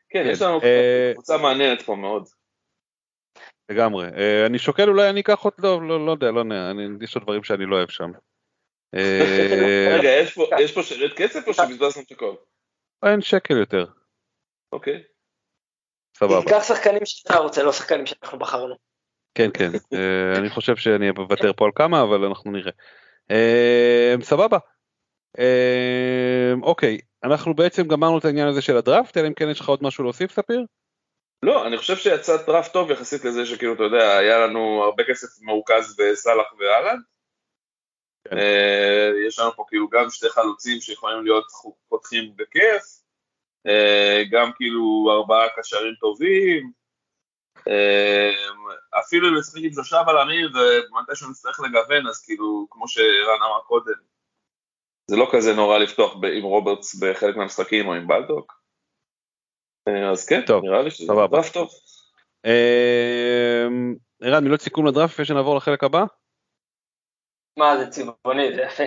כן, 0.10 0.24
יש 0.32 0.42
לנו 0.42 0.60
אה, 0.64 1.12
קבוצה 1.14 1.38
מעניינת 1.38 1.82
פה 1.82 1.96
מאוד. 1.96 2.28
לגמרי. 3.72 4.06
אה, 4.18 4.46
אני 4.46 4.60
שוקל 4.60 4.90
אולי 4.90 5.10
אני 5.10 5.22
אקח 5.22 5.40
עוד, 5.40 5.54
לא, 5.60 5.88
לא, 5.88 6.06
לא 6.06 6.12
יודע, 6.12 6.32
לא 6.32 6.40
יודע, 6.40 6.72
אני, 6.72 7.04
יש 7.04 7.16
עוד 7.16 7.24
דברים 7.24 7.44
שאני 7.44 7.66
לא 7.66 7.76
אוהב 7.76 7.90
שם. 7.90 8.12
אה, 8.96 9.20
רגע, 10.00 10.10
יש 10.60 10.74
פה- 10.74 10.84
שארית 10.84 11.14
כסף 11.18 11.48
או 11.48 11.54
שבזבזנו 11.54 12.04
את 12.04 12.12
הכל? 12.12 12.36
אין 13.06 13.22
שקל 13.22 13.58
יותר, 13.58 13.86
אוקיי. 14.72 15.04
סבבה. 16.18 16.42
תיקח 16.46 16.64
שחקנים 16.64 17.06
שאתה 17.06 17.38
רוצה, 17.38 17.64
לא 17.64 17.72
שחקנים 17.72 18.06
שאנחנו 18.06 18.40
בחרנו. 18.40 18.76
כן, 19.36 19.50
כן. 19.54 19.70
אני 20.38 20.50
חושב 20.50 20.76
שאני 20.76 21.10
אוותר 21.10 21.54
פה 21.54 21.66
על 21.66 21.72
כמה, 21.76 22.04
אבל 22.04 22.26
אנחנו 22.26 22.52
נראה. 22.52 22.72
אה, 23.32 24.14
סבבה. 24.22 24.58
אה, 25.39 26.53
אוקיי, 26.61 26.97
אנחנו 27.23 27.53
בעצם 27.53 27.88
גמרנו 27.88 28.17
את 28.17 28.25
העניין 28.25 28.47
הזה 28.47 28.61
של 28.61 28.77
הדראפט, 28.77 29.17
אלא 29.17 29.27
אם 29.27 29.34
כן 29.34 29.49
יש 29.49 29.59
לך 29.59 29.69
עוד 29.69 29.84
משהו 29.84 30.03
להוסיף, 30.03 30.32
ספיר? 30.32 30.65
לא, 31.43 31.67
אני 31.67 31.77
חושב 31.77 31.95
שיצא 31.95 32.45
דראפט 32.45 32.73
טוב 32.73 32.91
יחסית 32.91 33.25
לזה 33.25 33.45
שכאילו, 33.45 33.73
אתה 33.73 33.84
יודע, 33.84 34.17
היה 34.17 34.47
לנו 34.47 34.84
הרבה 34.84 35.03
כסף 35.03 35.41
מרוכז 35.41 35.95
בסאלח 35.99 36.53
ואלן. 36.59 36.99
כן. 38.23 38.38
אה, 38.38 39.09
יש 39.27 39.39
לנו 39.39 39.51
פה 39.55 39.65
כאילו 39.67 39.89
גם 39.89 40.09
שתי 40.09 40.30
חלוצים 40.30 40.82
שיכולים 40.82 41.23
להיות 41.23 41.45
פותחים 41.89 42.34
בכיף, 42.36 42.84
אה, 43.67 44.23
גם 44.32 44.51
כאילו 44.55 45.11
ארבעה 45.11 45.47
קשרים 45.57 45.93
טובים, 45.99 46.71
אה, 47.67 48.32
אפילו 48.99 49.30
אם 49.30 49.36
נשחק 49.36 49.61
עם 49.63 49.73
שלושה 49.73 50.03
בלמים 50.03 50.45
ומתישהו 50.45 51.30
נצטרך 51.30 51.59
לגוון, 51.59 52.07
אז 52.07 52.25
כאילו, 52.25 52.67
כמו 52.69 52.88
שרן 52.88 53.41
אמר 53.47 53.59
קודם, 53.67 54.09
זה 55.10 55.16
לא 55.16 55.28
כזה 55.32 55.53
נורא 55.53 55.78
לפתוח 55.78 56.16
ב- 56.16 56.26
עם 56.26 56.43
רוברטס 56.43 57.03
בחלק 57.03 57.36
מהמשחקים 57.36 57.88
או 57.88 57.93
עם 57.93 58.07
בלדוק. 58.07 58.53
אה, 59.88 60.12
אז 60.12 60.28
כן, 60.28 60.41
טוב, 60.45 60.64
נראה 60.64 60.82
לי 60.82 60.91
שזה. 60.91 61.14
דראפט 61.14 61.53
טוב. 61.53 61.70
אה, 62.45 63.68
ערן, 64.22 64.43
מילות 64.43 64.62
סיכום 64.62 64.86
לדראפט 64.86 65.14
לפני 65.14 65.26
שנעבור 65.26 65.57
לחלק 65.57 65.84
הבא? 65.84 66.03
מה, 67.57 67.78
זה 67.78 67.88
צבעוני, 67.88 68.55
זה 68.55 68.62
יפה. 68.62 68.84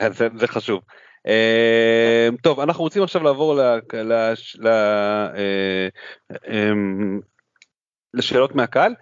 אה, 0.00 0.10
זה, 0.10 0.28
זה 0.36 0.46
חשוב. 0.46 0.80
אה, 1.26 2.28
טוב, 2.42 2.60
אנחנו 2.60 2.84
רוצים 2.84 3.02
עכשיו 3.02 3.22
לעבור 3.22 3.54
ל, 3.54 3.60
ל, 3.94 4.12
ל, 4.58 4.66
אה, 4.66 5.88
אה, 6.48 6.72
לשאלות 8.14 8.54
מהקהל. 8.54 8.94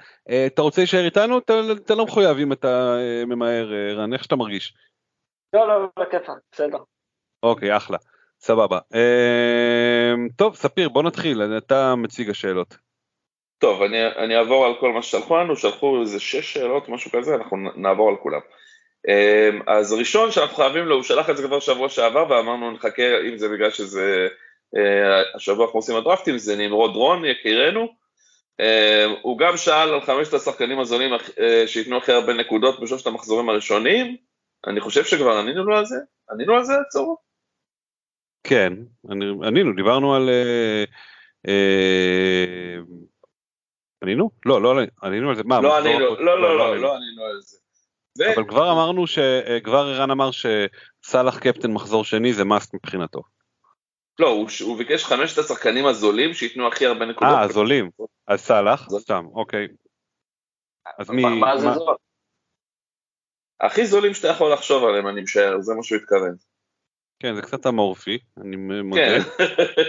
אתה 0.46 0.62
רוצה 0.62 0.80
להישאר 0.80 1.04
איתנו? 1.04 1.38
אתה, 1.38 1.52
אתה 1.84 1.94
לא 1.94 2.04
מחויב 2.04 2.38
אם 2.38 2.52
אתה 2.52 2.96
ממהר, 3.26 3.72
ערן, 3.90 4.12
איך 4.12 4.24
שאתה 4.24 4.36
מרגיש. 4.36 4.74
לא, 5.54 5.68
לא, 5.68 5.88
לא, 5.96 6.04
כיפה, 6.10 6.32
בסדר. 6.52 6.78
אוקיי, 7.42 7.76
אחלה. 7.76 7.98
סבבה. 8.40 8.78
אה, 8.94 10.12
טוב, 10.36 10.54
ספיר, 10.54 10.88
בוא 10.88 11.02
נתחיל, 11.02 11.42
אתה 11.58 11.94
מציג 11.94 12.30
השאלות. 12.30 12.76
טוב, 13.58 13.82
אני, 13.82 14.06
אני 14.06 14.36
אעבור 14.36 14.66
על 14.66 14.74
כל 14.80 14.92
מה 14.92 15.02
ששלחו 15.02 15.36
לנו, 15.36 15.56
שלחו 15.56 16.00
איזה 16.00 16.20
שש 16.20 16.52
שאלות, 16.52 16.88
משהו 16.88 17.10
כזה, 17.10 17.34
אנחנו 17.34 17.56
נעבור 17.76 18.08
על 18.08 18.16
כולם. 18.22 18.40
אמ, 19.08 19.60
אז 19.66 19.92
ראשון 19.92 20.30
שאנחנו 20.30 20.56
חייבים 20.56 20.84
לו, 20.84 20.94
הוא 20.94 21.02
שלח 21.02 21.30
את 21.30 21.36
זה 21.36 21.46
כבר 21.46 21.60
שבוע 21.60 21.88
שעבר, 21.88 22.26
ואמרנו 22.30 22.70
נחכה, 22.70 23.02
אם 23.28 23.38
זה 23.38 23.48
בגלל 23.48 23.70
שזה, 23.70 24.28
אה, 24.76 25.22
השבוע 25.34 25.66
אנחנו 25.66 25.78
עושים 25.78 25.96
הדרפטים, 25.96 26.38
זה 26.38 26.56
נמרוד 26.56 26.96
רון, 26.96 27.24
יקירנו. 27.24 27.88
אמ, 28.60 29.14
הוא 29.22 29.38
גם 29.38 29.56
שאל 29.56 29.94
על 29.94 30.00
חמשת 30.00 30.34
השחקנים 30.34 30.80
הזולים 30.80 31.12
אה, 31.12 31.64
שייתנו 31.66 31.96
הכי 31.96 32.12
הרבה 32.12 32.34
נקודות 32.34 32.80
בשלושת 32.80 33.06
המחזורים 33.06 33.48
הראשונים. 33.48 34.16
אני 34.66 34.80
חושב 34.80 35.04
שכבר 35.04 35.38
ענינו 35.38 35.64
לו 35.64 35.76
על 35.76 35.84
זה, 35.84 35.96
ענינו 36.30 36.54
על 36.54 36.64
זה, 36.64 36.74
צורו? 36.88 37.16
כן, 38.44 38.72
ענינו, 39.42 39.72
דיברנו 39.76 40.14
על... 40.14 40.28
אה, 40.28 40.84
אה, 41.48 42.76
ענינו? 44.02 44.30
לא, 44.46 44.62
לא 44.62 44.80
ענינו 45.02 45.28
על 45.30 45.36
זה. 45.36 45.42
מה, 45.44 45.60
לא 45.60 45.78
ענינו, 45.78 46.04
הקודם? 46.04 46.24
לא, 46.26 46.42
לא, 46.42 46.58
לא, 46.58 46.68
ענינו. 46.68 46.82
לא 46.82 46.96
ענינו 46.96 47.24
על 47.24 47.40
זה. 47.40 47.58
אבל 48.34 48.48
כבר 48.48 48.72
אמרנו 48.72 49.06
ש... 49.06 49.18
אה, 49.18 49.60
כבר 49.64 49.78
ערן 49.78 50.10
אמר 50.10 50.30
שסאלח 50.30 51.38
קפטן 51.38 51.72
מחזור 51.72 52.04
שני 52.04 52.32
זה 52.32 52.44
מאסט 52.44 52.74
מבחינתו. 52.74 53.22
לא, 54.18 54.28
הוא, 54.28 54.48
הוא 54.64 54.78
ביקש 54.78 55.04
חמשת 55.04 55.38
השחקנים 55.38 55.86
הזולים 55.86 56.34
שייתנו 56.34 56.68
הכי 56.68 56.86
הרבה 56.86 57.06
נקודות. 57.06 57.34
אה, 57.34 57.48
זולים. 57.48 57.90
אז 58.26 58.40
סאלח. 58.40 58.88
סתם, 58.98 59.24
אוקיי. 59.34 59.68
אז 60.98 61.10
מי... 61.10 61.22
מה- 61.40 61.58
זה 61.58 61.70
זול? 61.70 61.96
הכי 63.66 63.86
זולים 63.86 64.14
שאתה 64.14 64.28
יכול 64.28 64.52
לחשוב 64.52 64.84
עליהם, 64.84 65.08
אני 65.08 65.20
משער, 65.20 65.60
זה 65.60 65.74
מה 65.74 65.82
שהוא 65.82 65.98
התכוון. 65.98 66.36
כן, 67.18 67.34
זה 67.34 67.42
קצת 67.42 67.66
אמורפי, 67.66 68.18
אני 68.40 68.56
מודה. 68.56 69.02
כן, 69.02 69.18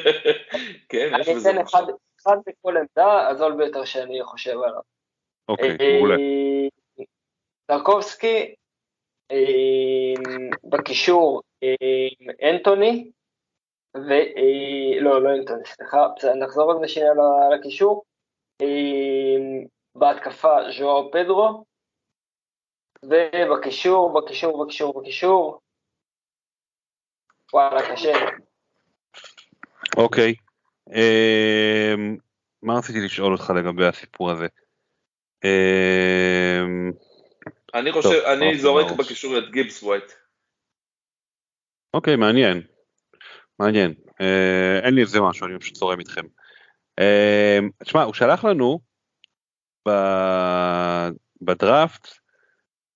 כן, 0.90 1.10
יש 1.20 1.28
אני 1.28 1.36
בזה 1.36 1.52
אתן 1.52 1.62
משהו. 1.62 1.80
אחד 1.80 1.92
אחד 2.22 2.38
בכל 2.48 2.78
עמדה, 2.78 3.28
הזול 3.28 3.56
ביותר 3.58 3.86
שאני 3.86 4.24
חושב 4.24 4.52
עליו. 4.52 4.82
אוקיי, 5.50 5.78
אה, 5.82 5.98
מעולה. 5.98 6.16
טרקובסקי, 7.66 8.56
אה, 9.32 10.14
בקישור 10.64 11.42
אה, 11.64 12.50
אנטוני, 12.50 13.12
ו... 13.98 14.10
לא, 15.02 15.24
לא 15.24 15.30
אנטוני, 15.36 15.66
סליחה, 15.66 16.08
בסדר, 16.16 16.34
נחזור 16.36 16.72
על 16.72 16.78
זה 16.82 16.88
שנייה 16.88 17.12
לקישור. 17.56 18.04
בהתקפה 19.96 20.58
ז'ואר 20.78 21.10
פדרו, 21.12 21.64
ובקישור, 23.10 24.22
בקישור, 24.22 24.66
בקישור, 24.66 25.02
בקישור. 25.02 25.60
וואלה, 27.54 27.92
קשה. 27.92 28.14
אוקיי. 29.98 30.36
אמ, 30.90 32.18
מה 32.64 32.78
רציתי 32.78 33.00
לשאול 33.06 33.34
אותך 33.34 33.54
לגבי 33.58 33.86
הסיפור 33.86 34.32
הזה? 34.32 34.48
אמ, 35.44 36.92
אני 37.74 37.92
חושב, 37.92 38.10
אני 38.10 38.46
אוקיי, 38.46 38.60
זורק. 38.60 38.98
בקישור 38.98 39.38
את 39.38 39.44
גיבס 39.52 39.84
ווייט. 39.84 40.12
אוקיי, 41.94 42.16
מעניין. 42.16 42.62
מעניין. 43.60 43.94
אה, 44.22 44.80
אין 44.84 44.94
לי 44.94 45.02
איזה 45.02 45.22
משהו, 45.22 45.48
אני 45.48 45.60
פשוט 45.60 45.76
זורם 45.76 46.00
איתכם. 46.00 46.26
אה, 47.00 47.60
תשמע, 47.84 48.04
הוא 48.04 48.14
שלח 48.14 48.46
לנו 48.46 48.80
ב- 49.88 51.10
בדראפט, 51.42 52.08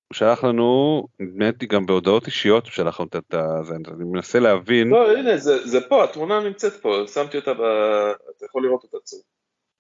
הוא 0.10 0.16
שלח 0.16 0.44
לנו, 0.44 1.04
נדמה 1.20 1.46
לי 1.62 1.68
גם 1.68 1.86
בהודעות 1.86 2.26
אישיות 2.28 2.66
הוא 2.66 2.72
שלח 2.72 3.00
לנו 3.00 3.10
את. 3.16 3.34
זה, 3.64 3.76
אני 3.76 4.04
מנסה 4.04 4.40
להבין. 4.40 4.88
לא, 4.90 5.12
הנה, 5.18 5.38
זה 5.38 5.68
זה 5.68 5.82
פה, 5.90 6.04
התמונה 6.04 6.40
נמצאת 6.40 6.74
פה, 6.74 7.04
שמתי 7.14 7.38
אותה, 7.38 7.54
ב- 7.54 8.14
אתה 8.38 8.46
יכול 8.46 8.64
לראות 8.64 8.84
אותה 8.84 8.98
צור. 9.04 9.20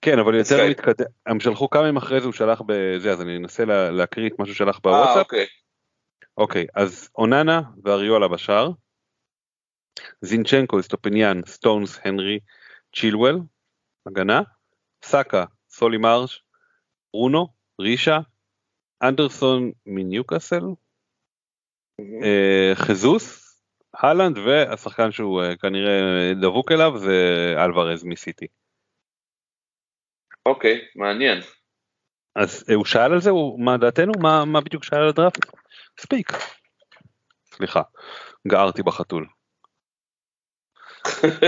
כן, 0.01 0.19
אבל 0.19 0.35
יותר 0.35 0.55
בסקייפ. 0.55 0.79
מתקדם, 0.79 1.05
הם 1.25 1.39
שלחו 1.39 1.69
כמה 1.69 1.83
ימים 1.83 1.97
אחרי 1.97 2.19
זה, 2.19 2.25
הוא 2.25 2.33
שלח 2.33 2.61
בזה, 2.65 3.11
אז 3.11 3.21
אני 3.21 3.37
אנסה 3.37 3.65
לה, 3.65 3.91
להקריא 3.91 4.29
את 4.29 4.39
מה 4.39 4.45
שהוא 4.45 4.55
שלח 4.55 4.75
אה, 4.75 4.81
בוואטסאפ. 4.81 5.17
אוקיי. 5.17 5.45
אוקיי, 6.37 6.67
אז 6.75 7.09
אוננה 7.17 7.61
ואריולה 7.83 8.27
בשער, 8.27 8.71
זינצ'נקו, 10.21 10.83
אסטופיניאן, 10.83 11.41
סטונס, 11.45 11.99
הנרי, 12.03 12.39
צ'ילואל, 12.95 13.35
הגנה, 14.05 14.41
סאקה, 15.03 15.45
סולי 15.69 15.97
מרש, 15.97 16.43
ברונו, 17.13 17.47
רישה, 17.81 18.19
אנדרסון 19.03 19.71
מניוקאסל, 19.85 20.63
אה, 22.23 22.71
חזוס, 22.75 23.49
הלנד 23.93 24.37
והשחקן 24.37 25.11
שהוא 25.11 25.43
אה, 25.43 25.55
כנראה 25.55 26.33
דבוק 26.41 26.71
אליו 26.71 26.97
זה 26.97 27.15
אלוורז 27.57 28.03
מסיטי. 28.03 28.47
אוקיי, 30.45 30.81
מעניין. 30.95 31.39
אז 32.35 32.65
אה, 32.69 32.75
הוא 32.75 32.85
שאל 32.85 33.13
על 33.13 33.21
זה, 33.21 33.29
הוא, 33.29 33.59
מה 33.65 33.77
דעתנו? 33.77 34.11
מה, 34.21 34.45
מה 34.45 34.61
בדיוק 34.61 34.83
שאל 34.83 34.99
על 34.99 35.09
הדראפט? 35.09 35.45
ספיק. 35.99 36.31
סליחה, 37.45 37.81
גערתי 38.47 38.83
בחתול. 38.83 39.27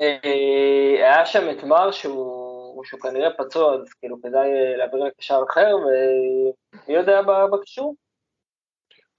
היה 0.00 1.26
שם 1.26 1.50
את 1.50 1.64
מר 1.64 1.90
שהוא, 1.90 2.43
שהוא 2.84 3.00
כנראה 3.00 3.28
פצוע, 3.38 3.74
אז 3.74 3.92
כאילו 3.92 4.22
כדאי 4.22 4.48
אה, 4.48 4.76
להעביר 4.76 5.04
לקשר 5.04 5.40
אחר, 5.50 5.76
ומי 5.76 6.96
יודע 6.96 7.20
בקישור? 7.52 7.94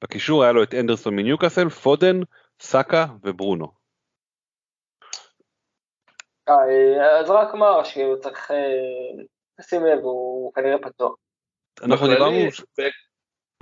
בקישור 0.04 0.44
היה 0.44 0.52
לו 0.52 0.64
את 0.64 0.74
אנדרסון 0.74 1.16
מניוקאסל, 1.16 1.70
פודן, 1.70 2.20
סאקה 2.62 3.06
וברונו. 3.24 3.68
אה, 6.50 7.20
אז 7.20 7.30
רק 7.30 7.54
מר, 7.54 7.84
שכאילו 7.84 8.20
צריך 8.20 8.52
אה, 8.52 9.24
לשים 9.60 9.86
לב, 9.86 10.00
הוא 10.00 10.54
כנראה 10.54 10.78
פצוע. 10.78 11.16
אנחנו 11.84 12.08
דיברנו, 12.08 12.38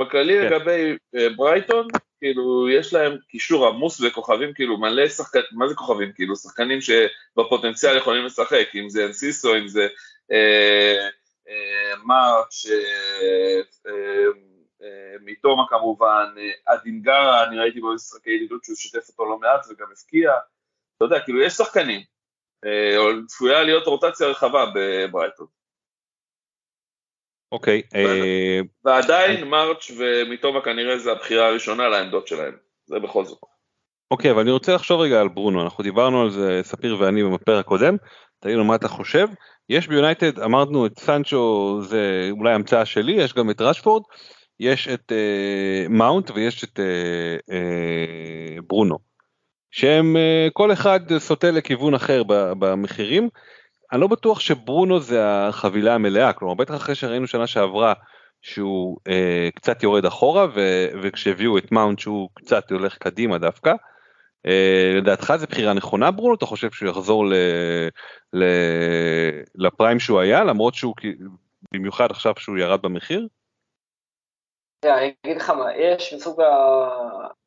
בכללי 0.01 0.33
כן. 0.33 0.45
לגבי 0.45 0.97
אה, 1.15 1.27
ברייטון, 1.37 1.87
כאילו 2.23 2.69
יש 2.69 2.93
להם 2.93 3.17
קישור 3.27 3.67
עמוס 3.67 4.01
וכוכבים, 4.01 4.53
כאילו 4.53 4.77
מלא 4.77 5.07
שחקנים, 5.07 5.43
מה 5.51 5.67
זה 5.67 5.75
כוכבים? 5.75 6.11
כאילו 6.15 6.35
שחקנים 6.35 6.79
שבפוטנציאל 6.81 7.97
יכולים 7.97 8.25
לשחק, 8.25 8.67
אם 8.75 8.89
זה 8.89 9.05
אנסיסו, 9.05 9.55
אם 9.55 9.67
זה 9.67 9.87
אה, 10.31 11.07
אה, 11.49 11.95
מרץ', 12.03 12.65
אה, 12.71 13.61
אה, 13.87 14.25
אה, 14.83 15.15
מתומה 15.21 15.63
כמובן, 15.69 16.25
אדינגרה, 16.65 17.47
אני 17.47 17.59
ראיתי 17.59 17.81
בו 17.81 17.93
משחקי 17.93 18.31
ידידות 18.31 18.63
שהוא 18.63 18.75
שיתף 18.75 19.09
אותו 19.09 19.25
לא 19.25 19.39
מעט 19.39 19.65
וגם 19.69 19.87
הפקיע, 19.93 20.31
אתה 20.97 21.05
יודע, 21.05 21.19
כאילו 21.19 21.41
יש 21.41 21.53
שחקנים. 21.53 22.01
צפויה 23.27 23.63
להיות 23.63 23.87
רוטציה 23.87 24.27
רחבה 24.27 24.65
בברייטון. 24.75 25.47
אוקיי. 27.53 27.81
אה, 27.95 28.59
ועדיין 28.85 29.47
מרץ' 29.47 29.91
ומיטובה 29.97 30.61
כנראה 30.61 30.97
זה 30.97 31.11
הבחירה 31.11 31.47
הראשונה 31.47 31.87
לעמדות 31.87 32.27
שלהם, 32.27 32.53
זה 32.85 32.99
בכל 32.99 33.25
זאת. 33.25 33.39
אוקיי, 34.11 34.31
אבל 34.31 34.41
אני 34.41 34.51
רוצה 34.51 34.75
לחשוב 34.75 35.01
רגע 35.01 35.21
על 35.21 35.27
ברונו, 35.27 35.61
אנחנו 35.61 35.83
דיברנו 35.83 36.21
על 36.21 36.29
זה, 36.29 36.61
ספיר 36.63 36.97
ואני 36.99 37.23
בפרק 37.23 37.65
הקודם, 37.65 37.97
תגיד 38.39 38.55
לנו 38.55 38.65
מה 38.65 38.75
אתה 38.75 38.87
חושב. 38.87 39.27
יש 39.69 39.87
ביונייטד, 39.87 40.39
אמרנו 40.39 40.85
את 40.85 40.99
סנצ'ו 40.99 41.77
זה 41.81 42.29
אולי 42.31 42.53
המצאה 42.53 42.85
שלי, 42.85 43.11
יש 43.11 43.33
גם 43.33 43.49
את 43.49 43.61
רשפורד, 43.61 44.03
יש 44.59 44.87
את 44.87 45.11
אה, 45.11 45.85
מאונט 45.89 46.31
ויש 46.31 46.63
את 46.63 46.79
אה, 46.79 47.55
אה, 47.55 48.61
ברונו, 48.67 48.97
שהם 49.71 50.17
אה, 50.17 50.47
כל 50.53 50.73
אחד 50.73 50.99
סוטה 51.17 51.51
לכיוון 51.51 51.93
אחר 51.93 52.23
במחירים. 52.59 53.29
אני 53.93 54.01
לא 54.01 54.07
בטוח 54.07 54.39
שברונו 54.39 54.99
זה 54.99 55.25
החבילה 55.25 55.95
המלאה, 55.95 56.33
כלומר 56.33 56.53
בטח 56.53 56.75
אחרי 56.75 56.95
שראינו 56.95 57.27
שנה 57.27 57.47
שעברה 57.47 57.93
שהוא 58.41 58.97
אה, 59.07 59.49
קצת 59.55 59.83
יורד 59.83 60.05
אחורה 60.05 60.45
ו, 60.55 60.59
וכשהביאו 61.03 61.57
את 61.57 61.71
מאונט 61.71 61.99
שהוא 61.99 62.29
קצת 62.33 62.71
הולך 62.71 62.97
קדימה 62.97 63.37
דווקא. 63.37 63.73
אה, 64.45 64.93
לדעתך 64.97 65.33
זה 65.37 65.47
בחירה 65.47 65.73
נכונה 65.73 66.11
ברונו? 66.11 66.35
אתה 66.35 66.45
חושב 66.45 66.71
שהוא 66.71 66.89
יחזור 66.89 67.25
ל, 67.25 67.33
ל, 68.33 68.43
לפריים 69.55 69.99
שהוא 69.99 70.19
היה 70.19 70.43
למרות 70.43 70.73
שהוא 70.73 70.95
במיוחד 71.73 72.11
עכשיו 72.11 72.33
שהוא 72.37 72.57
ירד 72.57 72.81
במחיר? 72.81 73.27
אני 74.85 75.13
אגיד 75.25 75.37
לך 75.37 75.49
מה, 75.49 75.75
יש 75.75 76.13
מסוג, 76.13 76.41
ה... 76.41 76.47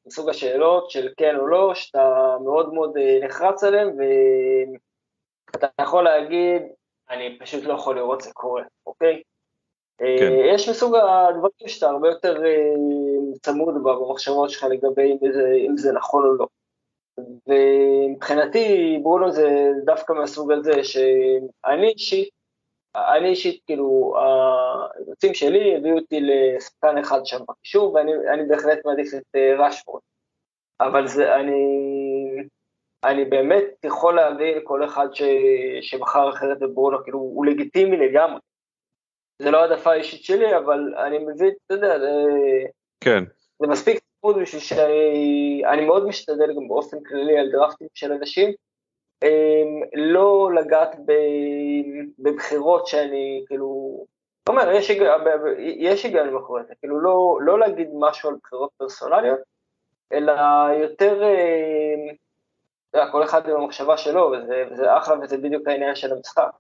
מסוג 0.07 0.29
השאלות 0.29 0.91
של 0.91 1.09
כן 1.17 1.37
או 1.37 1.47
לא, 1.47 1.73
שאתה 1.75 2.37
מאוד 2.45 2.75
מאוד 2.75 2.97
אה, 2.97 3.27
נחרץ 3.27 3.65
עליהן, 3.65 3.97
ואתה 5.53 5.67
יכול 5.81 6.05
להגיד, 6.05 6.63
אני 7.11 7.39
פשוט 7.39 7.65
לא 7.65 7.75
יכול 7.75 7.97
לראות 7.97 8.21
זה 8.21 8.31
קורה, 8.33 8.63
אוקיי? 8.87 9.23
אה, 10.03 10.17
כן. 10.19 10.33
יש 10.55 10.69
מסוג 10.69 10.95
הדברים 10.97 11.69
שאתה 11.69 11.87
הרבה 11.87 12.09
יותר 12.09 12.45
אה, 12.47 12.75
צמוד 13.43 13.75
במחשבות 13.83 14.51
שלך 14.51 14.65
לגבי 14.65 15.13
אם 15.13 15.33
זה, 15.33 15.53
אם 15.69 15.77
זה 15.77 15.93
נכון 15.93 16.25
או 16.25 16.35
לא. 16.35 16.47
ומבחינתי 17.47 18.99
ברונו 19.03 19.31
זה 19.31 19.71
דווקא 19.85 20.13
מהסוג 20.13 20.53
הזה 20.53 20.85
שאני 20.85 21.89
אישית 21.89 22.29
אני 22.97 23.29
אישית, 23.29 23.63
כאילו, 23.67 24.15
היוצאים 25.07 25.35
שלי 25.35 25.77
הביאו 25.77 25.99
אותי 25.99 26.21
לשחקן 26.21 26.99
אחד 26.99 27.27
שם 27.27 27.39
בקישור, 27.49 27.95
ואני 27.95 28.47
בהחלט 28.49 28.79
מעדיף 28.85 29.15
את 29.15 29.37
אה, 29.37 29.67
רשפורד. 29.67 30.01
אבל 30.81 31.07
זה, 31.07 31.37
אני, 31.37 31.63
אני 33.05 33.25
באמת 33.25 33.65
יכול 33.85 34.17
להבין 34.17 34.59
כל 34.65 34.85
אחד 34.85 35.07
ש, 35.13 35.23
שבחר 35.81 36.31
אחרת 36.31 36.59
בברונו, 36.59 37.05
כאילו, 37.05 37.19
הוא 37.19 37.47
לגיטימי 37.47 37.97
לגמרי. 37.97 38.41
זה 39.43 39.51
לא 39.51 39.63
העדפה 39.63 39.93
אישית 39.93 40.25
שלי, 40.25 40.57
אבל 40.57 40.95
אני 41.07 41.19
מבין, 41.19 41.51
אתה 41.67 41.75
יודע, 41.75 41.99
זה, 41.99 42.11
כן. 43.01 43.25
זה 43.61 43.67
מספיק 43.67 44.01
צמוד 44.21 44.39
בשביל 44.39 44.63
שאני 44.63 45.87
מאוד 45.87 46.07
משתדל 46.07 46.55
גם 46.57 46.69
באופן 46.69 46.97
כללי 47.03 47.39
על 47.39 47.51
דרפטים 47.51 47.89
של 47.95 48.13
אנשים, 48.13 48.53
אמ, 49.23 49.83
לא 49.95 50.51
לגעת 50.55 50.97
בבחירות 52.19 52.87
שאני 52.87 53.45
כאילו, 53.47 54.05
אומר, 54.49 54.71
יש, 54.71 54.91
יש 55.59 56.05
היגיון 56.05 56.31
מאחורי 56.31 56.63
זה, 56.69 56.75
כאילו 56.81 57.01
לא, 57.01 57.39
לא 57.41 57.59
להגיד 57.59 57.89
משהו 57.95 58.29
על 58.29 58.37
בחירות 58.43 58.71
פרסונליות, 58.77 59.39
אלא 60.13 60.33
יותר, 60.83 61.23
אה, 62.97 63.13
כל 63.13 63.25
אחד 63.25 63.49
עם 63.49 63.57
המחשבה 63.57 63.97
שלו, 63.97 64.33
וזה, 64.33 64.65
וזה 64.71 64.97
אחלה 64.97 65.17
וזה 65.23 65.37
בדיוק 65.37 65.69
העניין 65.69 65.95
של 65.95 66.13
המשחק. 66.13 66.51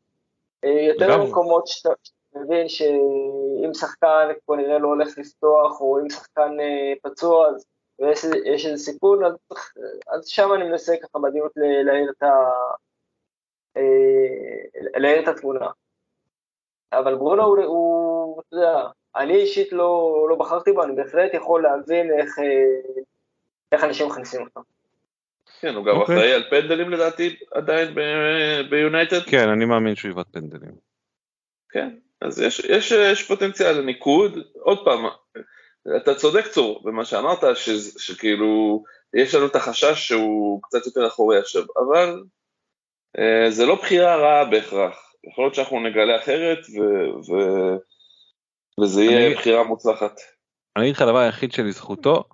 אה, 0.65 0.71
יותר 0.71 1.19
במקומות 1.19 1.67
שאתה 1.67 1.91
מבין 2.35 2.69
שאם 2.69 3.75
שחקן 3.75 4.29
כנראה 4.47 4.79
לא 4.79 4.89
הולך 4.89 5.19
לפתוח, 5.19 5.81
או 5.81 6.01
אם 6.01 6.11
שחקן 6.11 6.61
אה, 6.61 6.93
פצוע, 7.03 7.49
אז 7.49 7.67
ויש 7.99 8.67
איזה 8.67 8.85
סיכון, 8.85 9.25
אז, 9.25 9.35
אז 10.09 10.27
שם 10.27 10.53
אני 10.55 10.65
מנסה 10.65 10.95
ככה 11.03 11.19
בדיוק 11.19 11.53
להעיר 11.57 12.11
את, 12.11 12.23
ה, 12.23 12.51
אה, 13.77 15.01
להעיר 15.01 15.23
את 15.23 15.29
התמונה. 15.29 15.67
אבל 16.93 17.15
ברונו 17.15 17.43
הוא, 17.43 17.59
הוא, 17.65 18.41
אתה 18.41 18.57
יודע, 18.57 18.89
אני 19.17 19.35
אישית 19.35 19.73
לא, 19.73 20.27
לא 20.31 20.37
בחרתי 20.37 20.73
בו, 20.73 20.83
אני 20.83 20.97
בהחלט 20.97 21.35
יכול 21.35 21.63
להבין 21.63 22.21
איך, 22.21 22.39
איך 23.73 23.85
אנשים 23.85 24.07
מכניסים 24.07 24.43
אותו. 24.43 24.61
כן, 25.61 25.75
הוא 25.75 25.85
גם 25.85 25.95
okay. 25.95 25.99
אוקיי. 25.99 26.17
אחראי 26.17 26.33
על 26.33 26.45
פנדלים 26.51 26.91
לדעתי 26.91 27.37
עדיין 27.55 27.95
ביונייטד. 28.71 29.23
כן, 29.23 29.49
אני 29.49 29.65
מאמין 29.65 29.95
שהוא 29.95 30.11
יבעט 30.11 30.27
פנדלים. 30.33 30.73
כן, 31.71 31.97
אז 32.21 32.41
יש, 32.41 32.61
יש, 32.61 32.93
יש 32.93 33.23
פוטנציאל 33.23 33.73
לניקוד, 33.73 34.39
עוד 34.63 34.85
פעם, 34.85 35.05
אתה 35.97 36.15
צודק 36.15 36.47
צור 36.47 36.83
במה 36.85 37.05
שאמרת, 37.05 37.57
ש, 37.57 37.71
שכאילו 37.99 38.85
יש 39.15 39.35
לנו 39.35 39.47
את 39.47 39.57
החשש 39.57 40.09
שהוא 40.09 40.63
קצת 40.63 40.87
יותר 40.87 41.07
אחורי 41.07 41.39
עכשיו, 41.39 41.63
אבל 41.77 42.23
אה, 43.19 43.51
זה 43.51 43.67
לא 43.67 43.75
בחירה 43.75 44.17
רעה 44.17 44.45
בהכרח, 44.45 45.13
יכול 45.31 45.45
להיות 45.45 45.55
שאנחנו 45.55 45.81
נגלה 45.81 46.17
אחרת 46.17 46.59
ו, 46.59 46.81
ו, 47.31 47.33
וזה 48.81 49.03
יהיה 49.03 49.27
אני, 49.27 49.35
בחירה 49.35 49.65
מוצלחת. 49.65 50.21
אני 50.77 50.85
אגיד 50.85 50.95
לך 50.97 51.03
הדבר 51.03 51.19
היחיד 51.19 51.53
שלזכותו, 51.53 52.25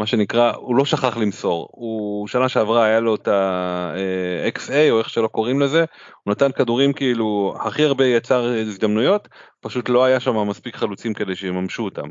מה 0.00 0.06
שנקרא, 0.06 0.52
הוא 0.56 0.76
לא 0.76 0.84
שכח 0.84 1.16
למסור, 1.16 1.68
הוא 1.72 2.28
שנה 2.28 2.48
שעברה 2.48 2.84
היה 2.84 3.00
לו 3.00 3.14
את 3.14 3.28
ה-XA 3.28 4.90
או 4.90 4.98
איך 4.98 5.10
שלא 5.10 5.28
קוראים 5.28 5.60
לזה, 5.60 5.84
הוא 6.24 6.32
נתן 6.32 6.52
כדורים 6.52 6.92
כאילו 6.92 7.54
הכי 7.60 7.84
הרבה 7.84 8.06
יצר 8.06 8.44
הזדמנויות, 8.44 9.28
פשוט 9.60 9.88
לא 9.88 10.04
היה 10.04 10.20
שם 10.20 10.48
מספיק 10.48 10.76
חלוצים 10.76 11.14
כדי 11.14 11.36
שיממשו 11.36 11.84
אותם. 11.84 12.08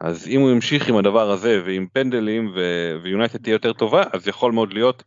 אז 0.00 0.28
אם 0.28 0.40
הוא 0.40 0.50
ימשיך 0.50 0.88
עם 0.88 0.96
הדבר 0.96 1.30
הזה 1.30 1.62
ועם 1.64 1.86
פנדלים 1.92 2.54
ויונייטד 3.02 3.42
תהיה 3.42 3.52
יותר 3.52 3.72
טובה 3.72 4.02
אז 4.12 4.28
יכול 4.28 4.52
מאוד 4.52 4.72
להיות 4.72 5.02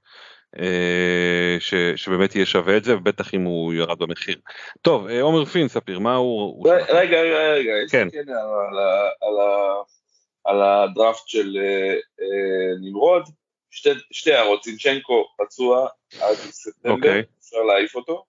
אה, 0.60 1.56
ש, 1.60 1.74
שבאמת 1.96 2.36
יהיה 2.36 2.46
שווה 2.46 2.78
את 2.78 2.84
זה 2.84 2.98
ובטח 2.98 3.34
אם 3.34 3.44
הוא 3.44 3.74
ירד 3.74 4.00
במחיר. 4.00 4.36
טוב 4.82 5.08
אה, 5.08 5.22
עומר 5.22 5.46
פין 5.46 5.68
ספיר 5.68 6.00
מה 6.00 6.16
הוא... 6.16 6.70
רגע 6.70 7.22
רגע 7.22 7.52
רגע 7.52 7.72
יש 7.86 7.92
כן. 7.92 8.08
כן 8.12 8.30
על, 8.30 8.80
על, 9.22 9.46
על 10.48 10.62
הדראפט 10.62 11.28
של 11.28 11.58
אה, 11.58 11.94
אה, 12.22 12.76
נמרוד 12.82 13.24
שתי, 13.72 13.90
שתי 14.12 14.34
הערות 14.34 14.62
צינצ'נקו 14.62 15.28
פצוע 15.38 15.88
עד 16.22 16.36
ספטמבר 16.36 16.94
okay. 16.94 16.98
אוקיי. 16.98 17.24
אפשר 17.40 17.58
להעיף 17.58 17.96
אותו 17.96 18.26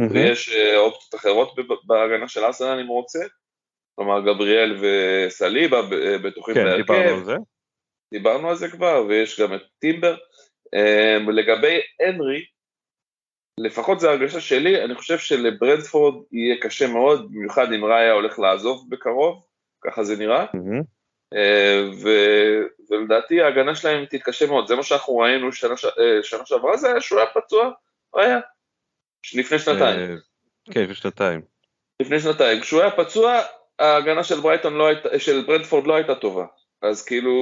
mm-hmm. 0.00 0.12
ויש 0.12 0.48
אה, 0.48 0.78
אופציות 0.78 1.14
אחרות 1.14 1.54
בהגנה 1.84 2.28
של 2.28 2.44
ארסנל 2.44 2.80
אם 2.80 2.86
הוא 2.86 2.96
רוצה. 2.96 3.18
כלומר 3.94 4.20
גבריאל 4.20 4.76
וסליבה 4.80 5.82
בטוחים 6.24 6.54
כן, 6.54 6.64
בהרכב. 6.64 6.92
דיברנו 6.92 7.16
על 7.16 7.24
זה. 7.24 7.36
דיברנו 8.14 8.48
על 8.48 8.56
זה 8.56 8.68
כבר, 8.68 9.04
ויש 9.08 9.40
גם 9.40 9.54
את 9.54 9.62
טימבר. 9.78 10.16
לגבי 11.28 11.80
הנרי, 12.00 12.44
לפחות 13.60 14.00
זו 14.00 14.10
הרגשה 14.10 14.40
שלי, 14.40 14.84
אני 14.84 14.94
חושב 14.94 15.18
שלברדפורד 15.18 16.14
יהיה 16.32 16.56
קשה 16.60 16.86
מאוד, 16.86 17.32
במיוחד 17.32 17.72
אם 17.72 17.84
ראיה 17.84 18.12
הולך 18.12 18.38
לעזוב 18.38 18.86
בקרוב, 18.90 19.42
ככה 19.84 20.04
זה 20.04 20.16
נראה. 20.16 20.44
Mm-hmm. 20.44 20.97
ו... 22.02 22.08
ולדעתי 22.90 23.42
ההגנה 23.42 23.74
שלהם 23.74 24.04
תתקשה 24.04 24.46
מאוד, 24.46 24.66
זה 24.66 24.76
מה 24.76 24.82
שאנחנו 24.82 25.16
ראינו 25.16 25.52
שנה. 25.52 25.74
אה, 25.98 26.22
שנה 26.22 26.46
שעברה, 26.46 26.76
זה 26.76 26.90
היה 26.90 27.00
שהוא 27.00 27.20
היה 27.20 27.28
פצוע, 27.34 27.70
ראיה, 28.14 28.38
לפני 29.34 29.58
שנתיים. 29.58 29.98
אה, 30.00 30.14
כן, 30.70 30.82
לפני 30.82 30.94
שנתיים. 30.94 31.40
לפני 32.02 32.20
שנתיים, 32.20 32.60
כשהוא 32.60 32.80
היה 32.80 32.90
פצוע, 32.90 33.40
ההגנה 33.78 34.24
של 34.24 34.40
ברייטון 34.40 34.74
לא 34.74 34.86
הייתה, 34.86 35.18
של 35.18 35.44
ברנדפורד 35.46 35.86
לא 35.86 35.94
הייתה 35.94 36.14
טובה. 36.14 36.44
אז 36.82 37.04
כאילו, 37.04 37.32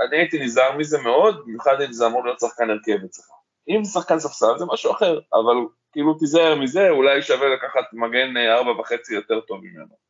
אני 0.00 0.16
הייתי 0.16 0.38
נזהר 0.38 0.76
מזה 0.76 0.98
מאוד, 0.98 1.42
במיוחד 1.46 1.80
אם 1.80 1.92
זה 1.92 2.06
אמור 2.06 2.24
להיות 2.24 2.40
שחקן 2.40 2.70
הרכב 2.70 3.04
אצלך. 3.04 3.24
אם 3.68 3.84
זה 3.84 3.92
שחקן 3.92 4.18
ספסל 4.18 4.58
זה 4.58 4.64
משהו 4.72 4.92
אחר, 4.92 5.20
אבל 5.32 5.54
כאילו 5.92 6.14
תיזהר 6.14 6.54
מזה, 6.54 6.90
אולי 6.90 7.22
שווה 7.22 7.48
לקחת 7.48 7.84
מגן 7.92 8.36
אה, 8.36 8.54
ארבע 8.54 8.80
וחצי 8.80 9.14
יותר 9.14 9.40
טוב 9.40 9.60
ממנו. 9.62 10.09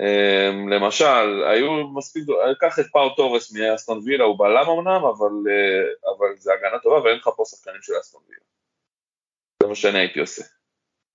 אמ, 0.00 0.74
למשל, 0.74 1.44
היו 1.50 1.88
מספיק, 1.88 2.24
קח 2.60 2.78
את 2.78 2.84
פאו 2.92 3.14
טורס 3.14 3.52
מאסטון 3.52 4.00
וילה, 4.04 4.24
הוא 4.24 4.38
בלם 4.38 4.68
אמנם, 4.68 5.04
אבל, 5.04 5.30
אה, 5.30 6.16
אבל 6.16 6.36
זה 6.36 6.52
הגנה 6.52 6.78
טובה 6.78 7.02
ואין 7.02 7.16
לך 7.16 7.28
פה 7.36 7.42
שחקנים 7.44 7.82
של 7.82 7.92
אסטון 8.00 8.22
וילה. 8.28 8.40
זה 9.62 9.68
מה 9.68 9.74
שאני 9.74 9.98
הייתי 9.98 10.20
עושה. 10.20 10.42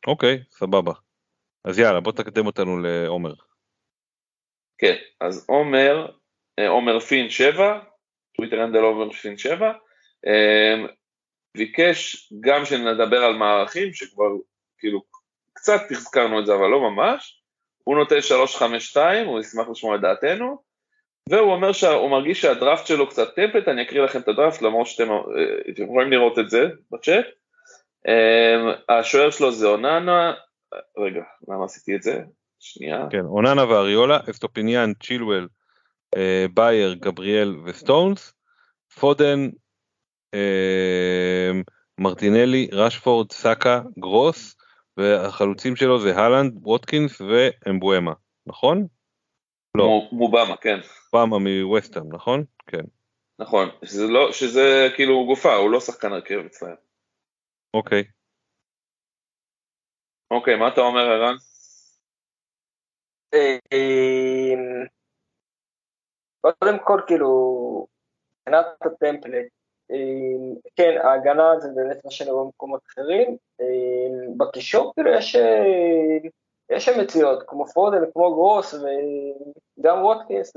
אוקיי, 0.08 0.36
okay, 0.36 0.56
סבבה. 0.56 0.94
אז 1.66 1.80
יאללה, 1.80 2.00
בוא 2.00 2.12
תקדם 2.12 2.46
אותנו 2.46 2.80
לעומר. 2.80 3.34
כן, 4.78 4.96
אז 5.22 5.46
עומר, 5.50 6.12
אה, 6.60 6.68
עומר 6.68 7.00
פין 7.00 7.30
7, 7.30 7.80
טוויטר 8.36 8.62
הנדל 8.62 8.80
עומר 8.80 9.14
פין 9.14 9.38
7, 9.38 9.72
אמ, 10.28 10.88
ביקש 11.58 12.30
גם 12.40 12.66
שנדבר 12.66 13.24
על 13.24 13.36
מערכים, 13.36 13.94
שכבר 13.94 14.30
כאילו 14.78 15.02
קצת 15.54 15.82
הזכרנו 15.92 16.40
את 16.40 16.46
זה 16.46 16.56
אבל 16.56 16.68
לא 16.68 16.92
ממש, 16.92 17.39
הוא 17.90 17.98
נותן 17.98 18.22
352, 18.22 19.28
הוא 19.28 19.40
ישמח 19.40 19.70
לשמוע 19.70 19.96
את 19.96 20.02
דעתנו, 20.02 20.58
והוא 21.30 21.54
אומר 21.54 21.72
שהוא 21.72 22.12
מרגיש 22.12 22.42
שהדראפט 22.42 22.88
שלו 22.88 23.10
קצת 23.10 23.36
טמפט, 23.36 23.68
אני 23.68 23.82
אקריא 23.82 24.02
לכם 24.02 24.20
את 24.20 24.28
הדראפט 24.28 24.62
למרות 24.62 24.88
שאתם 24.88 25.12
אה, 25.12 25.84
יכולים 25.84 26.12
לראות 26.12 26.40
את 26.40 26.50
זה 26.50 26.68
בצ'אט. 26.92 27.26
אמ, 28.08 28.74
השוער 28.90 29.30
שלו 29.30 29.52
זה 29.52 29.68
אוננה, 29.68 30.34
רגע, 30.98 31.22
למה 31.48 31.66
עשיתי 31.66 31.96
את 31.96 32.02
זה? 32.02 32.22
שנייה. 32.60 33.08
כן, 33.10 33.26
אוננה 33.26 33.70
ואריולה, 33.70 34.20
אסטופיניאן, 34.30 34.94
צ'ילואל, 35.04 35.48
אה, 36.18 36.46
בייר, 36.54 36.94
גבריאל 36.94 37.56
וסטונס, 37.66 38.34
פודן, 39.00 39.50
אה, 40.34 41.52
מרטינלי, 41.98 42.70
רשפורד, 42.72 43.32
סאקה, 43.32 43.82
גרוס, 44.00 44.59
והחלוצים 45.00 45.76
שלו 45.76 46.00
זה 46.00 46.16
הלנד, 46.16 46.54
ווטקינס 46.64 47.22
ואמבואמה, 47.22 48.14
נכון? 48.46 48.88
לא. 49.78 50.02
מובמה, 50.12 50.58
כן. 50.62 50.80
מובמה 51.14 51.38
מווסטהאם, 51.40 52.14
נכון? 52.14 52.44
כן. 52.68 52.86
נכון, 53.40 53.70
שזה, 53.86 54.04
לא, 54.08 54.32
שזה 54.32 54.88
כאילו 54.96 55.26
גופה, 55.26 55.56
הוא 55.56 55.72
לא 55.72 55.80
שחקן 55.80 56.12
הרכב 56.12 56.40
אצלם. 56.46 56.76
אוקיי. 57.74 58.04
אוקיי, 60.32 60.56
מה 60.56 60.68
אתה 60.68 60.82
אומר 60.82 61.02
ערן? 61.02 61.36
אמ, 63.34 64.86
קודם 66.42 66.78
כל 66.84 67.02
כאילו, 67.08 67.30
מבחינת 68.40 68.66
ה 68.82 68.89
template, 68.89 69.59
כן, 70.76 70.98
ההגנה 71.04 71.60
זה 71.60 71.70
באמת 71.76 72.06
מה 72.06 72.12
שאני 72.12 72.32
רואה 72.32 72.44
במקומות 72.44 72.82
אחרים, 72.88 73.38
אמ, 73.62 74.38
בקישור 74.38 74.94
כאילו 74.94 75.12
יש, 75.12 75.36
יש 76.70 76.86
שם 76.86 77.02
מציאות, 77.02 77.44
כמו 77.48 77.66
פודן, 77.68 78.12
כמו 78.14 78.36
גרוס, 78.36 78.74
וגם 78.74 80.04
ווטקינס, 80.04 80.54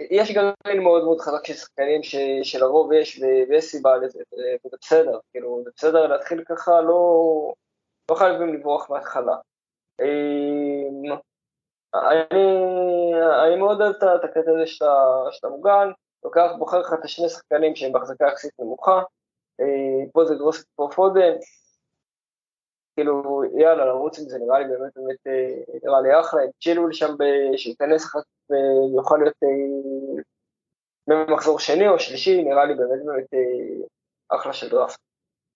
יש 0.00 0.32
גרעין 0.32 0.82
מאוד 0.82 1.04
מאוד 1.04 1.20
חזק 1.20 1.46
של 1.46 1.54
שחקנים 1.54 2.00
שלרוב 2.42 2.92
יש, 2.92 3.20
ויש 3.48 3.64
סיבה 3.64 3.96
לזה, 3.96 4.22
וזה 4.32 4.76
בסדר, 4.82 5.18
כאילו, 5.32 5.62
זה 5.64 5.70
בסדר 5.76 6.06
להתחיל 6.06 6.44
ככה, 6.44 6.80
לא, 6.80 7.52
לא 8.10 8.14
חייבים 8.14 8.54
לברוח 8.54 8.90
מההתחלה. 8.90 9.36
אמ, 10.00 11.16
אני, 11.94 12.44
אני 13.44 13.56
מאוד 13.56 13.80
אוהב 13.80 13.94
את 13.94 14.24
הקטע 14.24 14.50
הזה 14.50 14.66
שאתה 14.66 15.48
מוגן, 15.48 15.90
לוקח, 16.24 16.50
בוחר 16.58 16.78
לך 16.80 16.92
את 16.92 17.04
השני 17.04 17.28
שחקנים 17.28 17.76
שהם 17.76 17.92
בהחזקה 17.92 18.24
יחסית 18.26 18.52
נמוכה, 18.60 19.02
אה, 19.60 20.10
פה 20.12 20.24
זה 20.24 20.34
גרוס 20.34 20.64
פה 20.76 20.88
פודן, 20.94 21.32
כאילו 22.96 23.42
יאללה 23.58 23.84
לרוץ 23.84 24.18
עם 24.18 24.28
זה 24.28 24.38
נראה 24.38 24.58
לי 24.58 24.64
באמת 24.68 24.92
באמת 24.96 25.26
אה, 25.26 25.78
נראה 25.84 26.00
לי 26.00 26.20
אחלה, 26.20 26.42
הם 26.42 26.50
צ'ילול 26.62 26.92
שם 26.92 27.14
שייכנס 27.56 28.04
אחר 28.04 28.20
כך 28.20 28.50
ויוכל 28.50 29.16
להיות 29.16 29.36
אה, 29.42 30.22
במחזור 31.06 31.58
שני 31.58 31.88
או 31.88 31.98
שלישי, 31.98 32.42
נראה 32.42 32.64
לי 32.64 32.74
באמת 32.74 33.04
באמת 33.04 33.28
אחלה 34.28 34.52
של 34.52 34.68
דראפט. 34.68 34.98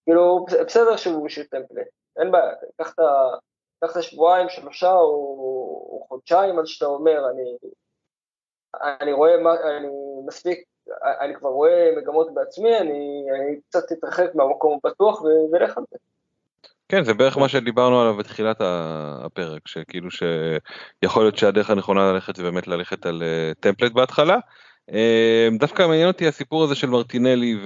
כאילו 0.05 0.47
בסדר 0.67 0.97
שהוא 0.97 1.29
טמפלט, 1.51 1.87
אין 2.19 2.31
בעיה, 2.33 2.55
קח 2.77 2.95
את 2.95 2.99
ה... 2.99 3.37
קח 3.85 4.01
שבועיים, 4.01 4.49
שלושה 4.49 4.93
או 4.93 6.07
חודשיים 6.09 6.59
עד 6.59 6.67
שאתה 6.67 6.87
אומר, 6.87 7.31
אני, 7.31 7.57
אני 9.01 9.13
רואה, 9.13 9.37
מה, 9.43 9.51
אני 9.79 9.89
מספיק, 10.27 10.59
אני 11.21 11.35
כבר 11.35 11.49
רואה 11.49 11.91
מגמות 11.97 12.35
בעצמי, 12.35 12.79
אני, 12.79 13.25
אני 13.39 13.61
קצת 13.69 13.93
אתרחק 13.93 14.35
מהמקום 14.35 14.79
הבטוח 14.85 15.23
ולך 15.53 15.79
על 15.79 15.85
זה. 15.91 15.99
כן, 16.89 17.05
זה 17.05 17.15
בערך 17.15 17.39
מה 17.39 17.49
שדיברנו 17.49 18.01
עליו 18.01 18.17
בתחילת 18.17 18.57
הפרק, 18.61 19.69
שכאילו 19.69 20.09
שיכול 20.11 21.23
להיות 21.23 21.37
שהדרך 21.37 21.71
הנכונה 21.71 22.13
ללכת 22.13 22.37
זה 22.37 22.43
באמת 22.43 22.69
ללכת 22.69 23.07
על 23.07 23.23
טמפלט 23.61 23.91
אה, 23.91 23.95
בהתחלה. 23.95 24.39
אה, 24.93 25.49
דווקא 25.59 25.87
מעניין 25.87 26.09
אותי 26.09 26.29
הסיפור 26.29 26.65
הזה 26.65 26.75
של 26.75 26.87
מרטינלי 26.87 27.57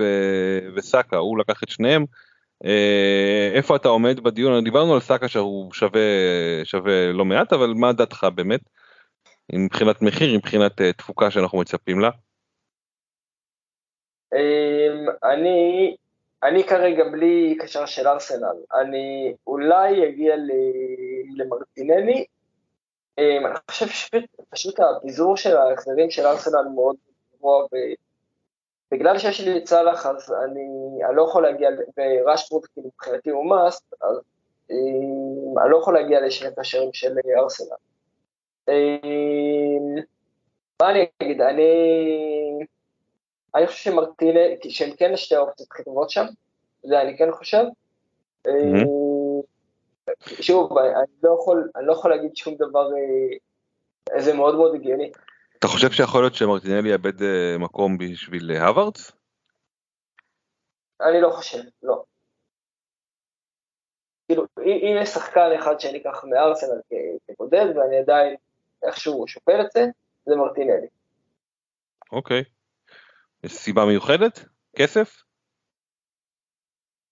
וסאקה, 0.77 1.17
הוא 1.17 1.39
לקח 1.39 1.63
את 1.63 1.69
שניהם. 1.69 2.05
אה, 2.65 3.51
איפה 3.55 3.77
אתה 3.77 3.89
עומד 3.89 4.21
בדיון? 4.21 4.65
דיברנו 4.65 4.95
על 4.95 5.01
סאקה 5.01 5.29
שהוא 5.29 5.73
שווה, 5.73 6.01
שווה 6.65 7.13
לא 7.13 7.25
מעט, 7.25 7.53
אבל 7.53 7.73
מה 7.77 7.93
דעתך 7.93 8.27
באמת? 8.35 8.61
מבחינת 9.53 10.03
מחיר, 10.03 10.37
מבחינת 10.37 10.81
אה, 10.81 10.93
תפוקה 10.93 11.31
שאנחנו 11.31 11.59
מצפים 11.59 12.01
לה? 12.01 12.11
אמ, 14.35 15.07
אני, 15.25 15.97
אני 16.43 16.65
כרגע 16.65 17.05
בלי 17.13 17.57
קשר 17.61 17.87
של 17.87 18.09
ארסנל, 18.09 18.57
אני 18.81 19.35
אולי 19.47 20.09
אגיע 20.09 20.37
למרטינלי, 21.37 22.25
אמ, 23.19 23.47
אני 23.47 23.55
חושב 23.71 23.87
שפשוט 23.89 24.81
הפיזור 24.81 25.37
של 25.37 25.57
ההחזרים 25.57 26.11
של 26.11 26.27
ארסנל 26.27 26.69
מאוד 26.75 26.97
גבוה 27.37 27.67
בגלל 28.93 29.19
שיש 29.19 29.41
לי 29.41 29.59
את 29.59 29.67
סאלח 29.67 30.07
אז 30.07 30.33
אני, 30.45 30.69
אני 31.09 31.17
לא 31.17 31.23
יכול 31.23 31.43
להגיע, 31.43 31.69
ורשפורד 31.97 32.67
כאילו 32.67 32.89
מבחינתי 32.89 33.31
הוא 33.31 33.47
מאסט, 33.47 33.95
אז 34.03 34.17
אה, 34.71 35.63
אני 35.63 35.71
לא 35.71 35.79
יכול 35.79 35.95
להגיע 35.95 36.21
לשני 36.27 36.49
קשרים 36.59 36.93
של 36.93 37.15
ארסנל. 37.39 37.77
אה, 38.69 40.03
מה 40.83 40.91
אני 40.91 41.07
אגיד, 41.23 41.41
אני, 41.41 41.71
אני 43.55 43.67
חושב 43.67 43.79
שמרטינה, 43.79 44.41
שהם 44.69 44.91
כן 44.97 45.17
שתי 45.17 45.35
האופציות 45.35 45.69
הכי 45.73 45.85
טובות 45.85 46.11
שם, 46.11 46.27
זה 46.83 47.01
אני 47.01 47.19
כן 47.19 47.33
חושב. 47.33 47.65
אה, 48.47 48.53
שוב, 50.41 50.79
אני 50.79 51.07
לא 51.23 51.37
יכול, 51.41 51.71
אני 51.77 51.87
לא 51.87 51.93
יכול 51.93 52.11
להגיד 52.11 52.37
שום 52.37 52.55
דבר, 52.55 52.89
זה 54.19 54.35
מאוד 54.35 54.55
מאוד 54.55 54.75
הגיוני. 54.75 55.13
אתה 55.59 55.67
חושב 55.67 55.91
שיכול 55.91 56.21
להיות 56.21 56.35
שמרטינלי 56.35 56.91
יאבד 56.91 57.23
אה, 57.23 57.59
מקום 57.59 57.99
בשביל 57.99 58.51
אה, 58.51 58.69
הווארדס? 58.69 59.13
אני 61.01 61.21
לא 61.21 61.31
חושב, 61.31 61.63
לא. 61.83 62.05
כאילו, 64.29 64.45
אם 64.59 64.97
יש 65.03 65.09
שחקן 65.09 65.51
אחד 65.59 65.81
שאני 65.81 65.99
אקח 65.99 66.25
מארסנל 66.25 66.81
כבודד 67.35 67.67
ואני 67.77 67.97
עדיין 67.97 68.37
איכשהו 68.83 69.29
שופל 69.29 69.61
את 69.61 69.71
זה, 69.73 69.87
זה 70.27 70.37
מרטינלי. 70.37 70.87
אוקיי. 72.13 72.45
יש 73.45 73.53
סיבה 73.53 73.85
מיוחדת? 73.85 74.45
כסף? 74.77 75.23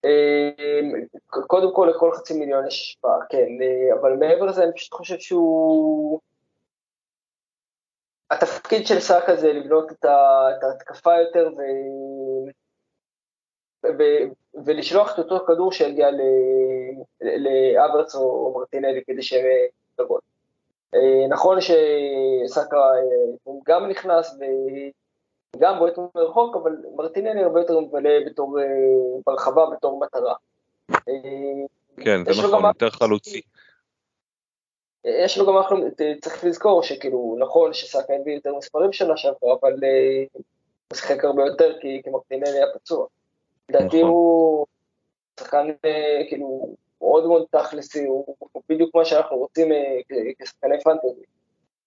אמ, 0.05 0.93
קודם 1.27 1.75
כל 1.75 1.93
לכל 1.95 2.13
חצי 2.13 2.35
מיליון 2.39 2.67
יש 2.67 2.75
השפעה, 2.75 3.19
כן, 3.29 3.47
אה, 3.63 4.01
אבל 4.01 4.17
מעבר 4.17 4.45
לזה 4.45 4.65
אני 4.65 4.73
פשוט 4.73 4.93
חושב 4.93 5.19
שהוא... 5.19 6.21
התפקיד 8.31 8.87
של 8.87 9.01
סאקה 9.01 9.37
זה 9.37 9.53
לבנות 9.53 9.93
את, 9.93 10.05
ההתקפה 10.63 11.21
יותר 11.21 11.49
ו... 11.57 11.61
ו... 13.87 14.03
ולשלוח 14.65 15.15
את 15.15 15.19
אותו 15.19 15.47
כדור 15.47 15.73
שיגיע 15.73 16.09
לאברץ 17.21 18.15
או 18.15 18.55
מרטינלי 18.59 19.03
כדי 19.07 19.23
שהם 19.23 19.45
יתגול. 20.01 20.21
אה, 20.95 21.29
נכון 21.29 21.59
שסאקה 21.61 22.77
אה, 22.77 23.53
גם 23.67 23.89
נכנס 23.89 24.39
וגם 25.57 25.79
בועט 25.79 25.95
מרחוק, 26.15 26.57
אבל 26.57 26.77
מרטינלי 26.97 27.43
הרבה 27.43 27.61
יותר 27.61 27.81
מבלה 27.81 28.19
בתור, 28.27 28.61
אה, 28.61 28.65
ברחבה 29.27 29.67
בתור 29.77 30.01
מטרה. 30.01 30.35
כן, 31.97 32.25
זה 32.25 32.43
נכון, 32.43 32.65
יותר 32.65 32.91
חלוצי. 32.91 33.41
יש 35.05 35.39
לו 35.39 35.47
גם 35.47 35.57
אחלה, 35.57 35.79
צריך 36.21 36.45
לזכור 36.45 36.83
שכאילו, 36.83 37.37
נכון 37.39 37.73
שסאקה 37.73 38.15
הביא 38.15 38.35
יותר 38.35 38.57
מספרים 38.57 38.93
שנה 38.93 39.17
שעברה, 39.17 39.55
אבל 39.61 39.73
הוא 39.73 40.97
שיחק 40.97 41.25
הרבה 41.25 41.43
יותר 41.43 41.79
כי 41.81 42.03
מרטינלי 42.11 42.51
היה 42.51 42.67
פצוע. 42.75 43.07
לדעתי 43.69 43.87
נכון. 43.87 44.11
הוא 44.11 44.67
שחקן 45.41 45.67
כאילו 46.29 46.75
מאוד 47.01 47.27
מאוד 47.27 47.45
תכלסי, 47.51 48.05
הוא 48.05 48.37
בדיוק 48.69 48.95
מה 48.95 49.05
שאנחנו 49.05 49.37
רוצים 49.37 49.73
אה, 49.73 49.99
כשחקני 50.43 50.81
פנטזי. 50.85 51.25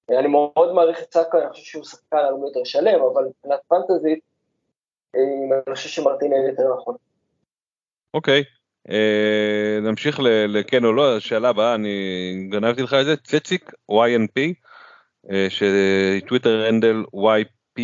אני 0.10 0.28
מאוד 0.28 0.74
מעריך 0.74 1.04
את 1.04 1.14
סאקה, 1.14 1.38
אני 1.38 1.50
חושב 1.50 1.64
שהוא 1.64 1.84
שחקן 1.84 2.18
הרבה 2.18 2.48
יותר 2.48 2.64
שלם, 2.64 3.02
אבל 3.14 3.24
מבחינת 3.24 3.60
פנטזית, 3.68 4.20
אני 5.16 5.74
חושב 5.76 5.90
שמרטינלי 5.90 6.50
יותר 6.50 6.64
נכון. 6.78 6.96
אוקיי. 8.14 8.44
Uh, 8.88 9.82
נמשיך 9.82 10.20
לכן 10.48 10.86
או 10.86 10.94
לא, 10.94 11.18
השאלה 11.18 11.50
הבאה, 11.50 11.76
אני 11.76 12.48
גנבתי 12.50 12.82
לך 12.82 12.94
את 12.94 13.06
זה, 13.06 13.18
צציק 13.18 13.72
YNP, 13.92 14.40
שטוויטר 15.50 16.66
הנדל 16.66 17.04
YPCH1514, 17.16 17.82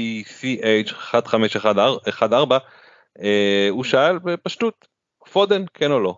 uh, 3.18 3.22
הוא 3.70 3.84
שאל 3.84 4.20
בפשטות, 4.20 4.88
פודן 5.32 5.64
כן 5.74 5.92
או 5.92 6.00
לא? 6.00 6.18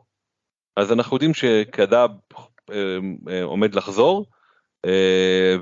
אז 0.77 0.91
אנחנו 0.91 1.15
יודעים 1.15 1.33
שקדאב 1.33 2.11
uh, 2.33 2.37
uh, 2.69 2.73
עומד 3.43 3.75
לחזור, 3.75 4.25
uh, 4.85 4.89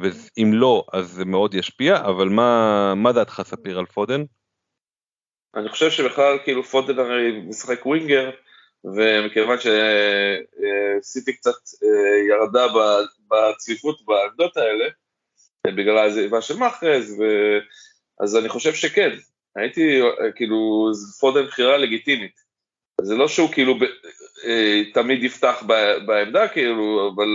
ואם 0.02 0.52
לא 0.54 0.86
אז 0.94 1.08
זה 1.08 1.26
מאוד 1.26 1.54
ישפיע, 1.54 1.96
אבל 1.96 2.30
מה, 2.30 2.94
מה 2.96 3.12
דעתך 3.12 3.42
ספיר 3.46 3.80
על 3.80 3.86
פודן? 3.86 4.24
אני 5.56 5.70
חושב 5.70 5.92
שבכלל 5.92 6.38
כאילו 6.44 6.64
פודן 6.64 7.00
הרי 7.00 7.42
משחק 7.48 7.86
ווינגר, 7.86 8.30
ומכיוון 8.86 9.58
שסיטי 11.02 11.34
קצת 11.34 11.52
אה, 11.84 11.90
ירדה 12.30 12.68
בצפיפות 13.32 14.06
בעמדות 14.06 14.58
האלה, 14.58 14.86
אה, 15.68 15.72
בגלל 15.72 15.98
העזיבה 15.98 16.42
של 16.42 16.58
מאחז, 16.58 17.24
אז 18.20 18.36
אני 18.36 18.50
חושב 18.50 18.74
שכן, 18.74 19.10
הייתי, 19.56 20.02
אה, 20.02 20.32
כאילו, 20.36 20.92
פודן 21.20 21.46
בחירה 21.46 21.78
לגיטימית. 21.78 22.40
זה 23.02 23.16
לא 23.16 23.28
שהוא 23.28 23.52
כאילו 23.52 23.74
אה, 23.74 23.88
תמיד 24.94 25.24
יפתח 25.24 25.64
בעמדה, 26.06 26.48
כאילו, 26.48 27.12
אבל 27.16 27.28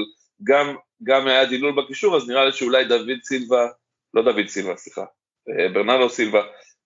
גם, 0.44 0.76
גם 1.02 1.26
היה 1.26 1.44
דילול 1.44 1.82
בקישור, 1.82 2.16
אז 2.16 2.28
נראה 2.28 2.44
לי 2.44 2.52
שאולי 2.52 2.84
דוד 2.84 3.18
סילבה, 3.22 3.66
לא 4.14 4.22
דוד 4.22 4.46
סילבה, 4.48 4.76
סליחה, 4.76 5.04
אה, 5.48 5.68
ברנרדו 5.72 6.08
סילבה, 6.08 6.42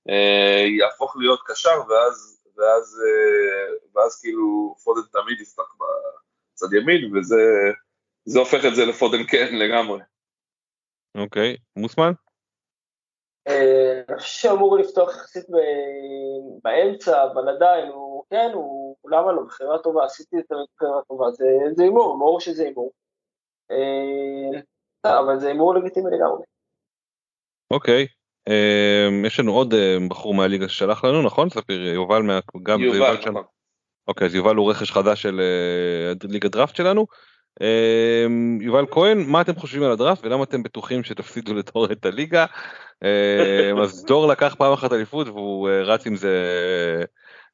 אה, 0.09 0.67
יהפוך 0.79 1.17
להיות 1.17 1.41
קשר, 1.47 1.81
ואז, 1.89 2.41
ואז, 2.57 3.03
אה, 3.07 3.75
ואז 3.95 4.21
כאילו 4.21 4.77
פודן 4.85 5.03
תמיד 5.13 5.41
יפתח 5.41 5.77
בצד 6.53 6.73
ימין, 6.73 7.17
וזה 7.17 8.39
הופך 8.39 8.65
את 8.65 8.75
זה 8.75 8.87
לפודן 8.87 9.27
כן 9.27 9.55
לגמרי. 9.55 10.01
אוקיי, 11.15 11.57
מוסמן? 11.77 12.13
אה, 13.49 14.01
אני 14.09 14.19
חושב 14.19 14.49
שאמור 14.49 14.79
לפתוח 14.79 15.11
יחסית 15.11 15.47
באמצע, 16.63 17.25
אבל 17.25 17.49
עדיין, 17.49 17.89
הוא, 17.89 18.25
כן, 18.31 18.51
הוא, 18.55 18.97
למה 19.05 19.33
לא, 19.33 19.43
בחירה 19.43 19.79
טובה, 19.79 20.05
עשיתי 20.05 20.37
את 20.39 20.53
הבחירה 20.53 21.01
טובה, 21.09 21.31
זה 21.75 21.83
הימור, 21.83 22.19
ברור 22.19 22.41
שזה 22.41 22.65
הימור. 22.65 22.93
אה, 23.71 25.21
אבל 25.21 25.39
זה 25.39 25.49
הימור 25.49 25.75
לגיטימי 25.75 26.11
לגמרי. 26.11 26.43
אוקיי, 27.71 28.07
אה, 28.49 29.09
יש 29.27 29.41
לנו 29.41 29.53
עוד 29.53 29.75
בחור 30.09 30.35
מהליגה 30.35 30.69
ששלח 30.69 31.05
לנו, 31.05 31.23
נכון? 31.23 31.51
ספיר, 31.51 31.87
יובל, 31.87 32.23
גם 32.63 32.81
יובל, 32.81 33.17
נכון. 33.29 33.43
אוקיי, 34.09 34.27
אז 34.27 34.35
יובל 34.35 34.57
הוא 34.57 34.71
רכש 34.71 34.91
חדש 34.91 35.23
של 35.23 35.41
ליגה 36.23 36.49
דראפט 36.49 36.77
שלנו. 36.77 37.07
יובל 38.61 38.87
כהן, 38.91 39.19
מה 39.27 39.41
אתם 39.41 39.55
חושבים 39.55 39.83
על 39.83 39.93
הדראפט 39.93 40.25
ולמה 40.25 40.45
אתם 40.45 40.63
בטוחים 40.63 41.05
שתפסידו 41.05 41.55
לתור 41.55 41.93
את 41.93 42.07
הליגה? 42.07 42.47
אמ, 43.05 43.79
אז 43.79 44.05
דור 44.05 44.29
לקח 44.29 44.55
פעם 44.59 44.73
אחת 44.73 44.93
אליפות 44.93 45.29
והוא 45.29 45.69
אה, 45.69 45.83
רץ 45.83 46.07
עם 46.07 46.17
זה 46.17 46.35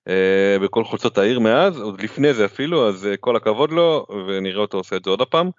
אה, 0.09 0.57
בכל 0.63 0.85
חולצות 0.85 1.19
העיר 1.19 1.41
מאז, 1.41 1.81
עוד 1.81 2.01
לפני 2.01 2.35
זה 2.35 2.45
אפילו, 2.45 2.89
אז 2.89 3.07
אה, 3.07 3.17
כל 3.17 3.37
הכבוד 3.37 3.71
לו 3.71 4.07
ונראה 4.29 4.61
אותו 4.61 4.77
עושה 4.77 4.97
את 4.97 5.05
זה 5.05 5.11
עוד 5.11 5.21
הפעם. 5.21 5.51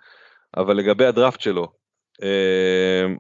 אבל 0.57 0.75
לגבי 0.75 1.05
הדראפט 1.05 1.41
שלו, 1.41 1.67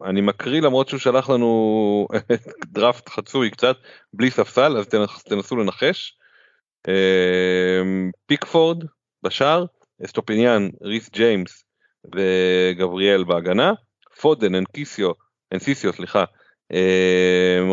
אני 0.03 0.21
מקריא 0.21 0.61
למרות 0.61 0.89
שהוא 0.89 0.99
שלח 0.99 1.29
לנו 1.29 2.07
דראפט 2.73 3.09
חצוי 3.09 3.49
קצת, 3.49 3.77
בלי 4.13 4.31
ספסל, 4.31 4.77
אז 4.77 4.87
תנסו 5.25 5.55
לנחש. 5.55 6.17
פיקפורד 8.27 8.83
בשער. 9.23 9.65
אסטופיניאן, 10.05 10.69
ריס 10.81 11.09
ג'יימס 11.09 11.63
וגבריאל 12.15 13.23
בהגנה, 13.23 13.73
פודן, 14.21 14.55
אנקיסיו, 14.55 15.11
אנסיסיו, 15.53 15.93
סליחה, 15.93 16.19
אה, 16.19 16.25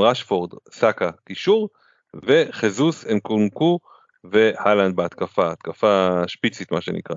רשפורד, 0.00 0.50
סאקה, 0.70 1.10
קישור, 1.24 1.68
וז'זוס, 2.14 3.06
אנקונקו 3.06 3.78
והלנד 4.24 4.96
בהתקפה, 4.96 5.52
התקפה 5.52 6.22
שפיצית 6.26 6.72
מה 6.72 6.80
שנקרא. 6.80 7.16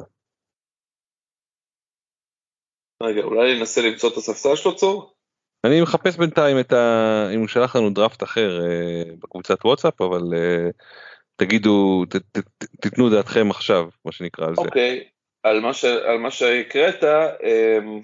רגע, 3.04 3.22
אולי 3.22 3.60
ננסה 3.60 3.82
למצוא 3.82 4.10
את 4.10 4.18
הספסל 4.18 4.56
שלו 4.56 4.76
צור? 4.76 5.14
אני 5.66 5.82
מחפש 5.82 6.18
בינתיים 6.18 6.60
את 6.60 6.74
ה... 6.74 7.30
אם 7.34 7.40
הוא 7.40 7.48
שלח 7.48 7.76
לנו 7.76 7.90
דראפט 7.90 8.24
אחר 8.24 8.62
אה, 8.66 9.04
בקבוצת 9.20 9.66
וואטסאפ, 9.66 10.02
אבל 10.02 10.22
אה, 10.34 10.70
תגידו, 11.36 12.06
ת, 12.10 12.16
ת, 12.16 12.38
ת, 12.38 12.66
תיתנו 12.82 13.10
דעתכם 13.10 13.50
עכשיו, 13.50 13.90
מה 14.06 14.12
שנקרא 14.12 14.48
על 14.48 14.56
זה. 14.56 14.62
אוקיי, 14.62 15.04
על 15.44 15.60
מה, 15.60 15.74
ש, 15.74 15.86
על 15.86 16.18
מה 16.18 16.32
שהקראת, 16.32 17.04
אמ, 17.04 18.02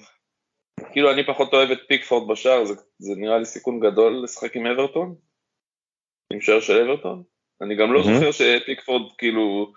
כאילו 0.92 1.12
אני 1.12 1.26
פחות 1.26 1.54
אוהב 1.54 1.72
את 1.72 1.80
פיקפורד 1.88 2.32
בשער, 2.32 2.66
זה, 2.66 2.74
זה 2.98 3.14
נראה 3.18 3.38
לי 3.38 3.46
סיכון 3.46 3.80
גדול 3.80 4.24
לשחק 4.24 4.56
עם 4.56 4.66
אברטון, 4.66 5.16
עם 6.34 6.42
שער 6.42 6.60
של 6.60 6.82
אברטון. 6.82 7.24
אני 7.62 7.76
גם 7.76 7.94
לא 7.94 8.00
mm-hmm. 8.00 8.14
זוכר 8.14 8.32
שפיקפורד 8.32 9.12
כאילו 9.18 9.74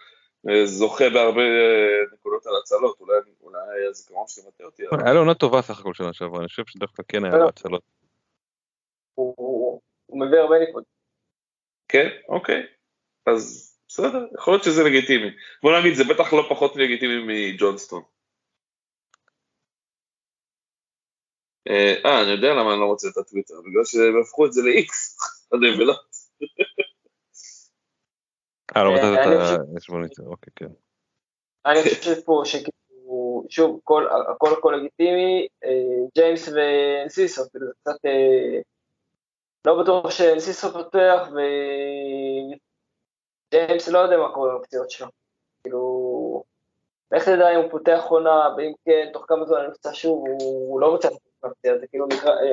אה, 0.49 0.67
זוכה 0.67 1.11
בהרבה 1.11 1.43
אה, 1.43 2.15
נקודות 2.15 2.47
על 2.47 2.53
הצלות, 2.63 3.01
אולי, 3.01 3.19
אולי 3.43 3.87
הזיכרון 3.91 4.25
שלי 4.29 4.45
מטעה 4.49 4.67
אותי. 4.67 4.83
היה 5.05 5.15
לו 5.15 5.21
עונה 5.21 5.35
טובה 5.35 5.63
סך 5.63 5.81
הכל 5.81 5.95
שנה 5.95 6.13
שעברה, 6.13 6.41
אני 6.41 6.49
חושב 6.49 6.63
שדווקא 6.67 7.03
כן 7.09 7.25
היה 7.25 7.37
לו 7.37 7.49
הצלות. 7.49 7.83
הוא 9.15 9.81
מביא 10.21 10.39
הרבה 10.39 10.55
נקודות. 10.59 10.89
כן, 11.89 12.09
אוקיי. 12.29 12.63
אז 13.27 13.71
בסדר, 13.89 14.27
יכול 14.39 14.55
להיות 14.55 14.65
שזה 14.65 14.85
לגיטימי. 14.85 15.31
בוא 15.63 15.79
נגיד, 15.79 15.95
זה 15.95 16.05
בטח 16.05 16.33
לא 16.33 16.47
פחות 16.49 16.77
לגיטימי 16.77 17.53
מג'ונסטון. 17.53 18.03
אה, 21.71 21.95
אה, 22.05 22.23
אני 22.23 22.31
יודע 22.31 22.49
למה 22.53 22.73
אני 22.73 22.81
לא 22.81 22.87
רוצה 22.87 23.09
את 23.09 23.17
הטוויטר, 23.17 23.55
בגלל 23.67 23.85
שהם 23.85 24.21
הפכו 24.21 24.47
את 24.47 24.53
זה 24.53 24.63
ל-X, 24.63 24.93
הנבלות. 25.53 26.11
אה, 28.77 28.85
לא 28.85 28.95
מצאת 28.95 29.19
את 29.19 30.19
ה... 30.19 30.23
אוקיי, 30.27 30.53
כן. 30.57 30.69
אני 31.67 31.83
חושב 31.83 32.21
פה 32.25 32.43
שכאילו, 32.45 33.45
שוב, 33.49 33.81
הכל 34.31 34.53
הכל 34.59 34.75
לגיטימי, 34.79 35.47
אה, 35.65 36.07
ג'יימס 36.15 36.49
ונסיסו, 36.49 37.43
כאילו, 37.51 37.67
קצת 37.81 38.05
אה, 38.07 38.61
לא 39.65 39.83
בטוח 39.83 40.11
שנסיסו 40.11 40.73
פותח, 40.73 41.29
ג'יימס 43.51 43.89
לא 43.89 43.99
יודע 43.99 44.17
מה 44.17 44.33
קורה 44.35 44.51
עם 44.51 44.57
הפציעות 44.57 44.91
שלו. 44.91 45.07
כאילו, 45.63 46.43
איך 47.13 47.29
תדע 47.29 47.51
אם 47.55 47.61
הוא 47.61 47.71
פותח 47.71 48.03
עונה, 48.09 48.49
ואם 48.57 48.73
כן, 48.85 49.11
תוך 49.13 49.25
כמה 49.29 49.47
זמן 49.47 49.57
אני 49.57 49.69
נפצע 49.69 49.91
שוב, 49.93 50.25
הוא 50.41 50.81
לא 50.81 50.87
רוצה 50.87 51.09
הפציעה, 51.45 51.79
זה 51.79 51.87
כאילו 51.87 52.07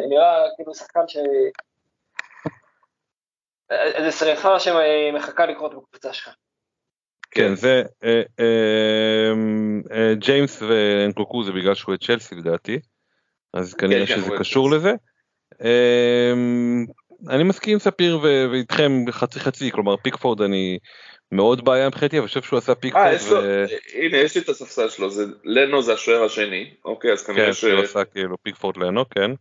נראה 0.09 0.34
כאילו 0.55 0.73
שחקן 0.76 1.07
ש... 1.07 1.18
איזה 3.69 4.11
שריפה 4.11 4.59
שמחכה 4.59 5.45
לקרות 5.45 5.76
בקבוצה 5.76 6.14
שלך. 6.14 6.35
כן, 7.31 7.55
זה 7.55 7.84
אה, 8.03 8.22
אה, 8.39 9.31
אה, 9.91 10.14
ג'יימס 10.15 10.61
ואנקוקו 10.61 11.43
זה 11.43 11.51
בגלל 11.51 11.76
שהוא 11.76 11.95
את 11.95 12.03
צ'לסי 12.03 12.35
לדעתי, 12.35 12.80
אז 13.53 13.73
כנראה 13.73 14.07
כן, 14.07 14.15
כן, 14.15 14.22
שזה 14.22 14.31
קשור 14.39 14.72
לזה. 14.72 14.93
אני 17.30 17.43
מסכים 17.43 17.73
עם 17.73 17.80
ספיר 17.80 18.19
ואיתכם 18.51 18.91
חצי 19.11 19.39
חצי, 19.39 19.72
כלומר 19.72 19.97
פיקפורד 19.97 20.41
אני 20.41 20.77
מאוד 21.32 21.66
בעיה 21.66 21.88
מבחינתי, 21.88 22.18
אבל 22.18 22.24
אני 22.24 22.28
חושב 22.28 22.41
שהוא 22.41 22.58
עשה 22.58 22.76
פיקפורד. 22.76 23.06
אה, 23.06 23.32
ו... 23.32 23.66
הנה, 23.94 24.18
יש 24.18 24.36
לי 24.36 24.41
את 24.41 24.49
הספסל 24.49 24.90
שלו, 24.90 25.10
זה, 25.10 25.24
לנו 25.44 25.82
זה 25.82 25.94
השוער 25.94 26.24
השני, 26.24 26.74
אוקיי, 26.86 27.14
אז 27.14 27.26
כנראה 27.26 27.45
כן, 27.45 27.54
ש... 27.54 27.66
כן, 27.66 27.72
שהוא 27.72 27.84
עשה 27.84 28.06
כאילו 28.06 28.38
פיקפורד 28.44 28.78
לנו, 28.78 29.10
כן. 29.10 29.32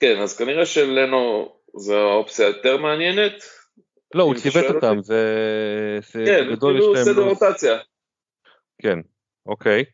כן, 0.00 0.20
אז 0.22 0.36
כנראה 0.36 0.66
שלנו 0.66 1.52
זו 1.76 2.10
האופציה 2.10 2.46
יותר 2.46 2.76
מעניינת. 2.76 3.44
לא, 4.14 4.22
הוא 4.22 4.34
ציוות 4.34 4.74
אותם, 4.74 5.02
זה... 5.02 5.22
כן, 6.12 6.44
גדול 6.52 6.80
כאילו 6.80 6.96
סדר 6.96 7.24
לא- 7.24 7.30
רוטציה. 7.30 7.78
כן, 8.82 8.98
אוקיי. 9.46 9.84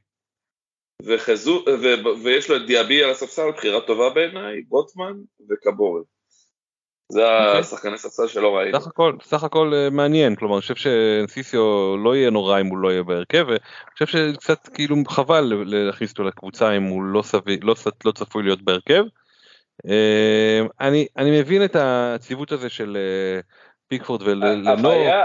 וחזו, 1.03 1.65
ו... 1.83 1.87
ויש 2.25 2.51
לו 2.51 2.57
את 2.57 2.67
דיאבי 2.67 3.05
על 3.05 3.11
הספסל, 3.11 3.51
בחירה 3.57 3.81
טובה 3.81 4.11
בעיניי, 4.11 4.63
בוטמן 4.63 5.13
וקבורן. 5.51 6.03
זה 7.13 7.25
אוקיי. 7.25 7.61
השחקני 7.61 7.99
ספסל 7.99 8.27
שלא 8.27 8.57
ראינו. 8.57 8.81
סך 8.81 8.87
הכל, 8.87 9.17
סך 9.23 9.45
הכל 9.45 9.73
אה, 9.75 9.91
מעניין, 9.91 10.35
כלומר 10.35 10.55
אני 10.55 10.61
חושב 10.61 10.75
שסיסיו 10.75 11.97
לא 11.97 12.17
יהיה 12.17 12.31
נורא 12.31 12.61
אם 12.61 12.67
הוא 12.67 12.79
לא 12.79 12.93
יהיה 12.93 13.03
בהרכב, 13.03 13.45
ואני 13.49 13.59
חושב 13.93 14.07
שקצת 14.07 14.69
כאילו 14.69 14.97
חבל 15.09 15.53
להכניס 15.67 16.11
אותו 16.11 16.25
לקבוצה 16.25 16.77
אם 16.77 16.83
הוא 16.83 17.03
לא, 17.03 17.23
סבי, 17.23 17.59
לא, 17.63 17.75
לא 18.05 18.13
צפוי 18.13 18.43
להיות 18.43 18.63
בהרכב. 18.63 19.05
אה, 19.89 20.61
אני, 20.81 21.07
אני 21.17 21.41
מבין 21.41 21.65
את 21.65 21.77
הציוות 21.79 22.53
הזה 22.53 22.69
של 22.69 22.97
אה, 22.97 23.41
פיקפורד 23.89 24.23
ולנור. 24.23 24.73
הבעיה, 24.73 25.25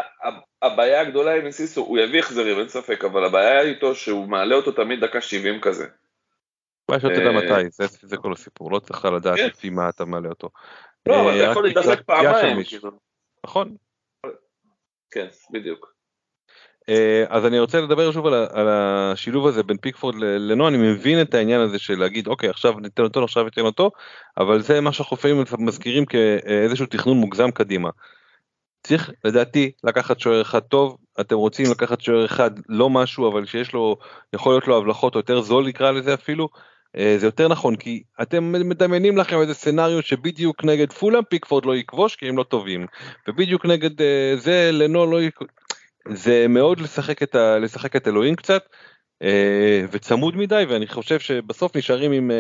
הבעיה 0.62 1.02
הגדולה 1.02 1.36
עם 1.36 1.52
סיסו, 1.52 1.82
הוא 1.82 1.98
יביא 1.98 2.20
החזרים 2.20 2.60
אין 2.60 2.68
ספק, 2.68 3.06
אבל 3.06 3.26
הבעיה 3.26 3.62
איתו 3.62 3.96
שהוא 3.96 4.28
מעלה 4.28 4.56
אותו 4.56 4.72
תמיד 4.72 5.00
דקה 5.00 5.22
70 5.22 5.62
כזה. 5.62 5.86
מה 6.90 7.00
שאתה 7.00 7.14
יודע 7.14 7.32
מתי, 7.32 7.70
זה, 7.70 7.86
זה 8.02 8.18
כל 8.18 8.34
הסיפור, 8.34 8.72
לא 8.72 8.80
צריך 8.80 9.06
לדעת 9.06 9.38
כן. 9.38 9.48
לפי 9.48 9.70
מה 9.70 9.90
אתה 9.90 10.06
מעלה 10.06 10.30
אותו. 10.30 10.50
לא, 11.06 11.22
אבל 11.22 11.36
אתה 11.36 11.46
אה, 11.46 11.52
יכול 11.52 11.64
להידפק 11.64 12.02
פעמיים. 12.06 12.64
כאילו. 12.64 12.92
נכון. 13.46 13.76
כן, 15.12 15.28
בדיוק. 15.52 15.94
אה, 16.90 17.24
אז 17.30 17.46
אני 17.46 17.60
רוצה 17.60 17.82
לדבר 17.82 18.12
שוב 18.12 18.28
על 18.28 18.68
השילוב 18.70 19.48
הזה 19.48 19.64
בין 19.64 19.78
פיקפורד 19.78 20.16
לנועה, 20.20 20.70
אני 20.70 20.78
מבין 20.78 21.22
את 21.22 21.34
העניין 21.34 21.62
הזה 21.62 21.80
של 21.80 22.00
להגיד 22.00 22.28
אוקיי 22.28 22.50
עכשיו 22.50 22.80
ניתן 22.80 23.04
אותו 23.04 23.24
עכשיו 23.24 23.44
ניתן 23.44 23.62
אותו, 23.62 23.92
אבל 24.38 24.62
זה 24.62 24.82
מה 24.82 24.94
שאנחנו 24.94 25.16
לפעמים 25.16 25.44
מזכירים 25.60 26.06
כאיזשהו 26.06 26.86
תכנון 26.86 27.18
מוגזם 27.18 27.52
קדימה. 27.52 27.90
צריך 28.84 29.12
לדעתי 29.24 29.72
לקחת 29.84 30.20
שוער 30.20 30.42
אחד 30.42 30.60
טוב, 30.60 30.98
אתם 31.22 31.36
רוצים 31.36 31.66
לקחת 31.72 32.02
שוער 32.02 32.26
אחד 32.26 32.52
לא 32.70 32.90
משהו 32.90 33.32
אבל 33.32 33.46
שיש 33.46 33.74
לו, 33.74 33.98
יכול 34.34 34.54
להיות 34.54 34.68
לו 34.68 34.78
הבלחות 34.78 35.16
או 35.16 35.20
יותר 35.20 35.42
זול 35.42 35.68
נקרא 35.68 35.92
לזה 35.92 36.14
אפילו, 36.14 36.50
זה 36.98 37.28
יותר 37.28 37.48
נכון 37.48 37.76
כי 37.76 38.04
אתם 38.22 38.52
מדמיינים 38.52 39.18
לכם 39.18 39.42
איזה 39.42 39.54
סצנריו 39.54 40.02
שבדיוק 40.02 40.64
נגד 40.64 40.92
פולאם 40.92 41.24
פיקפורד 41.24 41.66
לא 41.66 41.76
יכבוש 41.76 42.16
כי 42.16 42.30
הם 42.30 42.38
לא 42.38 42.44
טובים 42.44 42.86
ובדיוק 43.28 43.66
נגד 43.66 44.02
אה, 44.02 44.34
זה 44.38 44.70
לנו 44.72 45.12
לא 45.12 45.22
יכבוש. 45.22 45.48
זה 46.10 46.46
מאוד 46.50 46.80
לשחק 46.80 47.24
את, 47.24 47.36
ה, 47.36 47.60
לשחק 47.60 47.96
את 47.96 48.08
אלוהים 48.08 48.36
קצת 48.36 48.64
אה, 49.22 49.86
וצמוד 49.92 50.38
מדי 50.38 50.64
ואני 50.70 50.88
חושב 50.88 51.20
שבסוף 51.20 51.78
נשארים 51.78 52.12
עם 52.12 52.32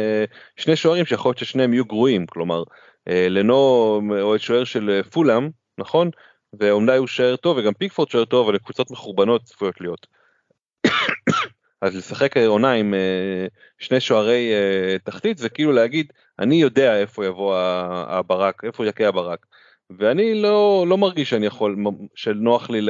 שני 0.56 0.76
שוערים 0.76 1.06
שיכול 1.06 1.30
להיות 1.30 1.38
ששניהם 1.38 1.74
יהיו 1.74 1.86
גרועים 1.86 2.26
כלומר 2.26 2.64
לנו 3.10 3.56
או 4.22 4.36
את 4.36 4.42
שוער 4.42 4.64
של 4.64 5.02
פולאם 5.12 5.50
נכון 5.78 6.10
ואומלי 6.60 6.98
הוא 6.98 7.08
שוער 7.08 7.36
טוב 7.36 7.58
וגם 7.58 7.74
פיקפורד 7.74 8.10
שוער 8.10 8.26
טוב 8.26 8.46
אבל 8.46 8.56
לקבוצות 8.56 8.92
מחורבנות 8.92 9.44
צפויות 9.44 9.82
להיות. 9.82 10.08
אז 11.84 11.96
לשחק 11.96 12.38
עונה 12.38 12.72
עם 12.72 12.94
אה, 12.94 13.48
שני 13.80 14.00
שוערי 14.00 14.52
אה, 14.54 15.00
תחתית 15.04 15.38
זה 15.38 15.50
כאילו 15.50 15.72
להגיד 15.72 16.14
אני 16.40 16.56
יודע 16.56 17.00
איפה 17.00 17.26
יבוא 17.26 17.56
הברק 18.08 18.64
איפה 18.64 18.86
יכה 18.86 19.08
הברק 19.08 19.46
ואני 20.00 20.42
לא 20.42 20.86
לא 20.88 20.98
מרגיש 20.98 21.30
שאני 21.30 21.46
יכול 21.46 21.78
שנוח 22.16 22.70
לי 22.70 22.82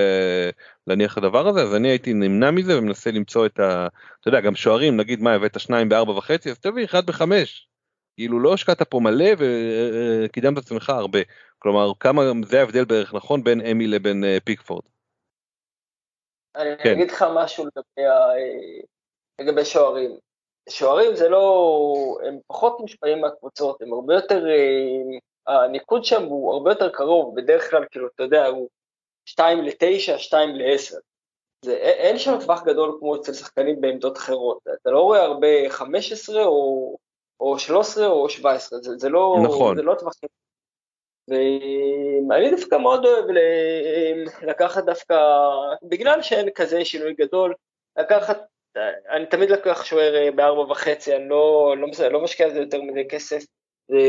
להניח 0.87 1.17
הדבר 1.17 1.47
הזה 1.47 1.61
אז 1.61 1.75
אני 1.75 1.87
הייתי 1.87 2.13
נמנע 2.13 2.51
מזה 2.51 2.77
ומנסה 2.77 3.11
למצוא 3.11 3.45
את 3.45 3.59
ה... 3.59 3.87
אתה 4.21 4.27
יודע 4.27 4.41
גם 4.41 4.55
שוערים 4.55 4.97
נגיד 4.97 5.21
מה 5.21 5.33
הבאת 5.33 5.59
שניים 5.59 5.89
בארבע 5.89 6.11
וחצי 6.11 6.49
אז 6.49 6.59
תביא 6.59 6.85
אחד 6.85 7.05
בחמש. 7.05 7.67
כאילו 8.15 8.39
לא 8.39 8.53
השקעת 8.53 8.81
פה 8.81 8.99
מלא 8.99 9.29
וקידמת 9.37 10.57
עצמך 10.57 10.89
הרבה 10.89 11.19
כלומר 11.59 11.91
כמה 11.99 12.23
זה 12.45 12.59
ההבדל 12.59 12.85
בערך 12.85 13.13
נכון 13.13 13.43
בין 13.43 13.61
אמי 13.61 13.87
לבין 13.87 14.23
פיקפורד. 14.43 14.83
אני 16.55 16.77
כן. 16.77 16.91
אגיד 16.91 17.11
לך 17.11 17.25
משהו 17.35 17.65
לגבי, 17.65 18.09
לגבי 19.41 19.65
שוערים. 19.65 20.17
שוערים 20.69 21.15
זה 21.15 21.29
לא, 21.29 22.17
הם 22.27 22.39
פחות 22.47 22.79
מושפעים 22.79 23.21
מהקבוצות, 23.21 23.81
הם 23.81 23.93
הרבה 23.93 24.13
יותר, 24.13 24.45
הניקוד 25.47 26.05
שם 26.05 26.23
הוא 26.23 26.53
הרבה 26.53 26.71
יותר 26.71 26.89
קרוב, 26.89 27.35
בדרך 27.35 27.69
כלל 27.69 27.85
כאילו, 27.91 28.07
אתה 28.15 28.23
יודע, 28.23 28.45
הוא 28.45 28.69
2 29.25 29.63
ל-9, 29.63 30.17
2 30.17 30.55
ל-10. 30.55 30.95
זה, 31.65 31.73
אין 31.75 32.17
שם 32.17 32.39
טווח 32.39 32.63
גדול 32.63 32.97
כמו 32.99 33.15
אצל 33.15 33.33
שחקנים 33.33 33.81
בעמדות 33.81 34.17
אחרות, 34.17 34.57
אתה 34.81 34.91
לא 34.91 34.99
רואה 34.99 35.23
הרבה 35.23 35.69
15 35.69 36.45
או, 36.45 36.97
או 37.39 37.59
13 37.59 38.07
או 38.07 38.29
17, 38.29 38.79
זה, 38.79 38.97
זה 38.97 39.09
לא, 39.09 39.35
נכון. 39.43 39.75
זה 39.75 39.81
לא 39.81 39.95
טווח 39.99 40.13
ואני 41.27 42.51
דווקא 42.51 42.75
מאוד 42.75 43.05
אוהב 43.05 43.25
לקחת 44.41 44.85
דווקא, 44.85 45.15
בגלל 45.83 46.21
שאין 46.21 46.49
כזה 46.49 46.85
שינוי 46.85 47.13
גדול, 47.13 47.53
לקחת, 47.99 48.41
אני 49.09 49.25
תמיד 49.25 49.49
לקח 49.49 49.85
שוער 49.85 50.31
בארבע 50.35 50.71
וחצי, 50.71 51.15
אני 51.15 51.29
לא, 51.29 51.75
לא, 51.77 51.87
לא 52.11 52.23
משקיע 52.23 52.45
על 52.45 52.53
זה 52.53 52.59
יותר 52.59 52.81
מדי 52.81 53.07
כסף, 53.07 53.43
זה, 53.87 53.99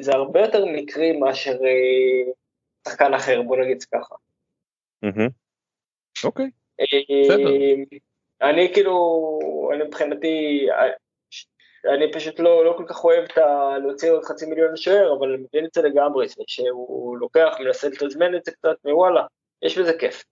זה 0.00 0.12
הרבה 0.12 0.40
יותר 0.40 0.64
מקרי 0.64 1.12
מאשר 1.12 1.58
שחקן 2.88 3.14
אחר, 3.14 3.42
בוא 3.42 3.56
נגיד 3.56 3.82
ככה. 3.82 4.14
אוקיי, 6.24 6.50
בסדר. 7.24 7.50
אני 8.42 8.72
כאילו, 8.74 9.38
אני 9.74 9.84
מבחינתי, 9.84 10.66
אני 11.94 12.12
פשוט 12.12 12.40
לא, 12.40 12.64
לא 12.64 12.74
כל 12.76 12.84
כך 12.88 13.04
אוהב 13.04 13.24
את 13.24 13.38
ה... 13.38 13.78
להוציא 13.78 14.12
עוד 14.12 14.24
חצי 14.24 14.46
מיליון 14.46 14.72
לשוער, 14.72 15.16
אבל 15.18 15.28
אני 15.28 15.42
מבין 15.42 15.64
את 15.64 15.74
זה 15.74 15.82
לגמרי, 15.82 16.26
שהוא 16.46 17.18
לוקח, 17.18 17.56
מנסה 17.60 17.88
לתזמן 17.88 18.34
את 18.34 18.44
זה 18.44 18.52
קצת, 18.52 18.76
ווואלה, 18.84 19.22
יש 19.62 19.78
בזה 19.78 19.92
כיף. 19.98 20.24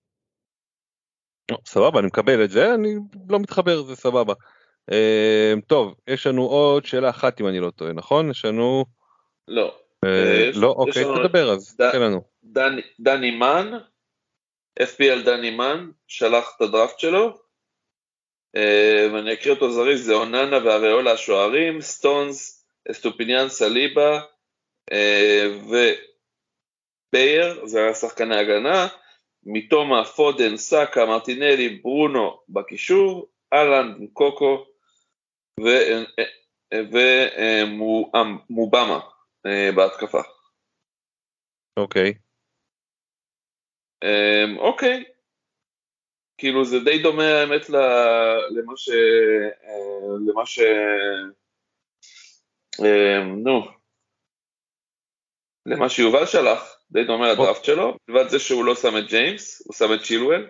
סבבה, 1.66 1.98
אני 1.98 2.06
מקבל 2.06 2.44
את 2.44 2.50
זה, 2.50 2.74
אני 2.74 2.94
לא 3.30 3.38
מתחבר, 3.38 3.82
זה 3.82 3.96
סבבה. 3.96 4.34
אה, 4.90 5.60
טוב, 5.66 5.94
יש 6.06 6.26
לנו 6.26 6.42
עוד 6.42 6.84
שאלה 6.84 7.10
אחת 7.10 7.40
אם 7.40 7.48
אני 7.48 7.60
לא 7.60 7.70
טועה, 7.70 7.92
נכון? 7.92 8.30
יש 8.30 8.44
לנו... 8.44 8.84
לא. 9.48 9.78
אה, 10.04 10.08
יש, 10.08 10.56
לא, 10.56 10.68
אוקיי, 10.68 11.04
תדבר 11.04 11.50
אז, 11.50 11.76
ד... 11.80 11.90
תן 11.90 12.02
לנו. 12.02 12.22
דני, 12.44 12.82
דני 13.00 13.30
מן, 13.30 13.78
FPL 14.80 15.24
דני 15.24 15.50
מן, 15.50 15.90
שלח 16.06 16.52
את 16.56 16.60
הדראפט 16.62 16.98
שלו, 16.98 17.38
ואני 18.54 19.28
אה, 19.28 19.34
אקריא 19.34 19.54
אותו 19.54 19.70
זריז, 19.70 20.06
זה 20.06 20.14
אוננה 20.14 20.64
ואריולה 20.64 21.12
השוערים, 21.12 21.80
סטונס, 21.80 22.66
אסטופיניאן 22.90 23.48
סליבה 23.48 24.20
אה, 24.92 25.44
ובייר, 27.12 27.66
זה 27.66 27.78
היה 27.78 27.94
שחקני 27.94 28.36
הגנה, 28.36 28.88
מתומה, 29.44 30.04
פודן, 30.04 30.56
סאקה, 30.56 31.06
מרטינלי, 31.06 31.68
ברונו 31.68 32.40
בקישור, 32.48 33.28
הלנד, 33.52 34.08
קוקו 34.12 34.66
ומובמה 38.50 39.00
אה, 39.46 39.70
בהתקפה. 39.76 40.22
אוקיי. 41.76 42.14
אוקיי, 44.58 45.04
כאילו 46.42 46.64
זה 46.64 46.80
די 46.80 47.02
דומה 47.02 47.24
האמת 47.24 47.70
למה 47.70 48.72
ש... 48.76 48.88
אה, 49.64 50.16
למה 50.26 50.46
ש... 50.46 50.58
אה, 52.84 53.24
נו, 53.24 53.62
למה 55.66 55.88
שיובל 55.88 56.26
שלח, 56.26 56.76
די 56.90 57.04
דומה 57.04 57.32
לדראפט 57.32 57.64
שלו, 57.64 57.96
לבד 58.08 58.28
זה 58.28 58.38
שהוא 58.38 58.64
לא 58.64 58.74
שם 58.74 58.96
את 58.98 59.08
ג'יימס, 59.08 59.62
הוא 59.66 59.74
שם 59.74 59.94
את 59.94 60.02
צ'ילואל. 60.02 60.46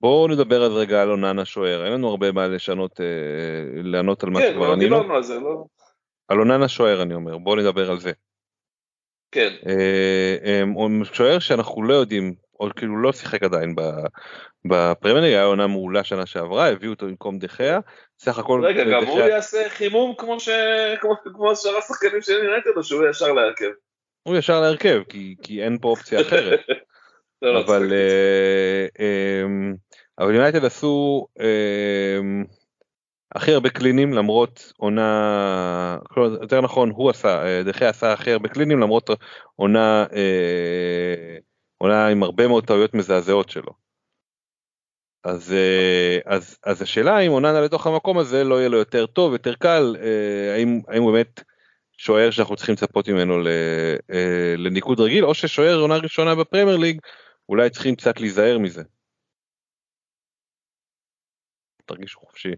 בואו 0.00 0.28
נדבר 0.28 0.62
אז 0.66 0.72
רגע 0.72 1.02
על 1.02 1.10
אוננה 1.10 1.44
שוער, 1.44 1.84
אין 1.84 1.92
לנו 1.92 2.08
הרבה 2.08 2.32
מה 2.32 2.48
לשנות, 2.48 3.00
אה, 3.00 3.82
לענות 3.82 4.22
על 4.24 4.30
מה 4.30 4.40
שכבר 4.40 4.72
ענינו. 4.72 4.76
כן, 4.76 4.90
לא 4.90 4.98
דיברנו 4.98 5.14
על 5.14 5.22
זה, 5.22 5.40
לא. 5.40 5.64
על 6.28 6.38
אוננה 6.38 6.68
שוער 6.68 7.02
אני 7.02 7.14
אומר, 7.14 7.38
בואו 7.38 7.56
נדבר 7.56 7.90
על 7.90 8.00
זה. 8.00 8.12
כן. 9.32 9.54
שוער 11.12 11.38
שאנחנו 11.38 11.82
לא 11.82 11.94
יודעים 11.94 12.47
עוד 12.58 12.72
כאילו 12.72 13.02
לא 13.02 13.12
שיחק 13.12 13.42
עדיין 13.42 13.74
בפרמייר 14.64 15.24
היה 15.24 15.44
עונה 15.44 15.66
מעולה 15.66 16.04
שנה 16.04 16.26
שעברה 16.26 16.68
הביאו 16.68 16.92
אותו 16.92 17.06
במקום 17.06 17.38
דחיה 17.38 17.80
סך 18.18 18.38
הכל 18.38 18.64
רגע 18.64 18.84
גם 18.84 19.04
הוא 19.04 19.20
יעשה 19.20 19.68
חימום 19.68 20.14
כמו 20.18 20.40
ש... 20.40 20.48
כמו 21.34 21.56
שאר 21.56 21.76
השחקנים 21.76 22.22
של 22.22 22.32
יונייטד 22.32 22.70
או 22.76 22.82
שהוא 22.84 23.06
ישר 23.10 23.32
להרכב. 23.32 23.70
הוא 24.22 24.36
ישר 24.36 24.60
להרכב 24.60 25.02
כי, 25.08 25.34
כי 25.42 25.62
אין 25.62 25.78
פה 25.80 25.88
אופציה 25.88 26.20
אחרת. 26.20 26.60
לא, 27.42 27.54
לא, 27.54 27.60
אבל 27.60 27.92
אה, 27.92 28.86
אמ, 28.98 29.74
אבל 30.18 30.34
יונייטד 30.34 30.64
עשו 30.64 31.26
אמ, 31.40 32.44
הכי 33.34 33.52
הרבה 33.52 33.70
קלינים 33.70 34.12
למרות 34.12 34.72
עונה, 34.76 35.98
יותר 36.16 36.60
נכון 36.60 36.90
הוא 36.90 37.10
עשה, 37.10 37.44
אה, 37.44 37.62
דחיה 37.62 37.88
עשה 37.88 38.12
הכי 38.12 38.32
הרבה 38.32 38.48
קלינים 38.48 38.80
למרות 38.80 39.10
עונה 39.56 40.06
אה, 40.12 41.36
עונה 41.78 42.08
עם 42.08 42.22
הרבה 42.22 42.48
מאוד 42.48 42.66
טעויות 42.66 42.94
מזעזעות 42.94 43.48
שלו. 43.48 43.72
אז, 45.24 45.52
אה, 45.52 46.18
אז, 46.26 46.58
אז 46.64 46.82
השאלה 46.82 47.20
אם 47.20 47.30
אוננה 47.30 47.60
לתוך 47.60 47.86
המקום 47.86 48.18
הזה 48.18 48.44
לא 48.44 48.54
יהיה 48.54 48.68
לו 48.68 48.78
יותר 48.78 49.06
טוב, 49.06 49.32
יותר 49.32 49.54
קל, 49.54 49.96
אה, 50.00 50.54
האם, 50.54 50.80
האם 50.88 51.02
הוא 51.02 51.12
באמת 51.12 51.40
שוער 51.92 52.30
שאנחנו 52.30 52.56
צריכים 52.56 52.74
לצפות 52.74 53.08
ממנו 53.08 53.34
אה, 54.10 54.54
לניקוד 54.56 55.00
רגיל, 55.00 55.24
או 55.24 55.34
ששוער 55.34 55.80
עונה 55.80 55.96
ראשונה 55.96 56.34
בפרמייר 56.34 56.76
ליג, 56.76 57.00
אולי 57.48 57.70
צריכים 57.70 57.94
קצת 57.94 58.20
להיזהר 58.20 58.58
מזה. 58.58 58.82
תרגישו 61.84 62.20
חופשי. 62.20 62.52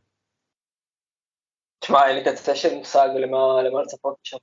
תשמע, 1.78 2.06
אין 2.08 2.16
לי 2.16 2.24
קצה 2.24 2.56
של 2.56 2.74
מושג 2.74 3.08
למה 3.16 3.82
לצפות 3.82 4.16
שם. 4.22 4.36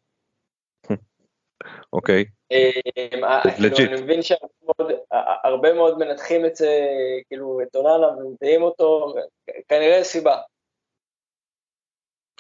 אוקיי. 1.94 2.26
אמ, 2.52 3.24
אה, 3.24 3.42
כאילו, 3.76 3.94
אני 3.94 4.02
מבין 4.02 4.20
שהרבה 4.22 5.74
מאוד 5.74 5.98
מנתחים 5.98 6.46
את 6.46 6.56
זה, 6.56 6.88
כאילו, 7.28 7.60
את 7.62 7.76
אוננה 7.76 8.08
ומביאים 8.08 8.62
אותו, 8.62 9.14
כנראה 9.68 10.04
סיבה. 10.04 10.38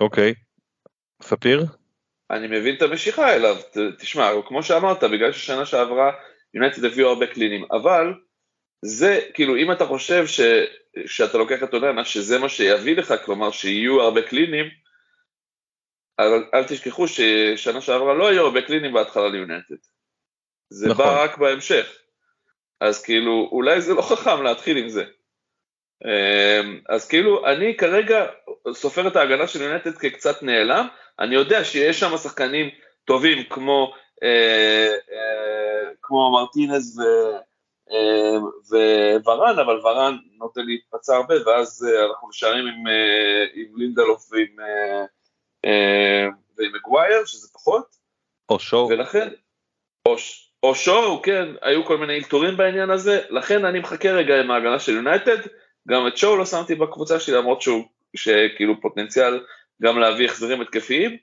אוקיי. 0.02 0.34
ספיר? 1.22 1.65
אני 2.31 2.48
מבין 2.48 2.76
את 2.76 2.81
המשיכה 2.81 3.35
אליו, 3.35 3.56
תשמע, 3.99 4.31
כמו 4.48 4.64
שאמרת, 4.64 5.03
בגלל 5.03 5.31
ששנה 5.31 5.65
שעברה 5.65 6.11
יונייטד 6.53 6.85
הביאו 6.85 7.10
הרבה 7.10 7.27
קלינים, 7.27 7.65
אבל 7.72 8.14
זה, 8.85 9.19
כאילו, 9.34 9.57
אם 9.57 9.72
אתה 9.72 9.85
חושב 9.85 10.27
ש, 10.27 10.41
שאתה 11.06 11.38
לוקח 11.38 11.64
את 11.64 11.73
אוננה, 11.73 12.06
שזה 12.06 12.39
מה 12.39 12.49
שיביא 12.49 12.98
לך, 12.98 13.14
כלומר 13.26 13.52
שיהיו 13.52 14.02
הרבה 14.02 14.22
קלינים, 14.22 14.65
אבל 16.19 16.44
אל 16.53 16.64
תשכחו 16.64 17.07
ששנה 17.07 17.81
שעברה 17.81 18.14
לא 18.14 18.27
היו 18.27 18.41
הרבה 18.41 18.61
קלינים 18.61 18.94
בהתחלה 18.94 19.27
ליונטד. 19.27 19.76
זה 20.69 20.89
נכון. 20.89 21.06
בא 21.06 21.23
רק 21.23 21.38
בהמשך. 21.38 21.98
אז 22.81 23.03
כאילו, 23.03 23.49
אולי 23.52 23.81
זה 23.81 23.94
לא 23.94 24.02
חכם 24.02 24.44
להתחיל 24.44 24.77
עם 24.77 24.89
זה. 24.89 25.03
אמ, 26.06 26.80
אז 26.89 27.07
כאילו, 27.07 27.48
אני 27.48 27.77
כרגע 27.77 28.26
סופר 28.73 29.07
את 29.07 29.15
ההגנה 29.15 29.48
של 29.48 29.61
יונטד 29.61 29.98
כקצת 29.98 30.44
נעלם, 30.44 30.88
אני 31.19 31.35
יודע 31.35 31.64
שיש 31.64 31.99
שם 31.99 32.18
שחקנים 32.18 32.69
טובים 33.06 33.44
כמו, 33.49 33.94
אה, 34.23 34.94
אה, 35.11 35.89
כמו 36.02 36.31
מרטינז 36.31 36.99
ו, 36.99 37.03
אה, 38.76 39.18
וורן, 39.26 39.60
אבל 39.60 39.80
וורן 39.80 40.18
נותן 40.38 40.61
להתפצע 40.65 41.15
הרבה, 41.15 41.35
ואז 41.45 41.88
אה, 41.89 42.06
אנחנו 42.06 42.30
נשארים 42.30 42.68
עם, 42.68 42.88
אה, 42.88 43.45
עם 43.53 43.77
לינדלוף 43.77 44.31
ועם... 44.31 44.56
אה, 45.65 46.27
ועם 46.57 46.71
מגווייר, 46.75 47.25
שזה 47.25 47.47
פחות. 47.53 47.85
או 48.49 48.59
שואו. 48.59 48.88
ולכן, 48.88 49.27
או, 50.05 50.15
או 50.63 50.75
שואו, 50.75 51.21
כן, 51.21 51.45
היו 51.61 51.85
כל 51.85 51.97
מיני 51.97 52.15
אלתורים 52.15 52.57
בעניין 52.57 52.89
הזה, 52.89 53.21
לכן 53.29 53.65
אני 53.65 53.79
מחכה 53.79 54.09
רגע 54.09 54.39
עם 54.39 54.51
ההגנה 54.51 54.79
של 54.79 54.95
יונייטד, 54.95 55.38
גם 55.88 56.07
את 56.07 56.17
שואו 56.17 56.38
לא 56.38 56.45
שמתי 56.45 56.75
בקבוצה 56.75 57.19
שלי, 57.19 57.35
למרות 57.35 57.61
שהוא, 57.61 57.84
שכאילו 58.15 58.81
פוטנציאל 58.81 59.43
גם 59.81 59.99
להביא 59.99 60.25
החזרים 60.25 60.61
התקפיים, 60.61 61.17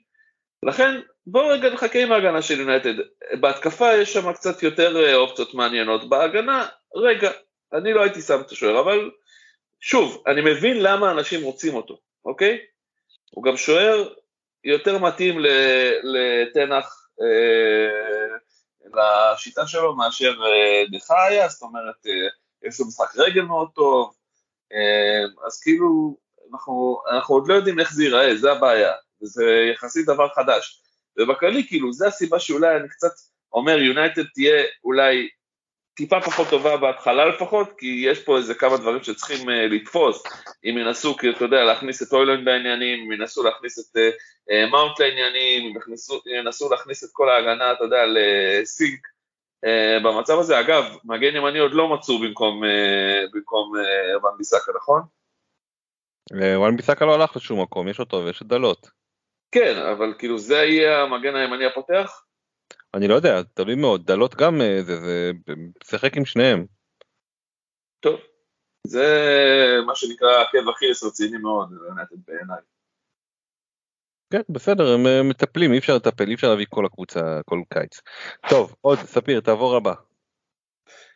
לכן 0.63 0.99
בואו 1.27 1.47
רגע 1.47 1.73
נחכה 1.73 1.99
עם 1.99 2.11
ההגנה 2.11 2.41
של 2.41 2.59
יונייטד. 2.59 2.93
בהתקפה 3.39 3.93
יש 3.93 4.13
שם 4.13 4.33
קצת 4.33 4.63
יותר 4.63 5.05
אה, 5.05 5.15
אופציות 5.15 5.53
מעניינות, 5.53 6.09
בהגנה, 6.09 6.65
רגע, 6.95 7.31
אני 7.73 7.93
לא 7.93 8.01
הייתי 8.01 8.21
שם 8.21 8.41
את 8.41 8.51
השוער, 8.51 8.79
אבל 8.79 9.11
שוב, 9.81 10.23
אני 10.27 10.41
מבין 10.41 10.83
למה 10.83 11.11
אנשים 11.11 11.43
רוצים 11.43 11.75
אותו, 11.75 11.97
אוקיי? 12.25 12.57
הוא 13.31 13.43
גם 13.43 13.57
שוער 13.57 14.13
יותר 14.65 14.97
מתאים 14.97 15.39
לתנח, 16.03 17.07
אה, 17.21 18.37
לשיטה 18.93 19.67
שלו 19.67 19.95
מאשר 19.95 20.33
אה, 20.45 20.83
דחיה, 20.91 21.49
זאת 21.49 21.61
אומרת, 21.61 22.05
אה, 22.07 22.67
יש 22.67 22.79
לו 22.79 22.85
משחק 22.87 23.15
רגל 23.17 23.41
מאוד 23.41 23.69
טוב, 23.75 24.13
אה, 24.73 25.45
אז 25.47 25.61
כאילו, 25.61 26.17
אנחנו, 26.53 27.01
אנחנו 27.11 27.35
עוד 27.35 27.47
לא 27.47 27.53
יודעים 27.53 27.79
איך 27.79 27.93
זה 27.93 28.03
ייראה, 28.03 28.35
זה 28.35 28.51
הבעיה, 28.51 28.93
זה 29.21 29.45
יחסית 29.73 30.05
דבר 30.05 30.29
חדש. 30.29 30.81
ובכללי, 31.17 31.67
כאילו, 31.67 31.93
זה 31.93 32.07
הסיבה 32.07 32.39
שאולי 32.39 32.75
אני 32.75 32.89
קצת 32.89 33.11
אומר, 33.53 33.77
יונייטד 33.77 34.23
תהיה 34.33 34.63
אולי 34.83 35.29
טיפה 35.95 36.21
פחות 36.21 36.47
טובה 36.49 36.77
בהתחלה 36.77 37.25
לפחות, 37.25 37.69
כי 37.77 38.03
יש 38.07 38.23
פה 38.23 38.37
איזה 38.37 38.53
כמה 38.53 38.77
דברים 38.77 39.03
שצריכים 39.03 39.49
uh, 39.49 39.51
לתפוס, 39.51 40.23
אם 40.65 40.77
ינסו, 40.77 41.17
כי 41.17 41.29
אתה 41.29 41.43
יודע, 41.43 41.63
להכניס 41.63 42.03
את 42.03 42.13
אוילנד 42.13 42.45
בעניינים, 42.45 43.05
אם 43.05 43.11
ינסו 43.11 43.43
להכניס 43.43 43.79
את 43.79 43.97
uh, 43.97 44.71
מאונט 44.71 44.99
לעניינים, 44.99 45.67
אם 45.67 45.91
ינסו, 45.91 46.21
ינסו 46.39 46.69
להכניס 46.69 47.03
את 47.03 47.09
כל 47.13 47.29
ההגנה, 47.29 47.71
אתה 47.71 47.83
יודע, 47.83 48.03
לסינק 48.05 49.07
uh, 49.65 50.03
במצב 50.03 50.39
הזה. 50.39 50.59
אגב, 50.59 50.83
מגן 51.05 51.35
ימני 51.35 51.59
עוד 51.59 51.73
לא 51.73 51.93
מצאו 51.93 52.19
במקום, 52.19 52.63
uh, 52.63 52.67
במקום 53.33 53.71
uh, 53.75 54.25
ון 54.25 54.37
ביסקה, 54.37 54.71
נכון? 54.75 55.01
וואן 56.55 56.77
ביסקה 56.77 57.05
לא 57.05 57.13
הלך 57.13 57.35
לשום 57.35 57.61
מקום, 57.61 57.87
יש 57.87 57.99
אותו 57.99 58.25
ויש 58.25 58.41
את 58.41 58.47
דלות. 58.47 58.89
כן, 59.51 59.77
אבל 59.77 60.13
כאילו 60.17 60.37
זה 60.37 60.55
יהיה 60.55 61.01
המגן 61.01 61.35
הימני 61.35 61.65
הפותח? 61.65 62.24
אני 62.95 63.07
לא 63.07 63.15
יודע, 63.15 63.41
תלוי 63.53 63.75
מאוד, 63.75 64.05
דלות 64.05 64.35
גם 64.35 64.61
אה, 64.61 64.83
זה, 64.83 64.95
זה, 64.95 65.31
משחק 65.81 66.17
עם 66.17 66.25
שניהם. 66.25 66.65
טוב, 67.99 68.19
זה 68.87 69.05
מה 69.85 69.95
שנקרא 69.95 70.41
עקב 70.41 70.69
אכילס 70.69 71.03
רציני 71.03 71.37
מאוד, 71.37 71.69
בעיניי. 72.27 72.57
כן, 74.33 74.41
בסדר, 74.49 74.93
הם 74.93 75.07
אה, 75.07 75.23
מטפלים, 75.23 75.73
אי 75.73 75.77
אפשר 75.77 75.95
לטפל, 75.95 76.27
אי 76.27 76.33
אפשר 76.33 76.49
להביא 76.49 76.65
כל 76.69 76.85
הקבוצה 76.85 77.39
כל 77.45 77.61
קיץ. 77.73 78.01
טוב, 78.49 78.75
עוד, 78.81 78.97
ספיר, 78.97 79.39
תעבור 79.39 79.75
הבא. 79.75 79.93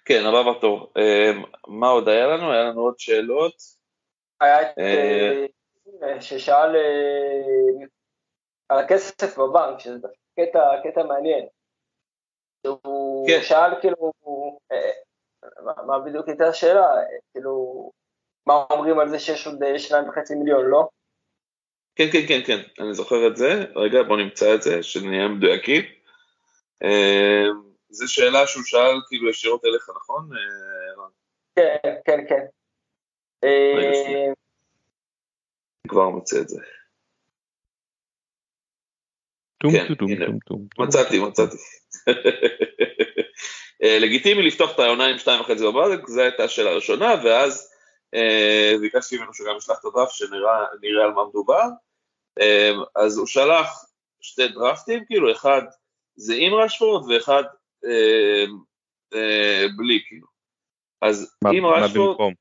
כן, 0.06 0.23
הבא 0.26 0.51
בתור. 0.51 0.93
אה, 0.97 1.31
מה 1.68 1.88
עוד 1.88 2.07
היה 2.07 2.27
לנו? 2.27 2.51
היה 2.51 2.64
לנו 2.64 2.81
עוד 2.81 2.99
שאלות. 2.99 3.53
היה 4.41 4.72
את 4.72 4.77
ששאל 6.22 6.76
על 8.69 8.80
הכסף 8.80 9.38
בבנק, 9.38 9.80
שזה 9.80 10.07
קטע, 10.35 10.60
קטע 10.84 11.03
מעניין. 11.03 11.47
הוא 12.68 13.27
כן. 13.27 13.40
שאל 13.41 13.81
כאילו, 13.81 14.11
אה, 14.72 14.91
מה, 15.88 15.99
בדיוק 15.99 16.27
הייתה 16.27 16.48
השאלה, 16.48 16.88
כאילו, 17.31 17.91
מה 18.45 18.53
אומרים 18.72 18.99
על 18.99 19.10
זה 19.10 19.19
שיש 19.19 19.48
עוד 19.48 19.64
אה, 19.64 19.80
שניים 19.80 20.10
וחצי 20.10 20.36
מיליון, 20.36 20.65
לא? 20.65 20.90
כן, 21.95 22.07
כן, 22.11 22.26
כן, 22.27 22.41
כן, 22.48 22.84
אני 22.84 22.94
זוכר 22.94 23.27
את 23.27 23.38
זה, 23.38 23.65
רגע 23.76 24.03
בוא 24.03 24.18
נמצא 24.18 24.56
את 24.56 24.61
זה, 24.61 24.84
שנהיה 24.84 25.27
מדויקים. 25.27 25.84
אה, 26.84 27.45
זו 27.90 28.14
שאלה 28.14 28.48
שהוא 28.48 28.64
שאל 28.64 28.95
כאילו 29.07 29.30
ישירות 29.30 29.65
אליך, 29.65 29.90
נכון? 29.95 30.30
כן, 31.56 31.76
כן, 32.06 32.19
כן. 32.30 32.45
כבר 35.88 36.10
מוצא 36.10 36.41
את 36.41 36.49
זה. 36.49 36.61
טום 39.57 39.72
כן, 39.72 39.95
טום 39.95 40.10
טום 40.26 40.40
טום. 40.40 40.68
מצאתי, 40.80 41.19
מצאתי. 41.19 41.57
אה, 43.84 43.99
לגיטימי 43.99 44.41
לפתוח 44.41 44.76
את 44.76 44.80
העונה 44.80 45.06
עם 45.06 45.18
שתיים 45.18 45.41
וחצי 45.41 45.64
בבית, 45.64 46.07
זו 46.07 46.22
הייתה 46.22 46.44
השאלה 46.44 46.69
הראשונה, 46.69 47.15
ואז 47.23 47.72
אה, 48.15 48.73
ביקשתי 48.81 49.18
ממנו 49.18 49.34
שגם 49.34 49.57
ישלח 49.57 49.80
את 49.80 49.86
הדראפט 49.86 50.14
שנראה 50.14 51.06
על 51.06 51.11
מה 51.11 51.26
מדובר. 51.30 51.65
אה, 52.41 52.72
אז 52.95 53.18
הוא 53.18 53.27
שלח 53.27 53.86
שתי 54.22 54.48
דראפטים, 54.48 55.06
כאילו 55.06 55.31
אחד 55.31 55.61
זה 56.15 56.34
עם 56.38 56.53
רשפורד 56.53 57.11
ואחד 57.11 57.44
בלי, 59.77 59.99
כאילו. 60.07 60.27
אז 61.02 61.38
עם 61.53 61.65
רשפורד, 61.65 62.34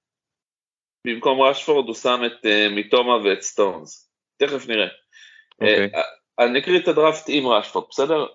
במקום 1.06 1.40
רשפורד 1.42 1.86
הוא 1.86 1.94
שם 1.94 2.20
את 2.26 2.46
מיטומה 2.70 3.16
ואת 3.16 3.42
סטונס. 3.42 4.10
תכף 4.36 4.68
נראה. 4.68 4.86
Okay. 4.86 4.90
אוקיי. 5.60 5.90
אני 6.38 6.58
אקריא 6.58 6.80
את 6.80 6.88
הדראפט 6.88 7.24
עם 7.28 7.46
רשפורד, 7.46 7.86
בסדר? 7.90 8.26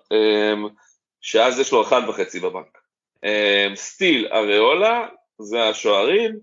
שאז 1.24 1.60
יש 1.60 1.72
לו 1.72 1.82
אחד 1.82 2.00
וחצי 2.08 2.40
בבנק. 2.40 2.78
אמ, 3.24 3.76
סטיל 3.76 4.28
אריולה, 4.32 5.08
זה 5.38 5.62
השוערים, 5.62 6.38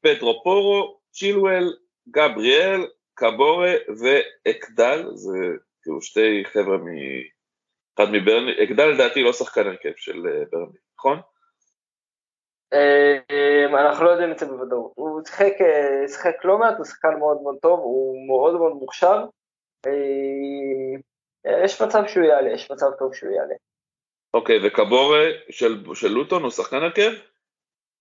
פטרו 0.00 0.40
פורו, 0.44 0.98
צ'ילואל, 1.10 1.76
גבריאל, 2.08 2.86
קבורה 3.14 3.72
ואקדל, 4.00 5.10
זה 5.14 5.38
כאילו 5.82 6.02
שתי 6.02 6.44
חבר'ה 6.44 6.76
מ... 6.76 6.86
אחד 7.94 8.10
מברני, 8.12 8.64
אקדל 8.64 8.86
לדעתי 8.86 9.22
לא 9.22 9.32
שחקן 9.32 9.66
הרכב 9.66 9.92
של 9.96 10.26
אה, 10.26 10.44
ברני, 10.52 10.78
נכון? 10.98 11.20
אמ, 12.72 13.76
אנחנו 13.76 14.04
לא 14.04 14.10
יודעים 14.10 14.32
את 14.32 14.38
זה 14.38 14.46
בוודאות. 14.46 14.92
הוא 14.94 15.20
אה, 15.40 16.08
שיחק 16.08 16.44
לא 16.44 16.58
מעט, 16.58 16.76
הוא 16.76 16.84
שחקן 16.84 17.18
מאוד 17.18 17.42
מאוד 17.42 17.56
טוב, 17.62 17.80
הוא 17.80 18.26
מאוד 18.26 18.54
מאוד 18.54 18.72
מוכשר. 18.72 19.24
אה, 19.86 21.62
יש 21.64 21.82
מצב 21.82 22.02
שהוא 22.06 22.24
יעלה, 22.24 22.52
יש 22.52 22.70
מצב 22.70 22.90
טוב 22.98 23.14
שהוא 23.14 23.32
יעלה. 23.32 23.54
אוקיי, 24.34 24.66
וקבורה 24.66 25.24
של, 25.50 25.84
של 25.94 26.08
לוטון 26.08 26.42
הוא 26.42 26.50
שחקן 26.50 26.76
הרכב? 26.76 27.12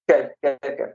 כן, 0.07 0.27
כן, 0.41 0.55
כן. 0.61 0.91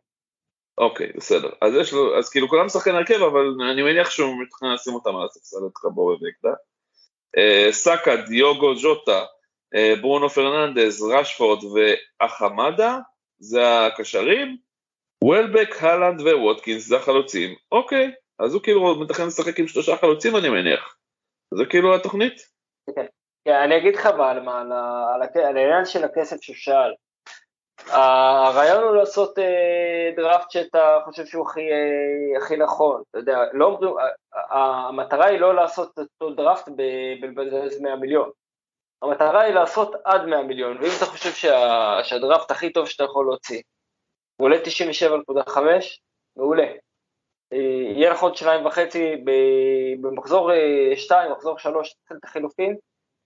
אוקיי, 0.79 1.13
בסדר. 1.17 1.51
אז 1.61 1.75
יש 1.81 1.93
לו, 1.93 2.19
אז 2.19 2.31
כאילו 2.31 2.49
כולם 2.49 2.69
שחקן 2.69 2.95
הרכב, 2.95 3.23
אבל 3.23 3.47
אני 3.71 3.83
מניח 3.83 4.11
שהוא 4.11 4.43
מתכנן 4.43 4.75
לשים 4.75 4.95
אותם 4.95 5.17
על 5.17 5.27
הספסל 5.27 5.67
את 5.67 5.73
קבורה 5.75 6.15
ואקדה. 6.15 6.55
אה, 7.37 7.73
סאקה, 7.73 8.17
דיוגו 8.17 8.77
ז'וטה, 8.77 9.25
אה, 9.75 9.95
ברונו 10.01 10.29
פרננדז, 10.29 11.03
רשפורד 11.03 11.59
ואחמדה, 11.65 12.99
זה 13.39 13.87
הקשרים. 13.87 14.57
וולבק, 15.25 15.83
הלנד 15.83 16.21
וווטקינס, 16.21 16.87
זה 16.87 16.97
החלוצים. 16.97 17.55
אוקיי, 17.73 18.11
אז 18.39 18.55
הוא 18.55 18.63
כאילו 18.63 19.01
מתכנן 19.01 19.27
לשחק 19.27 19.59
עם 19.59 19.69
שלושה 19.69 19.97
חלוצים 19.97 20.37
אני 20.37 20.49
מניח. 20.49 20.97
זה 21.55 21.65
כאילו 21.65 21.95
התוכנית? 21.95 22.35
כן 22.97 23.07
אני 23.49 23.77
אגיד 23.77 23.97
לך 23.97 24.07
מה, 24.07 24.31
על 25.15 25.23
העניין 25.45 25.85
של 25.85 26.05
הכסף 26.05 26.37
ששאל. 26.41 26.93
הרעיון 27.87 28.83
הוא 28.83 28.97
לעשות 28.97 29.39
אה, 29.39 30.11
דראפט 30.17 30.51
שאתה 30.51 30.99
חושב 31.05 31.27
שהוא 31.27 31.49
הכי, 31.49 31.61
אה, 31.61 32.39
הכי 32.39 32.57
נכון, 32.57 33.03
אתה 33.11 33.19
יודע, 33.19 33.39
לא 33.53 33.65
אומרים, 33.65 33.95
המטרה 34.51 35.27
היא 35.27 35.41
לא 35.41 35.55
לעשות 35.55 35.99
אותו 35.99 36.35
דראפט 36.35 36.69
בבזבז 37.23 37.81
100 37.81 37.97
מיליון, 37.97 38.31
המטרה 39.03 39.41
היא 39.41 39.55
לעשות 39.55 39.95
עד 40.05 40.25
100 40.25 40.43
מיליון, 40.43 40.77
ואם 40.77 40.91
אתה 40.99 41.07
חושב 41.07 41.31
שה, 41.31 41.99
שהדראפט 42.03 42.51
הכי 42.51 42.73
טוב 42.73 42.89
שאתה 42.89 43.05
יכול 43.05 43.27
להוציא, 43.27 43.63
הוא 44.37 44.45
עולה 44.45 44.57
97.5, 45.47 45.59
מעולה. 46.37 46.67
יהיה 47.53 48.11
לך 48.11 48.23
עוד 48.23 48.37
שניים 48.37 48.67
וחצי 48.67 49.17
במחזור 50.01 50.53
אה, 50.53 50.93
שתיים, 50.97 51.33
מחזור 51.33 51.59
שלוש, 51.59 51.93
תתחיל 51.93 52.17
את 52.17 52.25
החילופין, 52.25 52.77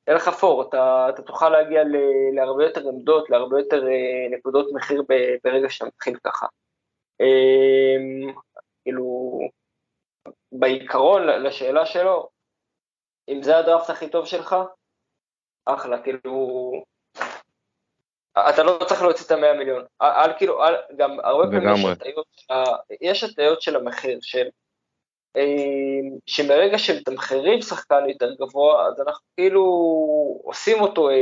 יהיה 0.07 0.17
לך 0.17 0.29
פור, 0.29 0.63
אתה, 0.69 1.07
אתה 1.09 1.23
תוכל 1.23 1.49
להגיע 1.49 1.85
ל, 1.85 1.97
להרבה 2.35 2.65
יותר 2.65 2.89
עמדות, 2.89 3.31
להרבה 3.31 3.59
יותר 3.61 3.87
אה, 3.87 4.37
נקודות 4.39 4.67
מחיר 4.75 5.03
ברגע 5.45 5.71
שאתה 5.71 5.85
מתחיל 5.85 6.19
ככה. 6.25 6.47
אמ, 7.21 8.33
כאילו, 8.83 9.39
בעיקרון, 10.53 11.27
לשאלה 11.27 11.87
שלו, 11.87 12.29
אם 13.29 13.43
זה 13.43 13.59
הדראפט 13.59 13.91
הכי 13.91 14.09
טוב 14.09 14.27
שלך, 14.27 14.57
אחלה, 15.65 16.03
כאילו, 16.03 16.73
אתה 18.39 18.63
לא 18.63 18.79
צריך 18.89 19.03
להוציא 19.03 19.27
את 19.27 19.31
המאה 19.31 19.55
מיליון. 19.55 19.85
על 19.99 20.31
כאילו, 20.39 20.63
על, 20.63 20.75
גם 20.97 21.21
הרבה 21.21 21.45
פעמים 21.45 21.87
יש 23.01 23.25
הטעיות, 23.25 23.63
של 23.63 23.77
המחיר, 23.77 24.19
של 24.23 24.47
אה, 24.47 24.62
שמרגע 26.27 26.79
שמתמחרים 26.79 27.63
שחקן 27.63 28.09
יותר 28.09 28.35
גבוה, 28.35 28.87
אז 28.87 29.01
אנחנו 29.01 29.27
כאילו 29.37 29.63
עושים 30.45 30.81
אותו, 30.81 31.11
אה, 31.11 31.15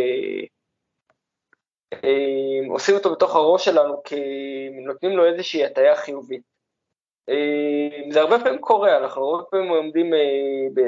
אה, 1.92 2.70
עושים 2.70 2.94
אותו 2.94 3.12
בתוך 3.12 3.36
הראש 3.36 3.64
שלנו, 3.64 4.02
כי 4.02 4.20
נותנים 4.86 5.16
לו 5.16 5.26
איזושהי 5.26 5.64
הטעיה 5.64 5.96
חיובית. 5.96 6.50
זה 8.10 8.20
הרבה 8.20 8.38
פעמים 8.38 8.60
קורה, 8.60 8.96
אנחנו 8.96 9.24
הרבה 9.24 9.44
פעמים 9.50 9.68
עומדים 9.70 10.12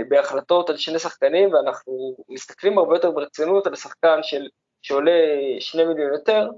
בהחלטות 0.09 0.71
על 0.71 0.77
שני 0.77 0.99
שחקנים, 0.99 1.53
ואנחנו 1.53 2.17
מסתכלים 2.29 2.79
הרבה 2.79 2.97
יותר 2.97 3.11
ברצינות 3.11 3.67
על 3.67 3.75
שחקן 3.75 4.19
של 4.23 4.49
שעולה 4.83 5.13
שני 5.61 5.85
מיליון 5.85 6.13
יותר, 6.13 6.49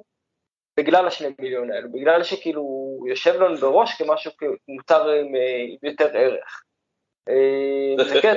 בגלל 0.76 1.06
השני 1.06 1.28
מיליון 1.38 1.72
האלו, 1.72 1.92
בגלל 1.92 2.22
שכאילו 2.22 2.60
הוא 2.60 3.08
יושב 3.08 3.34
לנו 3.42 3.56
בראש 3.56 4.02
כמשהו 4.02 4.30
מוצר 4.68 5.08
עם, 5.08 5.26
עם 5.68 5.90
יותר 5.90 6.16
ערך. 6.16 6.62
אה, 7.28 8.04
זה 8.04 8.22
כן, 8.22 8.36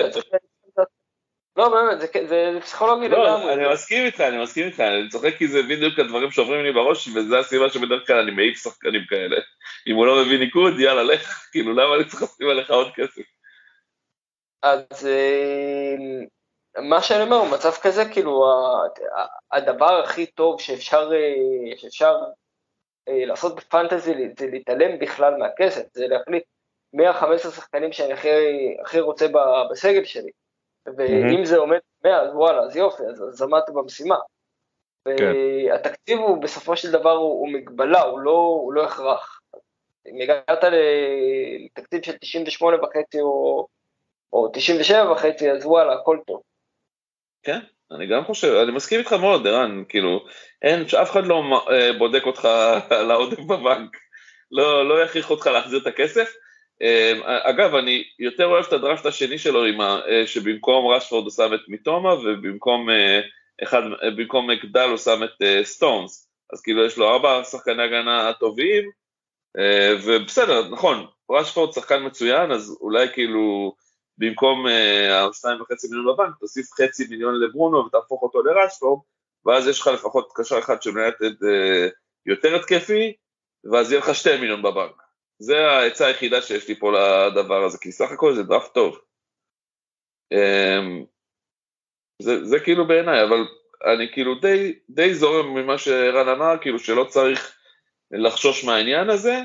לא, 1.57 1.69
באמת, 1.69 1.99
זה, 1.99 2.07
זה 2.27 2.59
פסיכולוגי 2.61 3.09
לא, 3.09 3.23
לגמרי. 3.23 3.53
אני 3.53 3.73
מסכים 3.73 4.05
איתך, 4.05 4.21
אני 4.21 4.43
מסכים 4.43 4.65
איתך, 4.65 4.79
אני 4.79 5.09
צוחק 5.09 5.35
כי 5.37 5.47
זה 5.47 5.63
בדיוק 5.63 5.99
הדברים 5.99 6.31
שעוברים 6.31 6.65
לי 6.65 6.71
בראש, 6.73 7.07
וזו 7.07 7.37
הסיבה 7.37 7.69
שבדרך 7.69 8.07
כלל 8.07 8.19
אני 8.19 8.31
מעיף 8.31 8.63
שחקנים 8.63 9.01
כאלה. 9.09 9.35
אם 9.87 9.95
הוא 9.95 10.05
לא 10.05 10.25
מביא 10.25 10.39
ניקוד, 10.39 10.79
יאללה, 10.79 11.03
לך, 11.03 11.47
כאילו, 11.51 11.73
למה 11.73 11.95
אני 11.95 12.05
צריך 12.05 12.23
לשים 12.23 12.49
עליך 12.49 12.71
עוד 12.71 12.91
כסף? 12.95 13.21
אז 14.63 15.07
אה, 15.07 15.95
מה 16.77 17.01
שאני 17.01 17.23
אומר, 17.23 17.43
מצב 17.43 17.71
כזה, 17.71 18.03
כאילו, 18.13 18.45
הדבר 19.51 19.99
הכי 20.03 20.25
טוב 20.25 20.61
שאפשר, 20.61 21.09
אה, 21.13 21.77
שאפשר 21.77 22.17
אה, 23.07 23.25
לעשות 23.25 23.55
בפנטזי 23.55 24.13
זה 24.39 24.47
להתעלם 24.47 24.99
בכלל 24.99 25.37
מהכסף, 25.37 25.83
זה 25.93 26.07
להחליט 26.07 26.43
מי 26.93 27.07
ה-15 27.07 27.37
שחקנים 27.37 27.91
שאני 27.91 28.13
הכי, 28.13 28.29
הכי 28.81 28.99
רוצה 28.99 29.25
בסגל 29.71 30.03
שלי. 30.03 30.31
ואם 30.97 31.45
זה 31.45 31.57
עומד 31.57 31.79
100, 32.03 32.21
אז 32.21 32.33
וואלה, 32.33 32.61
אז 32.61 32.75
יופי, 32.75 33.03
אז, 33.03 33.23
אז 33.29 33.41
עמדת 33.41 33.69
במשימה. 33.69 34.15
והתקציב 35.05 36.19
הוא 36.19 36.41
בסופו 36.41 36.77
של 36.77 36.91
דבר 36.91 37.11
הוא, 37.11 37.39
הוא 37.39 37.49
מגבלה, 37.49 38.01
הוא 38.01 38.19
לא, 38.19 38.31
הוא 38.31 38.73
לא 38.73 38.85
הכרח. 38.85 39.41
אם 40.07 40.21
הגעת 40.21 40.63
לתקציב 40.63 42.03
של 42.03 42.17
98 42.17 42.83
וחצי 42.83 43.21
או, 43.21 43.67
או 44.33 44.49
97 44.53 45.11
וחצי, 45.11 45.51
אז 45.51 45.65
וואלה, 45.65 45.93
הכל 45.93 46.17
טוב. 46.27 46.41
כן, 47.47 47.59
אני 47.91 48.07
גם 48.07 48.23
חושב, 48.25 48.53
אני 48.53 48.71
מסכים 48.71 48.99
איתך 48.99 49.13
מאוד, 49.13 49.47
ערן, 49.47 49.83
כאילו, 49.89 50.25
אין, 50.61 50.87
שאף 50.87 51.11
אחד 51.11 51.27
לא 51.27 51.63
אה, 51.71 51.93
בודק 51.93 52.23
אותך 52.25 52.45
על 52.99 53.11
העודף 53.11 53.39
בבנק, 53.39 53.97
לא, 54.51 54.89
לא 54.89 55.01
יכריח 55.01 55.29
אותך 55.29 55.47
להחזיר 55.47 55.79
את 55.79 55.87
הכסף. 55.87 56.33
אה, 56.81 57.13
אגב, 57.25 57.75
אני 57.75 58.03
יותר 58.19 58.45
אוהב 58.45 58.65
את 58.65 58.73
הדראפט 58.73 59.05
השני 59.05 59.37
שלו, 59.37 59.65
עם 59.65 59.81
ה, 59.81 59.99
אה, 60.07 60.27
שבמקום 60.27 60.87
רשפורד 60.87 61.23
הוא 61.23 61.31
שם 61.31 61.53
את 61.53 61.59
מיטומה, 61.67 62.13
ובמקום 62.13 62.87
אחד, 63.63 63.81
במקום 64.17 64.49
מקדל 64.49 64.89
הוא 64.89 64.97
שם 64.97 65.23
את 65.23 65.63
סטונס. 65.63 66.29
אז 66.53 66.61
כאילו 66.61 66.85
יש 66.85 66.97
לו 66.97 67.09
ארבע 67.09 67.43
שחקני 67.43 67.83
הגנה 67.83 68.33
טובים, 68.39 68.83
ובסדר, 70.03 70.69
נכון, 70.69 71.05
רשפורד 71.31 71.73
שחקן 71.73 72.05
מצוין, 72.05 72.51
אז 72.51 72.77
אולי 72.81 73.07
כאילו 73.13 73.75
במקום 74.17 74.67
אה, 74.67 75.27
השתיים 75.27 75.61
וחצי 75.61 75.87
מיליון 75.87 76.05
בבנק, 76.15 76.35
תוסיף 76.39 76.71
חצי 76.71 77.07
מיליון 77.09 77.39
לברונו 77.39 77.85
ותהפוך 77.85 78.23
אותו 78.23 78.43
לרשפורד, 78.43 78.99
ואז 79.45 79.67
יש 79.67 79.81
לך 79.81 79.87
לפחות 79.87 80.31
קשר 80.35 80.59
אחד 80.59 80.81
של 80.81 80.89
יונייטד 80.89 81.43
אה, 81.43 81.87
יותר 82.25 82.55
התקפי, 82.55 83.13
ואז 83.71 83.91
יהיה 83.91 84.01
לך 84.01 84.15
שתי 84.15 84.37
מיליון 84.37 84.61
בבנק. 84.61 85.01
זה 85.39 85.67
העצה 85.67 86.07
היחידה 86.07 86.41
שיש 86.41 86.67
לי 86.67 86.79
פה 86.79 86.91
לדבר 86.91 87.63
הזה, 87.63 87.77
כי 87.81 87.91
סך 87.91 88.11
הכל 88.11 88.35
זה 88.35 88.43
דראפט 88.43 88.73
טוב. 88.73 88.99
אה, 90.33 90.81
זה, 92.21 92.45
זה 92.45 92.59
כאילו 92.59 92.87
בעיניי, 92.87 93.23
אבל 93.23 93.45
אני 93.85 94.11
כאילו 94.13 94.35
די, 94.35 94.79
די 94.89 95.13
זורם 95.15 95.53
ממה 95.53 95.77
שרן 95.77 96.27
אמר, 96.27 96.55
כאילו 96.61 96.79
שלא 96.79 97.03
צריך 97.03 97.57
לחשוש 98.11 98.63
מהעניין 98.63 99.09
הזה, 99.09 99.41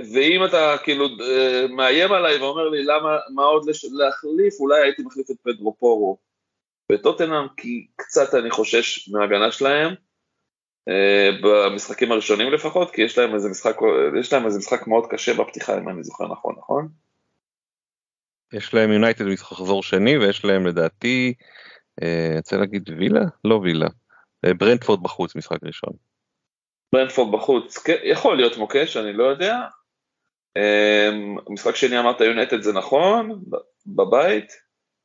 ואם 0.00 0.44
אתה 0.44 0.76
כאילו 0.82 1.06
אה, 1.20 1.66
מאיים 1.70 2.12
עליי 2.12 2.42
ואומר 2.42 2.68
לי 2.68 2.84
למה, 2.84 3.18
מה 3.34 3.42
עוד 3.42 3.68
לש- 3.68 3.92
להחליף, 3.92 4.60
אולי 4.60 4.82
הייתי 4.82 5.02
מחליף 5.02 5.30
את 5.30 5.36
פדרו 5.42 5.76
פורו 5.78 6.18
בטוטנאם, 6.92 7.48
כי 7.56 7.86
קצת 7.96 8.34
אני 8.34 8.50
חושש 8.50 9.08
מההגנה 9.08 9.52
שלהם, 9.52 9.94
אה, 10.88 11.30
במשחקים 11.42 12.12
הראשונים 12.12 12.52
לפחות, 12.52 12.90
כי 12.90 13.02
יש 13.02 13.18
להם 13.18 13.34
איזה 13.34 13.48
משחק, 13.48 13.76
יש 14.20 14.32
להם 14.32 14.46
איזה 14.46 14.58
משחק 14.58 14.86
מאוד 14.86 15.06
קשה 15.10 15.34
בפתיחה, 15.34 15.78
אם 15.78 15.88
אני 15.88 16.04
זוכר 16.04 16.24
נכון, 16.32 16.54
נכון? 16.58 16.88
יש 18.52 18.74
להם 18.74 18.92
יונייטד 18.92 19.24
מחזור 19.24 19.82
שני 19.82 20.18
ויש 20.18 20.44
להם 20.44 20.66
לדעתי, 20.66 21.34
אה, 22.02 22.32
רוצה 22.36 22.56
להגיד 22.56 22.90
וילה? 22.98 23.24
לא 23.44 23.54
וילה. 23.54 23.88
ברנדפורד 24.58 25.02
בחוץ 25.02 25.36
משחק 25.36 25.58
ראשון. 25.62 25.92
ברנדפורד 26.92 27.34
בחוץ, 27.34 27.78
כן, 27.78 27.96
יכול 28.04 28.36
להיות 28.36 28.56
מוקש, 28.56 28.96
אני 28.96 29.12
לא 29.12 29.24
יודע. 29.24 29.56
אמ, 30.56 31.36
משחק 31.48 31.76
שני 31.76 32.00
אמרת 32.00 32.20
יונייטד 32.20 32.62
זה 32.62 32.72
נכון, 32.72 33.44
בבית. 33.86 34.52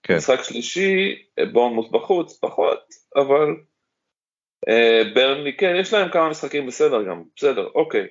כן. 0.04 0.16
משחק 0.16 0.44
שלישי, 0.44 1.16
בורנמוט 1.54 1.92
בחוץ, 1.92 2.40
פחות, 2.40 2.80
אבל 3.16 3.48
אה, 4.70 5.02
ברנלי, 5.16 5.58
כן, 5.58 5.76
יש 5.80 5.94
להם 5.94 6.12
כמה 6.12 6.30
משחקים 6.30 6.68
בסדר 6.68 7.04
גם, 7.04 7.24
בסדר, 7.36 7.70
אוקיי. 7.76 8.08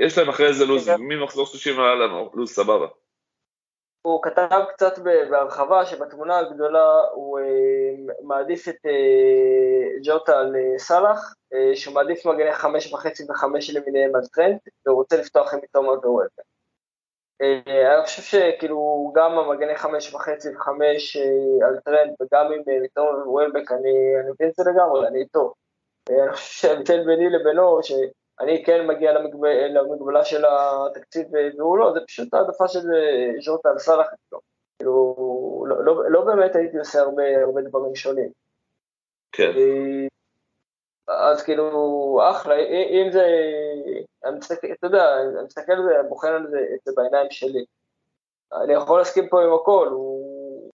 יש 0.00 0.18
להם 0.18 0.28
אחרי 0.28 0.52
זה 0.52 0.64
לוז. 0.64 0.88
ממחזור 0.98 1.46
שלישי 1.46 1.72
והיה 1.72 1.94
לנו 1.94 2.30
לוז 2.34 2.50
סבבה. 2.50 2.86
הוא 4.02 4.22
כתב 4.22 4.64
קצת 4.68 4.98
בהרחבה 4.98 5.86
שבתמונה 5.86 6.38
הגדולה 6.38 6.86
הוא 7.14 7.38
אה, 7.38 7.44
מעדיף 8.22 8.68
את 8.68 8.86
אה, 8.86 10.00
ג'וטה 10.04 10.38
על 10.38 10.56
אה, 10.56 10.78
סאלח, 10.78 11.34
אה, 11.54 11.76
שהוא 11.76 11.94
מעדיף 11.94 12.26
מגני 12.26 12.52
חמש 12.52 12.92
וחצי 12.92 13.24
וחמש 13.30 13.70
למיניהם 13.70 14.16
על 14.16 14.22
טרנד, 14.34 14.58
והוא 14.86 14.96
רוצה 14.96 15.16
לפתוח 15.16 15.54
עם 15.54 15.60
מתומה 15.62 15.92
ווולבק. 15.92 16.30
אה, 16.38 16.53
אני 17.40 18.04
חושב 18.04 18.22
שכאילו 18.22 19.12
גם 19.16 19.38
המגני 19.38 19.76
חמש 19.76 20.14
וחצי 20.14 20.48
וחמש 20.56 21.16
אה, 21.16 21.66
על 21.66 21.78
טרנד 21.84 22.14
וגם 22.20 22.52
עם 22.52 22.62
אה, 22.68 22.80
מתומה 22.82 23.10
ווולבק, 23.10 23.72
אני, 23.72 24.20
אני 24.20 24.30
מבין 24.30 24.48
את 24.48 24.54
זה 24.54 24.62
לגמרי, 24.70 25.08
אני 25.08 25.20
איתו. 25.20 25.54
אה, 26.10 26.24
אני 26.24 26.32
חושב 26.32 26.68
שההבדל 26.68 27.04
ביני 27.06 27.30
לבינו, 27.30 27.82
שאני 27.82 28.64
כן 28.64 28.86
מגיע 28.86 29.12
למגב... 29.12 29.44
למגבלה 29.44 30.24
של 30.24 30.44
התקציב 30.44 31.36
אה, 31.36 31.48
והוא 31.58 31.78
לא, 31.78 31.92
זה 31.94 32.00
פשוט 32.06 32.34
העדפה 32.34 32.68
של 32.68 32.78
אה, 32.78 33.40
ג'וטה 33.44 33.68
על 33.68 33.78
סאלח 33.78 34.06
אצלו. 34.06 34.40
כאילו, 34.78 35.14
לא, 35.68 35.84
לא, 35.84 36.10
לא 36.10 36.24
באמת 36.24 36.56
הייתי 36.56 36.78
עושה 36.78 37.00
הרבה, 37.00 37.22
דברים 37.68 37.94
שונים. 37.94 38.30
כן, 39.32 39.50
אה, 39.56 40.06
אז 41.08 41.42
כאילו, 41.42 42.20
אחלה, 42.30 42.54
אם 43.04 43.12
זה, 43.12 43.26
אני 44.24 44.36
מסתכל, 44.38 44.66
אתה 44.78 44.86
יודע, 44.86 45.20
אני 45.20 45.44
מסתכל 45.46 45.72
על 45.72 45.82
זה, 45.82 46.08
בוחן 46.08 46.28
על 46.28 46.46
זה, 46.50 46.58
את 46.74 46.80
זה 46.84 46.92
בעיניים 46.96 47.26
שלי. 47.30 47.64
אני 48.64 48.72
יכול 48.72 48.98
להסכים 48.98 49.28
פה 49.28 49.42
עם 49.42 49.54
הכל, 49.54 49.88
הוא... 49.90 50.70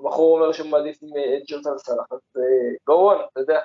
הבחור 0.00 0.38
אומר 0.38 0.52
שהוא 0.52 0.70
מעדיף 0.70 0.96
את 0.96 1.66
על 1.66 1.78
סאלח, 1.78 2.06
אז 2.10 2.42
go 2.90 2.92
on, 2.92 3.24
אתה 3.32 3.40
יודע. 3.40 3.60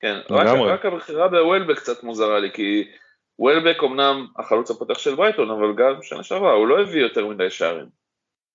כן, 0.00 0.14
רק, 0.30 0.84
הבחירה 0.84 1.28
בוולבק 1.28 1.76
קצת 1.76 2.02
מוזרה 2.02 2.38
לי, 2.38 2.50
כי 2.52 2.90
וולבק 3.38 3.82
אמנם 3.82 4.26
החלוץ 4.36 4.70
הפותח 4.70 4.98
של 4.98 5.14
ברייטון, 5.14 5.50
אבל 5.50 5.74
גם 5.76 6.02
שנה 6.02 6.22
שעברה, 6.22 6.52
הוא 6.52 6.66
לא 6.66 6.80
הביא 6.80 7.02
יותר 7.02 7.26
מדי 7.26 7.50
שערים. 7.50 7.86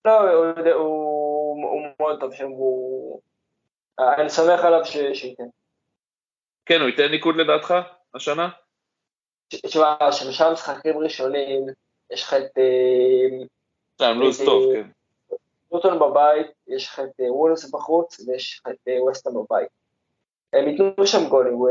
לא, 0.05 0.31
הוא, 0.31 0.45
הוא, 0.73 1.69
הוא 1.69 1.81
מאוד 1.99 2.19
טוב 2.19 2.33
שם, 2.33 2.49
הוא... 2.49 3.21
אני 3.99 4.29
סומך 4.29 4.63
עליו 4.63 4.85
ש- 4.85 5.13
שייתן. 5.13 5.47
כן, 6.65 6.81
הוא 6.81 6.89
ייתן 6.89 7.07
ניקוד 7.11 7.35
לדעתך 7.35 7.73
השנה? 8.13 8.49
תשמע, 9.49 10.11
שלושה 10.11 10.51
משחקים 10.51 10.97
ראשונים, 10.97 11.65
יש 12.11 12.23
לך 12.23 12.33
את 12.33 12.57
אה, 12.57 13.45
שם 14.01 14.19
לוז 14.19 14.41
טוב, 14.45 14.63
כן. 14.73 14.87
לוטון 15.71 15.99
בבית, 15.99 16.47
יש 16.67 16.87
לך 16.87 16.99
את 16.99 17.19
אה, 17.21 17.33
וולס 17.33 17.71
בחוץ, 17.71 18.19
ויש 18.19 18.59
לך 18.59 18.73
את 18.73 18.87
אה, 18.87 19.03
ווסטהאם 19.03 19.35
בבית. 19.35 19.67
הם 20.53 20.67
ייתנו 20.67 21.07
שם 21.07 21.29
גולים, 21.29 21.61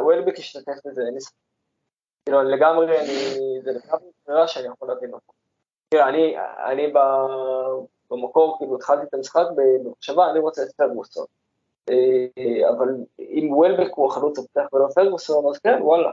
וולבק 0.00 0.38
ישתתף 0.38 0.72
בזה, 0.84 1.02
אין 1.06 1.14
לי 1.14 1.20
ספק. 1.20 1.34
כאילו, 2.24 2.42
לגמרי, 2.42 2.86
זה 3.62 3.70
לגמרי 3.70 4.10
בחירה 4.22 4.48
שאני 4.48 4.66
יכול 4.66 4.88
להבין 4.88 5.12
אותה. 5.12 5.32
תראה, 5.88 6.08
אני, 6.72 6.92
במקור, 8.10 8.58
כאילו, 8.58 8.76
התחלתי 8.76 9.02
את 9.02 9.14
המשחק 9.14 9.44
במחשבה, 9.56 10.30
אני 10.30 10.38
רוצה 10.38 10.62
את 10.62 10.72
פרגוסון. 10.76 11.26
אה, 11.90 12.70
אבל 12.70 12.88
אם 13.18 13.48
וולבק 13.50 13.90
הוא 13.94 14.10
החלוץ 14.10 14.38
הפתח 14.38 14.72
ולא 14.72 14.86
פרגוסון, 14.94 15.44
אז 15.50 15.58
כן, 15.58 15.78
וואלה. 15.80 16.10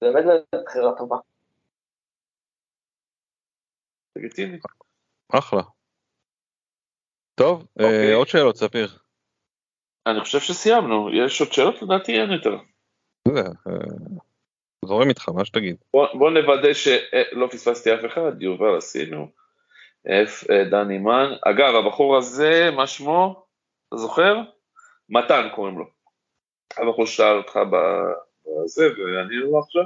זה 0.00 0.10
באמת 0.12 0.44
בחירה 0.64 0.98
טובה. 0.98 1.16
לגיטימי. 4.16 4.58
אחלה. 5.32 5.62
טוב, 7.34 7.66
אה, 7.80 7.84
אוקיי. 7.84 8.12
עוד 8.12 8.28
שאלות 8.28 8.56
ספיר. 8.56 8.98
אני 10.06 10.20
חושב 10.20 10.40
שסיימנו, 10.40 11.10
יש 11.14 11.40
עוד 11.40 11.52
שאלות? 11.52 11.82
לדעתי 11.82 12.20
אין 12.20 12.30
יותר. 12.30 12.56
אה, 13.28 13.42
זורם 14.84 15.08
איתך, 15.08 15.28
מה 15.28 15.44
שתגיד. 15.44 15.76
בוא, 15.92 16.06
בוא 16.18 16.30
נוודא 16.30 16.72
שלא 16.72 17.46
פספסתי 17.50 17.94
אף 17.94 18.00
אחד, 18.06 18.42
יובל 18.42 18.76
עשינו, 18.76 19.28
F, 20.06 20.52
דני 20.70 20.98
מן. 20.98 21.32
אגב, 21.44 21.74
הבחור 21.74 22.16
הזה, 22.16 22.70
מה 22.76 22.86
שמו? 22.86 23.44
אתה 23.88 23.96
זוכר? 23.96 24.36
מתן 25.08 25.48
קוראים 25.54 25.78
לו. 25.78 25.84
הבחור 26.76 27.06
שאל 27.06 27.36
אותך 27.36 27.56
בזה, 27.56 28.84
וענינו 28.86 29.50
לו 29.50 29.58
עכשיו. 29.58 29.82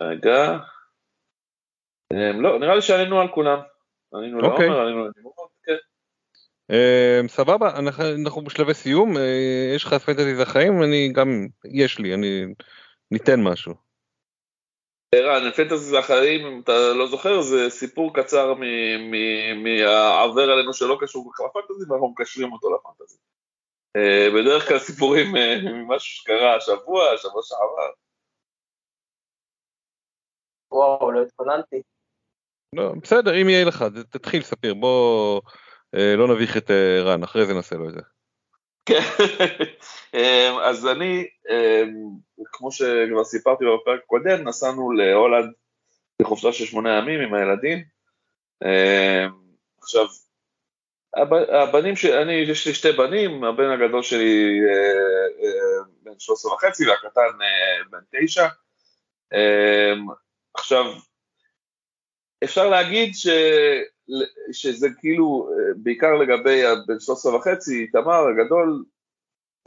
רגע. 0.00 0.58
אמ, 2.12 2.40
לא, 2.40 2.58
נראה 2.58 2.74
לי 2.74 2.82
שענינו 2.82 3.20
על 3.20 3.28
כולם. 3.34 3.58
אוקיי. 4.12 4.68
לעומר, 4.68 4.80
ענינו 4.80 5.04
לנמרוד, 5.04 5.48
כן. 5.64 5.76
אה, 6.70 7.20
סבבה, 7.28 7.78
אנחנו 7.78 8.44
בשלבי 8.44 8.74
סיום, 8.74 9.16
אה, 9.16 9.72
יש 9.74 9.84
לך 9.84 9.94
פנטזי 9.94 10.42
החיים, 10.42 10.82
אני 10.82 11.12
גם, 11.12 11.46
יש 11.64 11.98
לי, 11.98 12.14
אני 12.14 12.46
ניתן 13.10 13.42
משהו. 13.42 13.89
ערן, 15.14 15.50
פנטזי 15.50 15.98
החיים, 15.98 16.46
אם 16.46 16.60
אתה 16.60 16.72
לא 16.94 17.06
זוכר, 17.06 17.40
זה 17.40 17.70
סיפור 17.70 18.14
קצר 18.14 18.54
מהעבר 19.62 20.50
עלינו 20.50 20.74
שלא 20.74 20.98
קשור 21.00 21.30
בכלל 21.30 21.46
לפנטזי, 21.46 21.90
ואנחנו 21.90 22.08
מקשרים 22.08 22.52
אותו 22.52 22.68
לפנטזי. 22.74 23.18
אה, 23.96 24.26
בדרך 24.34 24.68
כלל 24.68 24.78
סיפורים 24.78 25.36
אה, 25.36 25.56
ממשהו 25.62 26.22
שקרה 26.22 26.56
השבוע, 26.56 27.10
השבוע 27.10 27.42
שעבר. 27.42 27.92
וואו, 30.72 31.12
לא 31.12 31.22
התכוננתי. 31.22 31.82
לא, 32.74 32.92
בסדר, 33.02 33.42
אם 33.42 33.48
יהיה 33.48 33.64
לך, 33.64 33.84
תתחיל 34.10 34.40
לספר, 34.40 34.74
בוא 34.74 35.40
אה, 35.94 36.16
לא 36.16 36.34
נביך 36.34 36.56
את 36.56 36.70
רן, 37.04 37.22
אחרי 37.22 37.46
זה 37.46 37.54
נעשה 37.54 37.76
לו 37.76 37.88
את 37.88 37.94
זה. 37.94 38.00
כן, 38.90 40.52
אז 40.68 40.86
אני, 40.86 41.26
כמו 42.52 42.72
שכבר 42.72 43.24
סיפרתי 43.24 43.64
בפרק 43.64 44.00
הקודם, 44.04 44.48
נסענו 44.48 44.92
להולנד 44.92 45.52
לחופשה 46.20 46.52
של 46.52 46.64
שמונה 46.64 46.98
ימים 46.98 47.20
עם 47.20 47.34
הילדים. 47.34 47.84
עכשיו, 49.82 50.06
הבנים 51.62 51.96
שלי, 51.96 52.32
יש 52.32 52.66
לי 52.66 52.74
שתי 52.74 52.92
בנים, 52.92 53.44
הבן 53.44 53.70
הגדול 53.70 54.02
שלי 54.02 54.60
אה, 54.68 55.46
אה, 55.46 55.82
בן 56.02 56.18
13 56.18 56.52
וחצי 56.52 56.88
והקטן 56.88 57.20
אה, 57.42 57.84
בן 57.90 57.98
9. 58.12 58.48
עכשיו, 60.54 60.84
אפשר 62.44 62.68
להגיד 62.68 63.14
ש, 63.14 63.26
שזה 64.52 64.88
כאילו, 64.98 65.48
בעיקר 65.76 66.14
לגבי 66.14 66.64
הבן 66.64 67.00
13 67.00 67.36
וחצי, 67.36 67.86
תמר 67.86 68.28
הגדול, 68.28 68.84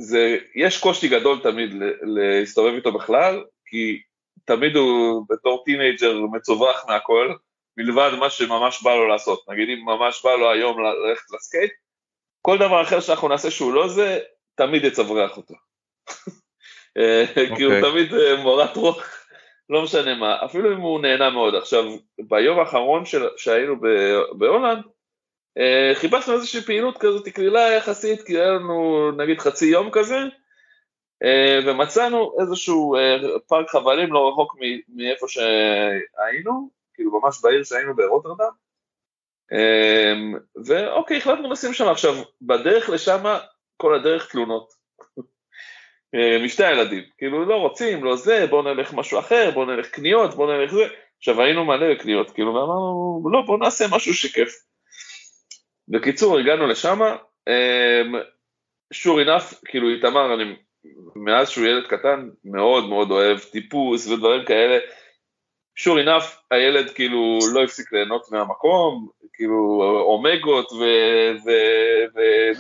זה, 0.02 0.38
יש 0.56 0.82
קושי 0.82 1.08
גדול 1.08 1.40
תמיד 1.44 1.70
להסתובב 2.02 2.74
איתו 2.74 2.92
בכלל, 2.92 3.44
כי 3.66 4.02
תמיד 4.46 4.76
הוא 4.76 5.26
בתור 5.30 5.64
teenager 5.66 6.20
מצווח 6.32 6.86
מהכל, 6.88 7.34
מלבד 7.78 8.12
מה 8.20 8.30
שממש 8.30 8.84
בא 8.84 8.96
לו 8.96 9.08
לעשות. 9.08 9.46
נגיד 9.50 9.70
אם 9.70 9.86
ממש 9.86 10.22
בא 10.24 10.36
לו 10.36 10.52
היום 10.52 10.78
ללכת 10.80 11.32
ל 11.32 11.38
skate, 11.38 11.72
כל 12.42 12.58
דבר 12.58 12.82
אחר 12.82 13.00
שאנחנו 13.00 13.28
נעשה 13.28 13.52
שהוא 13.52 13.74
לא 13.74 13.88
זה, 13.88 14.20
תמיד 14.56 14.84
יצוברח 14.84 15.38
אותו. 15.38 15.54
כי 17.58 17.64
הוא 17.64 17.74
אוקיי. 17.74 17.92
תמיד 17.92 18.14
אה, 18.14 18.36
מורת 18.44 18.76
רוח, 18.76 19.23
לא 19.70 19.84
משנה 19.84 20.16
מה, 20.16 20.46
אפילו 20.46 20.74
אם 20.74 20.82
הוא 20.82 21.02
נהנה 21.02 21.30
מאוד. 21.30 21.56
עכשיו, 21.56 21.84
ביום 22.20 22.60
האחרון 22.60 23.06
של, 23.06 23.28
שהיינו 23.38 23.76
בהולנד, 24.38 24.84
אה, 25.58 25.92
חיפשנו 25.94 26.34
איזושהי 26.34 26.62
פעילות 26.62 26.98
כזאת, 26.98 27.28
קלילה 27.28 27.74
יחסית, 27.74 28.22
כי 28.22 28.38
היה 28.38 28.52
לנו 28.52 29.12
נגיד 29.18 29.40
חצי 29.40 29.66
יום 29.66 29.90
כזה, 29.92 30.18
אה, 31.24 31.60
ומצאנו 31.66 32.36
איזשהו 32.42 32.96
פארק 33.48 33.70
חבלים 33.70 34.14
לא 34.14 34.30
רחוק 34.30 34.56
מאיפה 34.90 35.26
שהיינו, 35.28 36.70
כאילו 36.94 37.20
ממש 37.20 37.40
בעיר 37.44 37.64
שהיינו 37.64 37.96
ברוטרדם, 37.96 38.52
אמ, 39.52 40.34
ואוקיי, 40.66 41.18
החלטנו 41.18 41.52
לשים 41.52 41.74
שם. 41.74 41.88
עכשיו, 41.88 42.14
בדרך 42.42 42.90
לשם, 42.90 43.24
כל 43.78 43.96
הדרך 43.96 44.32
תלונות. 44.32 44.74
אה, 46.16 46.46
משתי 46.46 46.66
הילדים, 46.66 47.04
כאילו 47.18 47.46
לא 47.46 47.56
רוצים, 47.56 48.04
לא 48.04 48.16
זה, 48.16 48.46
בואו 48.50 48.62
נלך 48.62 48.94
משהו 48.94 49.20
אחר, 49.20 49.52
בואו 49.54 49.66
נלך 49.66 49.90
קניות, 49.90 50.34
בואו 50.34 50.58
נלך 50.58 50.72
זה. 50.72 50.84
עכשיו 51.18 51.42
היינו 51.42 51.66
מלא 51.66 51.96
קניות, 51.96 52.32
כאילו, 52.32 52.54
ואמרנו, 52.54 53.24
לא, 53.32 53.42
בואו 53.42 53.58
נעשה 53.58 53.86
משהו 53.92 54.14
שכיף. 54.14 54.54
בקיצור, 55.88 56.40
הגענו 56.40 56.68
לשם, 56.68 57.00
שור 58.94 59.20
אינף, 59.20 59.54
כאילו 59.66 59.90
איתמר, 59.90 60.34
אני 60.34 60.56
מאז 61.16 61.50
שהוא 61.50 61.66
ילד 61.66 61.88
קטן, 61.88 62.30
מאוד 62.46 62.90
מאוד 62.90 63.12
אוהב 63.12 63.40
טיפוס 63.40 64.08
ודברים 64.08 64.46
כאלה, 64.46 64.80
sure 65.80 66.06
enough, 66.06 66.26
הילד 66.52 66.90
כאילו 66.90 67.40
לא 67.54 67.64
הפסיק 67.64 67.94
ליהנות 67.94 68.32
מהמקום, 68.32 69.10
כאילו 69.34 69.84
אומגות 70.06 70.72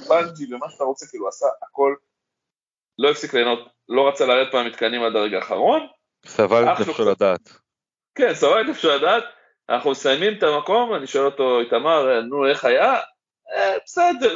ובנג'י 0.01 0.55
ומה 0.55 0.69
שאתה 0.69 0.83
רוצה, 0.83 1.07
כאילו 1.07 1.27
עשה 1.27 1.45
הכל, 1.63 1.95
לא 2.99 3.11
הפסיק 3.11 3.33
ליהנות, 3.33 3.59
לא 3.89 4.07
רצה 4.07 4.25
לרדת 4.25 4.53
מהמתקנים 4.53 5.03
עד 5.03 5.15
הרגע 5.15 5.37
האחרון. 5.37 5.87
סבל 6.25 6.63
את 6.63 6.79
נפשו 6.79 7.05
לדעת. 7.11 7.49
כן, 8.15 8.33
סבל 8.33 8.61
את 8.61 8.65
נפשו 8.65 8.89
לדעת, 8.89 9.23
אנחנו 9.69 9.91
מסיימים 9.91 10.37
את 10.37 10.43
המקום, 10.43 10.93
אני 10.95 11.07
שואל 11.07 11.25
אותו, 11.25 11.59
איתמר, 11.59 12.21
נו 12.21 12.47
איך 12.49 12.65
היה? 12.65 12.99
אה, 13.55 13.75
בסדר. 13.85 14.35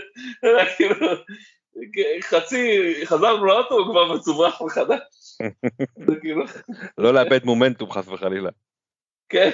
כאילו, 0.76 1.06
חצי, 2.22 2.92
חזרנו 3.04 3.44
לאוטו, 3.44 3.74
הוא 3.74 3.86
כבר 3.90 4.14
מצוברח 4.14 4.62
מחדש. 4.62 5.00
כאילו- 6.20 6.44
לא 6.98 7.14
לאבד 7.14 7.44
מומנטום 7.44 7.90
חס 7.90 8.08
וחלילה. 8.08 8.50
כן, 9.28 9.50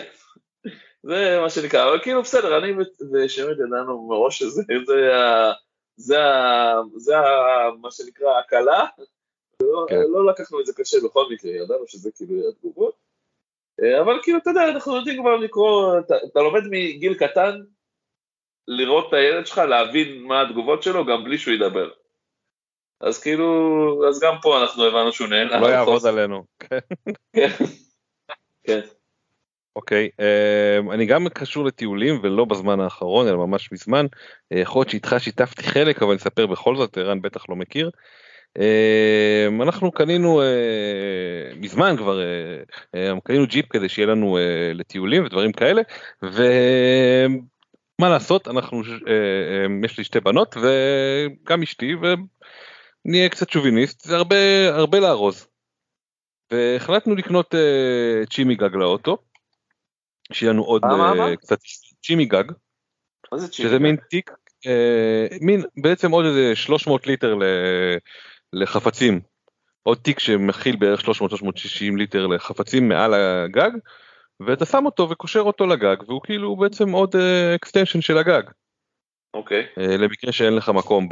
זה 1.02 1.38
מה 1.40 1.50
שנקרא, 1.50 1.88
אבל 1.88 2.02
כאילו 2.02 2.22
בסדר, 2.22 2.58
אני 2.58 2.72
ושמד 3.12 3.52
ידענו 3.52 4.08
מראש 4.08 4.38
שזה, 4.38 4.62
זה. 6.02 6.18
זה. 6.96 7.14
מה 7.80 7.90
שנקרא 7.90 8.38
הקלה, 8.38 8.86
לא, 9.62 9.86
כן. 9.88 9.96
לא 10.08 10.26
לקחנו 10.26 10.60
את 10.60 10.66
זה 10.66 10.72
קשה 10.76 10.96
בכל 11.04 11.24
מקרה, 11.30 11.50
ידענו 11.50 11.86
שזה 11.86 12.10
כאילו 12.16 12.48
התגובות, 12.48 12.94
אבל 14.00 14.18
כאילו 14.22 14.38
אתה 14.38 14.50
יודע, 14.50 14.68
אנחנו 14.68 14.96
יודעים 14.96 15.22
כבר 15.22 15.36
לקרוא, 15.36 15.98
אתה, 15.98 16.14
אתה 16.32 16.40
לומד 16.40 16.62
מגיל 16.70 17.14
קטן 17.14 17.60
לראות 18.68 19.08
את 19.08 19.12
הילד 19.12 19.46
שלך, 19.46 19.58
להבין 19.58 20.22
מה 20.22 20.42
התגובות 20.42 20.82
שלו, 20.82 21.06
גם 21.06 21.24
בלי 21.24 21.38
שהוא 21.38 21.54
ידבר. 21.54 21.90
אז 23.00 23.22
כאילו, 23.22 23.48
אז 24.08 24.20
גם 24.20 24.34
פה 24.42 24.62
אנחנו 24.62 24.84
הבנו 24.84 25.12
שהוא 25.12 25.28
נהנה. 25.28 25.60
לא 25.60 25.66
יעבוד 25.66 26.06
עלינו. 26.06 26.44
כן. 27.36 27.48
כן. 28.66 28.80
אוקיי, 29.76 30.08
אמ, 30.18 30.90
אני 30.90 31.06
גם 31.06 31.28
קשור 31.28 31.64
לטיולים 31.64 32.20
ולא 32.22 32.44
בזמן 32.44 32.80
האחרון 32.80 33.28
אלא 33.28 33.36
ממש 33.36 33.72
מזמן. 33.72 34.06
אה, 34.52 34.58
יכול 34.58 34.80
להיות 34.80 34.90
שאיתך 34.90 35.16
שיתפתי 35.18 35.62
חלק 35.62 36.02
אבל 36.02 36.10
אני 36.10 36.16
אספר 36.16 36.46
בכל 36.46 36.76
זאת, 36.76 36.98
ערן 36.98 37.22
בטח 37.22 37.48
לא 37.48 37.56
מכיר. 37.56 37.90
אמ, 38.58 39.62
אנחנו 39.62 39.92
קנינו 39.92 40.42
אה, 40.42 40.46
מזמן 41.56 41.96
כבר 41.96 42.20
אה, 42.94 43.12
קנינו 43.24 43.46
ג'יפ 43.46 43.66
כדי 43.70 43.88
שיהיה 43.88 44.08
לנו 44.08 44.38
לטיולים 44.74 45.24
ודברים 45.24 45.52
כאלה 45.52 45.82
ומה 46.22 48.08
לעשות 48.08 48.48
אנחנו 48.48 48.82
יש 49.84 49.98
לי 49.98 50.04
שתי 50.04 50.20
בנות 50.20 50.56
וגם 50.56 51.62
אשתי 51.62 51.94
נהיה 53.04 53.28
קצת 53.28 53.50
שוביניסט, 53.50 54.00
זה 54.00 54.16
הרבה, 54.16 54.36
הרבה 54.68 55.00
לארוז. 55.00 55.46
והחלטנו 56.52 57.14
לקנות 57.14 57.54
אה, 57.54 58.26
צ'ימי 58.30 58.54
גג 58.54 58.74
לאוטו, 58.74 59.18
שיהיה 60.32 60.52
לנו 60.52 60.62
עוד 60.62 60.84
אה, 60.84 61.36
קצת 61.36 61.58
צ'ימי 62.02 62.24
גג. 62.24 62.44
מה 63.32 63.38
שזה 63.52 63.78
מין 63.78 63.96
תיק, 64.10 64.30
אה, 64.30 65.38
מין 65.40 65.62
בעצם 65.76 66.10
עוד 66.10 66.24
איזה 66.24 66.56
300 66.56 67.06
ליטר 67.06 67.34
לחפצים. 68.52 69.20
עוד 69.82 69.98
תיק 69.98 70.18
שמכיל 70.18 70.76
בערך 70.76 71.00
300-360 71.00 71.04
ליטר 71.96 72.26
לחפצים 72.26 72.88
מעל 72.88 73.14
הגג, 73.14 73.70
ואתה 74.46 74.66
שם 74.66 74.86
אותו 74.86 75.10
וקושר 75.10 75.40
אותו 75.40 75.66
לגג, 75.66 75.96
והוא 76.06 76.20
כאילו 76.24 76.56
בעצם 76.56 76.92
עוד 76.92 77.16
extension 77.54 78.00
של 78.00 78.18
הגג. 78.18 78.42
אוקיי. 79.34 79.62
Okay. 79.62 79.80
אה, 79.80 79.96
למקרה 79.96 80.32
שאין 80.32 80.56
לך 80.56 80.68
מקום 80.68 81.08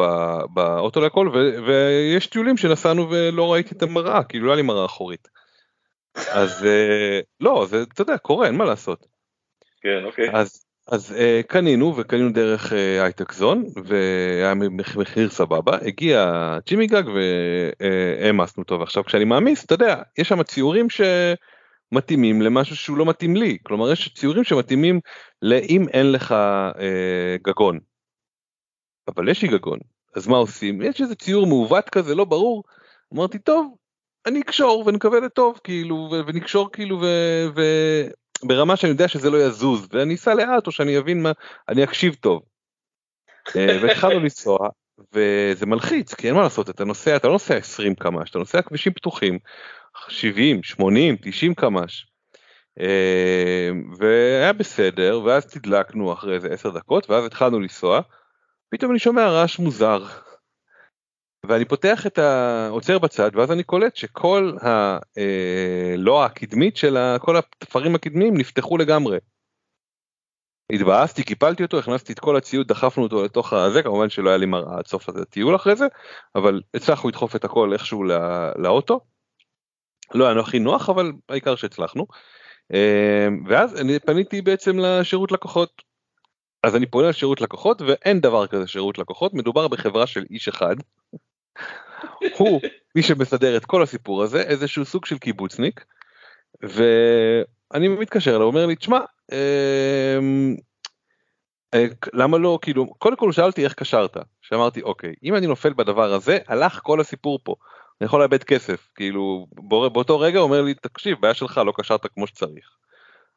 באוטו 0.55 1.01
לכל 1.01 1.29
ויש 1.67 2.27
טיולים 2.27 2.57
שנסענו 2.57 3.11
ולא 3.11 3.53
ראיתי 3.53 3.75
את 3.75 3.83
המראה 3.83 4.25
כאילו 4.25 4.47
לא 4.47 4.51
היה 4.51 4.57
לי 4.57 4.63
מראה 4.63 4.85
אחורית. 4.85 5.29
אז 6.15 6.65
אה, 6.65 7.21
לא 7.41 7.67
זה 7.67 7.83
אתה 7.83 8.03
יודע 8.03 8.19
קורה 8.19 8.47
אין 8.47 8.55
מה 8.55 8.65
לעשות. 8.65 9.07
כן 9.81 10.05
אוקיי. 10.05 10.31
אז 10.33 10.65
אז 10.89 11.17
uh, 11.17 11.47
קנינו 11.47 11.97
וקנינו 11.97 12.33
דרך 12.33 12.73
הייטק 13.03 13.33
זון 13.33 13.65
והיה 13.85 14.55
מחיר 14.97 15.31
סבבה 15.31 15.79
הגיע 15.83 16.31
ג'ימי 16.67 16.87
גג 16.87 17.03
והעמסנו 17.09 18.63
אותו 18.63 18.81
ועכשיו 18.81 19.05
כשאני 19.05 19.25
מעמיס 19.25 19.65
אתה 19.65 19.75
יודע 19.75 20.03
יש 20.19 20.29
שם 20.29 20.43
ציורים 20.43 20.87
שמתאימים 20.91 22.43
למשהו 22.43 22.77
שהוא 22.77 22.97
לא 22.97 23.07
מתאים 23.07 23.37
לי 23.37 23.59
כלומר 23.63 23.93
יש 23.93 24.15
ציורים 24.15 24.45
שמתאימים 24.45 25.01
לאם 25.43 25.89
אין 25.93 26.13
לך 26.13 26.35
uh, 26.75 27.43
גגון 27.43 27.79
אבל 29.09 29.29
יש 29.29 29.43
לי 29.43 29.49
גגון, 29.49 29.79
אז 30.17 30.27
מה 30.27 30.37
עושים? 30.37 30.83
יש 30.83 31.01
איזה 31.01 31.15
ציור 31.15 31.47
מעוות 31.47 31.89
כזה, 31.89 32.15
לא 32.15 32.25
ברור. 32.25 32.65
אמרתי, 33.15 33.39
טוב, 33.39 33.75
אני 34.27 34.41
אקשור 34.41 34.85
ונקווה 34.87 35.21
לטוב, 35.21 35.61
כאילו, 35.65 36.11
ונקשור 36.27 36.73
כאילו, 36.73 37.01
וברמה 38.43 38.77
שאני 38.77 38.93
יודע 38.93 39.09
שזה 39.09 39.31
לא 39.31 39.37
יזוז, 39.37 39.89
ואני 39.93 40.15
אסע 40.15 40.35
לאט, 40.35 40.67
או 40.67 40.73
שאני 40.73 40.99
אבין 40.99 41.23
מה, 41.23 41.33
אני 41.69 41.85
אקשיב 41.85 42.15
טוב. 42.15 42.43
אה, 43.57 43.79
והתחלנו 43.83 44.21
לנסוע, 44.25 44.59
וזה 45.13 45.67
מלחיץ, 45.67 46.15
כי 46.15 46.27
אין 46.27 46.35
מה 46.35 46.43
לעשות, 46.43 46.71
אתה 46.71 46.85
נוסע, 46.85 47.17
אתה 47.17 47.27
לא 47.27 47.33
נוסע 47.33 47.55
20 47.55 47.95
קמ"ש, 47.95 48.31
אתה 48.31 48.39
נוסע 48.39 48.63
כבישים 48.63 48.93
פתוחים, 48.93 49.39
70, 50.09 50.63
80, 50.63 51.17
90 51.23 51.55
קמ"ש. 51.55 52.07
אה, 52.81 53.71
והיה 53.99 54.53
בסדר, 54.53 55.21
ואז 55.25 55.47
תדלקנו 55.47 56.13
אחרי 56.13 56.35
איזה 56.35 56.49
10 56.49 56.71
דקות, 56.71 57.11
ואז 57.11 57.25
התחלנו 57.25 57.61
לנסוע. 57.61 58.01
פתאום 58.71 58.91
אני 58.91 58.99
שומע 58.99 59.29
רעש 59.29 59.59
מוזר. 59.59 60.05
ואני 61.47 61.65
פותח 61.65 62.07
את 62.07 62.19
ה... 62.19 62.69
עוצר 62.71 62.99
בצד 62.99 63.31
ואז 63.35 63.53
אני 63.53 63.63
קולט 63.63 63.97
שכל 63.97 64.53
ה... 64.63 64.99
אה, 65.19 65.95
לא 65.99 66.25
הקדמית 66.25 66.77
של. 66.77 66.97
כל 67.21 67.37
התפרים 67.37 67.95
הקדמיים 67.95 68.37
נפתחו 68.37 68.79
לגמרי. 68.79 69.19
התבאסתי, 70.73 71.23
קיפלתי 71.25 71.63
אותו, 71.63 71.79
הכנסתי 71.79 72.13
את 72.13 72.19
כל 72.19 72.37
הציוד, 72.37 72.69
דחפנו 72.69 73.03
אותו 73.03 73.25
לתוך 73.25 73.53
הזה, 73.53 73.83
כמובן 73.83 74.11
שלא 74.11 74.29
היה 74.29 74.39
לי 74.39 74.47
מראה 74.47 74.79
עד 74.79 74.87
סוף 74.87 75.09
הטיול 75.09 75.57
אחרי 75.57 75.77
זה, 75.77 75.87
אבל 76.35 76.61
הצלחנו 76.75 77.09
לדחוף 77.09 77.37
את 77.37 77.45
הכל 77.45 77.73
איכשהו 77.73 78.05
לא... 78.05 78.17
לאוטו. 78.57 79.01
לא 80.15 80.29
היה 80.29 80.41
הכי 80.41 80.59
נוח, 80.59 80.91
אבל 80.91 81.13
העיקר 81.29 81.57
שהצלחנו. 81.57 82.07
אה, 82.75 83.29
ואז 83.47 83.81
אני 83.81 83.99
פניתי 83.99 84.43
בעצם 84.43 84.79
לשירות 84.79 85.33
לקוחות. 85.33 85.83
אז 86.63 86.77
אני 86.77 86.87
פונה 86.87 87.09
לשירות 87.09 87.41
לקוחות 87.41 87.83
ואין 87.83 88.21
דבר 88.21 88.47
כזה 88.47 88.67
שירות 88.67 88.99
לקוחות, 88.99 89.35
מדובר 89.35 89.69
בחברה 89.69 90.07
של 90.07 90.25
איש 90.31 90.49
אחד. 90.49 90.77
הוא 92.37 92.61
מי 92.95 93.03
שמסדר 93.03 93.57
את 93.57 93.65
כל 93.65 93.83
הסיפור 93.83 94.23
הזה, 94.23 94.43
איזשהו 94.43 94.85
סוג 94.85 95.07
של 95.07 95.19
קיבוצניק. 95.19 95.85
ואני 96.63 97.89
מתקשר 97.89 98.31
אליו, 98.31 98.43
אומר 98.43 98.67
לי, 98.67 98.77
תשמע, 98.77 98.99
אמ, 99.33 100.57
אה, 101.75 101.87
למה 102.13 102.39
לא, 102.39 102.59
כאילו, 102.63 102.87
קודם 102.87 103.17
כל 103.17 103.27
הוא 103.27 103.33
שאל 103.33 103.45
אותי 103.45 103.65
איך 103.65 103.75
קשרת, 103.75 104.17
שאמרתי, 104.43 104.83
אוקיי, 104.83 105.15
אם 105.23 105.35
אני 105.35 105.47
נופל 105.47 105.73
בדבר 105.73 106.13
הזה, 106.13 106.39
הלך 106.49 106.81
כל 106.83 107.01
הסיפור 107.01 107.39
פה. 107.45 107.55
אני 108.01 108.07
יכול 108.07 108.21
לאבד 108.21 108.45
כסף, 108.45 108.89
כאילו, 108.95 109.47
באותו 109.93 110.21
רגע 110.21 110.39
אומר 110.39 110.63
לי, 110.63 110.75
תקשיב, 110.75 111.19
בעיה 111.21 111.35
שלך, 111.35 111.59
לא 111.67 111.73
קשרת 111.77 112.07
כמו 112.07 112.27
שצריך. 112.27 112.71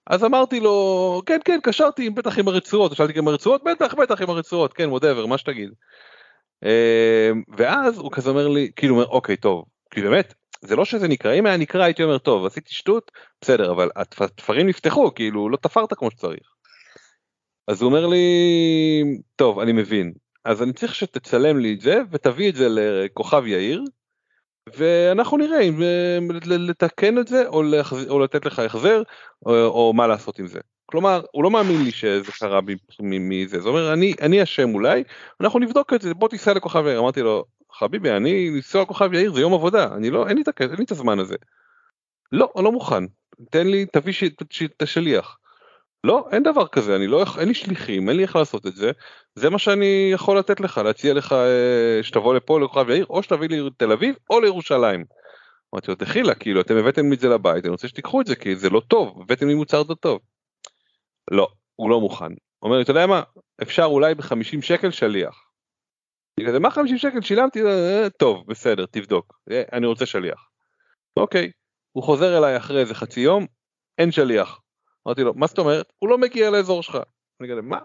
אז 0.07 0.23
אמרתי 0.23 0.59
לו, 0.59 1.21
כן, 1.25 1.39
כן, 1.45 1.59
קשרתי 1.63 2.09
בטח 2.09 2.39
עם 2.39 2.47
הרצועות, 2.47 2.95
שאלתי 2.95 3.19
עם 3.19 3.27
הרצועות, 3.27 3.63
בטח, 3.63 3.93
בטח 3.93 4.21
עם 4.21 4.29
הרצועות, 4.29 4.73
כן, 4.73 4.89
whatever, 4.89 5.25
מה 5.25 5.37
שתגיד. 5.37 5.69
אמ, 6.63 7.43
ואז 7.57 7.97
הוא 7.97 8.11
כזה 8.11 8.29
אומר 8.29 8.47
לי, 8.47 8.71
כאילו, 8.75 8.95
אומר, 8.95 9.07
אוקיי, 9.07 9.37
טוב, 9.37 9.65
כי 9.91 10.01
באמת, 10.01 10.33
זה 10.61 10.75
לא 10.75 10.85
שזה 10.85 11.07
נקרע, 11.07 11.33
אם 11.33 11.45
היה 11.45 11.57
נקרע 11.57 11.83
הייתי 11.83 12.03
אומר, 12.03 12.17
טוב, 12.17 12.45
עשיתי 12.45 12.73
שטות, 12.73 13.11
בסדר, 13.41 13.71
אבל 13.71 13.89
התפרים 13.95 14.67
נפתחו, 14.67 15.13
כאילו, 15.15 15.49
לא 15.49 15.57
תפרת 15.57 15.93
כמו 15.93 16.11
שצריך. 16.11 16.53
אז 17.67 17.81
הוא 17.81 17.89
אומר 17.89 18.07
לי, 18.07 18.17
טוב, 19.35 19.59
אני 19.59 19.71
מבין, 19.71 20.13
אז 20.45 20.63
אני 20.63 20.73
צריך 20.73 20.95
שתצלם 20.95 21.59
לי 21.59 21.73
את 21.73 21.81
זה 21.81 22.01
ותביא 22.11 22.49
את 22.49 22.55
זה 22.55 22.67
לכוכב 22.69 23.47
יאיר, 23.47 23.83
ואנחנו 24.75 25.37
נראה 25.37 25.61
אם 25.61 25.81
אה, 25.83 26.17
לתקן 26.45 27.17
את 27.17 27.27
זה 27.27 27.47
או, 27.47 27.63
להחז... 27.63 28.09
או 28.09 28.19
לתת 28.19 28.45
לך 28.45 28.59
החזר 28.59 29.01
או, 29.45 29.65
או 29.65 29.93
מה 29.93 30.07
לעשות 30.07 30.39
עם 30.39 30.47
זה. 30.47 30.59
כלומר 30.85 31.21
הוא 31.31 31.43
לא 31.43 31.51
מאמין 31.51 31.83
לי 31.83 31.91
שזה 31.91 32.31
קרה 32.39 32.59
מזה 32.99 33.59
זה 33.59 33.69
אומר 33.69 33.93
אני 33.93 34.13
אני 34.21 34.43
אשם 34.43 34.73
אולי 34.73 35.03
אנחנו 35.41 35.59
נבדוק 35.59 35.93
את 35.93 36.01
זה 36.01 36.13
בוא 36.13 36.29
תיסע 36.29 36.53
לכוכב 36.53 36.83
יאיר 36.85 36.99
אמרתי 36.99 37.21
לו 37.21 37.45
חביבי 37.71 38.11
אני 38.11 38.49
לנסוע 38.49 38.81
לכוכב 38.81 39.13
יאיר 39.13 39.33
זה 39.33 39.41
יום 39.41 39.53
עבודה 39.53 39.95
אני 39.95 40.09
לא 40.09 40.27
אין 40.27 40.37
לי 40.37 40.43
את 40.83 40.91
הזמן 40.91 41.19
הזה. 41.19 41.35
לא 42.31 42.51
אני 42.55 42.63
לא 42.63 42.71
מוכן 42.71 43.03
תן 43.51 43.67
לי 43.67 43.85
תביא 43.85 44.13
את 44.65 44.81
השליח. 44.81 45.37
לא, 46.03 46.27
אין 46.31 46.43
דבר 46.43 46.67
כזה, 46.67 46.95
אני 46.95 47.07
לא, 47.07 47.23
אין 47.39 47.47
לי 47.47 47.53
שליחים, 47.53 48.09
אין 48.09 48.17
לי 48.17 48.23
איך 48.23 48.35
לעשות 48.35 48.67
את 48.67 48.75
זה, 48.75 48.91
זה 49.35 49.49
מה 49.49 49.59
שאני 49.59 50.09
יכול 50.13 50.37
לתת 50.37 50.59
לך, 50.59 50.77
להציע 50.77 51.13
לך 51.13 51.33
אה, 51.33 52.03
שתבוא 52.03 52.35
לפה 52.35 52.59
לכוכב 52.59 52.89
יאיר, 52.89 53.05
או 53.09 53.23
שתביא 53.23 53.49
לי 53.49 53.59
לתל 53.59 53.91
אביב, 53.91 54.15
או 54.29 54.41
לירושלים. 54.41 55.05
אמרתי 55.73 55.91
לו, 55.91 55.95
דחילה, 55.95 56.35
כאילו, 56.35 56.61
אתם 56.61 56.77
הבאתם 56.77 57.09
לי 57.09 57.15
את 57.15 57.19
זה 57.19 57.29
לבית, 57.29 57.65
אני 57.65 57.71
רוצה 57.71 57.87
שתיקחו 57.87 58.21
את 58.21 58.27
זה, 58.27 58.35
כי 58.35 58.55
זה 58.55 58.69
לא 58.69 58.81
טוב, 58.87 59.21
הבאתם 59.21 59.47
לי 59.47 59.53
מוצר 59.53 59.83
לא 59.89 59.95
טוב. 59.95 60.19
לא, 61.31 61.47
הוא 61.75 61.89
לא 61.89 62.01
מוכן. 62.01 62.33
אומר 62.61 62.77
לי, 62.77 62.83
אתה 62.83 62.91
יודע 62.91 63.07
מה, 63.07 63.21
אפשר 63.61 63.83
אולי 63.83 64.15
ב-50 64.15 64.61
שקל 64.61 64.91
שליח. 64.91 65.49
אני 66.39 66.47
כזה, 66.47 66.59
מה 66.59 66.71
50 66.71 66.97
שקל? 66.97 67.21
שילמתי, 67.21 67.61
אה, 67.65 68.07
טוב, 68.17 68.43
בסדר, 68.47 68.85
תבדוק, 68.85 69.39
אה, 69.51 69.63
אני 69.73 69.85
רוצה 69.85 70.05
שליח. 70.05 70.49
אוקיי, 71.17 71.51
הוא 71.91 72.03
חוזר 72.03 72.37
אליי 72.37 72.57
אחרי 72.57 72.79
איזה 72.79 72.95
חצי 72.95 73.19
יום, 73.19 73.45
אין 73.97 74.11
שליח. 74.11 74.59
אמרתי 75.07 75.21
לו, 75.21 75.33
מה 75.33 75.47
זאת 75.47 75.59
אומרת? 75.59 75.93
הוא 75.99 76.09
לא 76.09 76.17
מגיע 76.17 76.49
לאזור 76.49 76.83
שלך. 76.83 76.97
אני 77.41 77.49
כזה, 77.49 77.61
מה? 77.61 77.79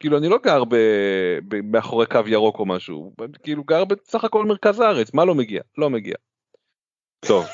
כאילו 0.00 0.18
אני 0.18 0.28
לא 0.28 0.38
גר. 0.42 0.62
מאחורי 1.64 2.06
קו 2.06 2.20
ירוק 2.26 2.58
או 2.58 2.66
משהו, 2.66 3.12
כאילו 3.42 3.64
גר 3.64 3.84
בסך 3.84 4.24
הכל 4.24 4.44
מרכז 4.44 4.80
הארץ, 4.80 5.14
מה 5.14 5.24
לא 5.24 5.34
מגיע? 5.34 5.62
לא 5.78 5.90
מגיע. 5.90 6.14
טוב. 7.26 7.46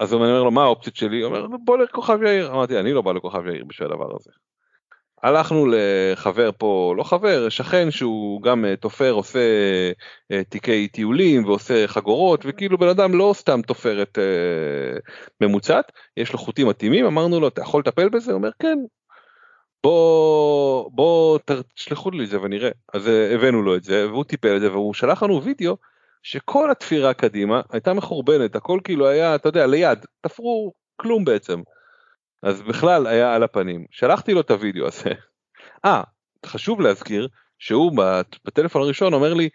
אז 0.00 0.12
הוא 0.12 0.22
אומר 0.22 0.42
לו 0.42 0.50
מה 0.50 0.62
האופציות 0.62 0.96
שלי? 0.96 1.22
הוא 1.22 1.36
אומר 1.36 1.56
בוא 1.64 1.78
לכוכב 1.78 2.22
יאיר. 2.22 2.52
אמרתי 2.52 2.80
אני 2.80 2.92
לא 2.92 3.02
בא 3.02 3.12
לכוכב 3.12 3.46
יאיר 3.46 3.64
בשביל 3.64 3.88
הדבר 3.88 4.16
הזה. 4.16 4.30
הלכנו 5.22 5.66
לחבר 5.66 6.50
פה, 6.58 6.94
לא 6.96 7.02
חבר, 7.02 7.48
שכן 7.48 7.90
שהוא 7.90 8.42
גם 8.42 8.64
אה, 8.64 8.76
תופר, 8.76 9.10
עושה 9.10 9.38
אה, 10.32 10.44
תיקי 10.44 10.88
טיולים 10.88 11.44
ועושה 11.44 11.88
חגורות, 11.88 12.40
וכאילו 12.44 12.78
בן 12.78 12.88
אדם 12.88 13.14
לא 13.14 13.32
סתם 13.36 13.62
תופרת 13.62 14.18
אה, 14.18 14.98
ממוצעת, 15.40 15.92
יש 16.16 16.32
לו 16.32 16.38
חוטים 16.38 16.68
מתאימים, 16.68 17.06
אמרנו 17.06 17.40
לו, 17.40 17.48
אתה 17.48 17.62
יכול 17.62 17.80
לטפל 17.80 18.08
בזה? 18.08 18.32
הוא 18.32 18.38
אומר, 18.38 18.50
כן. 18.58 18.78
בוא, 19.82 20.90
בוא 20.92 21.38
תשלחו 21.74 22.10
לי 22.10 22.24
את 22.24 22.28
זה 22.28 22.40
ונראה. 22.40 22.70
אז 22.94 23.10
הבאנו 23.34 23.62
לו 23.62 23.76
את 23.76 23.84
זה, 23.84 24.10
והוא 24.10 24.24
טיפל 24.24 24.56
את 24.56 24.60
זה, 24.60 24.72
והוא 24.72 24.94
שלח 24.94 25.22
לנו 25.22 25.42
וידאו 25.42 25.76
שכל 26.26 26.70
התפירה 26.70 27.14
קדימה 27.14 27.60
הייתה 27.70 27.92
מחורבנת, 27.92 28.56
הכל 28.56 28.80
כאילו 28.84 29.08
היה, 29.08 29.34
אתה 29.34 29.48
יודע, 29.48 29.66
ליד, 29.66 29.98
תפרו 30.20 30.72
כלום 30.96 31.24
בעצם. 31.24 31.60
אז 32.42 32.62
בכלל 32.62 33.06
היה 33.06 33.34
על 33.34 33.42
הפנים. 33.42 33.84
שלחתי 33.90 34.34
לו 34.34 34.40
את 34.40 34.50
הוידאו 34.50 34.86
הזה. 34.86 35.10
אה, 35.84 36.02
חשוב 36.46 36.80
להזכיר 36.80 37.28
שהוא 37.58 37.92
בטלפון 38.44 38.82
הראשון 38.82 39.14
אומר 39.14 39.34
לי, 39.34 39.48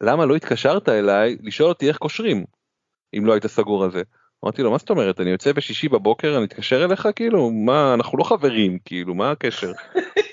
למה 0.00 0.26
לא 0.26 0.36
התקשרת 0.36 0.88
אליי 0.88 1.36
לשאול 1.42 1.68
אותי 1.68 1.88
איך 1.88 1.96
קושרים, 1.96 2.44
אם 3.18 3.26
לא 3.26 3.32
היית 3.32 3.46
סגור 3.46 3.84
על 3.84 3.90
זה. 3.90 4.02
אמרתי 4.44 4.62
לו, 4.62 4.70
מה 4.70 4.78
זאת 4.78 4.90
אומרת, 4.90 5.20
אני 5.20 5.30
יוצא 5.30 5.52
בשישי 5.52 5.88
בבוקר, 5.88 6.36
אני 6.36 6.44
אתקשר 6.44 6.84
אליך, 6.84 7.08
כאילו, 7.16 7.50
מה, 7.50 7.94
אנחנו 7.94 8.18
לא 8.18 8.24
חברים, 8.24 8.78
כאילו, 8.84 9.14
מה 9.14 9.30
הקשר? 9.30 9.72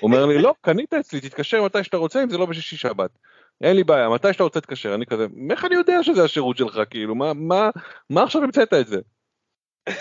אומר 0.02 0.26
לי, 0.26 0.38
לא, 0.38 0.54
קנית 0.60 0.94
אצלי, 0.94 1.20
תתקשר 1.20 1.64
מתי 1.64 1.84
שאתה 1.84 1.96
רוצה, 1.96 2.22
אם 2.22 2.30
זה 2.30 2.38
לא 2.38 2.46
בשישי 2.46 2.76
שבת. 2.76 3.10
אין 3.60 3.76
לי 3.76 3.84
בעיה, 3.84 4.08
מתי 4.08 4.32
שאתה 4.32 4.44
רוצה 4.44 4.60
תתקשר, 4.60 4.94
אני 4.94 5.06
כזה, 5.06 5.26
איך 5.50 5.64
אני 5.64 5.74
יודע 5.74 6.02
שזה 6.02 6.24
השירות 6.24 6.56
שלך, 6.56 6.80
כאילו, 6.90 7.14
מה, 7.14 7.32
מה, 7.34 7.70
מה 8.10 8.22
עכשיו 8.22 8.42
המצאת 8.42 8.74
את 8.74 8.86
זה? 8.86 8.98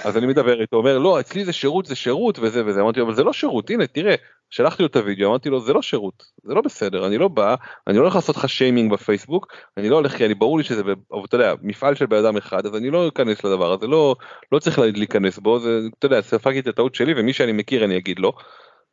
אז 0.03 0.17
אני 0.17 0.25
מדבר 0.25 0.61
איתו, 0.61 0.77
אומר 0.77 0.97
לא 0.97 1.19
אצלי 1.19 1.45
זה 1.45 1.53
שירות 1.53 1.85
זה 1.85 1.95
שירות 1.95 2.39
וזה 2.39 2.65
וזה, 2.65 2.81
אמרתי 2.81 2.99
לו 2.99 3.05
אבל 3.05 3.15
זה 3.15 3.23
לא 3.23 3.33
שירות, 3.33 3.69
הנה 3.69 3.87
תראה, 3.87 4.15
שלחתי 4.49 4.83
לו 4.83 4.87
את 4.87 4.95
הוידאו, 4.95 5.29
אמרתי 5.29 5.49
לו 5.49 5.59
זה 5.59 5.73
לא 5.73 5.81
שירות, 5.81 6.23
זה 6.43 6.53
לא 6.53 6.61
בסדר, 6.61 7.07
אני 7.07 7.17
לא 7.17 7.27
בא, 7.27 7.55
אני 7.87 7.97
לא 7.97 8.01
הולך 8.01 8.15
לעשות 8.15 8.37
לך 8.37 8.49
שיימינג 8.49 8.91
בפייסבוק, 8.91 9.47
אני 9.77 9.89
לא 9.89 9.95
הולך 9.95 10.17
כי 10.17 10.25
אני 10.25 10.33
ברור 10.33 10.57
לי 10.57 10.63
שזה, 10.63 10.81
אתה 11.25 11.35
יודע, 11.35 11.53
מפעל 11.61 11.95
של 11.95 12.05
בן 12.05 12.17
אדם 12.17 12.37
אחד, 12.37 12.65
אז 12.65 12.75
אני 12.75 12.89
לא 12.89 13.07
אכנס 13.07 13.43
לדבר 13.43 13.73
הזה, 13.73 13.87
לא, 13.87 14.15
לא 14.51 14.59
צריך 14.59 14.79
להיכנס 14.79 15.39
בו, 15.39 15.59
זה, 15.59 15.79
אתה 15.99 16.05
יודע, 16.05 16.21
ספגתי 16.21 16.59
את 16.59 16.67
הטעות 16.67 16.95
שלי 16.95 17.13
ומי 17.17 17.33
שאני 17.33 17.51
מכיר 17.51 17.85
אני 17.85 17.97
אגיד 17.97 18.19
לו, 18.19 18.33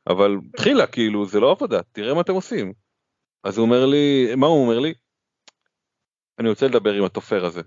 אבל 0.06 0.36
תחילה 0.56 0.86
כאילו 0.86 1.26
זה 1.26 1.40
לא 1.40 1.50
עבודה, 1.50 1.80
תראה 1.92 2.14
מה 2.14 2.20
אתם 2.20 2.32
עושים. 2.32 2.89
אז 3.44 3.58
הוא 3.58 3.66
אומר 3.66 3.86
לי, 3.86 4.34
מה 4.36 4.46
הוא 4.46 4.64
אומר 4.64 4.78
לי? 4.78 4.94
אני 6.38 6.48
רוצה 6.48 6.66
לדבר 6.66 6.92
עם 6.92 7.04
התופר 7.04 7.44
הזה. 7.44 7.62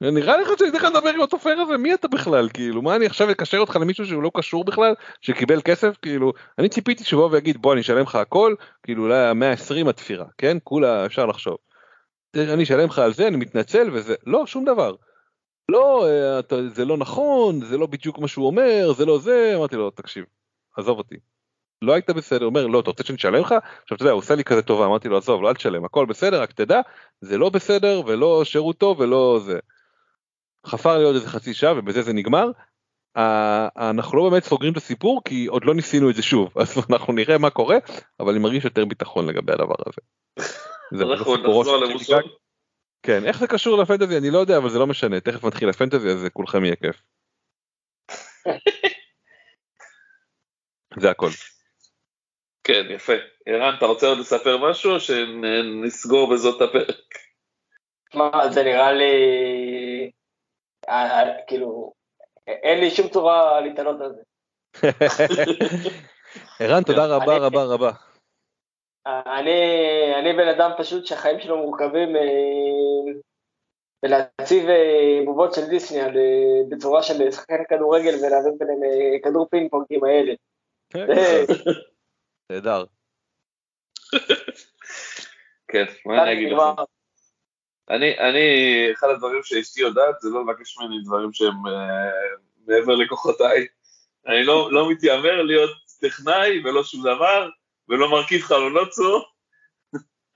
נראה 0.00 0.36
לך 0.36 0.48
שאני 0.58 0.70
לך 0.70 0.84
לדבר 0.84 1.08
עם 1.08 1.20
התופר 1.20 1.60
הזה 1.60 1.76
מי 1.76 1.94
אתה 1.94 2.08
בכלל 2.08 2.48
כאילו 2.48 2.82
מה 2.82 2.96
אני 2.96 3.06
עכשיו 3.06 3.30
אקשר 3.30 3.58
אותך 3.58 3.76
למישהו 3.76 4.06
שהוא 4.06 4.22
לא 4.22 4.30
קשור 4.34 4.64
בכלל 4.64 4.94
שקיבל 5.20 5.60
כסף 5.60 5.96
כאילו 6.02 6.32
אני 6.58 6.68
ציפיתי 6.68 7.04
שיבוא 7.04 7.28
ויגיד 7.30 7.62
בוא 7.62 7.72
אני 7.72 7.80
אשלם 7.80 8.02
לך 8.02 8.14
הכל 8.14 8.54
כאילו 8.82 9.02
אולי 9.02 9.32
120 9.34 9.88
התפירה 9.88 10.26
כן 10.38 10.56
כולה 10.64 11.06
אפשר 11.06 11.26
לחשוב. 11.26 11.56
אני 12.36 12.62
אשלם 12.62 12.88
לך 12.88 12.98
על 12.98 13.14
זה 13.14 13.28
אני 13.28 13.36
מתנצל 13.36 13.90
וזה 13.92 14.14
לא 14.26 14.46
שום 14.46 14.64
דבר. 14.64 14.94
לא 15.68 16.06
אה, 16.06 16.38
אתה, 16.38 16.68
זה 16.68 16.84
לא 16.84 16.96
נכון 16.96 17.64
זה 17.64 17.78
לא 17.78 17.86
בדיוק 17.86 18.18
מה 18.18 18.28
שהוא 18.28 18.46
אומר 18.46 18.92
זה 18.96 19.06
לא 19.06 19.18
זה 19.18 19.52
אמרתי 19.56 19.76
לו 19.76 19.90
תקשיב 19.90 20.24
עזוב 20.76 20.98
אותי. 20.98 21.16
לא 21.82 21.92
היית 21.92 22.10
בסדר, 22.10 22.46
אומר 22.46 22.66
לא 22.66 22.80
אתה 22.80 22.90
רוצה 22.90 23.04
שאני 23.04 23.16
אשלם 23.16 23.34
לך? 23.34 23.54
עכשיו 23.82 23.96
אתה 23.96 24.02
יודע 24.02 24.12
הוא 24.12 24.18
עושה 24.18 24.34
לי 24.34 24.44
כזה 24.44 24.62
טובה 24.62 24.86
אמרתי 24.86 25.08
לו 25.08 25.16
עזוב 25.16 25.42
לא 25.42 25.48
אל 25.48 25.54
תשלם 25.54 25.84
הכל 25.84 26.06
בסדר 26.06 26.42
רק 26.42 26.52
תדע 26.52 26.80
זה 27.20 27.38
לא 27.38 27.50
בסדר 27.50 28.02
ולא 28.06 28.44
שירות 28.44 28.78
טוב 28.78 29.00
ולא 29.00 29.40
זה. 29.44 29.58
חפר 30.66 30.98
לי 30.98 31.04
עוד 31.04 31.14
איזה 31.14 31.28
חצי 31.28 31.54
שעה 31.54 31.78
ובזה 31.78 32.02
זה 32.02 32.12
נגמר. 32.12 32.50
אנחנו 33.76 34.18
לא 34.18 34.30
באמת 34.30 34.44
סוגרים 34.44 34.72
את 34.72 34.76
הסיפור 34.76 35.22
כי 35.24 35.46
עוד 35.46 35.64
לא 35.64 35.74
ניסינו 35.74 36.10
את 36.10 36.14
זה 36.14 36.22
שוב 36.22 36.52
אז 36.60 36.78
אנחנו 36.90 37.12
נראה 37.12 37.38
מה 37.38 37.50
קורה 37.50 37.76
אבל 38.20 38.30
אני 38.30 38.38
מרגיש 38.38 38.64
יותר 38.64 38.84
ביטחון 38.84 39.26
לגבי 39.26 39.52
הדבר 39.52 39.74
הזה. 39.86 40.00
אנחנו 41.04 41.36
נחזור 41.36 41.76
למושג. 41.76 42.22
כן 43.02 43.24
איך 43.24 43.38
זה 43.38 43.46
קשור 43.46 43.82
לפנטזי 43.82 44.18
אני 44.18 44.30
לא 44.30 44.38
יודע 44.38 44.56
אבל 44.56 44.70
זה 44.70 44.78
לא 44.78 44.86
משנה 44.86 45.20
תכף 45.20 45.44
מתחיל 45.44 45.68
הפנטזי 45.68 46.08
אז 46.08 46.26
כולכם 46.32 46.64
יהיה 46.64 46.76
כיף. 46.76 47.02
זה 51.00 51.10
הכל. 51.10 51.30
כן 52.64 52.86
יפה. 52.90 53.12
ערן 53.46 53.74
אתה 53.78 53.86
רוצה 53.86 54.06
עוד 54.06 54.18
לספר 54.18 54.70
משהו 54.70 54.92
או 54.92 55.00
שנסגור 55.00 56.30
בזאת 56.32 56.62
הפרק? 56.62 56.96
מה 58.14 58.50
זה 58.50 58.62
נראה 58.62 58.92
לי 58.92 59.14
אה, 60.88 61.20
אה, 61.20 61.42
כאילו, 61.46 61.92
אין 62.46 62.80
לי 62.80 62.90
שום 62.90 63.08
צורה 63.08 63.60
להתעלות 63.60 64.00
על 64.00 64.12
זה. 64.12 64.22
ערן, 66.60 66.82
תודה 66.82 67.06
רבה 67.06 67.36
רבה 67.36 67.64
רבה. 67.64 67.90
אני, 69.06 69.60
אני 70.18 70.32
בן 70.32 70.48
אדם 70.48 70.70
פשוט 70.78 71.06
שהחיים 71.06 71.40
שלו 71.40 71.56
מורכבים 71.56 72.16
אה, 72.16 73.12
בלהציב 74.02 74.68
אה, 74.68 75.20
בובות 75.24 75.54
של 75.54 75.66
דיסני 75.68 76.00
על, 76.00 76.16
אה, 76.16 76.62
בצורה 76.68 77.02
של 77.02 77.30
שחקן 77.30 77.64
כדורגל 77.68 78.14
ולהעביר 78.14 78.52
ביניהם 78.58 78.82
אה, 78.84 79.18
כדור 79.22 79.46
פינג 79.50 79.70
פונג 79.70 79.86
עם 79.90 80.04
הילד. 80.04 80.36
נהדר. 82.50 82.84
כן, 85.68 85.84
מה 86.06 86.22
אני 86.22 86.32
אגיד 86.32 86.52
לך? 86.52 86.60
אני, 87.90 88.18
אני, 88.18 88.46
אחד 88.92 89.06
הדברים 89.08 89.42
שאשתי 89.42 89.80
יודעת 89.80 90.20
זה 90.20 90.28
לא 90.30 90.42
לבקש 90.46 90.78
ממני 90.78 90.96
דברים 91.04 91.32
שהם 91.32 91.66
אה, 91.66 92.10
מעבר 92.66 92.94
לכוחותיי. 92.94 93.66
אני 94.26 94.44
לא, 94.44 94.72
לא 94.72 94.90
מתיימר 94.90 95.42
להיות 95.42 95.70
טכנאי 96.00 96.60
ולא 96.64 96.84
שום 96.84 97.00
דבר, 97.00 97.48
ולא 97.88 98.10
מרכיב 98.10 98.42
חלונות. 98.42 98.88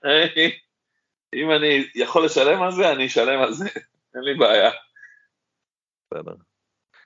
אני- 0.03 0.59
אם 1.35 1.51
אני 1.51 1.87
יכול 1.95 2.25
לשלם 2.25 2.61
על 2.61 2.71
זה, 2.71 2.91
אני 2.91 3.05
אשלם 3.07 3.41
על 3.41 3.53
זה, 3.53 3.65
אין 4.15 4.23
לי 4.23 4.33
בעיה. 4.35 4.71
בסדר. 6.13 6.33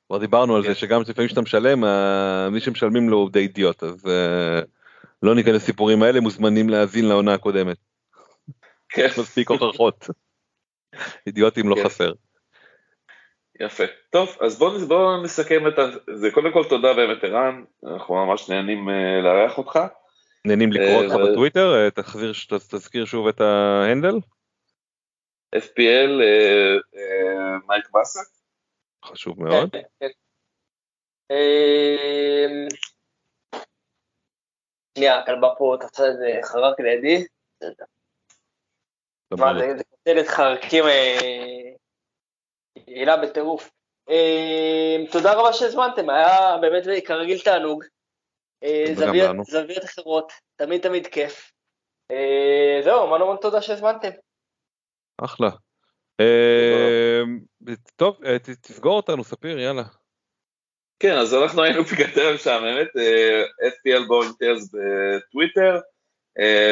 כבר 0.07 0.17
דיברנו 0.17 0.55
על 0.55 0.63
כן. 0.63 0.69
זה 0.69 0.75
שגם 0.75 1.01
לפעמים 1.01 1.27
כשאתה 1.27 1.41
משלם, 1.41 1.83
אה, 1.83 2.49
מי 2.49 2.59
שמשלמים 2.59 3.09
לו 3.09 3.17
הוא 3.17 3.29
די 3.31 3.39
אידיוט, 3.39 3.83
אז 3.83 4.07
אה, 4.07 4.61
לא 5.23 5.35
ניכנס 5.35 5.55
לסיפורים 5.55 6.03
האלה, 6.03 6.19
מוזמנים 6.19 6.69
להאזין 6.69 7.05
לעונה 7.05 7.33
הקודמת. 7.33 7.77
כן, 8.89 9.05
יש 9.05 9.17
מספיק 9.19 9.49
הוכחות. 9.49 10.07
אידיוטים 11.27 11.69
לא 11.69 11.75
כן. 11.75 11.83
חסר. 11.83 12.11
יפה. 13.59 13.83
טוב, 14.09 14.37
אז 14.41 14.59
בואו 14.59 14.87
בוא 14.87 15.23
נסכם 15.23 15.67
את 15.67 15.73
זה. 16.13 16.31
קודם 16.31 16.53
כל 16.53 16.63
תודה 16.69 16.93
באמת 16.93 17.23
ערן, 17.23 17.63
אנחנו 17.83 18.25
ממש 18.25 18.49
נהנים 18.49 18.89
אה, 18.89 19.21
לארח 19.21 19.57
אותך. 19.57 19.79
נהנים 20.45 20.71
לקרוא 20.71 21.03
אותך 21.03 21.15
אה, 21.15 21.31
בטוויטר, 21.31 21.75
אה, 21.75 21.91
תחזיר, 21.91 22.33
תזכיר 22.69 23.05
שוב 23.05 23.27
את 23.27 23.41
ההנדל, 23.41 24.15
FPL, 25.55 26.21
אה, 26.21 26.75
אה, 26.95 27.57
מייק 27.67 27.89
באסק. 27.93 28.27
חשוב 29.05 29.43
מאוד. 29.43 29.69
שנייה, 34.97 35.19
הכלבה 35.19 35.47
פה 35.57 35.75
תפסה 35.79 36.05
איזה 36.05 36.39
חרק 36.43 36.79
לידי. 36.79 37.25
מה 39.31 39.53
זה, 39.59 39.77
זה 39.77 39.83
קוטלת 39.89 40.27
חרקים 40.27 40.83
אה, 40.83 41.71
יעילה 42.87 43.17
בטירוף. 43.17 43.71
אמ, 44.09 45.05
תודה 45.11 45.33
רבה 45.33 45.53
שהזמנתם, 45.53 46.09
היה 46.09 46.57
באמת 46.61 46.83
כרגיל 47.05 47.39
תענוג. 47.39 47.83
אה, 48.63 48.85
זוויות- 48.95 49.83
אחרות, 49.83 50.31
תמיד 50.55 50.81
תמיד 50.81 51.07
כיף. 51.07 51.51
אה, 52.11 52.79
זהו, 52.83 53.03
המון 53.03 53.21
המון 53.21 53.37
תודה 53.41 53.61
שהזמנתם. 53.61 54.09
אחלה. 55.17 55.49
אה, 56.19 57.21
טוב, 57.95 58.23
אה, 58.25 58.39
תסגור 58.39 58.97
אותנו, 58.97 59.23
ספיר, 59.23 59.59
יאללה. 59.59 59.83
כן, 60.99 61.13
אז 61.17 61.33
אנחנו 61.33 61.63
היינו 61.63 61.85
פיקנטריה 61.85 62.33
משעממת, 62.33 62.87
אה, 62.97 63.43
FPL 63.67 64.07
Boring 64.07 64.33
Tales 64.39 64.69
בטוויטר, 64.73 65.79
אה, 66.39 66.71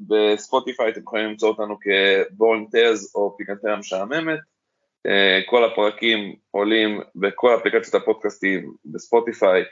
בספוטיפיי 0.00 0.88
אתם 0.88 1.00
יכולים 1.00 1.26
למצוא 1.26 1.48
אותנו 1.48 1.76
כ 1.80 2.03
Boring 2.03 2.70
Tales 2.70 3.14
או 3.14 3.36
פיקנטריה 3.36 3.76
משעממת. 3.76 4.38
אה, 5.06 5.40
כל 5.46 5.64
הפרקים 5.64 6.36
עולים 6.50 7.00
בכל 7.16 7.54
אפליקציות 7.54 8.02
הפודקאסטים 8.02 8.72
בספוטיפיי, 8.84 9.62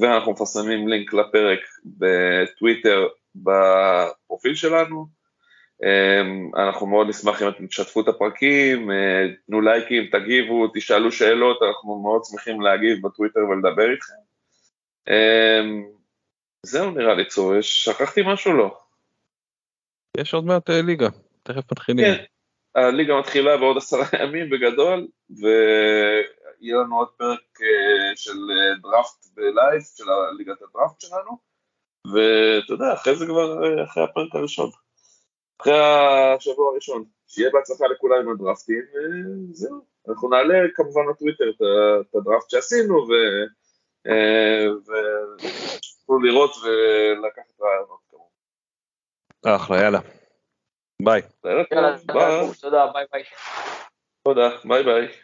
ואנחנו 0.00 0.32
מפרסמים 0.32 0.88
לינק 0.88 1.12
לפרק 1.12 1.58
בטוויטר 1.84 3.06
בפרופיל 3.34 4.54
שלנו. 4.54 5.23
אמ, 5.82 6.50
אנחנו 6.56 6.86
מאוד 6.86 7.08
נשמח 7.08 7.42
אם 7.42 7.48
אתם 7.48 7.66
תשתפו 7.66 8.00
את 8.00 8.08
הפרקים, 8.08 8.90
אה, 8.90 9.24
תנו 9.46 9.60
לייקים, 9.60 10.04
תגיבו, 10.12 10.68
תשאלו 10.74 11.12
שאלות, 11.12 11.62
אנחנו 11.62 12.02
מאוד 12.02 12.22
שמחים 12.24 12.60
להגיב 12.60 13.06
בטוויטר 13.06 13.40
ולדבר 13.40 13.92
איתכם. 13.92 14.14
אמ, 15.08 15.84
זהו 16.62 16.90
נראה 16.90 17.14
לי 17.14 17.24
צור, 17.24 17.60
שכחתי 17.60 18.20
משהו 18.26 18.52
לא? 18.52 18.78
יש 20.16 20.34
עוד 20.34 20.44
מעט 20.44 20.70
אה, 20.70 20.82
ליגה, 20.82 21.08
תכף 21.42 21.72
מתחילים. 21.72 22.04
כן, 22.04 22.24
הליגה 22.74 23.18
מתחילה 23.18 23.56
בעוד 23.56 23.76
עשרה 23.76 24.04
ימים 24.22 24.50
בגדול, 24.50 25.06
ויהיה 25.30 26.76
לנו 26.76 26.98
עוד 26.98 27.08
פרק 27.16 27.60
אה, 27.62 28.16
של 28.16 28.38
דראפט 28.82 29.26
ב 29.34 29.42
live, 29.42 29.82
של 29.96 30.04
ליגת 30.38 30.62
הדראפט 30.62 31.00
שלנו, 31.00 31.38
ואתה 32.06 32.72
יודע, 32.72 32.94
אחרי 32.94 33.16
זה 33.16 33.26
כבר, 33.26 33.84
אחרי 33.84 34.04
הפרק 34.04 34.34
הראשון. 34.34 34.70
אחרי 35.60 35.78
השבוע 36.36 36.72
הראשון. 36.72 37.04
שיהיה 37.26 37.50
בהצלחה 37.52 37.84
לכולם 37.86 38.16
עם 38.20 38.28
הדרפטים, 38.28 38.82
וזהו. 39.50 39.80
אנחנו 40.08 40.28
נעלה 40.28 40.54
כמובן 40.74 41.02
לטוויטר 41.10 41.44
את 41.50 42.14
הדרפט 42.14 42.50
שעשינו, 42.50 42.94
ו... 42.94 43.12
אה, 44.06 44.66
ותוכלו 44.72 46.18
לראות 46.18 46.50
ולקחת 46.56 47.60
רעיונות 47.60 48.00
כמובן. 48.10 49.56
אחלה, 49.56 49.82
יאללה. 49.82 50.00
ביי. 51.02 51.22
יאללה. 51.44 51.96
תודה, 52.60 52.86
ביי 52.92 53.04
ביי. 53.12 53.22
תודה, 54.24 54.48
ביי 54.64 54.82
ביי. 54.82 55.23